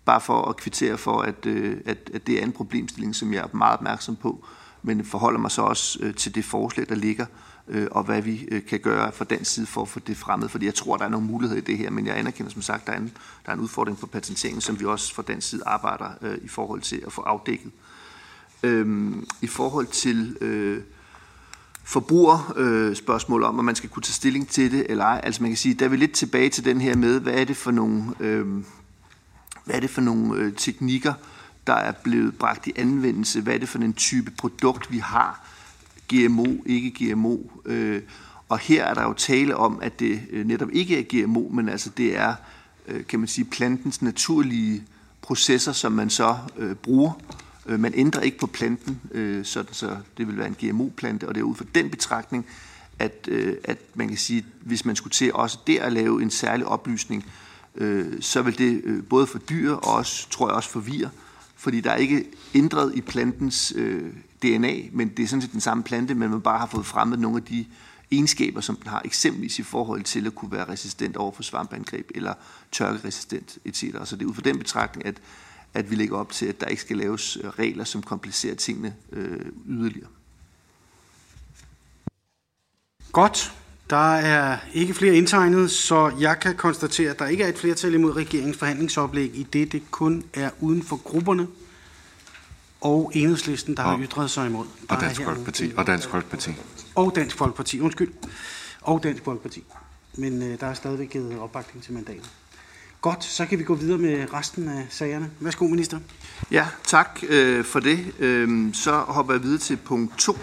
Bare 0.05 0.21
for 0.21 0.41
at 0.41 0.57
kvittere 0.57 0.97
for, 0.97 1.21
at, 1.21 1.45
øh, 1.45 1.77
at, 1.85 2.09
at 2.13 2.27
det 2.27 2.39
er 2.39 2.43
en 2.43 2.51
problemstilling, 2.51 3.15
som 3.15 3.33
jeg 3.33 3.39
er 3.39 3.57
meget 3.57 3.73
opmærksom 3.73 4.15
på, 4.15 4.45
men 4.85 5.05
forholder 5.05 5.39
mig 5.39 5.51
så 5.51 5.61
også 5.61 5.99
øh, 6.01 6.15
til 6.15 6.35
det 6.35 6.45
forslag, 6.45 6.89
der 6.89 6.95
ligger, 6.95 7.25
øh, 7.67 7.87
og 7.91 8.03
hvad 8.03 8.21
vi 8.21 8.47
øh, 8.51 8.65
kan 8.65 8.79
gøre 8.79 9.11
fra 9.11 9.25
den 9.25 9.45
side 9.45 9.65
for 9.65 9.81
at 9.81 9.87
få 9.87 9.99
det 9.99 10.17
fremmed, 10.17 10.49
fordi 10.49 10.65
jeg 10.65 10.75
tror, 10.75 10.97
der 10.97 11.05
er 11.05 11.09
nogle 11.09 11.27
muligheder 11.27 11.61
i 11.61 11.65
det 11.65 11.77
her, 11.77 11.89
men 11.89 12.07
jeg 12.07 12.17
anerkender 12.17 12.51
som 12.51 12.61
sagt, 12.61 12.87
der 12.87 12.93
er 12.93 12.97
en, 12.97 13.11
der 13.45 13.51
er 13.51 13.55
en 13.55 13.61
udfordring 13.61 13.99
på 13.99 14.07
patenteringen, 14.07 14.61
som 14.61 14.79
vi 14.79 14.85
også 14.85 15.13
fra 15.13 15.23
den 15.27 15.41
side 15.41 15.63
arbejder 15.65 16.09
øh, 16.21 16.37
i 16.43 16.47
forhold 16.47 16.81
til 16.81 17.03
at 17.05 17.13
få 17.13 17.21
afdækket. 17.21 17.71
Øhm, 18.63 19.27
I 19.41 19.47
forhold 19.47 19.87
til 19.87 20.37
øh, 20.41 20.81
forbrugerspørgsmål 21.83 23.41
øh, 23.41 23.49
om, 23.49 23.59
at 23.59 23.65
man 23.65 23.75
skal 23.75 23.89
kunne 23.89 24.03
tage 24.03 24.13
stilling 24.13 24.47
til 24.47 24.71
det 24.71 24.85
eller 24.89 25.05
ej, 25.05 25.21
altså 25.23 25.41
man 25.41 25.51
kan 25.51 25.57
sige, 25.57 25.73
der 25.73 25.85
er 25.85 25.89
vi 25.89 25.97
lidt 25.97 26.11
tilbage 26.11 26.49
til 26.49 26.65
den 26.65 26.81
her 26.81 26.95
med, 26.95 27.19
hvad 27.19 27.33
er 27.33 27.43
det 27.43 27.57
for 27.57 27.71
nogle, 27.71 28.03
øh, 28.19 28.47
hvad 29.65 29.75
er 29.75 29.79
det 29.79 29.89
for 29.89 30.01
nogle 30.01 30.35
øh, 30.35 30.53
teknikker, 30.53 31.13
der 31.67 31.73
er 31.73 31.91
blevet 31.91 32.37
bragt 32.37 32.67
i 32.67 32.73
anvendelse, 32.75 33.41
hvad 33.41 33.53
er 33.53 33.57
det 33.57 33.69
for 33.69 33.79
en 33.79 33.93
type 33.93 34.31
produkt, 34.31 34.91
vi 34.91 34.97
har, 34.97 35.47
GMO, 36.07 36.45
ikke 36.65 37.11
GMO. 37.13 37.37
Øh, 37.65 38.01
og 38.49 38.59
her 38.59 38.85
er 38.85 38.93
der 38.93 39.03
jo 39.03 39.13
tale 39.13 39.57
om, 39.57 39.79
at 39.81 39.99
det 39.99 40.21
øh, 40.29 40.47
netop 40.47 40.69
ikke 40.73 40.99
er 40.99 41.25
GMO, 41.25 41.49
men 41.49 41.69
altså 41.69 41.89
det 41.97 42.17
er, 42.17 42.35
øh, 42.87 43.05
kan 43.05 43.19
man 43.19 43.27
sige, 43.27 43.45
plantens 43.45 44.01
naturlige 44.01 44.83
processer, 45.21 45.71
som 45.71 45.91
man 45.91 46.09
så 46.09 46.37
øh, 46.57 46.75
bruger. 46.75 47.11
Øh, 47.65 47.79
man 47.79 47.93
ændrer 47.95 48.21
ikke 48.21 48.37
på 48.37 48.47
planten, 48.47 49.01
øh, 49.11 49.45
sådan 49.45 49.73
så 49.73 49.97
det 50.17 50.27
vil 50.27 50.37
være 50.37 50.47
en 50.47 50.55
GMO-plante, 50.61 51.27
og 51.27 51.35
det 51.35 51.41
er 51.41 51.45
ud 51.45 51.55
fra 51.55 51.65
den 51.75 51.89
betragtning, 51.89 52.45
at, 52.99 53.27
øh, 53.31 53.55
at 53.63 53.77
man 53.93 54.07
kan 54.07 54.17
sige, 54.17 54.45
hvis 54.61 54.85
man 54.85 54.95
skulle 54.95 55.11
til 55.11 55.33
også 55.33 55.59
der 55.67 55.83
at 55.83 55.93
lave 55.93 56.21
en 56.21 56.31
særlig 56.31 56.65
oplysning, 56.65 57.25
øh, 57.75 58.21
så 58.21 58.41
vil 58.41 58.57
det 58.57 58.81
øh, 58.83 59.03
både 59.03 59.27
for 59.27 59.39
dyr 59.39 59.71
og 59.71 59.93
også, 59.93 60.29
tror 60.29 60.47
jeg 60.47 60.55
også 60.55 60.69
forvirre, 60.69 61.09
fordi 61.65 61.81
der 61.81 61.91
er 61.91 61.95
ikke 61.95 62.25
ændret 62.55 62.95
i 62.95 63.01
plantens 63.01 63.73
øh, 63.75 64.13
DNA, 64.41 64.73
men 64.91 65.09
det 65.09 65.23
er 65.23 65.27
sådan 65.27 65.41
set 65.41 65.51
den 65.51 65.61
samme 65.61 65.83
plante, 65.83 66.15
men 66.15 66.29
man 66.29 66.41
bare 66.41 66.59
har 66.59 66.67
fået 66.67 66.85
fremmet 66.85 67.19
nogle 67.19 67.37
af 67.37 67.43
de 67.43 67.65
egenskaber, 68.11 68.61
som 68.61 68.75
den 68.75 68.87
har, 68.87 69.01
eksempelvis 69.05 69.59
i 69.59 69.63
forhold 69.63 70.03
til 70.03 70.27
at 70.27 70.35
kunne 70.35 70.51
være 70.51 70.69
resistent 70.69 71.17
over 71.17 71.31
for 71.31 71.43
svampeangreb 71.43 72.11
eller 72.15 72.33
tørkeresistent 72.71 73.57
etc. 73.65 73.83
Så 74.03 74.15
det 74.15 74.21
er 74.21 74.29
ud 74.29 74.33
fra 74.33 74.41
den 74.41 74.57
betragtning, 74.57 75.05
at, 75.05 75.15
at 75.73 75.91
vi 75.91 75.95
lægger 75.95 76.17
op 76.17 76.31
til, 76.31 76.45
at 76.45 76.61
der 76.61 76.67
ikke 76.67 76.81
skal 76.81 76.97
laves 76.97 77.37
øh, 77.37 77.49
regler, 77.49 77.83
som 77.83 78.01
komplicerer 78.01 78.55
tingene 78.55 78.95
øh, 79.11 79.45
yderligere. 79.67 80.09
Godt. 83.11 83.53
Der 83.89 84.15
er 84.15 84.57
ikke 84.73 84.93
flere 84.93 85.15
indtegnet, 85.15 85.71
så 85.71 86.11
jeg 86.19 86.39
kan 86.39 86.55
konstatere, 86.55 87.11
at 87.11 87.19
der 87.19 87.27
ikke 87.27 87.43
er 87.43 87.47
et 87.47 87.57
flertal 87.57 87.93
imod 87.93 88.15
regeringens 88.15 88.57
forhandlingsoplæg, 88.57 89.31
i 89.35 89.43
det 89.53 89.71
det 89.71 89.91
kun 89.91 90.23
er 90.33 90.49
uden 90.59 90.83
for 90.83 90.95
grupperne 90.95 91.47
og 92.81 93.11
enhedslisten, 93.15 93.77
der 93.77 93.83
har 93.83 93.99
ytret 94.03 94.31
sig 94.31 94.47
imod. 94.47 94.65
Der 94.89 94.95
og 94.95 95.01
Dansk 95.01 95.21
Folkeparti. 95.23 95.73
Og 95.77 95.87
Dansk 95.87 96.09
Folkeparti. 96.09 96.51
Og 96.95 97.15
Dansk 97.15 97.37
Folkeparti, 97.37 97.79
undskyld. 97.79 98.13
Og 98.81 99.03
Dansk 99.03 99.23
Folkeparti. 99.23 99.63
Men 100.13 100.41
øh, 100.41 100.59
der 100.59 100.67
er 100.67 100.73
stadigvæk 100.73 101.09
givet 101.09 101.39
opbakning 101.39 101.83
til 101.83 101.93
mandatet. 101.93 102.29
Godt, 103.01 103.23
så 103.23 103.45
kan 103.45 103.59
vi 103.59 103.63
gå 103.63 103.75
videre 103.75 103.97
med 103.97 104.33
resten 104.33 104.69
af 104.69 104.87
sagerne. 104.89 105.29
Værsgo, 105.39 105.67
minister. 105.67 105.99
Ja, 106.51 106.67
tak 106.83 107.19
øh, 107.27 107.65
for 107.65 107.79
det. 107.79 108.13
Øh, 108.19 108.73
så 108.73 108.91
hopper 108.91 109.33
jeg 109.33 109.43
videre 109.43 109.59
til 109.59 109.77
punkt 109.77 110.17
2 110.17 110.37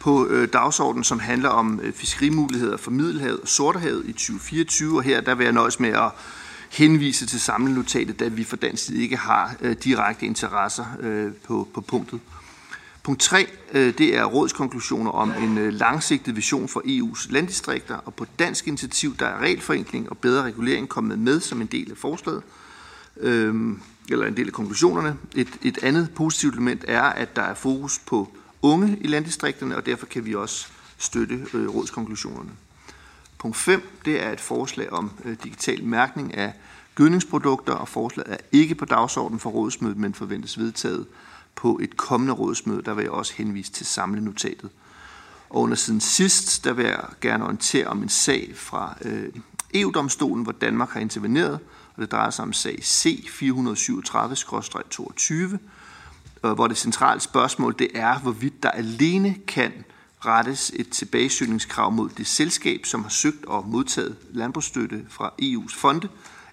på 0.00 0.26
øh, 0.26 0.48
dagsordenen, 0.52 1.04
som 1.04 1.18
handler 1.18 1.48
om 1.48 1.80
øh, 1.82 1.92
fiskerimuligheder 1.92 2.76
for 2.76 2.90
Middelhavet 2.90 3.40
og 3.40 3.48
Sortehavet 3.48 4.04
i 4.06 4.12
2024. 4.12 4.96
Og 4.96 5.02
her 5.02 5.20
der 5.20 5.34
vil 5.34 5.44
jeg 5.44 5.52
nøjes 5.52 5.80
med 5.80 5.88
at 5.88 6.10
henvise 6.70 7.26
til 7.26 7.40
samlenotatet, 7.40 8.20
da 8.20 8.28
vi 8.28 8.44
for 8.44 8.56
dansk 8.56 8.84
side 8.84 9.02
ikke 9.02 9.16
har 9.16 9.54
øh, 9.60 9.76
direkte 9.84 10.26
interesser 10.26 10.84
øh, 11.00 11.32
på, 11.46 11.68
på 11.74 11.80
punktet. 11.80 12.20
Punkt 13.02 13.20
3, 13.20 13.46
øh, 13.72 13.98
det 13.98 14.16
er 14.16 14.24
rådskonklusioner 14.24 15.10
om 15.10 15.32
en 15.42 15.58
øh, 15.58 15.72
langsigtet 15.72 16.36
vision 16.36 16.68
for 16.68 16.80
EU's 16.80 17.32
landdistrikter, 17.32 17.96
og 17.96 18.14
på 18.14 18.26
dansk 18.38 18.68
initiativ, 18.68 19.16
der 19.16 19.26
er 19.26 19.38
regelforenkling 19.38 20.10
og 20.10 20.18
bedre 20.18 20.42
regulering 20.42 20.88
kommet 20.88 21.18
med 21.18 21.40
som 21.40 21.60
en 21.60 21.66
del 21.66 21.90
af 21.90 21.96
forslaget, 21.96 22.42
øh, 23.20 23.54
eller 24.08 24.26
en 24.26 24.36
del 24.36 24.46
af 24.46 24.52
konklusionerne. 24.52 25.16
Et, 25.36 25.48
et 25.62 25.78
andet 25.82 26.10
positivt 26.14 26.54
element 26.54 26.84
er, 26.88 27.02
at 27.02 27.36
der 27.36 27.42
er 27.42 27.54
fokus 27.54 27.98
på 27.98 28.28
unge 28.62 28.98
i 29.00 29.06
landdistrikterne, 29.06 29.76
og 29.76 29.86
derfor 29.86 30.06
kan 30.06 30.24
vi 30.24 30.34
også 30.34 30.66
støtte 30.98 31.46
øh, 31.54 31.68
rådskonklusionerne. 31.68 32.50
Punkt 33.38 33.56
5, 33.56 34.00
det 34.04 34.22
er 34.22 34.32
et 34.32 34.40
forslag 34.40 34.92
om 34.92 35.10
øh, 35.24 35.36
digital 35.44 35.84
mærkning 35.84 36.34
af 36.34 36.52
gødningsprodukter, 36.94 37.72
og 37.72 37.88
forslaget 37.88 38.32
er 38.32 38.36
ikke 38.52 38.74
på 38.74 38.84
dagsordenen 38.84 39.40
for 39.40 39.50
rådsmødet, 39.50 39.96
men 39.96 40.14
forventes 40.14 40.58
vedtaget 40.58 41.06
på 41.54 41.78
et 41.82 41.96
kommende 41.96 42.32
rådsmøde. 42.32 42.82
Der 42.82 42.94
vil 42.94 43.02
jeg 43.02 43.10
også 43.10 43.32
henvise 43.36 43.72
til 43.72 43.86
samlenotatet. 43.86 44.70
Og 45.50 45.62
under 45.62 45.76
siden 45.76 46.00
sidst, 46.00 46.64
der 46.64 46.72
vil 46.72 46.84
jeg 46.84 47.04
gerne 47.20 47.44
orientere 47.44 47.86
om 47.86 48.02
en 48.02 48.08
sag 48.08 48.52
fra 48.56 48.96
øh, 49.02 49.28
EU-domstolen, 49.74 50.42
hvor 50.42 50.52
Danmark 50.52 50.90
har 50.90 51.00
interveneret, 51.00 51.58
og 51.94 52.02
det 52.02 52.12
drejer 52.12 52.30
sig 52.30 52.42
om 52.42 52.52
sag 52.52 52.78
C437-22, 52.82 55.56
Øh, 56.44 56.52
hvor 56.52 56.66
det 56.66 56.76
centrale 56.76 57.20
spørgsmål 57.20 57.74
det 57.78 57.88
er, 57.94 58.18
hvorvidt 58.18 58.62
der 58.62 58.70
alene 58.70 59.36
kan 59.46 59.72
rettes 60.26 60.72
et 60.76 60.88
tilbagesøgningskrav 60.88 61.92
mod 61.92 62.08
det 62.08 62.26
selskab, 62.26 62.86
som 62.86 63.02
har 63.02 63.10
søgt 63.10 63.44
og 63.44 63.68
modtaget 63.68 64.16
landbrugsstøtte 64.30 65.06
fra 65.08 65.32
EU's 65.42 65.76
fonde, 65.76 66.08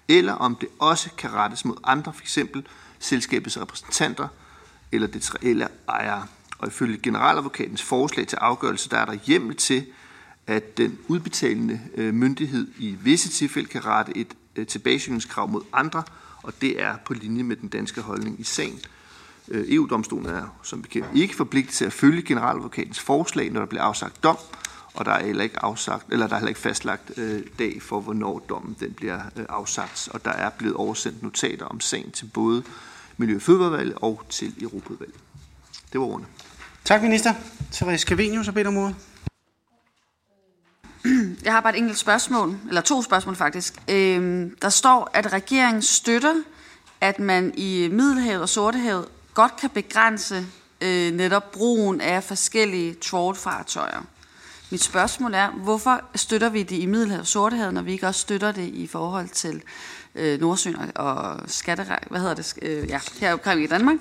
eller 0.08 0.34
om 0.34 0.56
det 0.56 0.70
også 0.80 1.10
kan 1.18 1.34
rettes 1.34 1.66
mod 1.66 1.76
andre, 1.84 2.14
f.eks. 2.14 2.40
selskabets 3.00 3.62
repræsentanter 3.62 4.28
eller 4.92 5.08
dets 5.08 5.36
reelle 5.36 5.68
ejere. 5.90 6.26
Og 6.60 6.68
ifølge 6.68 6.98
generaladvokatens 6.98 7.84
forslag 7.84 8.28
til 8.28 8.36
afgørelse, 8.36 8.90
der 8.90 8.98
er 8.98 9.06
der 9.06 9.18
hjemmel 9.26 9.56
til, 9.56 9.86
at 10.48 10.78
den 10.78 11.00
udbetalende 11.08 11.82
øh, 11.96 12.14
myndighed 12.14 12.68
i 12.78 12.98
visse 13.02 13.30
tilfælde 13.30 13.68
kan 13.68 13.86
rette 13.86 14.18
et 14.18 14.34
øh, 14.56 14.68
tilbagesøgningskrav 14.68 15.48
mod 15.48 15.62
andre, 15.74 16.04
og 16.44 16.62
det 16.62 16.82
er 16.82 16.98
på 17.06 17.14
linje 17.14 17.44
med 17.44 17.56
den 17.56 17.70
danske 17.70 18.02
holdning 18.02 18.40
i 18.40 18.44
sagen. 18.44 18.80
Øh, 19.48 19.66
EU-domstolen 19.68 20.26
er 20.26 20.60
som 20.64 20.82
bekendt 20.82 21.08
ikke 21.16 21.36
forpligtet 21.36 21.74
til 21.74 21.86
at 21.86 21.94
følge 21.94 22.22
generaladvokatens 22.22 23.00
forslag, 23.00 23.52
når 23.52 23.60
der 23.60 23.68
bliver 23.68 23.84
afsagt 23.84 24.24
dom, 24.24 24.38
og 24.94 25.06
der 25.06 25.12
er 25.12 25.26
heller 25.26 25.44
ikke, 25.44 25.64
afsagt, 25.64 26.06
eller 26.12 26.28
der 26.28 26.36
er 26.36 26.40
heller 26.40 26.50
ikke 26.50 26.60
fastlagt 26.60 27.12
øh, 27.18 27.42
dag 27.60 27.82
for, 27.82 28.00
hvornår 28.00 28.40
dommen 28.50 28.76
den 28.80 28.94
bliver 28.94 29.20
øh, 29.36 29.46
afsagt. 29.50 30.10
Og 30.12 30.26
der 30.26 30.32
er 30.32 30.50
blevet 30.50 30.76
oversendt 30.76 31.24
notater 31.24 31.66
om 31.66 31.80
sagen 31.80 32.12
til 32.12 32.26
både 32.34 32.64
Miljø- 33.18 33.36
og 33.36 33.42
Fødevarevalget 33.42 33.94
og 33.96 34.24
til 34.30 34.54
Europaudvalget. 34.62 35.16
Det 35.94 36.02
var 36.02 36.08
ordene. 36.08 36.28
Tak, 36.84 37.02
minister. 37.02 37.34
Therese 37.72 38.08
Cavenius 38.08 38.46
har 38.46 38.54
bedt 38.54 38.68
om 38.68 38.78
ordet. 38.78 38.96
Jeg 41.46 41.54
har 41.54 41.62
bare 41.62 41.74
et 41.74 41.80
enkelt 41.80 41.98
spørgsmål, 41.98 42.58
eller 42.68 42.82
to 42.82 43.02
spørgsmål 43.02 43.36
faktisk. 43.36 43.74
Øhm, 43.90 44.56
der 44.62 44.70
står, 44.70 45.10
at 45.14 45.34
regeringen 45.34 45.82
støtter, 45.82 46.34
at 47.02 47.20
man 47.20 47.54
i 47.58 47.90
Middelhavet 47.92 48.42
og 48.42 48.50
Sortehavet 48.50 49.06
godt 49.38 49.56
kan 49.56 49.70
begrænse 49.70 50.46
øh, 50.82 51.14
netop 51.14 51.52
brugen 51.52 52.02
af 52.02 52.24
forskellige 52.24 52.94
trawlfartøjer. 52.94 54.06
Mit 54.70 54.84
spørgsmål 54.84 55.34
er, 55.34 55.50
hvorfor 55.50 56.02
støtter 56.16 56.50
vi 56.50 56.64
det 56.64 56.76
i 56.76 56.86
Middelhavet 56.86 57.22
og 57.22 57.28
Sortehavet, 57.28 57.74
når 57.74 57.82
vi 57.82 57.92
ikke 57.92 58.08
også 58.08 58.22
støtter 58.22 58.52
det 58.52 58.68
i 58.68 58.88
forhold 58.88 59.30
til 59.30 59.62
øh, 60.16 60.40
Nordsøen 60.40 60.76
og 60.96 61.40
skatteræk, 61.48 62.10
hvad 62.10 62.20
hedder 62.20 62.34
det, 62.34 62.54
øh, 62.62 62.90
ja, 62.90 63.00
her 63.20 63.34
omkring 63.34 63.64
i 63.64 63.68
Danmark. 63.68 63.98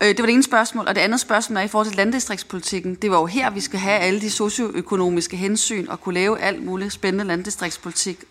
Øh, 0.00 0.08
det 0.08 0.18
var 0.18 0.26
det 0.26 0.32
ene 0.32 0.42
spørgsmål, 0.42 0.88
og 0.88 0.94
det 0.94 1.00
andet 1.00 1.20
spørgsmål 1.20 1.56
er 1.56 1.62
i 1.62 1.68
forhold 1.68 1.86
til 1.86 1.96
landdistriktspolitikken. 1.96 2.94
Det 2.94 3.10
var 3.10 3.18
jo 3.18 3.26
her, 3.26 3.50
vi 3.50 3.60
skal 3.60 3.80
have 3.80 3.98
alle 3.98 4.20
de 4.20 4.30
socioøkonomiske 4.30 5.36
hensyn 5.36 5.88
og 5.88 6.00
kunne 6.00 6.14
lave 6.14 6.40
alt 6.40 6.64
muligt 6.64 6.92
spændende 6.92 7.24
landdistriktspolitik. 7.24 8.24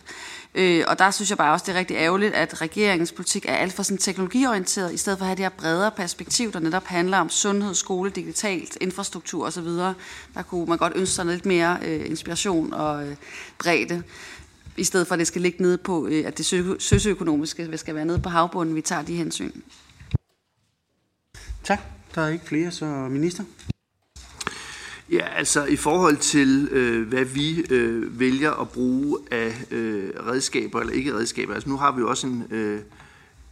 Øh, 0.58 0.84
og 0.88 1.00
der 1.00 1.12
synes 1.12 1.30
jeg 1.30 1.38
bare 1.38 1.54
også, 1.54 1.64
det 1.68 1.76
er 1.76 1.80
rigtig 1.80 1.96
ærgerligt, 1.96 2.34
at 2.34 2.62
regeringens 2.62 3.12
politik 3.12 3.46
er 3.48 3.56
alt 3.56 3.74
for 3.74 3.84
sådan 3.84 3.98
teknologiorienteret, 3.98 4.94
i 4.94 4.98
stedet 4.98 5.20
for 5.20 5.24
at 5.24 5.28
have 5.28 5.36
det 5.36 5.46
her 5.46 5.50
bredere 5.50 5.92
perspektiv, 5.92 6.52
der 6.52 6.60
netop 6.60 6.86
handler 6.86 7.18
om 7.18 7.30
sundhed, 7.30 7.74
skole, 7.74 8.10
digitalt, 8.10 8.78
infrastruktur 8.82 9.46
osv. 9.46 9.68
Der 9.68 10.42
kunne 10.48 10.66
man 10.66 10.78
godt 10.78 10.94
ønske 10.96 11.16
sig 11.16 11.26
lidt 11.26 11.46
mere 11.46 11.78
øh, 11.86 12.06
inspiration 12.06 12.74
og 12.74 13.08
øh, 13.08 13.16
bredde, 13.58 14.04
i 14.78 14.84
stedet 14.84 15.08
for 15.08 15.14
at 15.14 15.20
det 15.20 15.28
skal 15.28 15.42
ligge 15.42 15.62
nede 15.62 15.78
på, 15.78 16.08
øh, 16.08 16.28
at 16.28 16.38
det 16.38 16.46
socioøkonomiske 16.80 17.78
skal 17.78 17.96
være 17.96 18.06
nede 18.06 18.20
på 18.20 18.30
havbunden, 18.30 18.76
vi 18.76 18.82
tager 18.82 19.02
de 19.02 19.16
hensyn. 19.16 19.52
Tak. 21.64 21.80
Der 22.16 22.22
er 22.22 22.30
ikke 22.30 22.46
flere, 22.46 22.72
så 22.72 22.86
minister. 22.86 23.44
Ja, 25.12 25.28
altså 25.38 25.66
i 25.66 25.76
forhold 25.76 26.18
til, 26.18 26.68
øh, 26.72 27.08
hvad 27.08 27.26
vi 27.26 27.66
øh, 27.70 28.20
vælger 28.20 28.52
at 28.52 28.70
bruge 28.70 29.18
af 29.32 29.66
øh, 29.72 30.10
redskaber 30.28 30.80
eller 30.80 30.94
ikke 30.94 31.14
redskaber. 31.14 31.54
Altså 31.54 31.70
nu 31.70 31.78
har 31.78 31.92
vi 31.92 32.00
jo 32.00 32.10
også 32.10 32.28
en, 32.28 32.44
øh, 32.52 32.80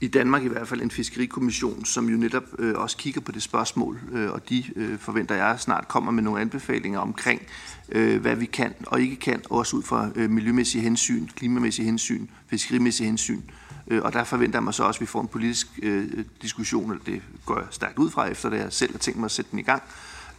i 0.01 0.07
Danmark 0.07 0.43
i 0.43 0.47
hvert 0.47 0.67
fald, 0.67 0.81
en 0.81 0.91
fiskerikommission, 0.91 1.85
som 1.85 2.09
jo 2.09 2.17
netop 2.17 2.43
øh, 2.59 2.75
også 2.75 2.97
kigger 2.97 3.21
på 3.21 3.31
det 3.31 3.41
spørgsmål, 3.41 3.99
øh, 4.11 4.31
og 4.31 4.49
de 4.49 4.63
øh, 4.75 4.99
forventer 4.99 5.35
jeg 5.35 5.59
snart 5.59 5.87
kommer 5.87 6.11
med 6.11 6.23
nogle 6.23 6.41
anbefalinger 6.41 6.99
omkring, 6.99 7.41
øh, 7.89 8.21
hvad 8.21 8.35
vi 8.35 8.45
kan 8.45 8.73
og 8.87 9.01
ikke 9.01 9.15
kan, 9.15 9.41
også 9.49 9.75
ud 9.75 9.83
fra 9.83 10.09
øh, 10.15 10.29
miljømæssige 10.29 10.81
hensyn, 10.81 11.27
klimamæssige 11.27 11.85
hensyn, 11.85 12.27
fiskerimæssige 12.47 13.07
hensyn. 13.07 13.41
Øh, 13.87 14.01
og 14.03 14.13
der 14.13 14.23
forventer 14.23 14.59
jeg 14.59 14.63
mig 14.63 14.73
så 14.73 14.83
også, 14.83 14.97
at 14.97 15.01
vi 15.01 15.05
får 15.05 15.21
en 15.21 15.27
politisk 15.27 15.67
øh, 15.83 16.07
diskussion, 16.41 16.91
eller 16.91 17.03
det 17.03 17.21
går 17.45 17.59
jeg 17.59 17.67
stærkt 17.71 17.99
ud 17.99 18.09
fra, 18.09 18.27
efter 18.27 18.49
det 18.49 18.57
jeg 18.57 18.73
selv 18.73 18.91
har 18.91 18.99
tænkt 18.99 19.19
mig 19.19 19.25
at 19.25 19.31
sætte 19.31 19.51
den 19.51 19.59
i 19.59 19.63
gang, 19.63 19.83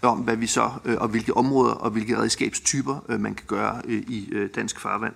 om, 0.05 0.19
hvad 0.19 0.37
vi 0.37 0.47
så, 0.47 0.71
øh, 0.85 0.97
og 0.99 1.09
hvilke 1.09 1.37
områder 1.37 1.73
og 1.73 1.91
hvilke 1.91 2.19
redskabstyper 2.19 3.05
øh, 3.09 3.21
man 3.21 3.35
kan 3.35 3.47
gøre 3.47 3.83
øh, 3.85 4.03
i 4.09 4.29
øh, 4.33 4.51
dansk 4.55 4.81
farvand. 4.81 5.15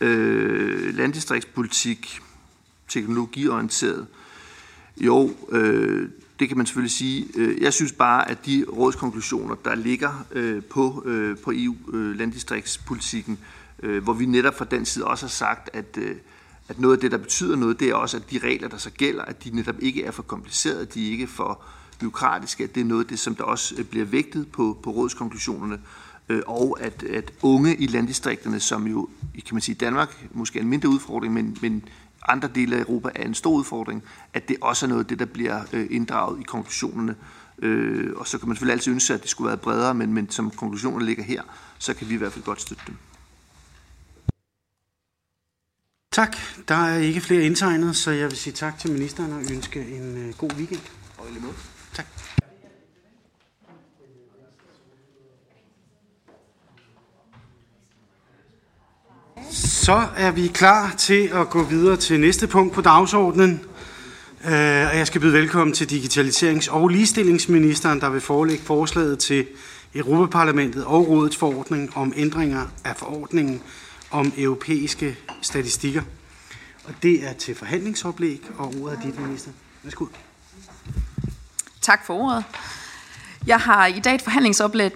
Øh, 0.00 0.94
landdistriktspolitik, 0.96 2.20
teknologiorienteret. 2.88 4.06
Jo, 4.96 5.30
øh, 5.50 6.08
det 6.40 6.48
kan 6.48 6.56
man 6.56 6.66
selvfølgelig 6.66 6.96
sige. 6.96 7.26
Øh, 7.36 7.62
jeg 7.62 7.72
synes 7.72 7.92
bare, 7.92 8.30
at 8.30 8.46
de 8.46 8.64
rådskonklusioner, 8.72 9.54
der 9.54 9.74
ligger 9.74 10.26
øh, 10.32 10.62
på, 10.62 11.02
øh, 11.06 11.36
på 11.38 11.52
EU-landdistriktspolitikken, 11.54 13.38
øh, 13.42 13.60
øh, 13.82 14.02
hvor 14.02 14.12
vi 14.12 14.26
netop 14.26 14.58
fra 14.58 14.64
den 14.64 14.84
side 14.84 15.04
også 15.04 15.26
har 15.26 15.30
sagt, 15.30 15.70
at, 15.72 15.98
øh, 15.98 16.16
at 16.68 16.80
noget 16.80 16.96
af 16.96 17.00
det, 17.00 17.12
der 17.12 17.18
betyder 17.18 17.56
noget, 17.56 17.80
det 17.80 17.88
er 17.88 17.94
også, 17.94 18.16
at 18.16 18.30
de 18.30 18.38
regler, 18.38 18.68
der 18.68 18.76
så 18.76 18.90
gælder, 18.90 19.22
at 19.22 19.44
de 19.44 19.50
netop 19.50 19.76
ikke 19.78 20.04
er 20.04 20.10
for 20.10 20.22
komplicerede, 20.22 20.84
de 20.84 21.06
er 21.06 21.10
ikke 21.10 21.26
for 21.26 21.62
byråkratiske, 22.00 22.64
at 22.64 22.74
det 22.74 22.80
er 22.80 22.84
noget 22.84 23.04
af 23.04 23.08
det, 23.08 23.18
som 23.18 23.34
der 23.34 23.44
også 23.44 23.74
øh, 23.78 23.84
bliver 23.84 24.04
vægtet 24.04 24.52
på, 24.52 24.78
på 24.82 24.90
rådskonklusionerne, 24.90 25.80
øh, 26.28 26.42
og 26.46 26.78
at, 26.80 27.02
at 27.02 27.32
unge 27.42 27.76
i 27.76 27.86
landdistrikterne, 27.86 28.60
som 28.60 28.86
jo, 28.86 29.08
kan 29.34 29.54
man 29.54 29.60
sige, 29.60 29.74
Danmark 29.74 30.26
måske 30.32 30.58
er 30.58 30.62
en 30.62 30.68
mindre 30.68 30.88
udfordring, 30.88 31.34
men, 31.34 31.58
men 31.62 31.84
andre 32.28 32.48
dele 32.54 32.76
af 32.76 32.80
Europa 32.80 33.08
er 33.14 33.24
en 33.24 33.34
stor 33.34 33.52
udfordring, 33.52 34.02
at 34.32 34.48
det 34.48 34.56
også 34.60 34.86
er 34.86 34.88
noget 34.88 35.04
af 35.04 35.08
det, 35.08 35.18
der 35.18 35.24
bliver 35.24 35.62
øh, 35.72 35.86
inddraget 35.90 36.40
i 36.40 36.42
konklusionerne. 36.42 37.16
Øh, 37.58 38.12
og 38.16 38.26
så 38.26 38.38
kan 38.38 38.48
man 38.48 38.56
selvfølgelig 38.56 38.72
altid 38.72 38.92
ønske, 38.92 39.14
at 39.14 39.22
det 39.22 39.30
skulle 39.30 39.48
være 39.48 39.56
bredere, 39.56 39.94
men, 39.94 40.12
men 40.12 40.30
som 40.30 40.50
konklusionerne 40.50 41.04
ligger 41.04 41.22
her, 41.22 41.42
så 41.78 41.94
kan 41.94 42.08
vi 42.08 42.14
i 42.14 42.16
hvert 42.16 42.32
fald 42.32 42.44
godt 42.44 42.60
støtte 42.60 42.82
dem. 42.86 42.96
Tak. 46.12 46.36
Der 46.68 46.74
er 46.74 46.96
ikke 46.96 47.20
flere 47.20 47.42
indtegnet, 47.42 47.96
så 47.96 48.10
jeg 48.10 48.30
vil 48.30 48.36
sige 48.36 48.52
tak 48.52 48.78
til 48.78 48.92
ministeren 48.92 49.32
og 49.32 49.40
ønske 49.52 49.96
en 49.96 50.34
god 50.38 50.50
weekend. 50.56 50.80
Og 51.18 51.28
i 51.28 51.32
lige 51.32 51.42
måde. 51.42 51.54
Tak. 51.92 52.06
Så 59.90 60.08
er 60.16 60.30
vi 60.30 60.46
klar 60.46 60.94
til 60.98 61.30
at 61.34 61.50
gå 61.50 61.62
videre 61.62 61.96
til 61.96 62.20
næste 62.20 62.46
punkt 62.46 62.74
på 62.74 62.80
dagsordenen. 62.80 63.60
Øh, 64.44 64.50
og 64.90 64.96
jeg 64.96 65.06
skal 65.06 65.20
byde 65.20 65.32
velkommen 65.32 65.74
til 65.74 65.84
digitaliserings- 65.84 66.72
og 66.72 66.88
ligestillingsministeren, 66.88 68.00
der 68.00 68.10
vil 68.10 68.20
forelægge 68.20 68.64
forslaget 68.64 69.18
til 69.18 69.46
Europaparlamentet 69.94 70.84
og 70.84 71.08
Rådets 71.08 71.36
forordning 71.36 71.96
om 71.96 72.12
ændringer 72.16 72.66
af 72.84 72.96
forordningen 72.96 73.62
om 74.10 74.32
europæiske 74.38 75.18
statistikker. 75.42 76.02
Og 76.84 76.94
det 77.02 77.24
er 77.28 77.32
til 77.32 77.54
forhandlingsoplæg, 77.54 78.42
og 78.58 78.74
ordet 78.80 78.98
er 78.98 79.02
dit, 79.02 79.20
minister. 79.20 79.50
Værsgo. 79.82 80.06
Tak 81.80 82.06
for 82.06 82.14
ordet. 82.14 82.44
Jeg 83.46 83.58
har 83.58 83.86
i 83.86 83.98
dag 83.98 84.14
et 84.14 84.22
forhandlingsoplæg 84.22 84.92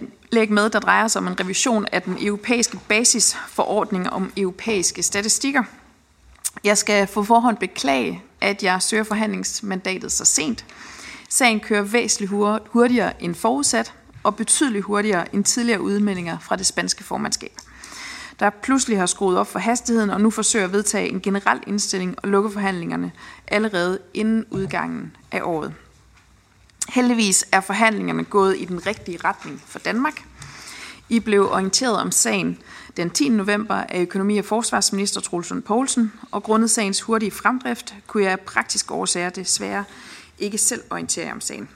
med, 0.51 0.71
der 0.71 0.81
drejer 0.81 1.09
sig 1.09 1.21
om 1.21 1.27
en 1.27 1.41
revision 1.41 1.87
af 1.93 2.03
den 2.03 2.17
europæiske 2.21 2.79
basisforordning 2.89 4.11
om 4.11 4.33
europæiske 4.37 5.03
statistikker. 5.03 5.63
Jeg 6.65 6.79
skal 6.79 7.07
for 7.07 7.23
forhånd 7.23 7.57
beklage, 7.57 8.23
at 8.41 8.63
jeg 8.63 8.83
søger 8.83 9.05
forhandlingsmandatet 9.05 10.13
så 10.13 10.25
sent. 10.25 10.65
Sagen 11.29 11.61
kører 11.61 11.83
væsentligt 11.83 12.33
hurtigere 12.71 13.23
end 13.23 13.35
forudsat, 13.35 13.95
og 14.23 14.37
betydeligt 14.37 14.85
hurtigere 14.85 15.35
end 15.35 15.45
tidligere 15.45 15.81
udmeldinger 15.81 16.39
fra 16.39 16.57
det 16.57 16.67
spanske 16.67 17.05
formandskab 17.05 17.53
der 18.41 18.51
pludselig 18.51 18.99
har 18.99 19.07
skruet 19.07 19.39
op 19.39 19.47
for 19.47 19.59
hastigheden 19.59 20.11
og 20.11 20.21
nu 20.21 20.31
forsøger 20.31 20.65
at 20.65 20.73
vedtage 20.73 21.09
en 21.09 21.21
generel 21.21 21.61
indstilling 21.67 22.17
og 22.23 22.29
lukke 22.29 22.51
forhandlingerne 22.51 23.13
allerede 23.49 23.99
inden 24.15 24.47
udgangen 24.51 25.17
af 25.33 25.41
året. 25.43 25.75
Heldigvis 26.89 27.45
er 27.53 27.61
forhandlingerne 27.61 28.25
gået 28.25 28.57
i 28.59 28.65
den 28.65 28.87
rigtige 28.87 29.19
retning 29.25 29.63
for 29.67 29.79
Danmark. 29.79 30.25
I 31.09 31.21
blev 31.21 31.51
orienteret 31.51 32.01
om 32.01 32.11
sagen 32.11 32.59
den 32.97 33.11
10. 33.11 33.29
november 33.29 33.75
af 33.75 34.01
økonomi- 34.01 34.39
og 34.39 34.45
forsvarsminister 34.45 35.21
Troels 35.21 35.51
Lund 35.51 35.63
Poulsen, 35.63 36.13
og 36.31 36.43
grundet 36.43 36.71
sagens 36.71 37.01
hurtige 37.01 37.31
fremdrift 37.31 37.95
kunne 38.07 38.23
jeg 38.23 38.33
af 38.33 38.41
praktiske 38.41 38.95
årsager 38.95 39.31
desværre 39.31 39.85
ikke 40.39 40.59
selv 40.59 40.83
orientere 40.91 41.33
om 41.33 41.41
sagen. 41.41 41.69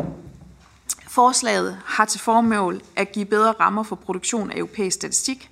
Forslaget 1.09 1.79
har 1.85 2.05
til 2.05 2.21
formål 2.21 2.81
at 2.97 3.13
give 3.13 3.25
bedre 3.25 3.53
rammer 3.53 3.83
for 3.83 3.97
produktion 3.97 4.51
af 4.51 4.57
europæisk 4.57 4.95
statistik, 4.95 5.51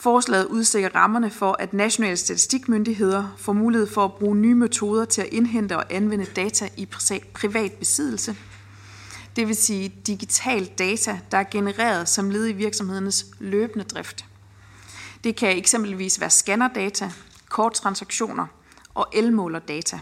Forslaget 0.00 0.46
udstikker 0.46 0.88
rammerne 0.94 1.30
for, 1.30 1.56
at 1.58 1.72
nationale 1.72 2.16
statistikmyndigheder 2.16 3.34
får 3.36 3.52
mulighed 3.52 3.86
for 3.86 4.04
at 4.04 4.14
bruge 4.14 4.36
nye 4.36 4.54
metoder 4.54 5.04
til 5.04 5.22
at 5.22 5.28
indhente 5.32 5.76
og 5.76 5.84
anvende 5.90 6.24
data 6.24 6.68
i 6.76 6.86
privat 7.34 7.72
besiddelse. 7.72 8.36
Det 9.36 9.48
vil 9.48 9.56
sige 9.56 9.94
digital 10.06 10.66
data, 10.66 11.20
der 11.30 11.38
er 11.38 11.44
genereret 11.50 12.08
som 12.08 12.30
led 12.30 12.48
i 12.48 12.52
virksomhedernes 12.52 13.26
løbende 13.38 13.84
drift. 13.84 14.24
Det 15.24 15.36
kan 15.36 15.56
eksempelvis 15.56 16.20
være 16.20 16.30
scannerdata, 16.30 17.12
korttransaktioner 17.48 18.46
og 18.94 19.08
elmålerdata. 19.12 20.00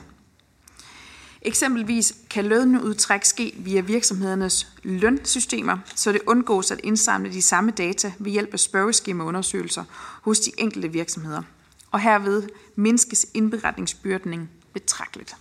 Eksempelvis 1.42 2.14
kan 2.30 2.44
lønudtræk 2.44 3.24
ske 3.24 3.54
via 3.56 3.80
virksomhedernes 3.80 4.66
lønsystemer, 4.82 5.78
så 5.94 6.12
det 6.12 6.20
undgås 6.26 6.70
at 6.70 6.80
indsamle 6.84 7.32
de 7.32 7.42
samme 7.42 7.70
data 7.70 8.12
ved 8.18 8.32
hjælp 8.32 8.52
af 8.52 8.60
spørgeskemaundersøgelser 8.60 9.84
hos 10.22 10.40
de 10.40 10.50
enkelte 10.58 10.88
virksomheder. 10.88 11.42
Og 11.90 12.00
herved 12.00 12.42
mindskes 12.76 13.26
indberetningsbyrden 13.34 14.48
betragteligt. 14.72 15.36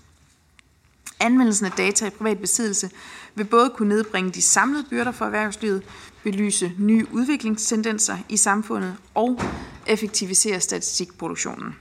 Anvendelsen 1.19 1.65
af 1.65 1.71
data 1.71 2.07
i 2.07 2.09
privat 2.09 2.39
besiddelse 2.39 2.89
vil 3.35 3.43
både 3.43 3.69
kunne 3.69 3.89
nedbringe 3.89 4.31
de 4.31 4.41
samlede 4.41 4.85
byrder 4.89 5.11
for 5.11 5.25
erhvervslivet, 5.25 5.83
belyse 6.23 6.71
nye 6.77 7.07
udviklingstendenser 7.11 8.17
i 8.29 8.37
samfundet 8.37 8.95
og 9.13 9.41
effektivisere 9.87 10.59
statistikproduktionen. 10.59 11.75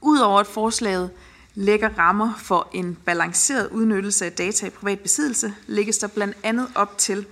Udover 0.00 0.40
at 0.40 0.46
forslaget 0.46 1.10
lægger 1.58 1.88
rammer 1.98 2.34
for 2.36 2.68
en 2.72 2.98
balanceret 3.04 3.70
udnyttelse 3.70 4.24
af 4.24 4.32
data 4.32 4.66
i 4.66 4.70
privat 4.70 5.00
besiddelse, 5.00 5.54
lægges 5.66 5.98
der 5.98 6.06
blandt 6.06 6.36
andet 6.42 6.70
op 6.74 6.98
til 6.98 7.26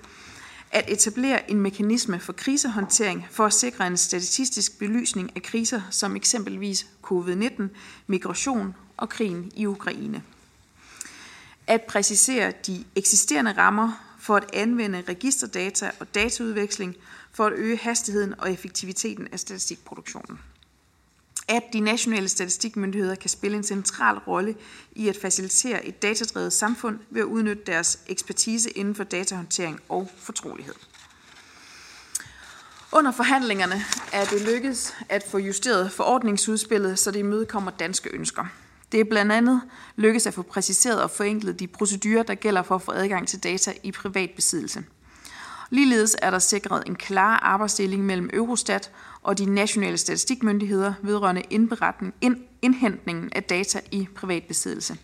at 0.70 0.84
etablere 0.88 1.50
en 1.50 1.60
mekanisme 1.60 2.20
for 2.20 2.32
krisehåndtering 2.32 3.26
for 3.30 3.46
at 3.46 3.52
sikre 3.52 3.86
en 3.86 3.96
statistisk 3.96 4.78
belysning 4.78 5.32
af 5.36 5.42
kriser 5.42 5.80
som 5.90 6.16
eksempelvis 6.16 6.86
covid-19, 7.02 7.62
migration 8.06 8.74
og 8.96 9.08
krigen 9.08 9.52
i 9.56 9.66
Ukraine. 9.66 10.22
At 11.66 11.82
præcisere 11.82 12.52
de 12.66 12.84
eksisterende 12.94 13.52
rammer 13.52 14.16
for 14.18 14.36
at 14.36 14.50
anvende 14.52 15.02
registerdata 15.08 15.90
og 16.00 16.14
dataudveksling 16.14 16.96
for 17.32 17.46
at 17.46 17.52
øge 17.52 17.76
hastigheden 17.76 18.34
og 18.40 18.52
effektiviteten 18.52 19.28
af 19.32 19.40
statistikproduktionen 19.40 20.38
at 21.48 21.62
de 21.72 21.80
nationale 21.80 22.28
statistikmyndigheder 22.28 23.14
kan 23.14 23.30
spille 23.30 23.56
en 23.56 23.64
central 23.64 24.18
rolle 24.18 24.54
i 24.92 25.08
at 25.08 25.16
facilitere 25.22 25.86
et 25.86 26.02
datadrevet 26.02 26.52
samfund 26.52 26.98
ved 27.10 27.20
at 27.20 27.26
udnytte 27.26 27.62
deres 27.66 27.98
ekspertise 28.06 28.70
inden 28.70 28.94
for 28.94 29.04
datahåndtering 29.04 29.80
og 29.88 30.10
fortrolighed. 30.16 30.74
Under 32.92 33.12
forhandlingerne 33.12 33.84
er 34.12 34.24
det 34.24 34.40
lykkedes 34.40 34.94
at 35.08 35.24
få 35.30 35.38
justeret 35.38 35.92
forordningsudspillet, 35.92 36.98
så 36.98 37.10
det 37.10 37.18
imødekommer 37.18 37.70
danske 37.70 38.10
ønsker. 38.12 38.44
Det 38.92 39.00
er 39.00 39.04
blandt 39.04 39.32
andet 39.32 39.62
lykkedes 39.96 40.26
at 40.26 40.34
få 40.34 40.42
præciseret 40.42 41.02
og 41.02 41.10
forenklet 41.10 41.60
de 41.60 41.66
procedurer, 41.66 42.22
der 42.22 42.34
gælder 42.34 42.62
for 42.62 42.74
at 42.74 42.82
få 42.82 42.92
adgang 42.92 43.28
til 43.28 43.42
data 43.42 43.72
i 43.82 43.92
privat 43.92 44.30
besiddelse. 44.36 44.84
Ligeledes 45.70 46.16
er 46.22 46.30
der 46.30 46.38
sikret 46.38 46.82
en 46.86 46.94
klar 46.94 47.36
arbejdsdeling 47.36 48.04
mellem 48.04 48.30
Eurostat 48.32 48.90
og 49.22 49.38
de 49.38 49.46
nationale 49.46 49.96
statistikmyndigheder 49.96 50.94
vedrørende 51.02 51.42
indberetning, 51.50 52.14
ind, 52.20 52.36
indhentningen 52.62 53.32
af 53.32 53.42
data 53.42 53.80
i 53.92 54.08
privat 54.16 54.42
besiddelse. 54.48 54.98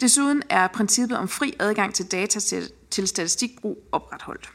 Desuden 0.00 0.42
er 0.50 0.66
princippet 0.66 1.18
om 1.18 1.28
fri 1.28 1.54
adgang 1.58 1.94
til 1.94 2.12
data 2.12 2.40
til, 2.40 2.70
til 2.90 3.08
statistikbrug 3.08 3.88
opretholdt. 3.92 4.50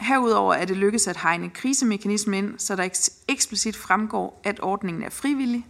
Herudover 0.00 0.54
er 0.54 0.64
det 0.64 0.76
lykkedes 0.76 1.08
at 1.08 1.16
hegne 1.16 1.50
krisemekanismen 1.50 2.44
ind, 2.44 2.58
så 2.58 2.76
der 2.76 3.10
eksplicit 3.28 3.76
fremgår, 3.76 4.40
at 4.44 4.60
ordningen 4.62 5.02
er 5.02 5.10
frivillig, 5.10 5.66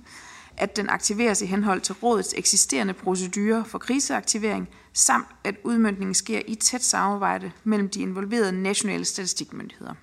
at 0.58 0.76
den 0.76 0.88
aktiveres 0.88 1.42
i 1.42 1.46
henhold 1.46 1.80
til 1.80 1.94
rådets 1.94 2.34
eksisterende 2.36 2.94
procedurer 2.94 3.64
for 3.64 3.78
kriseaktivering, 3.78 4.68
samt 4.92 5.26
at 5.44 5.54
udmyndningen 5.64 6.14
sker 6.14 6.42
i 6.46 6.54
tæt 6.54 6.84
samarbejde 6.84 7.52
mellem 7.64 7.88
de 7.88 8.00
involverede 8.00 8.52
nationale 8.52 9.04
statistikmyndigheder. 9.04 9.94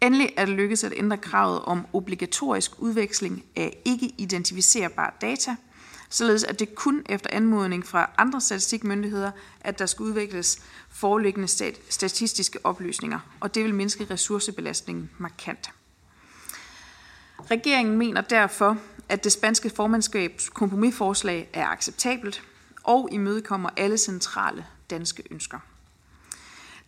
Endelig 0.00 0.32
er 0.36 0.44
det 0.44 0.54
lykkedes 0.54 0.84
at 0.84 0.92
ændre 0.96 1.16
kravet 1.16 1.60
om 1.60 1.86
obligatorisk 1.92 2.70
udveksling 2.78 3.44
af 3.56 3.82
ikke 3.84 4.14
identificerbare 4.18 5.10
data, 5.20 5.56
således 6.08 6.44
at 6.44 6.58
det 6.58 6.74
kun 6.74 7.02
efter 7.08 7.30
anmodning 7.32 7.86
fra 7.86 8.10
andre 8.18 8.40
statistikmyndigheder, 8.40 9.30
at 9.60 9.78
der 9.78 9.86
skal 9.86 10.02
udvikles 10.02 10.58
foreliggende 10.90 11.48
statistiske 11.88 12.58
oplysninger, 12.64 13.18
og 13.40 13.54
det 13.54 13.64
vil 13.64 13.74
mindske 13.74 14.06
ressourcebelastningen 14.10 15.10
markant. 15.18 15.70
Regeringen 17.50 17.98
mener 17.98 18.20
derfor, 18.20 18.76
at 19.08 19.24
det 19.24 19.32
spanske 19.32 19.70
formandskabs 19.70 20.48
kompromisforslag 20.48 21.48
er 21.52 21.66
acceptabelt 21.66 22.42
og 22.82 23.08
imødekommer 23.12 23.70
alle 23.76 23.98
centrale 23.98 24.66
danske 24.90 25.22
ønsker. 25.30 25.58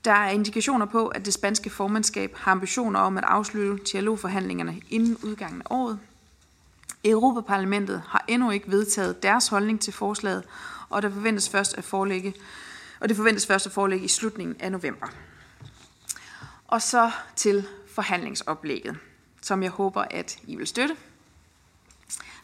Der 0.05 0.13
er 0.13 0.31
indikationer 0.31 0.87
på, 0.87 1.09
at 1.09 1.27
det 1.27 1.35
spanske 1.35 1.71
formandskab 1.71 2.37
har 2.37 2.53
ambitioner 2.53 3.01
om 3.01 3.19
at 3.19 3.25
afslutte 3.25 3.85
dialogforhandlingerne 3.93 4.81
inden 4.91 5.17
udgangen 5.23 5.63
af 5.63 5.67
året. 5.71 5.99
Europaparlamentet 7.05 8.03
har 8.07 8.25
endnu 8.29 8.51
ikke 8.51 8.71
vedtaget 8.71 9.23
deres 9.23 9.49
holdning 9.49 9.81
til 9.81 9.93
forslaget, 9.93 10.45
og 10.89 11.03
der 11.03 11.11
forventes 11.11 11.49
først 11.49 11.79
at 11.79 11.85
forelægge, 11.85 12.35
og 13.01 13.09
det 13.09 13.17
forventes 13.17 13.47
først 13.47 13.67
at 13.67 13.73
forelægge 13.73 14.05
i 14.05 14.09
slutningen 14.09 14.57
af 14.61 14.73
november. 14.73 15.07
Og 16.69 16.83
så 16.83 17.11
til 17.37 17.67
forhandlingsoplægget, 17.95 18.97
som 19.41 19.63
jeg 19.63 19.71
håber, 19.71 20.05
at 20.11 20.39
I 20.47 20.57
vil 20.57 20.67
støtte. 20.67 20.97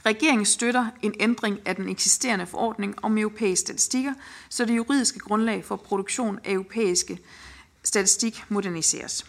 Regeringen 0.06 0.46
støtter 0.46 0.86
en 1.02 1.14
ændring 1.20 1.60
af 1.64 1.76
den 1.76 1.88
eksisterende 1.88 2.46
forordning 2.46 3.04
om 3.04 3.18
europæiske 3.18 3.64
statistikker, 3.66 4.14
så 4.48 4.64
det 4.64 4.76
juridiske 4.76 5.18
grundlag 5.18 5.64
for 5.64 5.76
produktion 5.76 6.38
af 6.44 6.52
europæiske 6.52 7.18
statistik 7.82 8.44
moderniseres. 8.48 9.26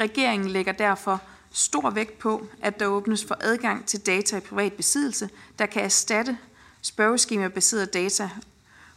Regeringen 0.00 0.50
lægger 0.50 0.72
derfor 0.72 1.22
stor 1.52 1.90
vægt 1.90 2.18
på, 2.18 2.46
at 2.62 2.80
der 2.80 2.86
åbnes 2.86 3.24
for 3.24 3.36
adgang 3.40 3.86
til 3.86 4.00
data 4.00 4.36
i 4.36 4.40
privat 4.40 4.72
besiddelse, 4.72 5.30
der 5.58 5.66
kan 5.66 5.82
erstatte 5.82 6.38
spørgeskema-baseret 6.82 7.94
data, 7.94 8.30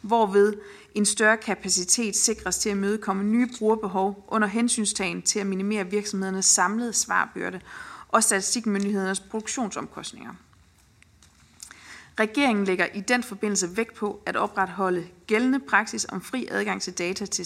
hvorved 0.02 0.54
en 0.96 1.06
større 1.06 1.38
kapacitet 1.38 2.16
sikres 2.16 2.58
til 2.58 2.70
at 2.70 2.78
mødekomme 2.78 3.24
nye 3.24 3.50
brugerbehov 3.58 4.26
under 4.28 4.48
hensynstagen 4.48 5.22
til 5.22 5.40
at 5.40 5.48
minimere 5.48 5.88
virksomhedernes 5.88 6.46
samlede 6.46 6.94
svarbyrde 6.94 7.62
og 8.10 8.24
statistikmyndighedernes 8.24 9.20
produktionsomkostninger. 9.20 10.34
Regeringen 12.20 12.66
lægger 12.66 12.86
i 12.94 13.02
den 13.02 13.24
forbindelse 13.24 13.78
vægt 13.78 13.94
på 13.94 14.22
at 14.26 14.36
opretholde 14.36 15.08
gældende 15.28 15.60
praksis 15.60 16.06
om 16.10 16.22
fri 16.22 16.48
adgang 16.52 16.82
til 16.82 16.94
data 16.94 17.26
til 17.26 17.46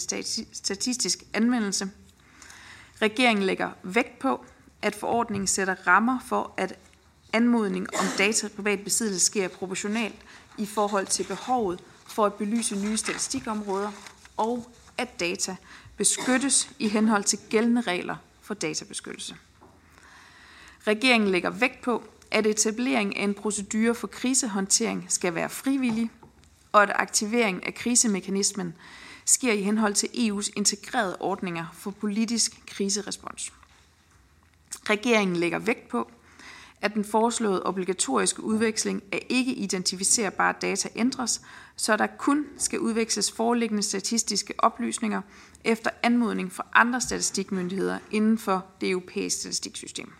statistisk 0.52 1.24
anvendelse. 1.34 1.90
Regeringen 3.02 3.46
lægger 3.46 3.70
vægt 3.82 4.18
på, 4.18 4.44
at 4.82 4.94
forordningen 4.94 5.46
sætter 5.46 5.74
rammer 5.86 6.18
for, 6.26 6.54
at 6.56 6.78
anmodning 7.32 7.86
om 7.98 8.06
data 8.18 8.48
privat 8.48 8.84
besiddelse 8.84 9.26
sker 9.26 9.48
proportionalt 9.48 10.16
i 10.58 10.66
forhold 10.66 11.06
til 11.06 11.24
behovet 11.24 11.80
for 12.06 12.26
at 12.26 12.34
belyse 12.34 12.76
nye 12.76 12.96
statistikområder, 12.96 13.92
og 14.36 14.70
at 14.98 15.20
data 15.20 15.56
beskyttes 15.96 16.70
i 16.78 16.88
henhold 16.88 17.24
til 17.24 17.38
gældende 17.50 17.80
regler 17.80 18.16
for 18.42 18.54
databeskyttelse. 18.54 19.36
Regeringen 20.86 21.30
lægger 21.30 21.50
vægt 21.50 21.82
på, 21.82 22.02
at 22.30 22.46
etablering 22.46 23.16
af 23.16 23.24
en 23.24 23.34
procedure 23.34 23.94
for 23.94 24.06
krisehåndtering 24.06 25.06
skal 25.08 25.34
være 25.34 25.48
frivillig, 25.48 26.10
og 26.72 26.82
at 26.82 26.92
aktivering 26.94 27.66
af 27.66 27.74
krisemekanismen 27.74 28.74
sker 29.24 29.52
i 29.52 29.62
henhold 29.62 29.94
til 29.94 30.06
EU's 30.06 30.52
integrerede 30.56 31.16
ordninger 31.20 31.66
for 31.72 31.90
politisk 31.90 32.66
kriserespons. 32.66 33.52
Regeringen 34.90 35.36
lægger 35.36 35.58
vægt 35.58 35.88
på, 35.88 36.10
at 36.80 36.94
den 36.94 37.04
foreslåede 37.04 37.62
obligatoriske 37.62 38.42
udveksling 38.42 39.02
af 39.12 39.26
ikke 39.28 39.52
identificerbare 39.54 40.54
data 40.62 40.88
ændres, 40.96 41.40
så 41.76 41.96
der 41.96 42.06
kun 42.06 42.46
skal 42.58 42.78
udveksles 42.78 43.32
foreliggende 43.32 43.82
statistiske 43.82 44.54
oplysninger 44.58 45.22
efter 45.64 45.90
anmodning 46.02 46.52
fra 46.52 46.66
andre 46.74 47.00
statistikmyndigheder 47.00 47.98
inden 48.10 48.38
for 48.38 48.66
det 48.80 48.90
europæiske 48.90 49.40
statistiksystem. 49.40 50.12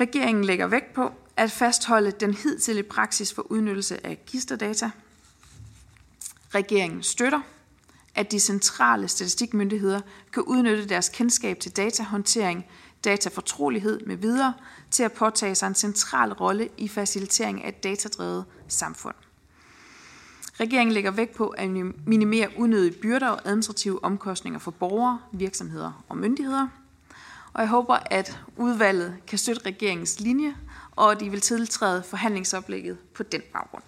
Regeringen 0.00 0.44
lægger 0.44 0.66
vægt 0.66 0.94
på 0.94 1.12
at 1.36 1.50
fastholde 1.50 2.10
den 2.10 2.34
hidtidige 2.34 2.82
praksis 2.82 3.32
for 3.32 3.42
udnyttelse 3.42 4.06
af 4.06 4.18
gisterdata. 4.26 4.90
Regeringen 6.54 7.02
støtter, 7.02 7.40
at 8.14 8.32
de 8.32 8.40
centrale 8.40 9.08
statistikmyndigheder 9.08 10.00
kan 10.32 10.42
udnytte 10.42 10.88
deres 10.88 11.08
kendskab 11.08 11.60
til 11.60 11.76
datahåndtering, 11.76 12.66
datafortrolighed 13.04 14.00
med 14.06 14.16
videre 14.16 14.54
til 14.90 15.02
at 15.02 15.12
påtage 15.12 15.54
sig 15.54 15.66
en 15.66 15.74
central 15.74 16.32
rolle 16.32 16.68
i 16.78 16.88
facilitering 16.88 17.64
af 17.64 17.68
et 17.68 17.84
datadrevet 17.84 18.44
samfund. 18.68 19.14
Regeringen 20.60 20.94
lægger 20.94 21.10
vægt 21.10 21.34
på 21.34 21.48
at 21.48 21.70
minimere 22.06 22.48
unødige 22.56 23.00
byrder 23.00 23.28
og 23.28 23.40
administrative 23.44 24.04
omkostninger 24.04 24.58
for 24.58 24.70
borgere, 24.70 25.20
virksomheder 25.32 26.04
og 26.08 26.16
myndigheder– 26.16 26.68
og 27.56 27.62
jeg 27.62 27.68
håber, 27.68 27.98
at 28.10 28.38
udvalget 28.56 29.16
kan 29.26 29.38
støtte 29.38 29.66
regeringens 29.66 30.20
linje, 30.20 30.54
og 30.96 31.12
at 31.12 31.20
de 31.20 31.30
vil 31.30 31.40
tiltræde 31.40 32.02
forhandlingsoplægget 32.02 32.98
på 33.14 33.22
den 33.22 33.42
baggrund. 33.52 33.82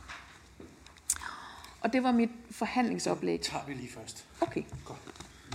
Og 1.81 1.93
det 1.93 2.03
var 2.03 2.13
mit 2.13 2.31
forhandlingsoplæg. 2.51 3.39
Det 3.39 3.47
tager 3.47 3.65
vi 3.67 3.73
lige 3.73 3.91
først. 3.95 4.25
Okay. 4.41 4.63
Godt. 4.85 4.99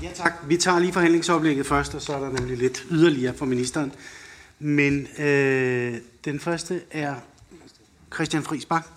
Ja 0.03 0.11
tak. 0.13 0.33
Vi 0.47 0.57
tager 0.57 0.79
lige 0.79 0.93
forhandlingsoplægget 0.93 1.65
først, 1.65 1.95
og 1.95 2.01
så 2.01 2.13
er 2.13 2.19
der 2.19 2.29
nemlig 2.29 2.57
lidt 2.57 2.85
yderligere 2.91 3.33
for 3.33 3.45
ministeren. 3.45 3.93
Men 4.59 5.07
øh, 5.17 5.97
den 6.25 6.39
første 6.39 6.81
er 6.91 7.15
Christian 8.13 8.43
Friis 8.43 8.65
Bak. 8.65 8.87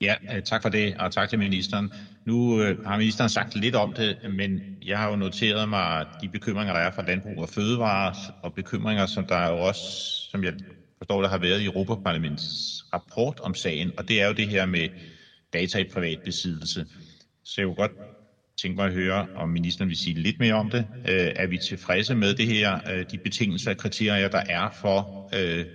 Ja, 0.00 0.14
øh, 0.34 0.42
tak 0.42 0.62
for 0.62 0.68
det, 0.68 0.96
og 0.96 1.12
tak 1.12 1.28
til 1.28 1.38
ministeren. 1.38 1.92
Nu 2.26 2.62
øh, 2.62 2.76
har 2.84 2.98
ministeren 2.98 3.30
sagt 3.30 3.54
lidt 3.54 3.74
om 3.74 3.92
det, 3.94 4.16
men 4.30 4.62
jeg 4.82 4.98
har 4.98 5.10
jo 5.10 5.16
noteret 5.16 5.68
mig 5.68 6.06
de 6.20 6.28
bekymringer, 6.28 6.74
der 6.74 6.80
er 6.80 6.90
fra 6.90 7.02
landbrug 7.02 7.42
og 7.42 7.48
fødevare, 7.48 8.14
og 8.42 8.54
bekymringer, 8.54 9.06
som 9.06 9.26
der 9.26 9.36
er 9.36 9.50
jo 9.50 9.58
også, 9.58 9.82
som 10.30 10.44
jeg 10.44 10.54
forstår, 10.98 11.22
der 11.22 11.28
har 11.28 11.38
været 11.38 11.60
i 11.60 11.64
Europaparlamentets 11.64 12.84
rapport 12.92 13.40
om 13.40 13.54
sagen, 13.54 13.92
og 13.98 14.08
det 14.08 14.22
er 14.22 14.26
jo 14.26 14.32
det 14.32 14.48
her 14.48 14.66
med 14.66 14.88
data 15.52 15.78
i 15.78 15.84
privat 15.84 16.20
besiddelse. 16.24 16.86
Så 17.44 17.60
jeg 17.60 17.66
kunne 17.66 17.74
godt 17.74 17.92
tænke 18.62 18.76
mig 18.76 18.86
at 18.86 18.92
høre, 18.92 19.28
om 19.34 19.48
ministeren 19.48 19.88
vil 19.88 19.96
sige 19.96 20.14
lidt 20.14 20.40
mere 20.40 20.54
om 20.54 20.70
det. 20.70 20.86
Øh, 21.04 21.32
er 21.36 21.46
vi 21.46 21.58
tilfredse 21.58 22.14
med 22.14 22.34
det 22.34 22.46
her, 22.46 22.80
øh, 22.90 23.06
de 23.10 23.18
betingelser 23.18 23.70
og 23.70 23.76
kriterier, 23.76 24.28
der 24.28 24.42
er 24.48 24.70
for 24.70 25.12
øh, 25.34 25.66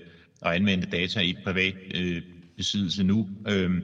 at 0.42 0.52
anvende 0.54 0.88
data 0.88 1.20
i 1.20 1.34
privat 1.44 1.76
øh, 1.96 2.22
besiddelse 2.58 3.04
nu? 3.04 3.30
Øh, 3.48 3.82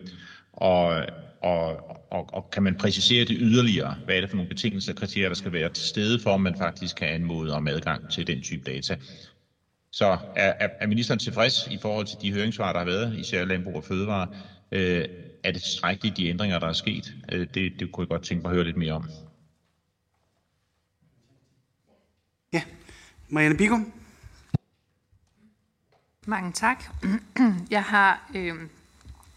og, 0.54 1.06
og, 1.42 1.90
og, 2.12 2.34
og 2.34 2.52
kan 2.52 2.64
man 2.64 2.76
præcisere 2.76 3.26
det 3.26 3.38
yderligere? 3.40 3.96
Hvad 4.06 4.16
er 4.16 4.22
det 4.22 4.30
for 4.30 4.38
nogle 4.38 4.50
betingelser 4.50 4.94
og 4.94 4.98
kriterier, 4.98 5.28
der 5.28 5.36
skal 5.36 5.54
være 5.54 5.70
til 5.70 5.84
stede 5.86 6.20
for, 6.20 6.34
at 6.34 6.42
man 6.42 6.58
faktisk 6.58 6.96
kan 6.96 7.08
anmode 7.08 7.54
om 7.54 7.68
adgang 7.68 8.12
til 8.12 8.28
den 8.28 8.42
type 8.42 8.72
data? 8.72 8.98
Så 9.92 10.18
er, 10.36 10.54
er, 10.60 10.70
er 10.80 10.88
ministeren 10.88 11.20
tilfreds 11.20 11.68
i 11.72 11.78
forhold 11.82 12.06
til 12.06 12.18
de 12.22 12.34
høringssvar, 12.34 12.72
der 12.72 12.80
har 12.80 12.86
været, 12.86 13.20
især 13.20 13.46
Landbrug 13.46 13.76
og 13.76 13.84
Fødevare? 13.84 14.28
Øh, 14.72 15.06
er 15.44 15.52
det 15.52 15.62
tilstrækkeligt, 15.62 16.18
de 16.18 16.28
ændringer, 16.28 16.60
der 16.60 16.68
er 16.68 16.74
sket? 16.74 17.14
Øh, 17.32 17.48
det, 17.54 17.80
det 17.80 17.92
kunne 17.92 18.04
jeg 18.04 18.10
godt 18.10 18.24
tænke 18.24 18.42
mig 18.42 18.50
at 18.50 18.56
høre 18.56 18.66
lidt 18.66 18.78
mere 18.78 18.94
om. 18.94 19.10
Ja, 22.54 22.62
Marianne 23.30 23.58
Bigum. 23.58 23.94
Mange 26.26 26.52
tak. 26.52 26.84
Jeg 27.72 27.84
har 27.84 28.32
øh, 28.36 28.56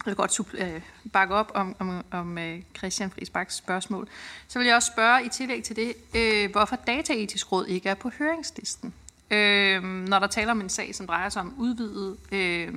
jeg 0.07 0.11
vil 0.11 0.17
godt 0.17 0.41
øh, 0.55 0.81
bakke 1.13 1.35
op 1.35 1.53
om, 1.55 1.77
om, 1.79 2.05
om 2.11 2.39
øh, 2.39 2.63
Christian 2.79 3.11
Friisbaks 3.11 3.55
spørgsmål. 3.55 4.09
Så 4.49 4.59
vil 4.59 4.67
jeg 4.67 4.77
også 4.77 4.93
spørge 4.95 5.25
i 5.25 5.29
tillæg 5.29 5.63
til 5.65 5.77
det, 5.77 5.95
øh, 6.17 6.51
hvorfor 6.51 6.77
Dataetisk 6.77 7.53
Råd 7.53 7.67
ikke 7.67 7.89
er 7.89 7.95
på 7.95 8.11
høringslisten. 8.19 8.95
Øh, 9.31 9.83
når 9.83 10.19
der 10.19 10.27
taler 10.27 10.51
om 10.51 10.61
en 10.61 10.69
sag, 10.69 10.95
som 10.95 11.07
drejer 11.07 11.29
sig 11.29 11.43
om 11.43 11.55
udvidet 11.59 12.17
øh, 12.33 12.75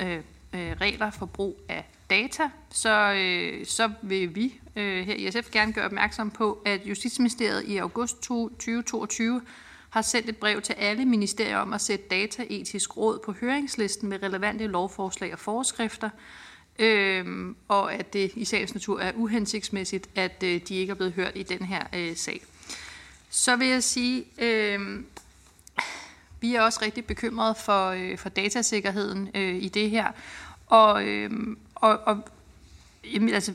øh, 0.00 0.16
øh 0.52 0.76
regler 0.80 1.10
for 1.10 1.26
brug 1.26 1.60
af 1.68 1.84
data, 2.10 2.50
så, 2.70 3.12
øh, 3.12 3.66
så 3.66 3.90
vil 4.02 4.34
vi 4.34 4.60
øh, 4.76 5.06
her 5.06 5.14
i 5.14 5.30
SF 5.30 5.50
gerne 5.50 5.72
gøre 5.72 5.84
opmærksom 5.84 6.30
på, 6.30 6.62
at 6.64 6.80
Justitsministeriet 6.86 7.64
i 7.64 7.76
august 7.76 8.22
2022 8.22 9.42
har 9.90 10.02
sendt 10.02 10.28
et 10.28 10.36
brev 10.36 10.62
til 10.62 10.72
alle 10.72 11.04
ministerier 11.04 11.58
om 11.58 11.72
at 11.72 11.80
sætte 11.80 12.04
dataetisk 12.10 12.96
råd 12.96 13.18
på 13.24 13.32
høringslisten 13.32 14.08
med 14.08 14.22
relevante 14.22 14.66
lovforslag 14.66 15.32
og 15.32 15.38
forskrifter, 15.38 16.10
øh, 16.78 17.54
og 17.68 17.94
at 17.94 18.12
det 18.12 18.32
i 18.34 18.44
sagens 18.44 18.74
natur 18.74 19.00
er 19.00 19.12
uhensigtsmæssigt, 19.14 20.08
at 20.14 20.42
øh, 20.44 20.60
de 20.68 20.74
ikke 20.74 20.90
er 20.90 20.94
blevet 20.94 21.12
hørt 21.12 21.32
i 21.34 21.42
den 21.42 21.62
her 21.62 21.82
øh, 21.94 22.16
sag. 22.16 22.44
Så 23.30 23.56
vil 23.56 23.68
jeg 23.68 23.82
sige, 23.82 24.24
øh, 24.38 25.00
vi 26.40 26.54
er 26.54 26.62
også 26.62 26.78
rigtig 26.82 27.04
bekymrede 27.04 27.54
for, 27.54 27.88
øh, 27.88 28.18
for 28.18 28.28
datasikkerheden 28.28 29.30
øh, 29.34 29.54
i 29.54 29.68
det 29.68 29.90
her, 29.90 30.12
og, 30.66 31.04
øh, 31.04 31.30
og, 31.74 31.98
og 31.98 32.28
jamen, 33.14 33.34
altså, 33.34 33.52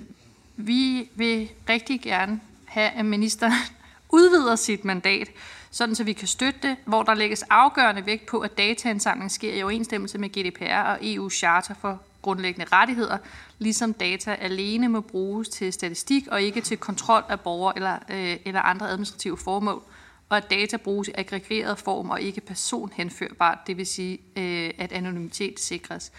vi 0.55 1.09
vil 1.15 1.49
rigtig 1.69 2.01
gerne 2.01 2.41
have, 2.65 2.89
at 2.89 3.05
ministeren 3.05 3.53
udvider 4.09 4.55
sit 4.55 4.85
mandat, 4.85 5.27
sådan 5.73 5.95
så 5.95 6.03
vi 6.03 6.13
kan 6.13 6.27
støtte 6.27 6.59
det, 6.63 6.77
hvor 6.85 7.03
der 7.03 7.13
lægges 7.13 7.43
afgørende 7.49 8.05
vægt 8.05 8.25
på, 8.25 8.39
at 8.39 8.57
dataindsamling 8.57 9.31
sker 9.31 9.53
i 9.53 9.63
overensstemmelse 9.63 10.17
med 10.17 10.29
GDPR 10.29 10.81
og 10.81 10.97
EU's 10.97 11.29
charter 11.29 11.73
for 11.81 12.01
grundlæggende 12.21 12.65
rettigheder, 12.71 13.17
ligesom 13.59 13.93
data 13.93 14.35
alene 14.39 14.89
må 14.89 15.01
bruges 15.01 15.49
til 15.49 15.73
statistik 15.73 16.27
og 16.27 16.41
ikke 16.41 16.61
til 16.61 16.77
kontrol 16.77 17.23
af 17.29 17.39
borgere 17.39 17.75
eller, 17.75 17.99
øh, 18.09 18.37
eller 18.45 18.61
andre 18.61 18.89
administrative 18.89 19.37
formål, 19.37 19.83
og 20.29 20.37
at 20.37 20.49
data 20.51 20.77
bruges 20.77 21.07
i 21.07 21.11
aggregeret 21.15 21.79
form 21.79 22.09
og 22.09 22.21
ikke 22.21 22.41
personhenførbart, 22.41 23.57
det 23.67 23.77
vil 23.77 23.87
sige, 23.87 24.19
øh, 24.37 24.71
at 24.77 24.91
anonymitet 24.91 25.59
sikres. 25.59 26.11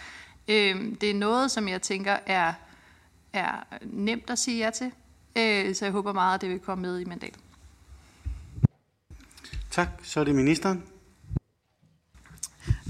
Øh, 0.48 0.92
det 1.00 1.10
er 1.10 1.14
noget, 1.14 1.50
som 1.50 1.68
jeg 1.68 1.82
tænker 1.82 2.16
er 2.26 2.52
er 3.32 3.52
nemt 3.82 4.30
at 4.30 4.38
sige 4.38 4.64
ja 4.64 4.70
til. 4.70 4.92
Øh, 5.38 5.74
så 5.74 5.84
jeg 5.84 5.92
håber 5.92 6.12
meget, 6.12 6.34
at 6.34 6.40
det 6.40 6.50
vil 6.50 6.58
komme 6.58 6.82
med 6.82 7.00
i 7.00 7.04
mandatet. 7.04 7.43
Tak. 9.74 9.88
Så 10.02 10.20
er 10.20 10.24
det 10.24 10.34
ministeren. 10.34 10.82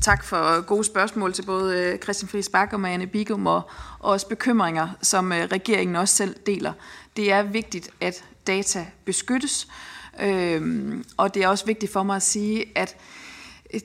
Tak 0.02 0.24
for 0.24 0.60
gode 0.60 0.84
spørgsmål 0.84 1.32
til 1.32 1.46
både 1.46 1.78
øh, 1.78 1.98
Christian 1.98 2.28
Friis 2.28 2.48
Bak 2.48 2.72
og 2.72 2.80
Marianne 2.80 3.06
Bigum, 3.06 3.46
og 3.46 3.70
også 3.98 4.28
bekymringer, 4.28 4.88
som 5.02 5.32
øh, 5.32 5.38
regeringen 5.38 5.96
også 5.96 6.14
selv 6.14 6.36
deler. 6.46 6.72
Det 7.16 7.32
er 7.32 7.42
vigtigt, 7.42 7.90
at 8.00 8.24
data 8.46 8.86
beskyttes, 9.04 9.68
øhm, 10.20 11.04
og 11.16 11.34
det 11.34 11.42
er 11.44 11.48
også 11.48 11.66
vigtigt 11.66 11.92
for 11.92 12.02
mig 12.02 12.16
at 12.16 12.22
sige, 12.22 12.64
at 12.74 12.96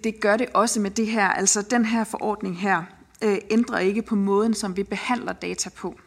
det 0.04 0.22
gør 0.22 0.38
det 0.38 0.48
også 0.54 0.80
med 0.80 0.92
det 0.92 1.08
her. 1.08 1.28
Altså 1.28 1.62
den 1.62 1.86
her 1.86 2.04
forordning 2.04 2.60
her 2.60 2.84
øh, 3.24 3.38
ændrer 3.50 3.80
ikke 3.80 4.02
på 4.02 4.16
måden, 4.16 4.54
som 4.54 4.78
vi 4.78 4.84
behandler 4.84 5.34
data 5.34 5.70
på. 5.70 6.00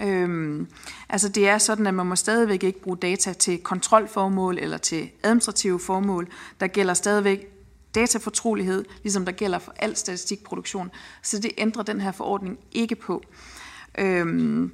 Øhm, 0.00 0.68
altså 1.08 1.28
det 1.28 1.48
er 1.48 1.58
sådan, 1.58 1.86
at 1.86 1.94
man 1.94 2.06
må 2.06 2.16
stadigvæk 2.16 2.62
ikke 2.62 2.80
bruge 2.80 2.96
data 2.96 3.32
til 3.32 3.58
kontrolformål 3.58 4.58
eller 4.58 4.78
til 4.78 5.10
administrative 5.22 5.80
formål. 5.80 6.28
Der 6.60 6.66
gælder 6.66 6.94
stadigvæk 6.94 7.46
datafortrolighed, 7.94 8.84
ligesom 9.02 9.24
der 9.24 9.32
gælder 9.32 9.58
for 9.58 9.74
al 9.76 9.96
statistikproduktion. 9.96 10.90
Så 11.22 11.38
det 11.38 11.50
ændrer 11.58 11.82
den 11.82 12.00
her 12.00 12.12
forordning 12.12 12.58
ikke 12.72 12.94
på. 12.94 13.22
Øhm, 13.98 14.72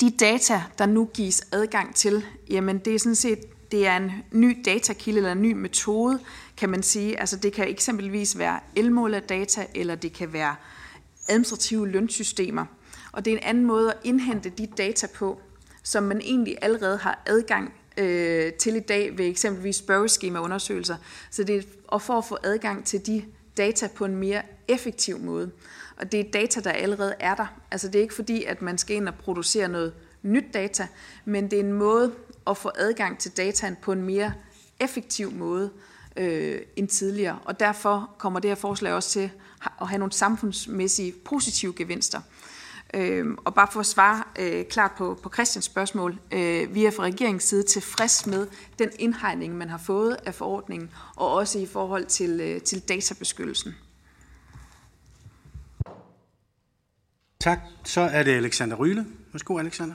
de 0.00 0.10
data, 0.10 0.62
der 0.78 0.86
nu 0.86 1.08
gives 1.14 1.42
adgang 1.52 1.94
til, 1.94 2.24
jamen 2.50 2.78
det 2.78 2.94
er 2.94 2.98
sådan 2.98 3.14
set 3.14 3.38
det 3.72 3.86
er 3.86 3.96
en 3.96 4.12
ny 4.32 4.62
datakilde 4.64 5.16
eller 5.16 5.32
en 5.32 5.42
ny 5.42 5.52
metode, 5.52 6.20
kan 6.56 6.68
man 6.68 6.82
sige. 6.82 7.20
Altså 7.20 7.36
det 7.36 7.52
kan 7.52 7.68
eksempelvis 7.68 8.38
være 8.38 8.60
elmålerdata, 8.76 9.66
eller 9.74 9.94
det 9.94 10.12
kan 10.12 10.32
være 10.32 10.54
administrative 11.28 11.88
lønsystemer. 11.88 12.66
Og 13.12 13.24
det 13.24 13.32
er 13.32 13.36
en 13.36 13.44
anden 13.44 13.64
måde 13.64 13.90
at 13.90 13.98
indhente 14.04 14.50
de 14.50 14.66
data 14.66 15.06
på, 15.14 15.40
som 15.82 16.02
man 16.02 16.20
egentlig 16.20 16.56
allerede 16.62 16.96
har 16.96 17.22
adgang 17.26 17.74
øh, 17.96 18.52
til 18.52 18.76
i 18.76 18.80
dag 18.80 19.18
ved 19.18 19.26
eksempelvis 19.26 19.76
spørgeskemaundersøgelser. 19.76 20.96
Så 21.30 21.44
det 21.44 21.56
er 21.56 21.62
og 21.88 22.02
for 22.02 22.18
at 22.18 22.24
få 22.24 22.38
adgang 22.44 22.84
til 22.84 23.06
de 23.06 23.24
data 23.56 23.88
på 23.94 24.04
en 24.04 24.16
mere 24.16 24.42
effektiv 24.68 25.18
måde. 25.18 25.50
Og 25.96 26.12
det 26.12 26.20
er 26.20 26.30
data, 26.30 26.60
der 26.60 26.70
allerede 26.70 27.14
er 27.20 27.34
der. 27.34 27.46
Altså 27.70 27.88
det 27.88 27.94
er 27.94 28.02
ikke 28.02 28.14
fordi, 28.14 28.44
at 28.44 28.62
man 28.62 28.78
skal 28.78 28.96
ind 28.96 29.08
og 29.08 29.14
producere 29.14 29.68
noget 29.68 29.94
nyt 30.22 30.44
data, 30.54 30.88
men 31.24 31.50
det 31.50 31.56
er 31.56 31.60
en 31.60 31.72
måde 31.72 32.12
at 32.46 32.56
få 32.56 32.70
adgang 32.74 33.18
til 33.18 33.36
dataen 33.36 33.76
på 33.82 33.92
en 33.92 34.02
mere 34.02 34.32
effektiv 34.80 35.32
måde 35.32 35.70
øh, 36.16 36.60
end 36.76 36.88
tidligere. 36.88 37.38
Og 37.44 37.60
derfor 37.60 38.10
kommer 38.18 38.40
det 38.40 38.50
her 38.50 38.54
forslag 38.54 38.92
også 38.92 39.10
til 39.10 39.30
at 39.80 39.88
have 39.88 39.98
nogle 39.98 40.12
samfundsmæssige 40.12 41.12
positive 41.24 41.72
gevinster. 41.76 42.20
Øh, 42.94 43.26
og 43.44 43.54
bare 43.54 43.68
for 43.72 43.80
at 43.80 43.86
svare 43.86 44.22
øh, 44.38 44.64
klart 44.64 44.90
på, 44.98 45.18
på 45.22 45.30
Christians 45.34 45.64
spørgsmål, 45.64 46.18
øh, 46.32 46.74
vi 46.74 46.84
er 46.84 46.90
fra 46.90 47.02
regeringens 47.02 47.44
side 47.44 47.62
tilfreds 47.62 48.26
med 48.26 48.46
den 48.78 48.90
indhegning, 48.98 49.56
man 49.56 49.68
har 49.68 49.78
fået 49.78 50.16
af 50.26 50.34
forordningen, 50.34 50.90
og 51.16 51.32
også 51.32 51.58
i 51.58 51.66
forhold 51.66 52.06
til, 52.06 52.40
øh, 52.40 52.60
til 52.60 52.88
databeskyttelsen. 52.88 53.74
Tak. 57.40 57.58
Så 57.84 58.00
er 58.00 58.22
det 58.22 58.32
Alexander 58.32 58.76
Ryle. 58.76 59.06
Værsgo, 59.32 59.58
Alexander. 59.58 59.94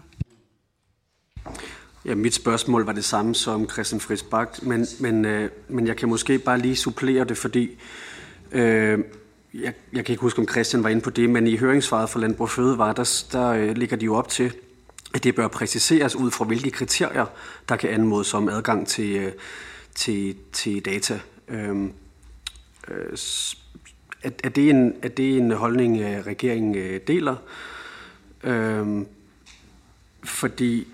Ja, 2.06 2.15
mit 2.15 2.34
spørgsmål 2.34 2.86
var 2.86 2.91
det 2.91 3.06
samme 3.06 3.36
som 3.36 3.69
Christian 3.69 4.02
Friis 4.02 4.24
Bak, 4.24 4.64
men, 4.64 4.88
men, 4.99 5.26
øh, 5.26 5.49
men 5.68 5.88
jeg 5.88 5.98
kan 5.98 6.10
måske 6.10 6.40
bare 6.40 6.60
lige 6.60 6.76
supplere 6.76 7.24
det, 7.24 7.38
fordi 7.38 7.80
øh, 8.52 8.99
jeg, 9.61 9.73
jeg 9.93 10.05
kan 10.05 10.13
ikke 10.13 10.21
huske, 10.21 10.39
om 10.39 10.47
Christian 10.47 10.84
var 10.84 10.89
inde 10.89 11.01
på 11.01 11.09
det, 11.09 11.29
men 11.29 11.47
i 11.47 11.57
høringssvaret 11.57 12.09
for 12.09 12.19
Landbrug 12.19 12.49
Fødevare, 12.49 12.93
der, 12.93 13.25
der 13.31 13.47
øh, 13.47 13.77
ligger 13.77 13.97
de 13.97 14.05
jo 14.05 14.15
op 14.15 14.29
til, 14.29 14.53
at 15.13 15.23
det 15.23 15.35
bør 15.35 15.47
præciseres 15.47 16.15
ud 16.15 16.31
fra, 16.31 16.45
hvilke 16.45 16.71
kriterier, 16.71 17.25
der 17.69 17.75
kan 17.75 17.89
anmodes 17.89 18.34
om 18.34 18.49
adgang 18.49 18.88
til, 18.88 19.15
øh, 19.15 19.31
til, 19.95 20.35
til 20.53 20.85
data. 20.85 21.19
Øhm, 21.47 21.93
øh, 22.88 23.17
er, 24.23 24.29
er, 24.43 24.49
det 24.49 24.69
en, 24.69 24.93
er 25.01 25.07
det 25.07 25.38
en 25.38 25.51
holdning, 25.51 26.01
øh, 26.01 26.25
regeringen 26.25 26.75
øh, 26.75 26.99
deler? 27.07 27.35
Øhm, 28.43 29.07
fordi 30.23 30.88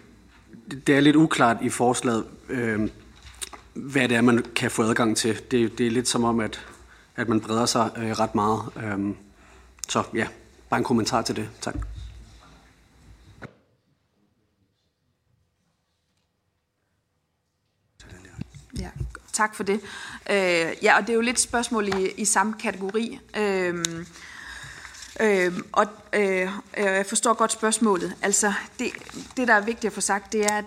det 0.88 0.96
er 0.96 1.00
lidt 1.00 1.16
uklart 1.16 1.58
i 1.62 1.70
forslaget, 1.70 2.26
øh, 2.50 2.90
hvad 3.74 4.10
det 4.10 4.18
er, 4.18 4.22
man 4.22 4.46
kan 4.56 4.72
få 4.72 4.84
adgang 4.84 5.18
til. 5.18 5.42
Det, 5.52 5.78
det 5.78 5.88
er 5.88 5.92
lidt 5.92 6.08
som 6.08 6.24
om, 6.24 6.40
at 6.40 6.66
at 7.16 7.30
man 7.30 7.42
breder 7.42 7.66
sig 7.66 7.92
øh, 7.98 8.12
ret 8.12 8.36
meget. 8.36 8.62
Øhm, 8.76 9.18
så 9.90 10.04
ja, 10.14 10.28
bare 10.70 10.78
en 10.78 10.84
kommentar 10.84 11.22
til 11.22 11.36
det. 11.36 11.50
Tak. 11.62 11.76
Ja, 18.80 18.90
tak 19.34 19.56
for 19.56 19.64
det. 19.64 19.82
Øh, 20.30 20.74
ja, 20.84 20.98
og 20.98 21.02
det 21.02 21.10
er 21.10 21.14
jo 21.14 21.22
lidt 21.22 21.40
spørgsmål 21.40 21.88
i, 21.88 22.12
i 22.18 22.26
samme 22.26 22.54
kategori. 22.60 23.20
Øh, 23.38 23.86
Øh, 25.20 25.60
og 25.72 25.86
øh, 26.14 26.50
jeg 26.78 27.06
forstår 27.06 27.34
godt 27.34 27.52
spørgsmålet. 27.52 28.16
Altså, 28.22 28.54
det, 28.80 28.92
det, 29.38 29.48
der 29.48 29.54
er 29.54 29.62
vigtigt 29.62 29.86
at 29.86 29.94
få 29.94 30.02
sagt, 30.02 30.34
det 30.34 30.46
er, 30.46 30.58
at 30.58 30.66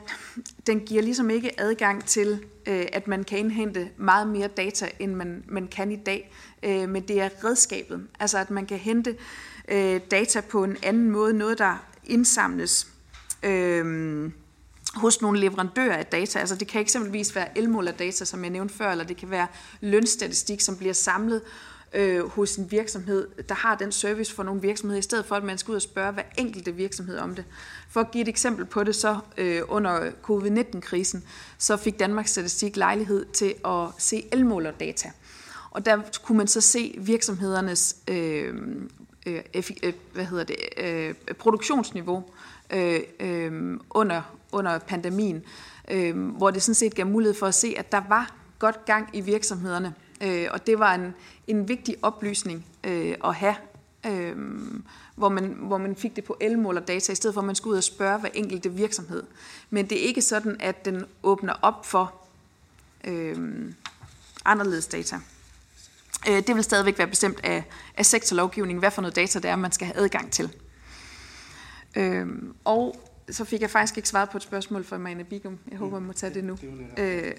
den 0.66 0.80
giver 0.80 1.02
ligesom 1.02 1.30
ikke 1.30 1.60
adgang 1.60 2.04
til, 2.04 2.44
øh, 2.66 2.86
at 2.92 3.08
man 3.08 3.24
kan 3.24 3.38
indhente 3.38 3.88
meget 3.96 4.28
mere 4.28 4.48
data, 4.48 4.88
end 4.98 5.14
man, 5.14 5.44
man 5.48 5.66
kan 5.66 5.92
i 5.92 5.96
dag. 5.96 6.32
Øh, 6.62 6.88
men 6.88 7.02
det 7.02 7.20
er 7.20 7.28
redskabet. 7.44 8.06
Altså, 8.20 8.38
at 8.38 8.50
man 8.50 8.66
kan 8.66 8.78
hente 8.78 9.16
øh, 9.68 10.00
data 10.10 10.40
på 10.40 10.64
en 10.64 10.76
anden 10.82 11.10
måde. 11.10 11.32
Noget, 11.32 11.58
der 11.58 11.84
indsamles 12.04 12.88
øh, 13.42 14.30
hos 14.94 15.22
nogle 15.22 15.40
leverandører 15.40 15.96
af 15.96 16.06
data. 16.06 16.38
Altså, 16.38 16.56
det 16.56 16.68
kan 16.68 16.80
eksempelvis 16.80 17.34
være 17.34 17.58
elmålerdata, 17.58 18.24
som 18.24 18.42
jeg 18.42 18.50
nævnte 18.50 18.74
før, 18.74 18.90
eller 18.90 19.04
det 19.04 19.16
kan 19.16 19.30
være 19.30 19.46
lønstatistik, 19.80 20.60
som 20.60 20.76
bliver 20.76 20.94
samlet 20.94 21.42
øh, 21.92 22.28
hos 22.28 22.56
en 22.56 22.70
virksomhed, 22.70 23.28
der 23.48 23.54
har 23.54 23.74
den 23.74 23.92
service 23.92 24.34
for 24.34 24.42
nogle 24.42 24.60
virksomheder, 24.60 24.98
i 24.98 25.02
stedet 25.02 25.26
for 25.26 25.34
at 25.34 25.44
man 25.44 25.58
skal 25.58 25.70
ud 25.70 25.76
og 25.76 25.82
spørge 25.82 26.12
hver 26.12 26.22
enkelte 26.38 26.74
virksomhed 26.74 27.18
om 27.18 27.34
det. 27.34 27.44
For 27.90 28.00
at 28.00 28.10
give 28.10 28.22
et 28.22 28.28
eksempel 28.28 28.64
på 28.64 28.84
det, 28.84 28.94
så 28.94 29.18
øh, 29.36 29.62
under 29.68 30.10
covid-19-krisen, 30.22 31.24
så 31.58 31.76
fik 31.76 31.98
Danmarks 31.98 32.30
Statistik 32.30 32.76
lejlighed 32.76 33.26
til 33.32 33.54
at 33.64 33.88
se 33.98 34.26
elmålerdata. 34.32 35.10
Og 35.70 35.86
der 35.86 35.98
kunne 36.22 36.38
man 36.38 36.46
så 36.46 36.60
se 36.60 36.94
virksomhedernes 36.98 37.96
øh, 38.08 38.54
øh, 39.26 39.42
øh, 39.82 39.92
hvad 40.12 40.24
hedder 40.24 40.44
det, 40.44 40.56
øh, 40.76 41.14
produktionsniveau 41.38 42.24
øh, 42.70 43.00
øh, 43.20 43.80
under, 43.90 44.22
under 44.52 44.78
pandemien, 44.78 45.42
øh, 45.90 46.28
hvor 46.28 46.50
det 46.50 46.62
sådan 46.62 46.74
set 46.74 46.94
gav 46.94 47.06
mulighed 47.06 47.34
for 47.34 47.46
at 47.46 47.54
se, 47.54 47.74
at 47.76 47.92
der 47.92 48.02
var 48.08 48.34
godt 48.58 48.84
gang 48.84 49.08
i 49.12 49.20
virksomhederne. 49.20 49.94
Øh, 50.20 50.48
og 50.50 50.66
det 50.66 50.78
var 50.78 50.94
en, 50.94 51.14
en 51.46 51.68
vigtig 51.68 51.96
oplysning 52.02 52.66
øh, 52.84 53.14
at 53.24 53.34
have, 53.34 53.54
øh, 54.06 54.36
hvor, 55.14 55.28
man, 55.28 55.44
hvor 55.44 55.78
man 55.78 55.96
fik 55.96 56.16
det 56.16 56.24
på 56.24 56.36
elmålerdata, 56.40 57.12
i 57.12 57.14
stedet 57.14 57.34
for 57.34 57.40
at 57.40 57.46
man 57.46 57.54
skulle 57.54 57.72
ud 57.72 57.78
og 57.78 57.84
spørge 57.84 58.18
hver 58.18 58.30
enkelte 58.34 58.72
virksomhed. 58.72 59.22
Men 59.70 59.86
det 59.86 60.02
er 60.02 60.06
ikke 60.06 60.22
sådan, 60.22 60.56
at 60.60 60.84
den 60.84 61.04
åbner 61.22 61.54
op 61.62 61.86
for 61.86 62.14
øh, 63.04 63.72
anderledes 64.44 64.86
data. 64.86 65.16
Øh, 66.28 66.42
det 66.46 66.54
vil 66.54 66.64
stadigvæk 66.64 66.98
være 66.98 67.08
bestemt 67.08 67.40
af, 67.44 67.64
af 67.96 68.06
sektorlovgivningen, 68.06 68.78
hvad 68.78 68.90
for 68.90 69.02
noget 69.02 69.16
data 69.16 69.38
det 69.38 69.50
er, 69.50 69.56
man 69.56 69.72
skal 69.72 69.86
have 69.86 69.96
adgang 69.96 70.32
til. 70.32 70.52
Øh, 71.96 72.26
og 72.64 73.06
så 73.30 73.44
fik 73.44 73.60
jeg 73.60 73.70
faktisk 73.70 73.96
ikke 73.96 74.08
svaret 74.08 74.30
på 74.30 74.36
et 74.36 74.42
spørgsmål 74.42 74.84
fra 74.84 74.98
Marianne 74.98 75.24
Bigum. 75.24 75.58
Jeg 75.70 75.78
håber, 75.78 75.98
man 75.98 76.06
må 76.06 76.12
tage 76.12 76.34
det 76.34 76.44
nu. 76.44 76.58
Øh, 76.98 77.32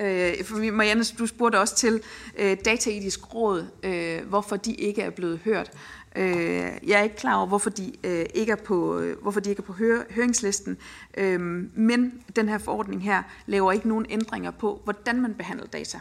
Øh, 0.00 0.44
for 0.44 0.72
Marianne, 0.72 1.04
du 1.18 1.26
spurgte 1.26 1.60
også 1.60 1.76
til 1.76 2.02
øh, 2.38 2.56
Dataetisk 2.64 3.34
Råd, 3.34 3.66
øh, 3.82 4.28
hvorfor 4.28 4.56
de 4.56 4.74
ikke 4.74 5.02
er 5.02 5.10
blevet 5.10 5.40
hørt. 5.44 5.70
Øh, 6.16 6.72
jeg 6.86 6.98
er 6.98 7.02
ikke 7.02 7.16
klar 7.16 7.34
over, 7.36 7.46
hvorfor 7.46 7.70
de, 7.70 7.92
øh, 8.04 8.26
ikke, 8.34 8.52
er 8.52 8.56
på, 8.56 8.98
øh, 8.98 9.22
hvorfor 9.22 9.40
de 9.40 9.50
ikke 9.50 9.60
er 9.60 9.66
på 9.66 9.72
hør, 9.72 10.02
høringslisten, 10.10 10.78
øh, 11.16 11.40
men 11.74 12.22
den 12.36 12.48
her 12.48 12.58
forordning 12.58 13.02
her 13.02 13.22
laver 13.46 13.72
ikke 13.72 13.88
nogen 13.88 14.06
ændringer 14.10 14.50
på, 14.50 14.80
hvordan 14.84 15.22
man 15.22 15.34
behandler 15.34 15.66
data. 15.66 16.00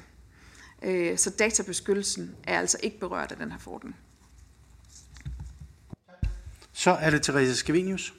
Øh, 0.82 1.18
så 1.18 1.30
databeskyttelsen 1.30 2.36
er 2.44 2.60
altså 2.60 2.78
ikke 2.84 3.00
berørt 3.00 3.32
af 3.32 3.38
den 3.38 3.52
her 3.52 3.60
forordning. 3.60 3.96
Så 6.74 6.92
er 6.92 7.10
det 7.10 7.22
Therese 7.22 7.56
Skavinius. 7.56 8.14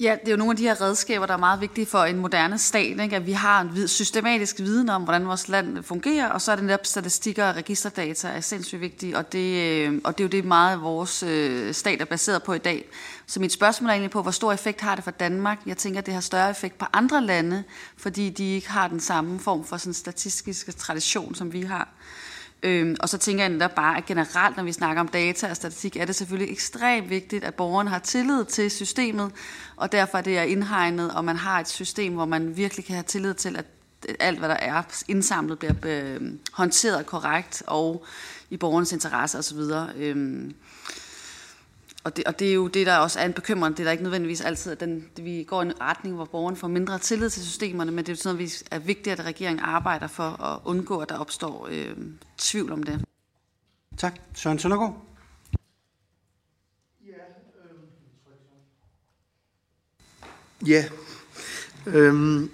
Ja, 0.00 0.16
det 0.20 0.28
er 0.28 0.32
jo 0.32 0.36
nogle 0.36 0.50
af 0.50 0.56
de 0.56 0.62
her 0.62 0.80
redskaber, 0.80 1.26
der 1.26 1.34
er 1.34 1.38
meget 1.38 1.60
vigtige 1.60 1.86
for 1.86 1.98
en 1.98 2.18
moderne 2.18 2.58
stat, 2.58 3.00
ikke? 3.00 3.16
at 3.16 3.26
vi 3.26 3.32
har 3.32 3.60
en 3.60 3.88
systematisk 3.88 4.58
viden 4.58 4.88
om, 4.88 5.02
hvordan 5.02 5.26
vores 5.26 5.48
land 5.48 5.82
fungerer, 5.82 6.28
og 6.30 6.40
så 6.40 6.52
er 6.52 6.56
det 6.56 6.64
netop 6.64 6.86
statistikker 6.86 7.48
og 7.48 7.56
registerdata 7.56 8.28
er 8.28 8.40
sindssygt 8.40 8.80
vigtige, 8.80 9.16
og 9.16 9.32
det, 9.32 9.62
øh, 9.62 10.00
og 10.04 10.18
det 10.18 10.24
er 10.24 10.28
jo 10.28 10.30
det 10.30 10.44
meget 10.44 10.72
af 10.72 10.82
vores 10.82 11.22
øh, 11.22 11.74
stat 11.74 12.00
er 12.00 12.04
baseret 12.04 12.42
på 12.42 12.52
i 12.52 12.58
dag. 12.58 12.84
Så 13.26 13.40
mit 13.40 13.52
spørgsmål 13.52 13.88
er 13.88 13.92
egentlig 13.92 14.10
på, 14.10 14.22
hvor 14.22 14.30
stor 14.30 14.52
effekt 14.52 14.80
har 14.80 14.94
det 14.94 15.04
for 15.04 15.10
Danmark? 15.10 15.58
Jeg 15.66 15.76
tænker, 15.76 15.98
at 15.98 16.06
det 16.06 16.14
har 16.14 16.20
større 16.20 16.50
effekt 16.50 16.78
på 16.78 16.86
andre 16.92 17.24
lande, 17.24 17.64
fordi 17.96 18.30
de 18.30 18.54
ikke 18.54 18.70
har 18.70 18.88
den 18.88 19.00
samme 19.00 19.40
form 19.40 19.64
for 19.64 19.76
sådan 19.76 19.94
statistisk 19.94 20.78
tradition, 20.78 21.34
som 21.34 21.52
vi 21.52 21.62
har. 21.62 21.88
Øhm, 22.62 22.96
og 23.00 23.08
så 23.08 23.18
tænker 23.18 23.44
jeg 23.44 23.52
netop 23.52 23.74
bare, 23.74 23.96
at 23.96 24.06
generelt, 24.06 24.56
når 24.56 24.64
vi 24.64 24.72
snakker 24.72 25.00
om 25.00 25.08
data 25.08 25.50
og 25.50 25.56
statistik, 25.56 25.96
er 25.96 26.04
det 26.04 26.14
selvfølgelig 26.14 26.52
ekstremt 26.52 27.10
vigtigt, 27.10 27.44
at 27.44 27.54
borgeren 27.54 27.86
har 27.86 27.98
tillid 27.98 28.44
til 28.44 28.70
systemet, 28.70 29.32
og 29.76 29.92
derfor 29.92 30.18
er 30.18 30.22
det 30.22 30.38
er 30.38 30.42
indhegnet, 30.42 31.14
og 31.14 31.24
man 31.24 31.36
har 31.36 31.60
et 31.60 31.68
system, 31.68 32.14
hvor 32.14 32.24
man 32.24 32.56
virkelig 32.56 32.84
kan 32.84 32.94
have 32.94 33.04
tillid 33.04 33.34
til, 33.34 33.56
at 33.56 33.64
alt, 34.20 34.38
hvad 34.38 34.48
der 34.48 34.54
er 34.54 34.82
indsamlet, 35.08 35.58
bliver 35.58 35.74
øh, 35.84 36.20
håndteret 36.52 37.06
korrekt 37.06 37.62
og 37.66 38.04
i 38.50 38.56
borgernes 38.56 38.92
interesse 38.92 39.38
osv. 39.38 39.58
Øhm, 39.96 40.54
og 42.04 42.16
det, 42.16 42.24
og 42.24 42.38
det 42.38 42.48
er 42.48 42.54
jo 42.54 42.68
det, 42.68 42.86
der 42.86 42.96
også 42.96 43.20
er 43.20 43.24
en 43.24 43.32
bekymring. 43.32 43.76
Det 43.76 43.82
er 43.82 43.84
der 43.84 43.92
ikke 43.92 44.02
nødvendigvis 44.02 44.40
altid, 44.40 44.72
at 44.72 44.80
den, 44.80 45.08
vi 45.16 45.44
går 45.48 45.62
i 45.62 45.66
en 45.66 45.80
retning, 45.80 46.14
hvor 46.14 46.24
borgeren 46.24 46.56
får 46.56 46.68
mindre 46.68 46.98
tillid 46.98 47.30
til 47.30 47.42
systemerne, 47.42 47.92
men 47.92 48.06
det 48.06 48.12
er 48.12 48.16
sådan 48.16 48.36
noget, 48.36 48.50
vi 48.50 48.64
er 48.70 48.78
vigtigt, 48.78 49.20
at 49.20 49.26
regeringen 49.26 49.64
arbejder 49.64 50.06
for 50.06 50.42
at 50.42 50.60
undgå, 50.64 50.98
at 50.98 51.08
der 51.08 51.18
opstår 51.18 51.68
øh, 51.70 51.96
tvivl 52.38 52.72
om 52.72 52.82
det. 52.82 53.04
Tak. 53.96 54.14
Søren 54.34 54.58
Søndergaard. 54.58 55.04
Ja, 60.66 60.84
øhm, 61.86 62.50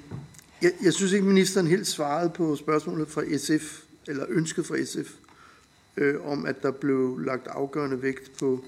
jeg, 0.63 0.73
jeg 0.83 0.93
synes 0.93 1.13
ikke, 1.13 1.27
ministeren 1.27 1.67
helt 1.67 1.87
svarede 1.87 2.31
på 2.31 2.57
spørgsmålet 2.57 3.09
fra 3.09 3.23
SF, 3.39 3.83
eller 4.07 4.27
ønsket 4.29 4.67
fra 4.67 4.85
SF, 4.85 5.13
øh, 5.97 6.27
om 6.27 6.47
at 6.47 6.63
der 6.63 6.71
blev 6.71 7.19
lagt 7.19 7.47
afgørende 7.47 8.03
vægt 8.03 8.39
på, 8.39 8.65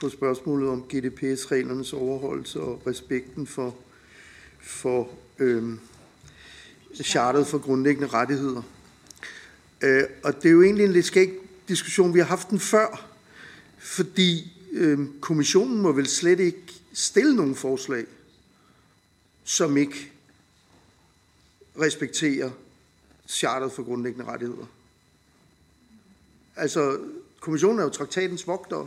på 0.00 0.08
spørgsmålet 0.08 0.68
om 0.68 0.84
GDP's-reglernes 0.92 1.92
overholdelse 1.92 2.60
og 2.60 2.82
respekten 2.86 3.46
for, 3.46 3.76
for 4.60 5.10
øh, 5.38 5.72
charteret 7.02 7.46
for 7.46 7.58
grundlæggende 7.58 8.08
rettigheder. 8.08 8.62
Øh, 9.82 10.02
og 10.24 10.42
det 10.42 10.48
er 10.48 10.52
jo 10.52 10.62
egentlig 10.62 10.84
en 10.84 10.92
lidt 10.92 11.06
skæg 11.06 11.32
diskussion. 11.68 12.14
Vi 12.14 12.18
har 12.18 12.26
haft 12.26 12.50
den 12.50 12.60
før, 12.60 13.08
fordi 13.78 14.52
øh, 14.72 14.98
kommissionen 15.20 15.82
må 15.82 15.92
vel 15.92 16.06
slet 16.06 16.40
ikke 16.40 16.62
stille 16.92 17.36
nogen 17.36 17.54
forslag, 17.54 18.04
som 19.44 19.76
ikke 19.76 20.12
respekterer 21.80 22.50
charteret 23.26 23.72
for 23.72 23.82
grundlæggende 23.82 24.26
rettigheder. 24.26 24.66
Altså, 26.56 26.98
kommissionen 27.40 27.78
er 27.78 27.82
jo 27.82 27.90
traktatens 27.90 28.46
vogtere, 28.46 28.86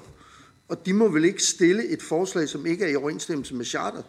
og 0.70 0.86
de 0.86 0.94
må 0.94 1.08
vel 1.08 1.26
ikke 1.26 1.44
stille 1.44 1.88
et 1.88 2.02
forslag, 2.02 2.50
som 2.50 2.66
ikke 2.66 2.86
er 2.86 2.90
i 2.90 2.96
overensstemmelse 2.96 3.56
med 3.56 3.66
charteret. 3.66 4.06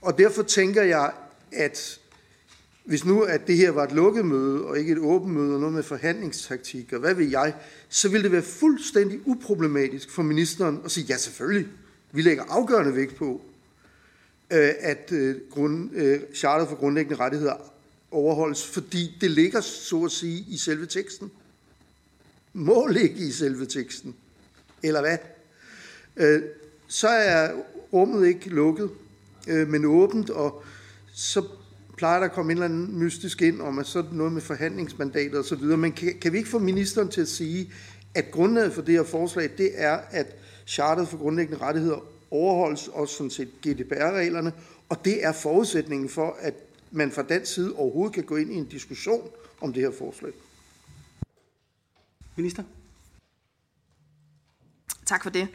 Og 0.00 0.18
derfor 0.18 0.42
tænker 0.42 0.82
jeg, 0.82 1.12
at 1.52 2.00
hvis 2.84 3.04
nu 3.04 3.22
at 3.22 3.46
det 3.46 3.56
her 3.56 3.70
var 3.70 3.84
et 3.84 3.92
lukket 3.92 4.24
møde, 4.24 4.64
og 4.64 4.78
ikke 4.78 4.92
et 4.92 4.98
åbent 4.98 5.34
møde, 5.34 5.54
og 5.54 5.60
noget 5.60 5.74
med 5.74 5.82
forhandlingstaktik, 5.82 6.92
og 6.92 7.00
hvad 7.00 7.14
ved 7.14 7.26
jeg, 7.26 7.54
så 7.88 8.08
ville 8.08 8.22
det 8.22 8.32
være 8.32 8.42
fuldstændig 8.42 9.20
uproblematisk 9.26 10.10
for 10.10 10.22
ministeren 10.22 10.80
at 10.84 10.90
sige, 10.90 11.06
ja 11.08 11.16
selvfølgelig, 11.16 11.68
vi 12.12 12.22
lægger 12.22 12.44
afgørende 12.44 12.96
vægt 12.96 13.16
på, 13.16 13.40
øh, 14.50 14.70
at 14.80 15.12
øh, 15.12 15.36
grund, 15.50 15.90
charter 15.90 16.34
charteret 16.34 16.68
for 16.68 16.76
grundlæggende 16.76 17.18
rettigheder 17.18 17.72
overholdes, 18.10 18.66
fordi 18.66 19.16
det 19.20 19.30
ligger, 19.30 19.60
så 19.60 20.04
at 20.04 20.10
sige, 20.10 20.44
i 20.48 20.56
selve 20.56 20.86
teksten. 20.86 21.30
Må 22.52 22.86
ligge 22.86 23.16
i 23.16 23.30
selve 23.30 23.66
teksten. 23.66 24.14
Eller 24.82 25.00
hvad? 25.00 25.18
Så 26.86 27.08
er 27.08 27.52
rummet 27.92 28.26
ikke 28.26 28.48
lukket, 28.48 28.90
men 29.46 29.84
åbent, 29.84 30.30
og 30.30 30.62
så 31.12 31.48
plejer 31.96 32.18
der 32.18 32.26
at 32.26 32.32
komme 32.32 32.52
en 32.52 32.58
eller 32.58 32.64
anden 32.64 32.98
mystisk 32.98 33.42
ind 33.42 33.60
om, 33.60 33.78
at 33.78 33.86
så 33.86 34.04
noget 34.12 34.32
med 34.32 34.42
forhandlingsmandater 34.42 35.38
osv., 35.38 35.62
men 35.62 35.92
kan, 35.92 36.18
kan 36.20 36.32
vi 36.32 36.38
ikke 36.38 36.50
få 36.50 36.58
ministeren 36.58 37.08
til 37.08 37.20
at 37.20 37.28
sige, 37.28 37.72
at 38.14 38.30
grundlaget 38.30 38.72
for 38.72 38.82
det 38.82 38.94
her 38.94 39.04
forslag, 39.04 39.50
det 39.58 39.70
er, 39.74 40.00
at 40.10 40.36
charteret 40.66 41.08
for 41.08 41.16
grundlæggende 41.16 41.62
rettigheder 41.62 42.06
overholdes, 42.30 42.88
også 42.88 43.14
sådan 43.14 43.30
set 43.30 43.48
GDPR-reglerne, 43.66 44.52
og 44.88 45.04
det 45.04 45.24
er 45.24 45.32
forudsætningen 45.32 46.08
for, 46.08 46.36
at 46.40 46.54
man 46.90 47.12
fra 47.12 47.22
den 47.22 47.46
side 47.46 47.74
overhovedet 47.74 48.14
kan 48.14 48.24
gå 48.24 48.36
ind 48.36 48.52
i 48.52 48.54
en 48.54 48.66
diskussion 48.66 49.30
om 49.60 49.72
det 49.72 49.82
her 49.82 49.90
forslag. 49.98 50.32
Minister? 52.36 52.62
Tak 55.06 55.22
for 55.22 55.30
det. 55.30 55.48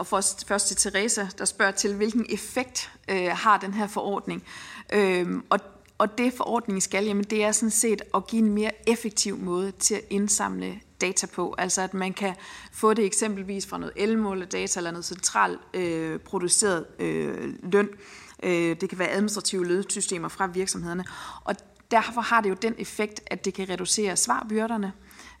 Og 0.00 0.06
først, 0.06 0.48
først 0.48 0.66
til 0.66 0.76
Teresa, 0.76 1.26
der 1.38 1.44
spørger 1.44 1.72
til, 1.72 1.94
hvilken 1.94 2.26
effekt 2.28 2.90
øh, 3.08 3.28
har 3.28 3.58
den 3.58 3.74
her 3.74 3.86
forordning. 3.86 4.42
Øhm, 4.92 5.44
og, 5.50 5.58
og 5.98 6.18
det 6.18 6.32
forordningen 6.32 6.80
skal, 6.80 7.04
jamen 7.04 7.24
det 7.24 7.44
er 7.44 7.52
sådan 7.52 7.70
set 7.70 8.02
at 8.14 8.26
give 8.26 8.42
en 8.42 8.52
mere 8.52 8.70
effektiv 8.88 9.38
måde 9.38 9.70
til 9.70 9.94
at 9.94 10.04
indsamle 10.10 10.80
data 11.00 11.26
på. 11.26 11.54
Altså 11.58 11.82
at 11.82 11.94
man 11.94 12.12
kan 12.12 12.34
få 12.72 12.94
det 12.94 13.04
eksempelvis 13.04 13.66
fra 13.66 13.78
noget 13.78 13.92
elmålerdata 13.96 14.80
eller 14.80 14.90
noget 14.90 15.04
centralt 15.04 15.60
øh, 15.74 16.18
produceret 16.18 16.86
øh, 16.98 17.54
løn. 17.72 17.88
Øh, 18.42 18.76
det 18.80 18.88
kan 18.88 18.98
være 18.98 19.10
administrative 19.10 19.66
lønsystemer 19.66 20.28
fra 20.28 20.46
virksomhederne. 20.46 21.04
Og 21.44 21.54
derfor 21.90 22.20
har 22.20 22.40
det 22.40 22.50
jo 22.50 22.56
den 22.62 22.74
effekt, 22.78 23.20
at 23.26 23.44
det 23.44 23.54
kan 23.54 23.68
reducere 23.68 24.16
svarbyrderne 24.16 24.92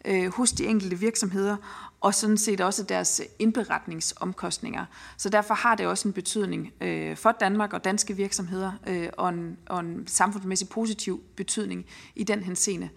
øh, 0.04 0.32
hos 0.34 0.52
de 0.52 0.66
enkelte 0.66 0.98
virksomheder, 0.98 1.56
og 2.00 2.14
sådan 2.14 2.38
set 2.38 2.60
også 2.60 2.82
deres 2.82 3.22
indberetningsomkostninger. 3.38 4.84
Så 5.16 5.28
derfor 5.28 5.54
har 5.54 5.74
det 5.74 5.86
også 5.86 6.08
en 6.08 6.14
betydning 6.14 6.72
øh, 6.80 7.16
for 7.16 7.32
Danmark 7.32 7.72
og 7.72 7.84
danske 7.84 8.16
virksomheder, 8.16 8.72
øh, 8.86 9.08
og, 9.12 9.28
en, 9.28 9.58
og 9.66 9.80
en 9.80 10.06
samfundsmæssig 10.06 10.68
positiv 10.68 11.22
betydning 11.36 11.86
i 12.14 12.24
den 12.24 12.42
henseende. 12.42 12.88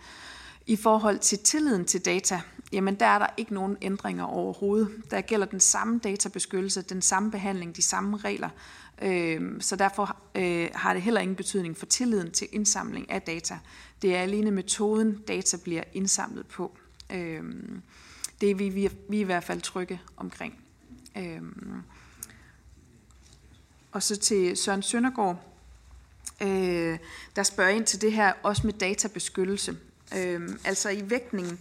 I 0.68 0.76
forhold 0.76 1.20
til 1.20 1.40
tilliden 1.40 1.86
til 1.86 2.06
data, 2.06 2.42
jamen 2.72 2.96
der 2.96 3.06
er 3.06 3.20
der 3.20 3.28
ikke 3.38 3.54
nogen 3.54 3.78
ændringer 3.82 4.24
overhovedet. 4.24 4.90
Der 5.12 5.22
gælder 5.22 5.46
den 5.46 5.60
samme 5.60 6.00
databeskyttelse, 6.04 6.82
den 6.82 7.02
samme 7.02 7.32
behandling, 7.32 7.76
de 7.76 7.82
samme 7.82 8.18
regler. 8.18 8.50
Øh, 9.02 9.62
så 9.62 9.76
derfor 9.76 10.18
øh, 10.36 10.70
har 10.74 10.94
det 10.94 11.02
heller 11.02 11.22
ingen 11.22 11.36
betydning 11.36 11.78
for 11.78 11.86
tilliden 11.86 12.32
til 12.32 12.48
indsamling 12.52 13.12
af 13.12 13.22
data. 13.22 13.60
Det 14.02 14.16
er 14.16 14.20
alene 14.20 14.52
metoden, 14.52 15.24
data 15.28 15.58
bliver 15.58 15.84
indsamlet 15.94 16.48
på. 16.48 16.78
Øh, 17.12 17.44
det 18.44 18.52
er 18.52 18.56
vi, 18.56 18.70
vi, 18.70 18.90
vi 19.10 19.20
i 19.20 19.24
hvert 19.24 19.44
fald 19.44 19.62
trygge 19.62 20.02
omkring. 20.18 20.64
Øhm, 21.18 21.82
og 23.92 24.04
så 24.04 24.16
til 24.16 24.58
Søren 24.58 24.82
Søndergaard, 24.82 25.44
øh, 26.42 26.98
der 27.36 27.44
spørger 27.44 27.72
ind 27.72 27.86
til 27.86 28.02
det 28.02 28.14
her 28.14 28.34
også 28.44 28.68
med 28.68 28.74
databeskyttelse. 28.74 29.78
Øhm, 30.18 30.60
altså 30.66 30.90
i 30.90 31.10
vægtningen, 31.10 31.60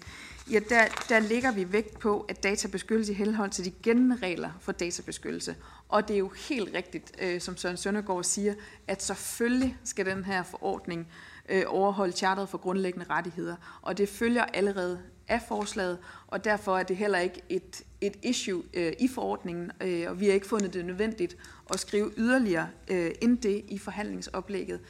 ja, 0.50 0.60
der, 0.68 0.84
der 1.09 1.18
ligger 1.18 1.52
vi 1.52 1.72
vægt 1.72 1.98
på, 1.98 2.20
at 2.20 2.42
databeskyttelse 2.42 3.12
i 3.12 3.16
henhold 3.16 3.50
til 3.50 3.64
de 3.64 3.70
gældende 3.70 4.16
regler 4.16 4.50
for 4.60 4.72
databeskyttelse. 4.72 5.56
Og 5.88 6.09
det 6.09 6.14
er 6.14 6.18
jo 6.18 6.28
helt 6.48 6.74
rigtigt, 6.74 7.12
øh, 7.20 7.40
som 7.40 7.56
Søren 7.56 7.76
Søndergaard 7.76 8.24
siger, 8.24 8.54
at 8.86 9.02
selvfølgelig 9.02 9.76
skal 9.84 10.06
den 10.06 10.24
her 10.24 10.42
forordning 10.42 11.00
øh, 11.00 11.31
Øh, 11.53 11.65
overholde 11.66 12.12
charteret 12.12 12.49
for 12.49 12.59
grundlæggende 12.59 13.07
rettigheder. 13.11 13.57
Og 13.83 13.99
det 13.99 14.09
følger 14.09 14.45
allerede 14.45 15.01
af 15.29 15.43
forslaget, 15.49 15.99
og 16.27 16.45
derfor 16.45 16.79
er 16.79 16.83
det 16.83 16.97
heller 16.97 17.19
ikke 17.19 17.43
et, 17.49 17.83
et 18.01 18.16
issue 18.23 18.62
øh, 18.74 18.93
i 18.99 19.09
forordningen, 19.09 19.70
øh, 19.81 20.11
og 20.11 20.20
vi 20.20 20.27
har 20.27 20.33
ikke 20.33 20.47
fundet 20.47 20.74
det 20.74 20.85
nødvendigt 20.85 21.37
at 21.73 21.81
skrive 21.81 22.12
yderligere 22.16 22.69
øh, 22.89 23.11
end 23.20 23.39
det 23.39 23.65
i 23.69 23.79
forhandlingsoplægget. 23.79 24.81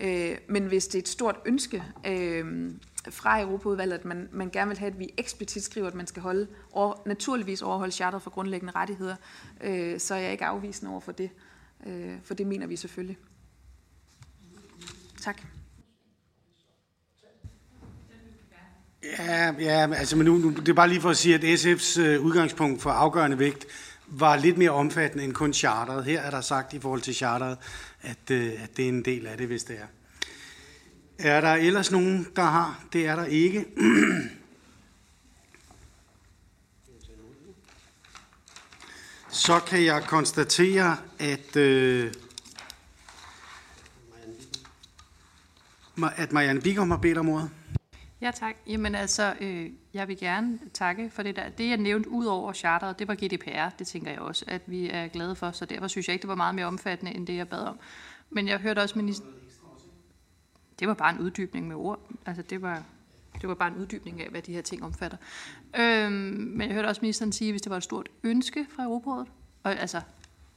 Øh, 0.00 0.38
men 0.48 0.66
hvis 0.66 0.86
det 0.86 0.94
er 0.94 1.02
et 1.02 1.08
stort 1.08 1.36
ønske 1.46 1.84
øh, 2.06 2.70
fra 3.10 3.40
Europaudvalget, 3.40 3.98
at 3.98 4.04
man, 4.04 4.28
man 4.32 4.50
gerne 4.50 4.68
vil 4.68 4.78
have, 4.78 4.92
at 4.92 4.98
vi 4.98 5.08
eksplicit 5.16 5.62
skriver, 5.62 5.86
at 5.86 5.94
man 5.94 6.06
skal 6.06 6.22
holde, 6.22 6.46
og 6.72 7.02
naturligvis 7.06 7.62
overholde 7.62 7.92
charteret 7.92 8.22
for 8.22 8.30
grundlæggende 8.30 8.72
rettigheder, 8.76 9.16
øh, 9.60 10.00
så 10.00 10.14
er 10.14 10.18
jeg 10.18 10.32
ikke 10.32 10.44
afvisende 10.44 10.90
over 10.90 11.00
for 11.00 11.12
det, 11.12 11.30
øh, 11.86 12.18
for 12.24 12.34
det 12.34 12.46
mener 12.46 12.66
vi 12.66 12.76
selvfølgelig. 12.76 13.18
Tak. 15.20 15.42
Ja, 19.02 19.52
ja 19.58 19.94
altså, 19.94 20.16
men 20.16 20.26
nu, 20.26 20.38
nu, 20.38 20.50
det 20.50 20.68
er 20.68 20.72
bare 20.72 20.88
lige 20.88 21.00
for 21.00 21.10
at 21.10 21.16
sige, 21.16 21.34
at 21.34 21.44
SF's 21.60 22.00
øh, 22.00 22.20
udgangspunkt 22.20 22.82
for 22.82 22.90
afgørende 22.90 23.38
vægt 23.38 23.66
var 24.06 24.36
lidt 24.36 24.58
mere 24.58 24.70
omfattende 24.70 25.24
end 25.24 25.32
kun 25.34 25.52
charteret. 25.52 26.04
Her 26.04 26.20
er 26.20 26.30
der 26.30 26.40
sagt 26.40 26.72
i 26.72 26.80
forhold 26.80 27.00
til 27.00 27.14
charteret, 27.14 27.58
at, 28.02 28.30
øh, 28.30 28.52
at 28.62 28.76
det 28.76 28.84
er 28.84 28.88
en 28.88 29.04
del 29.04 29.26
af 29.26 29.38
det, 29.38 29.46
hvis 29.46 29.64
det 29.64 29.76
er. 29.76 29.86
Er 31.18 31.40
der 31.40 31.54
ellers 31.54 31.90
nogen, 31.90 32.28
der 32.36 32.42
har? 32.42 32.84
Det 32.92 33.06
er 33.06 33.16
der 33.16 33.24
ikke. 33.24 33.66
Så 39.28 39.60
kan 39.60 39.84
jeg 39.84 40.02
konstatere, 40.02 40.96
at, 41.18 41.56
øh, 41.56 42.12
at 46.16 46.32
Marianne 46.32 46.60
Bigum 46.60 46.90
har 46.90 46.98
bedt 46.98 47.18
om 47.18 47.28
ordet. 47.28 47.50
Ja, 48.22 48.30
tak. 48.30 48.56
Jamen 48.66 48.94
altså, 48.94 49.34
øh, 49.40 49.70
jeg 49.94 50.08
vil 50.08 50.18
gerne 50.18 50.58
takke 50.74 51.10
for 51.10 51.22
det 51.22 51.36
der. 51.36 51.48
Det, 51.48 51.68
jeg 51.68 51.76
nævnte 51.76 52.10
ud 52.10 52.24
over 52.26 52.52
charteret, 52.52 52.98
det 52.98 53.08
var 53.08 53.14
GDPR. 53.14 53.68
Det 53.78 53.86
tænker 53.86 54.10
jeg 54.10 54.20
også, 54.20 54.44
at 54.48 54.62
vi 54.66 54.90
er 54.90 55.08
glade 55.08 55.36
for. 55.36 55.50
Så 55.50 55.64
derfor 55.64 55.86
synes 55.86 56.08
jeg 56.08 56.14
ikke, 56.14 56.22
det 56.22 56.28
var 56.28 56.34
meget 56.34 56.54
mere 56.54 56.66
omfattende, 56.66 57.14
end 57.14 57.26
det, 57.26 57.36
jeg 57.36 57.48
bad 57.48 57.58
om. 57.58 57.78
Men 58.30 58.48
jeg 58.48 58.58
hørte 58.58 58.80
også 58.80 58.98
minister... 58.98 59.26
Det 60.78 60.88
var 60.88 60.94
bare 60.94 61.14
en 61.14 61.18
uddybning 61.18 61.68
med 61.68 61.76
ord. 61.76 62.00
Altså, 62.26 62.42
det 62.42 62.62
var... 62.62 62.82
Det 63.40 63.48
var 63.48 63.54
bare 63.54 63.68
en 63.68 63.76
uddybning 63.76 64.20
af, 64.20 64.28
hvad 64.30 64.42
de 64.42 64.52
her 64.52 64.62
ting 64.62 64.84
omfatter. 64.84 65.16
Øhm, 65.78 66.12
men 66.56 66.60
jeg 66.60 66.74
hørte 66.74 66.86
også 66.86 67.02
ministeren 67.02 67.32
sige, 67.32 67.50
hvis 67.50 67.62
det 67.62 67.70
var 67.70 67.76
et 67.76 67.82
stort 67.82 68.08
ønske 68.22 68.66
fra 68.76 68.82
Europarådet. 68.82 69.28
Og 69.62 69.72
altså, 69.72 69.96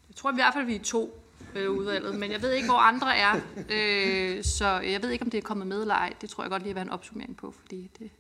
jeg 0.10 0.16
tror 0.16 0.32
i 0.32 0.36
hvert 0.36 0.54
fald, 0.54 0.66
vi 0.66 0.76
er 0.76 0.84
to 0.84 1.25
øh, 1.56 1.72
udvalget, 1.72 2.16
men 2.16 2.32
jeg 2.32 2.42
ved 2.42 2.52
ikke, 2.52 2.68
hvor 2.68 2.78
andre 2.78 3.18
er. 3.18 3.36
Øh, 3.70 4.44
så 4.44 4.68
jeg 4.68 5.04
ved 5.04 5.10
ikke, 5.10 5.24
om 5.24 5.30
det 5.30 5.38
er 5.38 5.42
kommet 5.42 5.68
med 5.68 5.82
eller 5.82 5.96
ej. 5.96 6.14
Det 6.22 6.30
tror 6.30 6.44
jeg 6.44 6.52
godt 6.52 6.62
lige 6.62 6.70
at 6.70 6.76
være 6.76 6.86
en 6.86 6.90
opsummering 6.90 7.38
på, 7.38 7.54
fordi 7.60 7.92
det... 8.00 8.12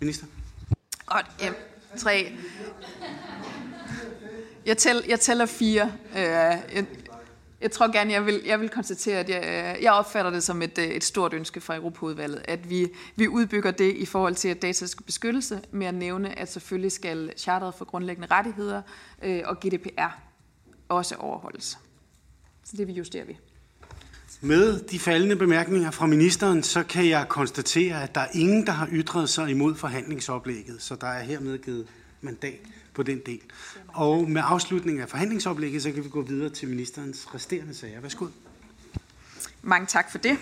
Minister? 0.00 0.26
Godt, 1.06 1.26
ja. 1.40 1.52
Tre. 1.96 2.32
Jeg, 4.66 4.76
tæl, 4.76 5.04
jeg 5.08 5.20
tæller 5.20 5.46
fire. 5.46 5.92
Øh, 6.16 6.22
jeg, 6.22 6.86
jeg 7.60 7.70
tror 7.70 7.92
gerne, 7.92 8.12
jeg 8.12 8.26
vil, 8.26 8.42
jeg 8.46 8.60
vil 8.60 8.68
konstatere, 8.68 9.18
at 9.18 9.28
jeg, 9.28 9.76
jeg 9.82 9.92
opfatter 9.92 10.30
det 10.30 10.42
som 10.42 10.62
et, 10.62 10.78
et 10.78 11.04
stort 11.04 11.34
ønske 11.34 11.60
fra 11.60 11.76
Europaudvalget, 11.76 12.42
at 12.44 12.70
vi, 12.70 12.88
vi 13.16 13.28
udbygger 13.28 13.70
det 13.70 13.96
i 13.96 14.06
forhold 14.06 14.34
til, 14.34 14.48
at 14.48 14.62
data 14.62 14.86
skal 14.86 15.04
beskyttelse, 15.04 15.60
med 15.70 15.86
at 15.86 15.94
nævne, 15.94 16.38
at 16.38 16.52
selvfølgelig 16.52 16.92
skal 16.92 17.32
charteret 17.36 17.74
for 17.74 17.84
grundlæggende 17.84 18.28
rettigheder 18.30 18.82
øh, 19.22 19.42
og 19.44 19.60
GDPR 19.60 20.25
også 20.88 21.14
overholdes. 21.14 21.78
Så 22.64 22.76
det 22.76 22.86
vi 22.86 22.92
justerer 22.92 23.24
vi. 23.24 23.38
Med 24.40 24.80
de 24.80 24.98
faldende 24.98 25.36
bemærkninger 25.36 25.90
fra 25.90 26.06
ministeren, 26.06 26.62
så 26.62 26.82
kan 26.82 27.08
jeg 27.08 27.26
konstatere, 27.28 28.02
at 28.02 28.14
der 28.14 28.20
er 28.20 28.28
ingen, 28.34 28.66
der 28.66 28.72
har 28.72 28.88
ytret 28.92 29.28
sig 29.28 29.50
imod 29.50 29.74
forhandlingsoplægget, 29.74 30.82
så 30.82 30.94
der 30.94 31.06
er 31.06 31.22
hermed 31.22 31.58
givet 31.58 31.86
mandat 32.20 32.60
på 32.94 33.02
den 33.02 33.20
del. 33.26 33.40
Og 33.88 34.30
med 34.30 34.42
afslutningen 34.44 35.02
af 35.02 35.08
forhandlingsoplægget, 35.08 35.82
så 35.82 35.92
kan 35.92 36.04
vi 36.04 36.08
gå 36.08 36.22
videre 36.22 36.50
til 36.50 36.68
ministerens 36.68 37.34
resterende 37.34 37.74
sager. 37.74 38.00
Værsgo. 38.00 38.26
Mange 39.62 39.86
tak 39.86 40.10
for 40.10 40.18
det. 40.18 40.38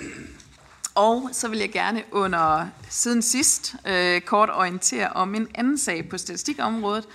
Og 0.95 1.31
så 1.33 1.49
vil 1.49 1.59
jeg 1.59 1.73
gerne 1.73 2.03
under 2.13 2.69
siden 2.89 3.23
sidst 3.23 3.75
øh, 3.87 4.21
kort 4.21 4.51
orientere 4.51 5.09
om 5.09 5.35
en 5.35 5.49
anden 5.55 5.79
sag 5.79 6.09
på 6.09 6.19
statistikområdet, 6.19 7.09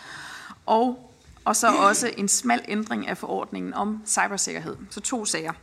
og, 0.66 1.09
og 1.50 1.56
så 1.56 1.68
også 1.68 2.14
en 2.18 2.28
smal 2.28 2.62
ændring 2.68 3.08
af 3.08 3.18
forordningen 3.18 3.74
om 3.74 4.02
cybersikkerhed. 4.06 4.78
Så 4.90 5.02
to 5.02 5.26
sager. 5.26 5.54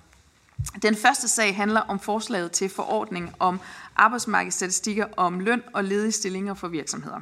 Den 0.82 0.96
første 0.96 1.28
sag 1.28 1.56
handler 1.56 1.80
om 1.80 2.00
forslaget 2.00 2.52
til 2.52 2.68
forordning 2.68 3.34
om 3.38 3.60
arbejdsmarkedsstatistikker 3.96 5.06
om 5.16 5.40
løn 5.40 5.62
og 5.74 5.84
ledige 5.84 6.12
stillinger 6.12 6.54
for 6.54 6.68
virksomheder. 6.68 7.20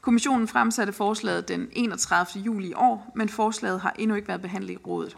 Kommissionen 0.00 0.48
fremsatte 0.48 0.92
forslaget 0.92 1.48
den 1.48 1.68
31. 1.72 2.44
juli 2.44 2.68
i 2.68 2.74
år, 2.74 3.12
men 3.16 3.28
forslaget 3.28 3.80
har 3.80 3.94
endnu 3.98 4.16
ikke 4.16 4.28
været 4.28 4.42
behandlet 4.42 4.72
i 4.72 4.76
rådet. 4.76 5.16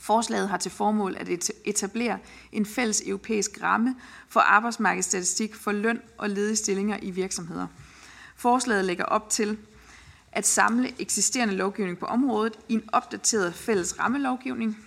Forslaget 0.00 0.48
har 0.48 0.56
til 0.56 0.70
formål 0.70 1.16
at 1.16 1.50
etablere 1.64 2.18
en 2.52 2.66
fælles 2.66 3.02
europæisk 3.06 3.62
ramme 3.62 3.94
for 4.28 4.40
arbejdsmarkedsstatistik 4.40 5.54
for 5.54 5.72
løn 5.72 6.00
og 6.18 6.30
ledige 6.30 6.56
stillinger 6.56 6.98
i 7.02 7.10
virksomheder. 7.10 7.66
Forslaget 8.36 8.84
lægger 8.84 9.04
op 9.04 9.30
til 9.30 9.58
at 10.36 10.46
samle 10.46 10.92
eksisterende 10.98 11.54
lovgivning 11.54 11.98
på 11.98 12.06
området 12.06 12.56
i 12.68 12.74
en 12.74 12.88
opdateret 12.92 13.54
fælles 13.54 13.98
rammelovgivning, 13.98 14.78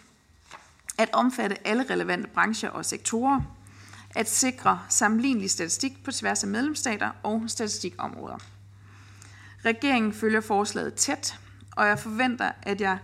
at 0.97 1.09
omfatte 1.13 1.67
alle 1.67 1.85
relevante 1.89 2.27
brancher 2.27 2.69
og 2.69 2.85
sektorer, 2.85 3.41
at 4.15 4.29
sikre 4.29 4.81
sammenlignelig 4.89 5.51
statistik 5.51 6.03
på 6.03 6.11
tværs 6.11 6.43
af 6.43 6.49
medlemsstater 6.49 7.11
og 7.23 7.43
statistikområder. 7.47 8.37
Regeringen 9.65 10.13
følger 10.13 10.41
forslaget 10.41 10.93
tæt, 10.93 11.39
og 11.71 11.87
jeg 11.87 11.99
forventer, 11.99 12.51
at 12.63 12.81
jeg, 12.81 12.97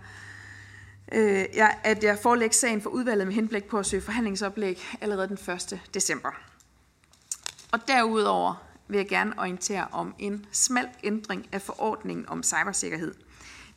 øh, 1.12 1.44
jeg, 1.54 1.78
at 1.84 2.04
jeg 2.04 2.18
forelægger 2.22 2.54
sagen 2.54 2.82
for 2.82 2.90
udvalget 2.90 3.26
med 3.26 3.34
henblik 3.34 3.64
på 3.64 3.78
at 3.78 3.86
søge 3.86 4.02
forhandlingsoplæg 4.02 4.86
allerede 5.00 5.28
den 5.28 5.54
1. 5.54 5.80
december. 5.94 6.30
Og 7.72 7.88
derudover 7.88 8.65
vil 8.88 8.96
jeg 8.96 9.08
gerne 9.08 9.32
orientere 9.38 9.86
om 9.92 10.14
en 10.18 10.46
smal 10.52 10.88
ændring 11.04 11.48
af 11.52 11.62
forordningen 11.62 12.28
om 12.28 12.42
cybersikkerhed. 12.42 13.14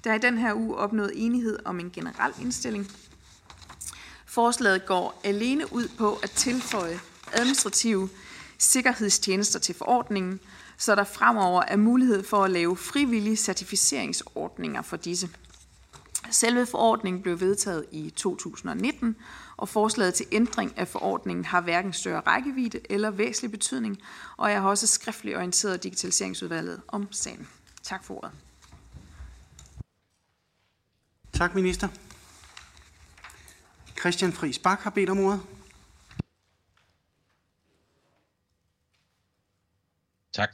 Der 0.04 0.12
er 0.12 0.16
i 0.16 0.20
den 0.20 0.38
her 0.38 0.54
uge 0.54 0.76
opnået 0.76 1.12
enighed 1.16 1.60
om 1.66 1.80
en 1.80 1.92
generel 1.92 2.34
indstilling. 2.42 2.92
Forslaget 4.26 4.86
går 4.86 5.22
alene 5.24 5.74
ud 5.74 5.88
på 5.98 6.20
at 6.24 6.32
tilføje 6.32 7.00
administrative 7.34 8.10
sikkerhedstjenester 8.58 9.60
til 9.60 9.76
forordningen, 9.76 10.40
så 10.78 10.96
der 10.96 11.04
fremover 11.04 11.64
er 11.68 11.78
mulighed 11.78 12.24
for 12.24 12.44
at 12.44 12.52
lave 12.52 12.78
frivillige 12.78 13.36
certificeringsordninger 13.36 14.82
for 14.82 14.98
disse. 14.98 15.30
Selve 16.32 16.66
forordningen 16.66 17.22
blev 17.22 17.40
vedtaget 17.40 17.86
i 17.92 18.10
2019, 18.10 19.16
og 19.60 19.70
forslaget 19.70 20.14
til 20.14 20.26
ændring 20.32 20.78
af 20.78 20.88
forordningen 20.88 21.46
har 21.46 21.62
hverken 21.62 21.94
større 21.94 22.20
rækkevidde 22.20 22.80
eller 22.90 23.10
væsentlig 23.12 23.52
betydning, 23.52 24.02
og 24.38 24.52
jeg 24.52 24.62
har 24.62 24.70
også 24.70 24.88
skriftligt 24.88 25.38
orienteret 25.38 25.84
Digitaliseringsudvalget 25.84 26.82
om 26.88 27.12
sagen. 27.12 27.48
Tak 27.84 28.04
for 28.04 28.14
ordet. 28.14 28.32
Tak, 31.34 31.56
minister. 31.56 31.88
Christian 34.00 34.34
Friis 34.34 34.60
Bak 34.60 34.80
har 34.80 34.90
bedt 34.90 35.10
om 35.10 35.20
ordet. 35.20 35.42
Tak. 40.34 40.50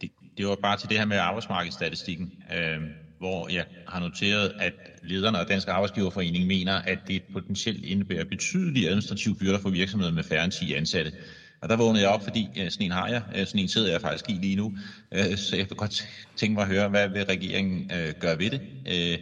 Det, 0.00 0.10
det 0.36 0.46
var 0.46 0.56
bare 0.56 0.76
til 0.76 0.88
det 0.88 0.98
her 0.98 1.04
med 1.04 1.16
arbejdsmarkedsstatistikken, 1.16 2.42
uh, 2.50 3.01
hvor 3.22 3.48
jeg 3.48 3.64
har 3.88 4.00
noteret, 4.00 4.52
at 4.58 4.72
lederne 5.02 5.38
af 5.38 5.46
Dansk 5.46 5.68
Arbejdsgiverforening 5.68 6.46
mener, 6.46 6.74
at 6.74 6.98
det 7.08 7.22
potentielt 7.32 7.84
indebærer 7.84 8.24
betydelige 8.24 8.88
administrative 8.88 9.34
byrder 9.34 9.58
for 9.58 9.70
virksomheder 9.70 10.12
med 10.12 10.22
færre 10.22 10.44
end 10.44 10.52
10 10.52 10.74
ansatte. 10.74 11.12
Og 11.60 11.68
der 11.68 11.76
vågnede 11.76 12.02
jeg 12.02 12.10
op, 12.10 12.22
fordi 12.22 12.48
sådan 12.54 12.86
en 12.86 12.90
har 12.90 13.08
jeg, 13.08 13.22
sådan 13.46 13.60
en 13.60 13.68
sidder 13.68 13.90
jeg 13.90 14.00
faktisk 14.00 14.30
i 14.30 14.32
lige 14.32 14.56
nu, 14.56 14.76
øh, 15.12 15.36
så 15.36 15.56
jeg 15.56 15.66
vil 15.68 15.76
godt 15.76 16.08
tænke 16.36 16.54
mig 16.54 16.62
at 16.62 16.68
høre, 16.68 16.88
hvad 16.88 17.08
vil 17.08 17.24
regeringen 17.24 17.90
øh, 17.94 18.14
gøre 18.20 18.38
ved 18.38 18.50
det? 18.50 18.60
Øh, 18.86 19.18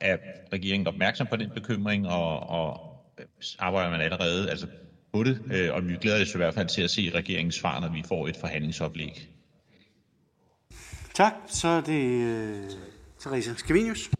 er 0.00 0.16
regeringen 0.52 0.86
opmærksom 0.86 1.26
på 1.26 1.36
den 1.36 1.50
bekymring, 1.54 2.08
og, 2.08 2.50
og 2.50 2.80
arbejder 3.58 3.90
man 3.90 4.00
allerede, 4.00 4.50
altså 4.50 4.66
på 5.12 5.24
det, 5.24 5.70
og 5.70 5.88
vi 5.88 5.96
glæder 6.00 6.22
os 6.22 6.34
i 6.34 6.36
hvert 6.36 6.54
fald 6.54 6.68
til 6.68 6.82
at 6.82 6.90
se 6.90 7.10
regeringens 7.14 7.54
svar, 7.54 7.80
når 7.80 7.88
vi 7.88 8.02
får 8.08 8.28
et 8.28 8.36
forhandlingsoplæg. 8.36 9.28
Tak. 11.14 11.32
Så 11.48 11.68
er 11.68 11.80
det 11.80 12.91
Therese 13.22 13.54
Skavinius. 13.56 14.10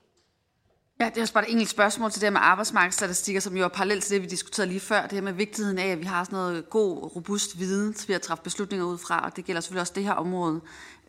Ja, 1.01 1.07
det 1.07 1.17
er 1.17 1.21
også 1.23 1.35
bare 1.35 1.45
et 1.49 1.53
enkelt 1.53 1.71
spørgsmål 1.71 2.11
til 2.11 2.21
det 2.21 2.27
her 2.27 2.33
med 2.33 2.41
arbejdsmarkedsstatistikker, 2.43 3.41
som 3.41 3.57
jo 3.57 3.65
er 3.65 3.69
parallelt 3.69 4.05
til 4.05 4.15
det, 4.15 4.23
vi 4.23 4.27
diskuterede 4.27 4.69
lige 4.69 4.81
før. 4.81 5.03
Det 5.03 5.13
her 5.13 5.21
med 5.21 5.33
vigtigheden 5.33 5.79
af, 5.79 5.87
at 5.87 5.99
vi 5.99 6.05
har 6.05 6.25
sådan 6.25 6.37
noget 6.37 6.71
god, 6.71 7.17
robust 7.17 7.59
viden 7.59 7.95
til 7.95 8.13
at 8.13 8.23
træffe 8.23 8.45
beslutninger 8.45 8.87
ud 8.87 8.99
fra, 8.99 9.25
og 9.25 9.37
det 9.37 9.45
gælder 9.45 9.61
selvfølgelig 9.61 9.81
også 9.81 9.93
det 9.97 10.05
her 10.05 10.13
område. 10.13 10.61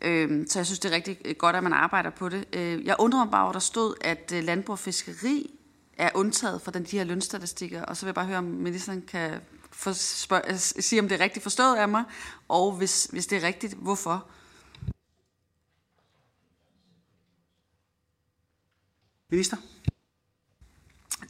Øhm, 0.02 0.46
så 0.48 0.58
jeg 0.58 0.66
synes, 0.66 0.78
det 0.78 0.90
er 0.90 0.94
rigtig 0.94 1.18
øh, 1.24 1.34
godt, 1.38 1.56
at 1.56 1.62
man 1.62 1.72
arbejder 1.72 2.10
på 2.10 2.28
det. 2.28 2.44
Øh, 2.52 2.84
jeg 2.84 2.96
undrer 2.98 3.24
mig 3.24 3.30
bare, 3.30 3.48
at 3.48 3.54
der 3.54 3.60
stod, 3.60 3.94
at 4.00 4.32
øh, 4.34 4.44
landbrug 4.44 4.72
og 4.72 4.78
fiskeri 4.78 5.50
er 5.98 6.10
undtaget 6.14 6.62
fra 6.62 6.70
den, 6.70 6.84
de 6.84 6.96
her 6.98 7.04
lønstatistikker, 7.04 7.82
og 7.82 7.96
så 7.96 8.06
vil 8.06 8.08
jeg 8.08 8.14
bare 8.14 8.26
høre, 8.26 8.38
om 8.38 8.44
ministeren 8.44 9.02
kan 9.02 9.40
for, 9.70 9.92
spørg, 9.92 10.42
sige, 10.58 11.00
om 11.00 11.08
det 11.08 11.20
er 11.20 11.24
rigtigt 11.24 11.42
forstået 11.42 11.76
af 11.76 11.88
mig, 11.88 12.04
og 12.48 12.72
hvis, 12.72 13.04
hvis 13.04 13.26
det 13.26 13.42
er 13.42 13.46
rigtigt, 13.46 13.74
hvorfor? 13.74 14.26
Minister? 19.34 19.56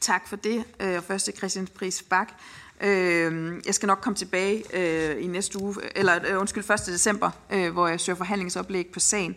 Tak 0.01 0.27
for 0.27 0.35
det. 0.35 0.63
Øh, 0.79 0.97
og 0.97 1.03
først 1.03 1.25
til 1.25 1.37
Christian 1.37 1.67
Pris 1.67 2.03
Bak. 2.03 2.31
Øh, 2.81 3.53
jeg 3.65 3.75
skal 3.75 3.87
nok 3.87 3.99
komme 4.01 4.15
tilbage 4.15 4.63
øh, 4.73 5.23
i 5.23 5.27
næste 5.27 5.61
uge, 5.61 5.75
eller 5.95 6.37
undskyld, 6.37 6.71
1. 6.71 6.79
december, 6.85 7.31
hvor 7.71 7.87
jeg 7.87 7.99
søger 7.99 8.17
forhandlingsoplæg 8.17 8.87
på 8.93 8.99
sagen. 8.99 9.35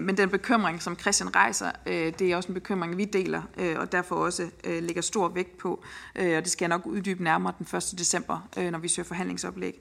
Men 0.00 0.16
den 0.16 0.30
bekymring, 0.30 0.82
som 0.82 0.98
Christian 0.98 1.36
rejser, 1.36 1.70
det 1.86 2.22
er 2.22 2.36
også 2.36 2.48
en 2.48 2.54
bekymring, 2.54 2.96
vi 2.96 3.04
deler, 3.04 3.42
og 3.76 3.92
derfor 3.92 4.16
også 4.16 4.50
lægger 4.64 5.02
stor 5.02 5.28
vægt 5.28 5.58
på. 5.58 5.84
Og 6.14 6.22
det 6.22 6.50
skal 6.50 6.64
jeg 6.64 6.68
nok 6.68 6.86
uddybe 6.86 7.24
nærmere 7.24 7.52
den 7.58 7.76
1. 7.76 7.94
december, 7.98 8.48
når 8.70 8.78
vi 8.78 8.88
søger 8.88 9.06
forhandlingsoplæg. 9.06 9.80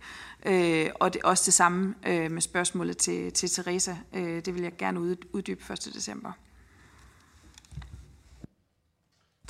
Og 1.00 1.14
det 1.14 1.22
er 1.24 1.28
også 1.28 1.44
det 1.46 1.54
samme 1.54 1.96
med 2.06 2.42
spørgsmålet 2.42 2.98
til, 2.98 3.34
til 3.34 3.50
Teresa. 3.50 3.96
Det 4.14 4.54
vil 4.54 4.62
jeg 4.64 4.78
gerne 4.78 5.00
uddybe 5.34 5.74
1. 5.74 5.90
december. 5.94 6.32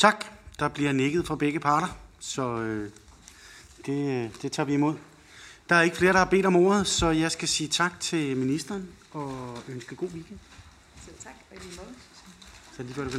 Tak. 0.03 0.25
Der 0.59 0.67
bliver 0.67 0.91
nikket 0.91 1.27
fra 1.27 1.35
begge 1.35 1.59
parter, 1.59 1.87
så 2.19 2.57
øh, 2.57 2.91
det, 3.85 4.31
det 4.41 4.51
tager 4.51 4.65
vi 4.65 4.73
imod. 4.73 4.95
Der 5.69 5.75
er 5.75 5.81
ikke 5.81 5.97
flere, 5.97 6.13
der 6.13 6.19
har 6.19 6.25
bedt 6.25 6.45
om 6.45 6.55
ordet, 6.55 6.87
så 6.87 7.09
jeg 7.09 7.31
skal 7.31 7.47
sige 7.47 7.67
tak 7.67 7.99
til 7.99 8.37
ministeren 8.37 8.89
og 9.11 9.57
ønske 9.67 9.95
god 9.95 10.07
weekend. 10.07 10.39
Selv 11.05 11.15
tak, 11.23 11.33
og 11.51 11.57
i 11.57 11.59
lige 11.59 11.77
måde. 11.77 11.95
Så 12.77 12.83
lige 12.83 12.93
kan 12.93 13.03
nå 13.03 13.09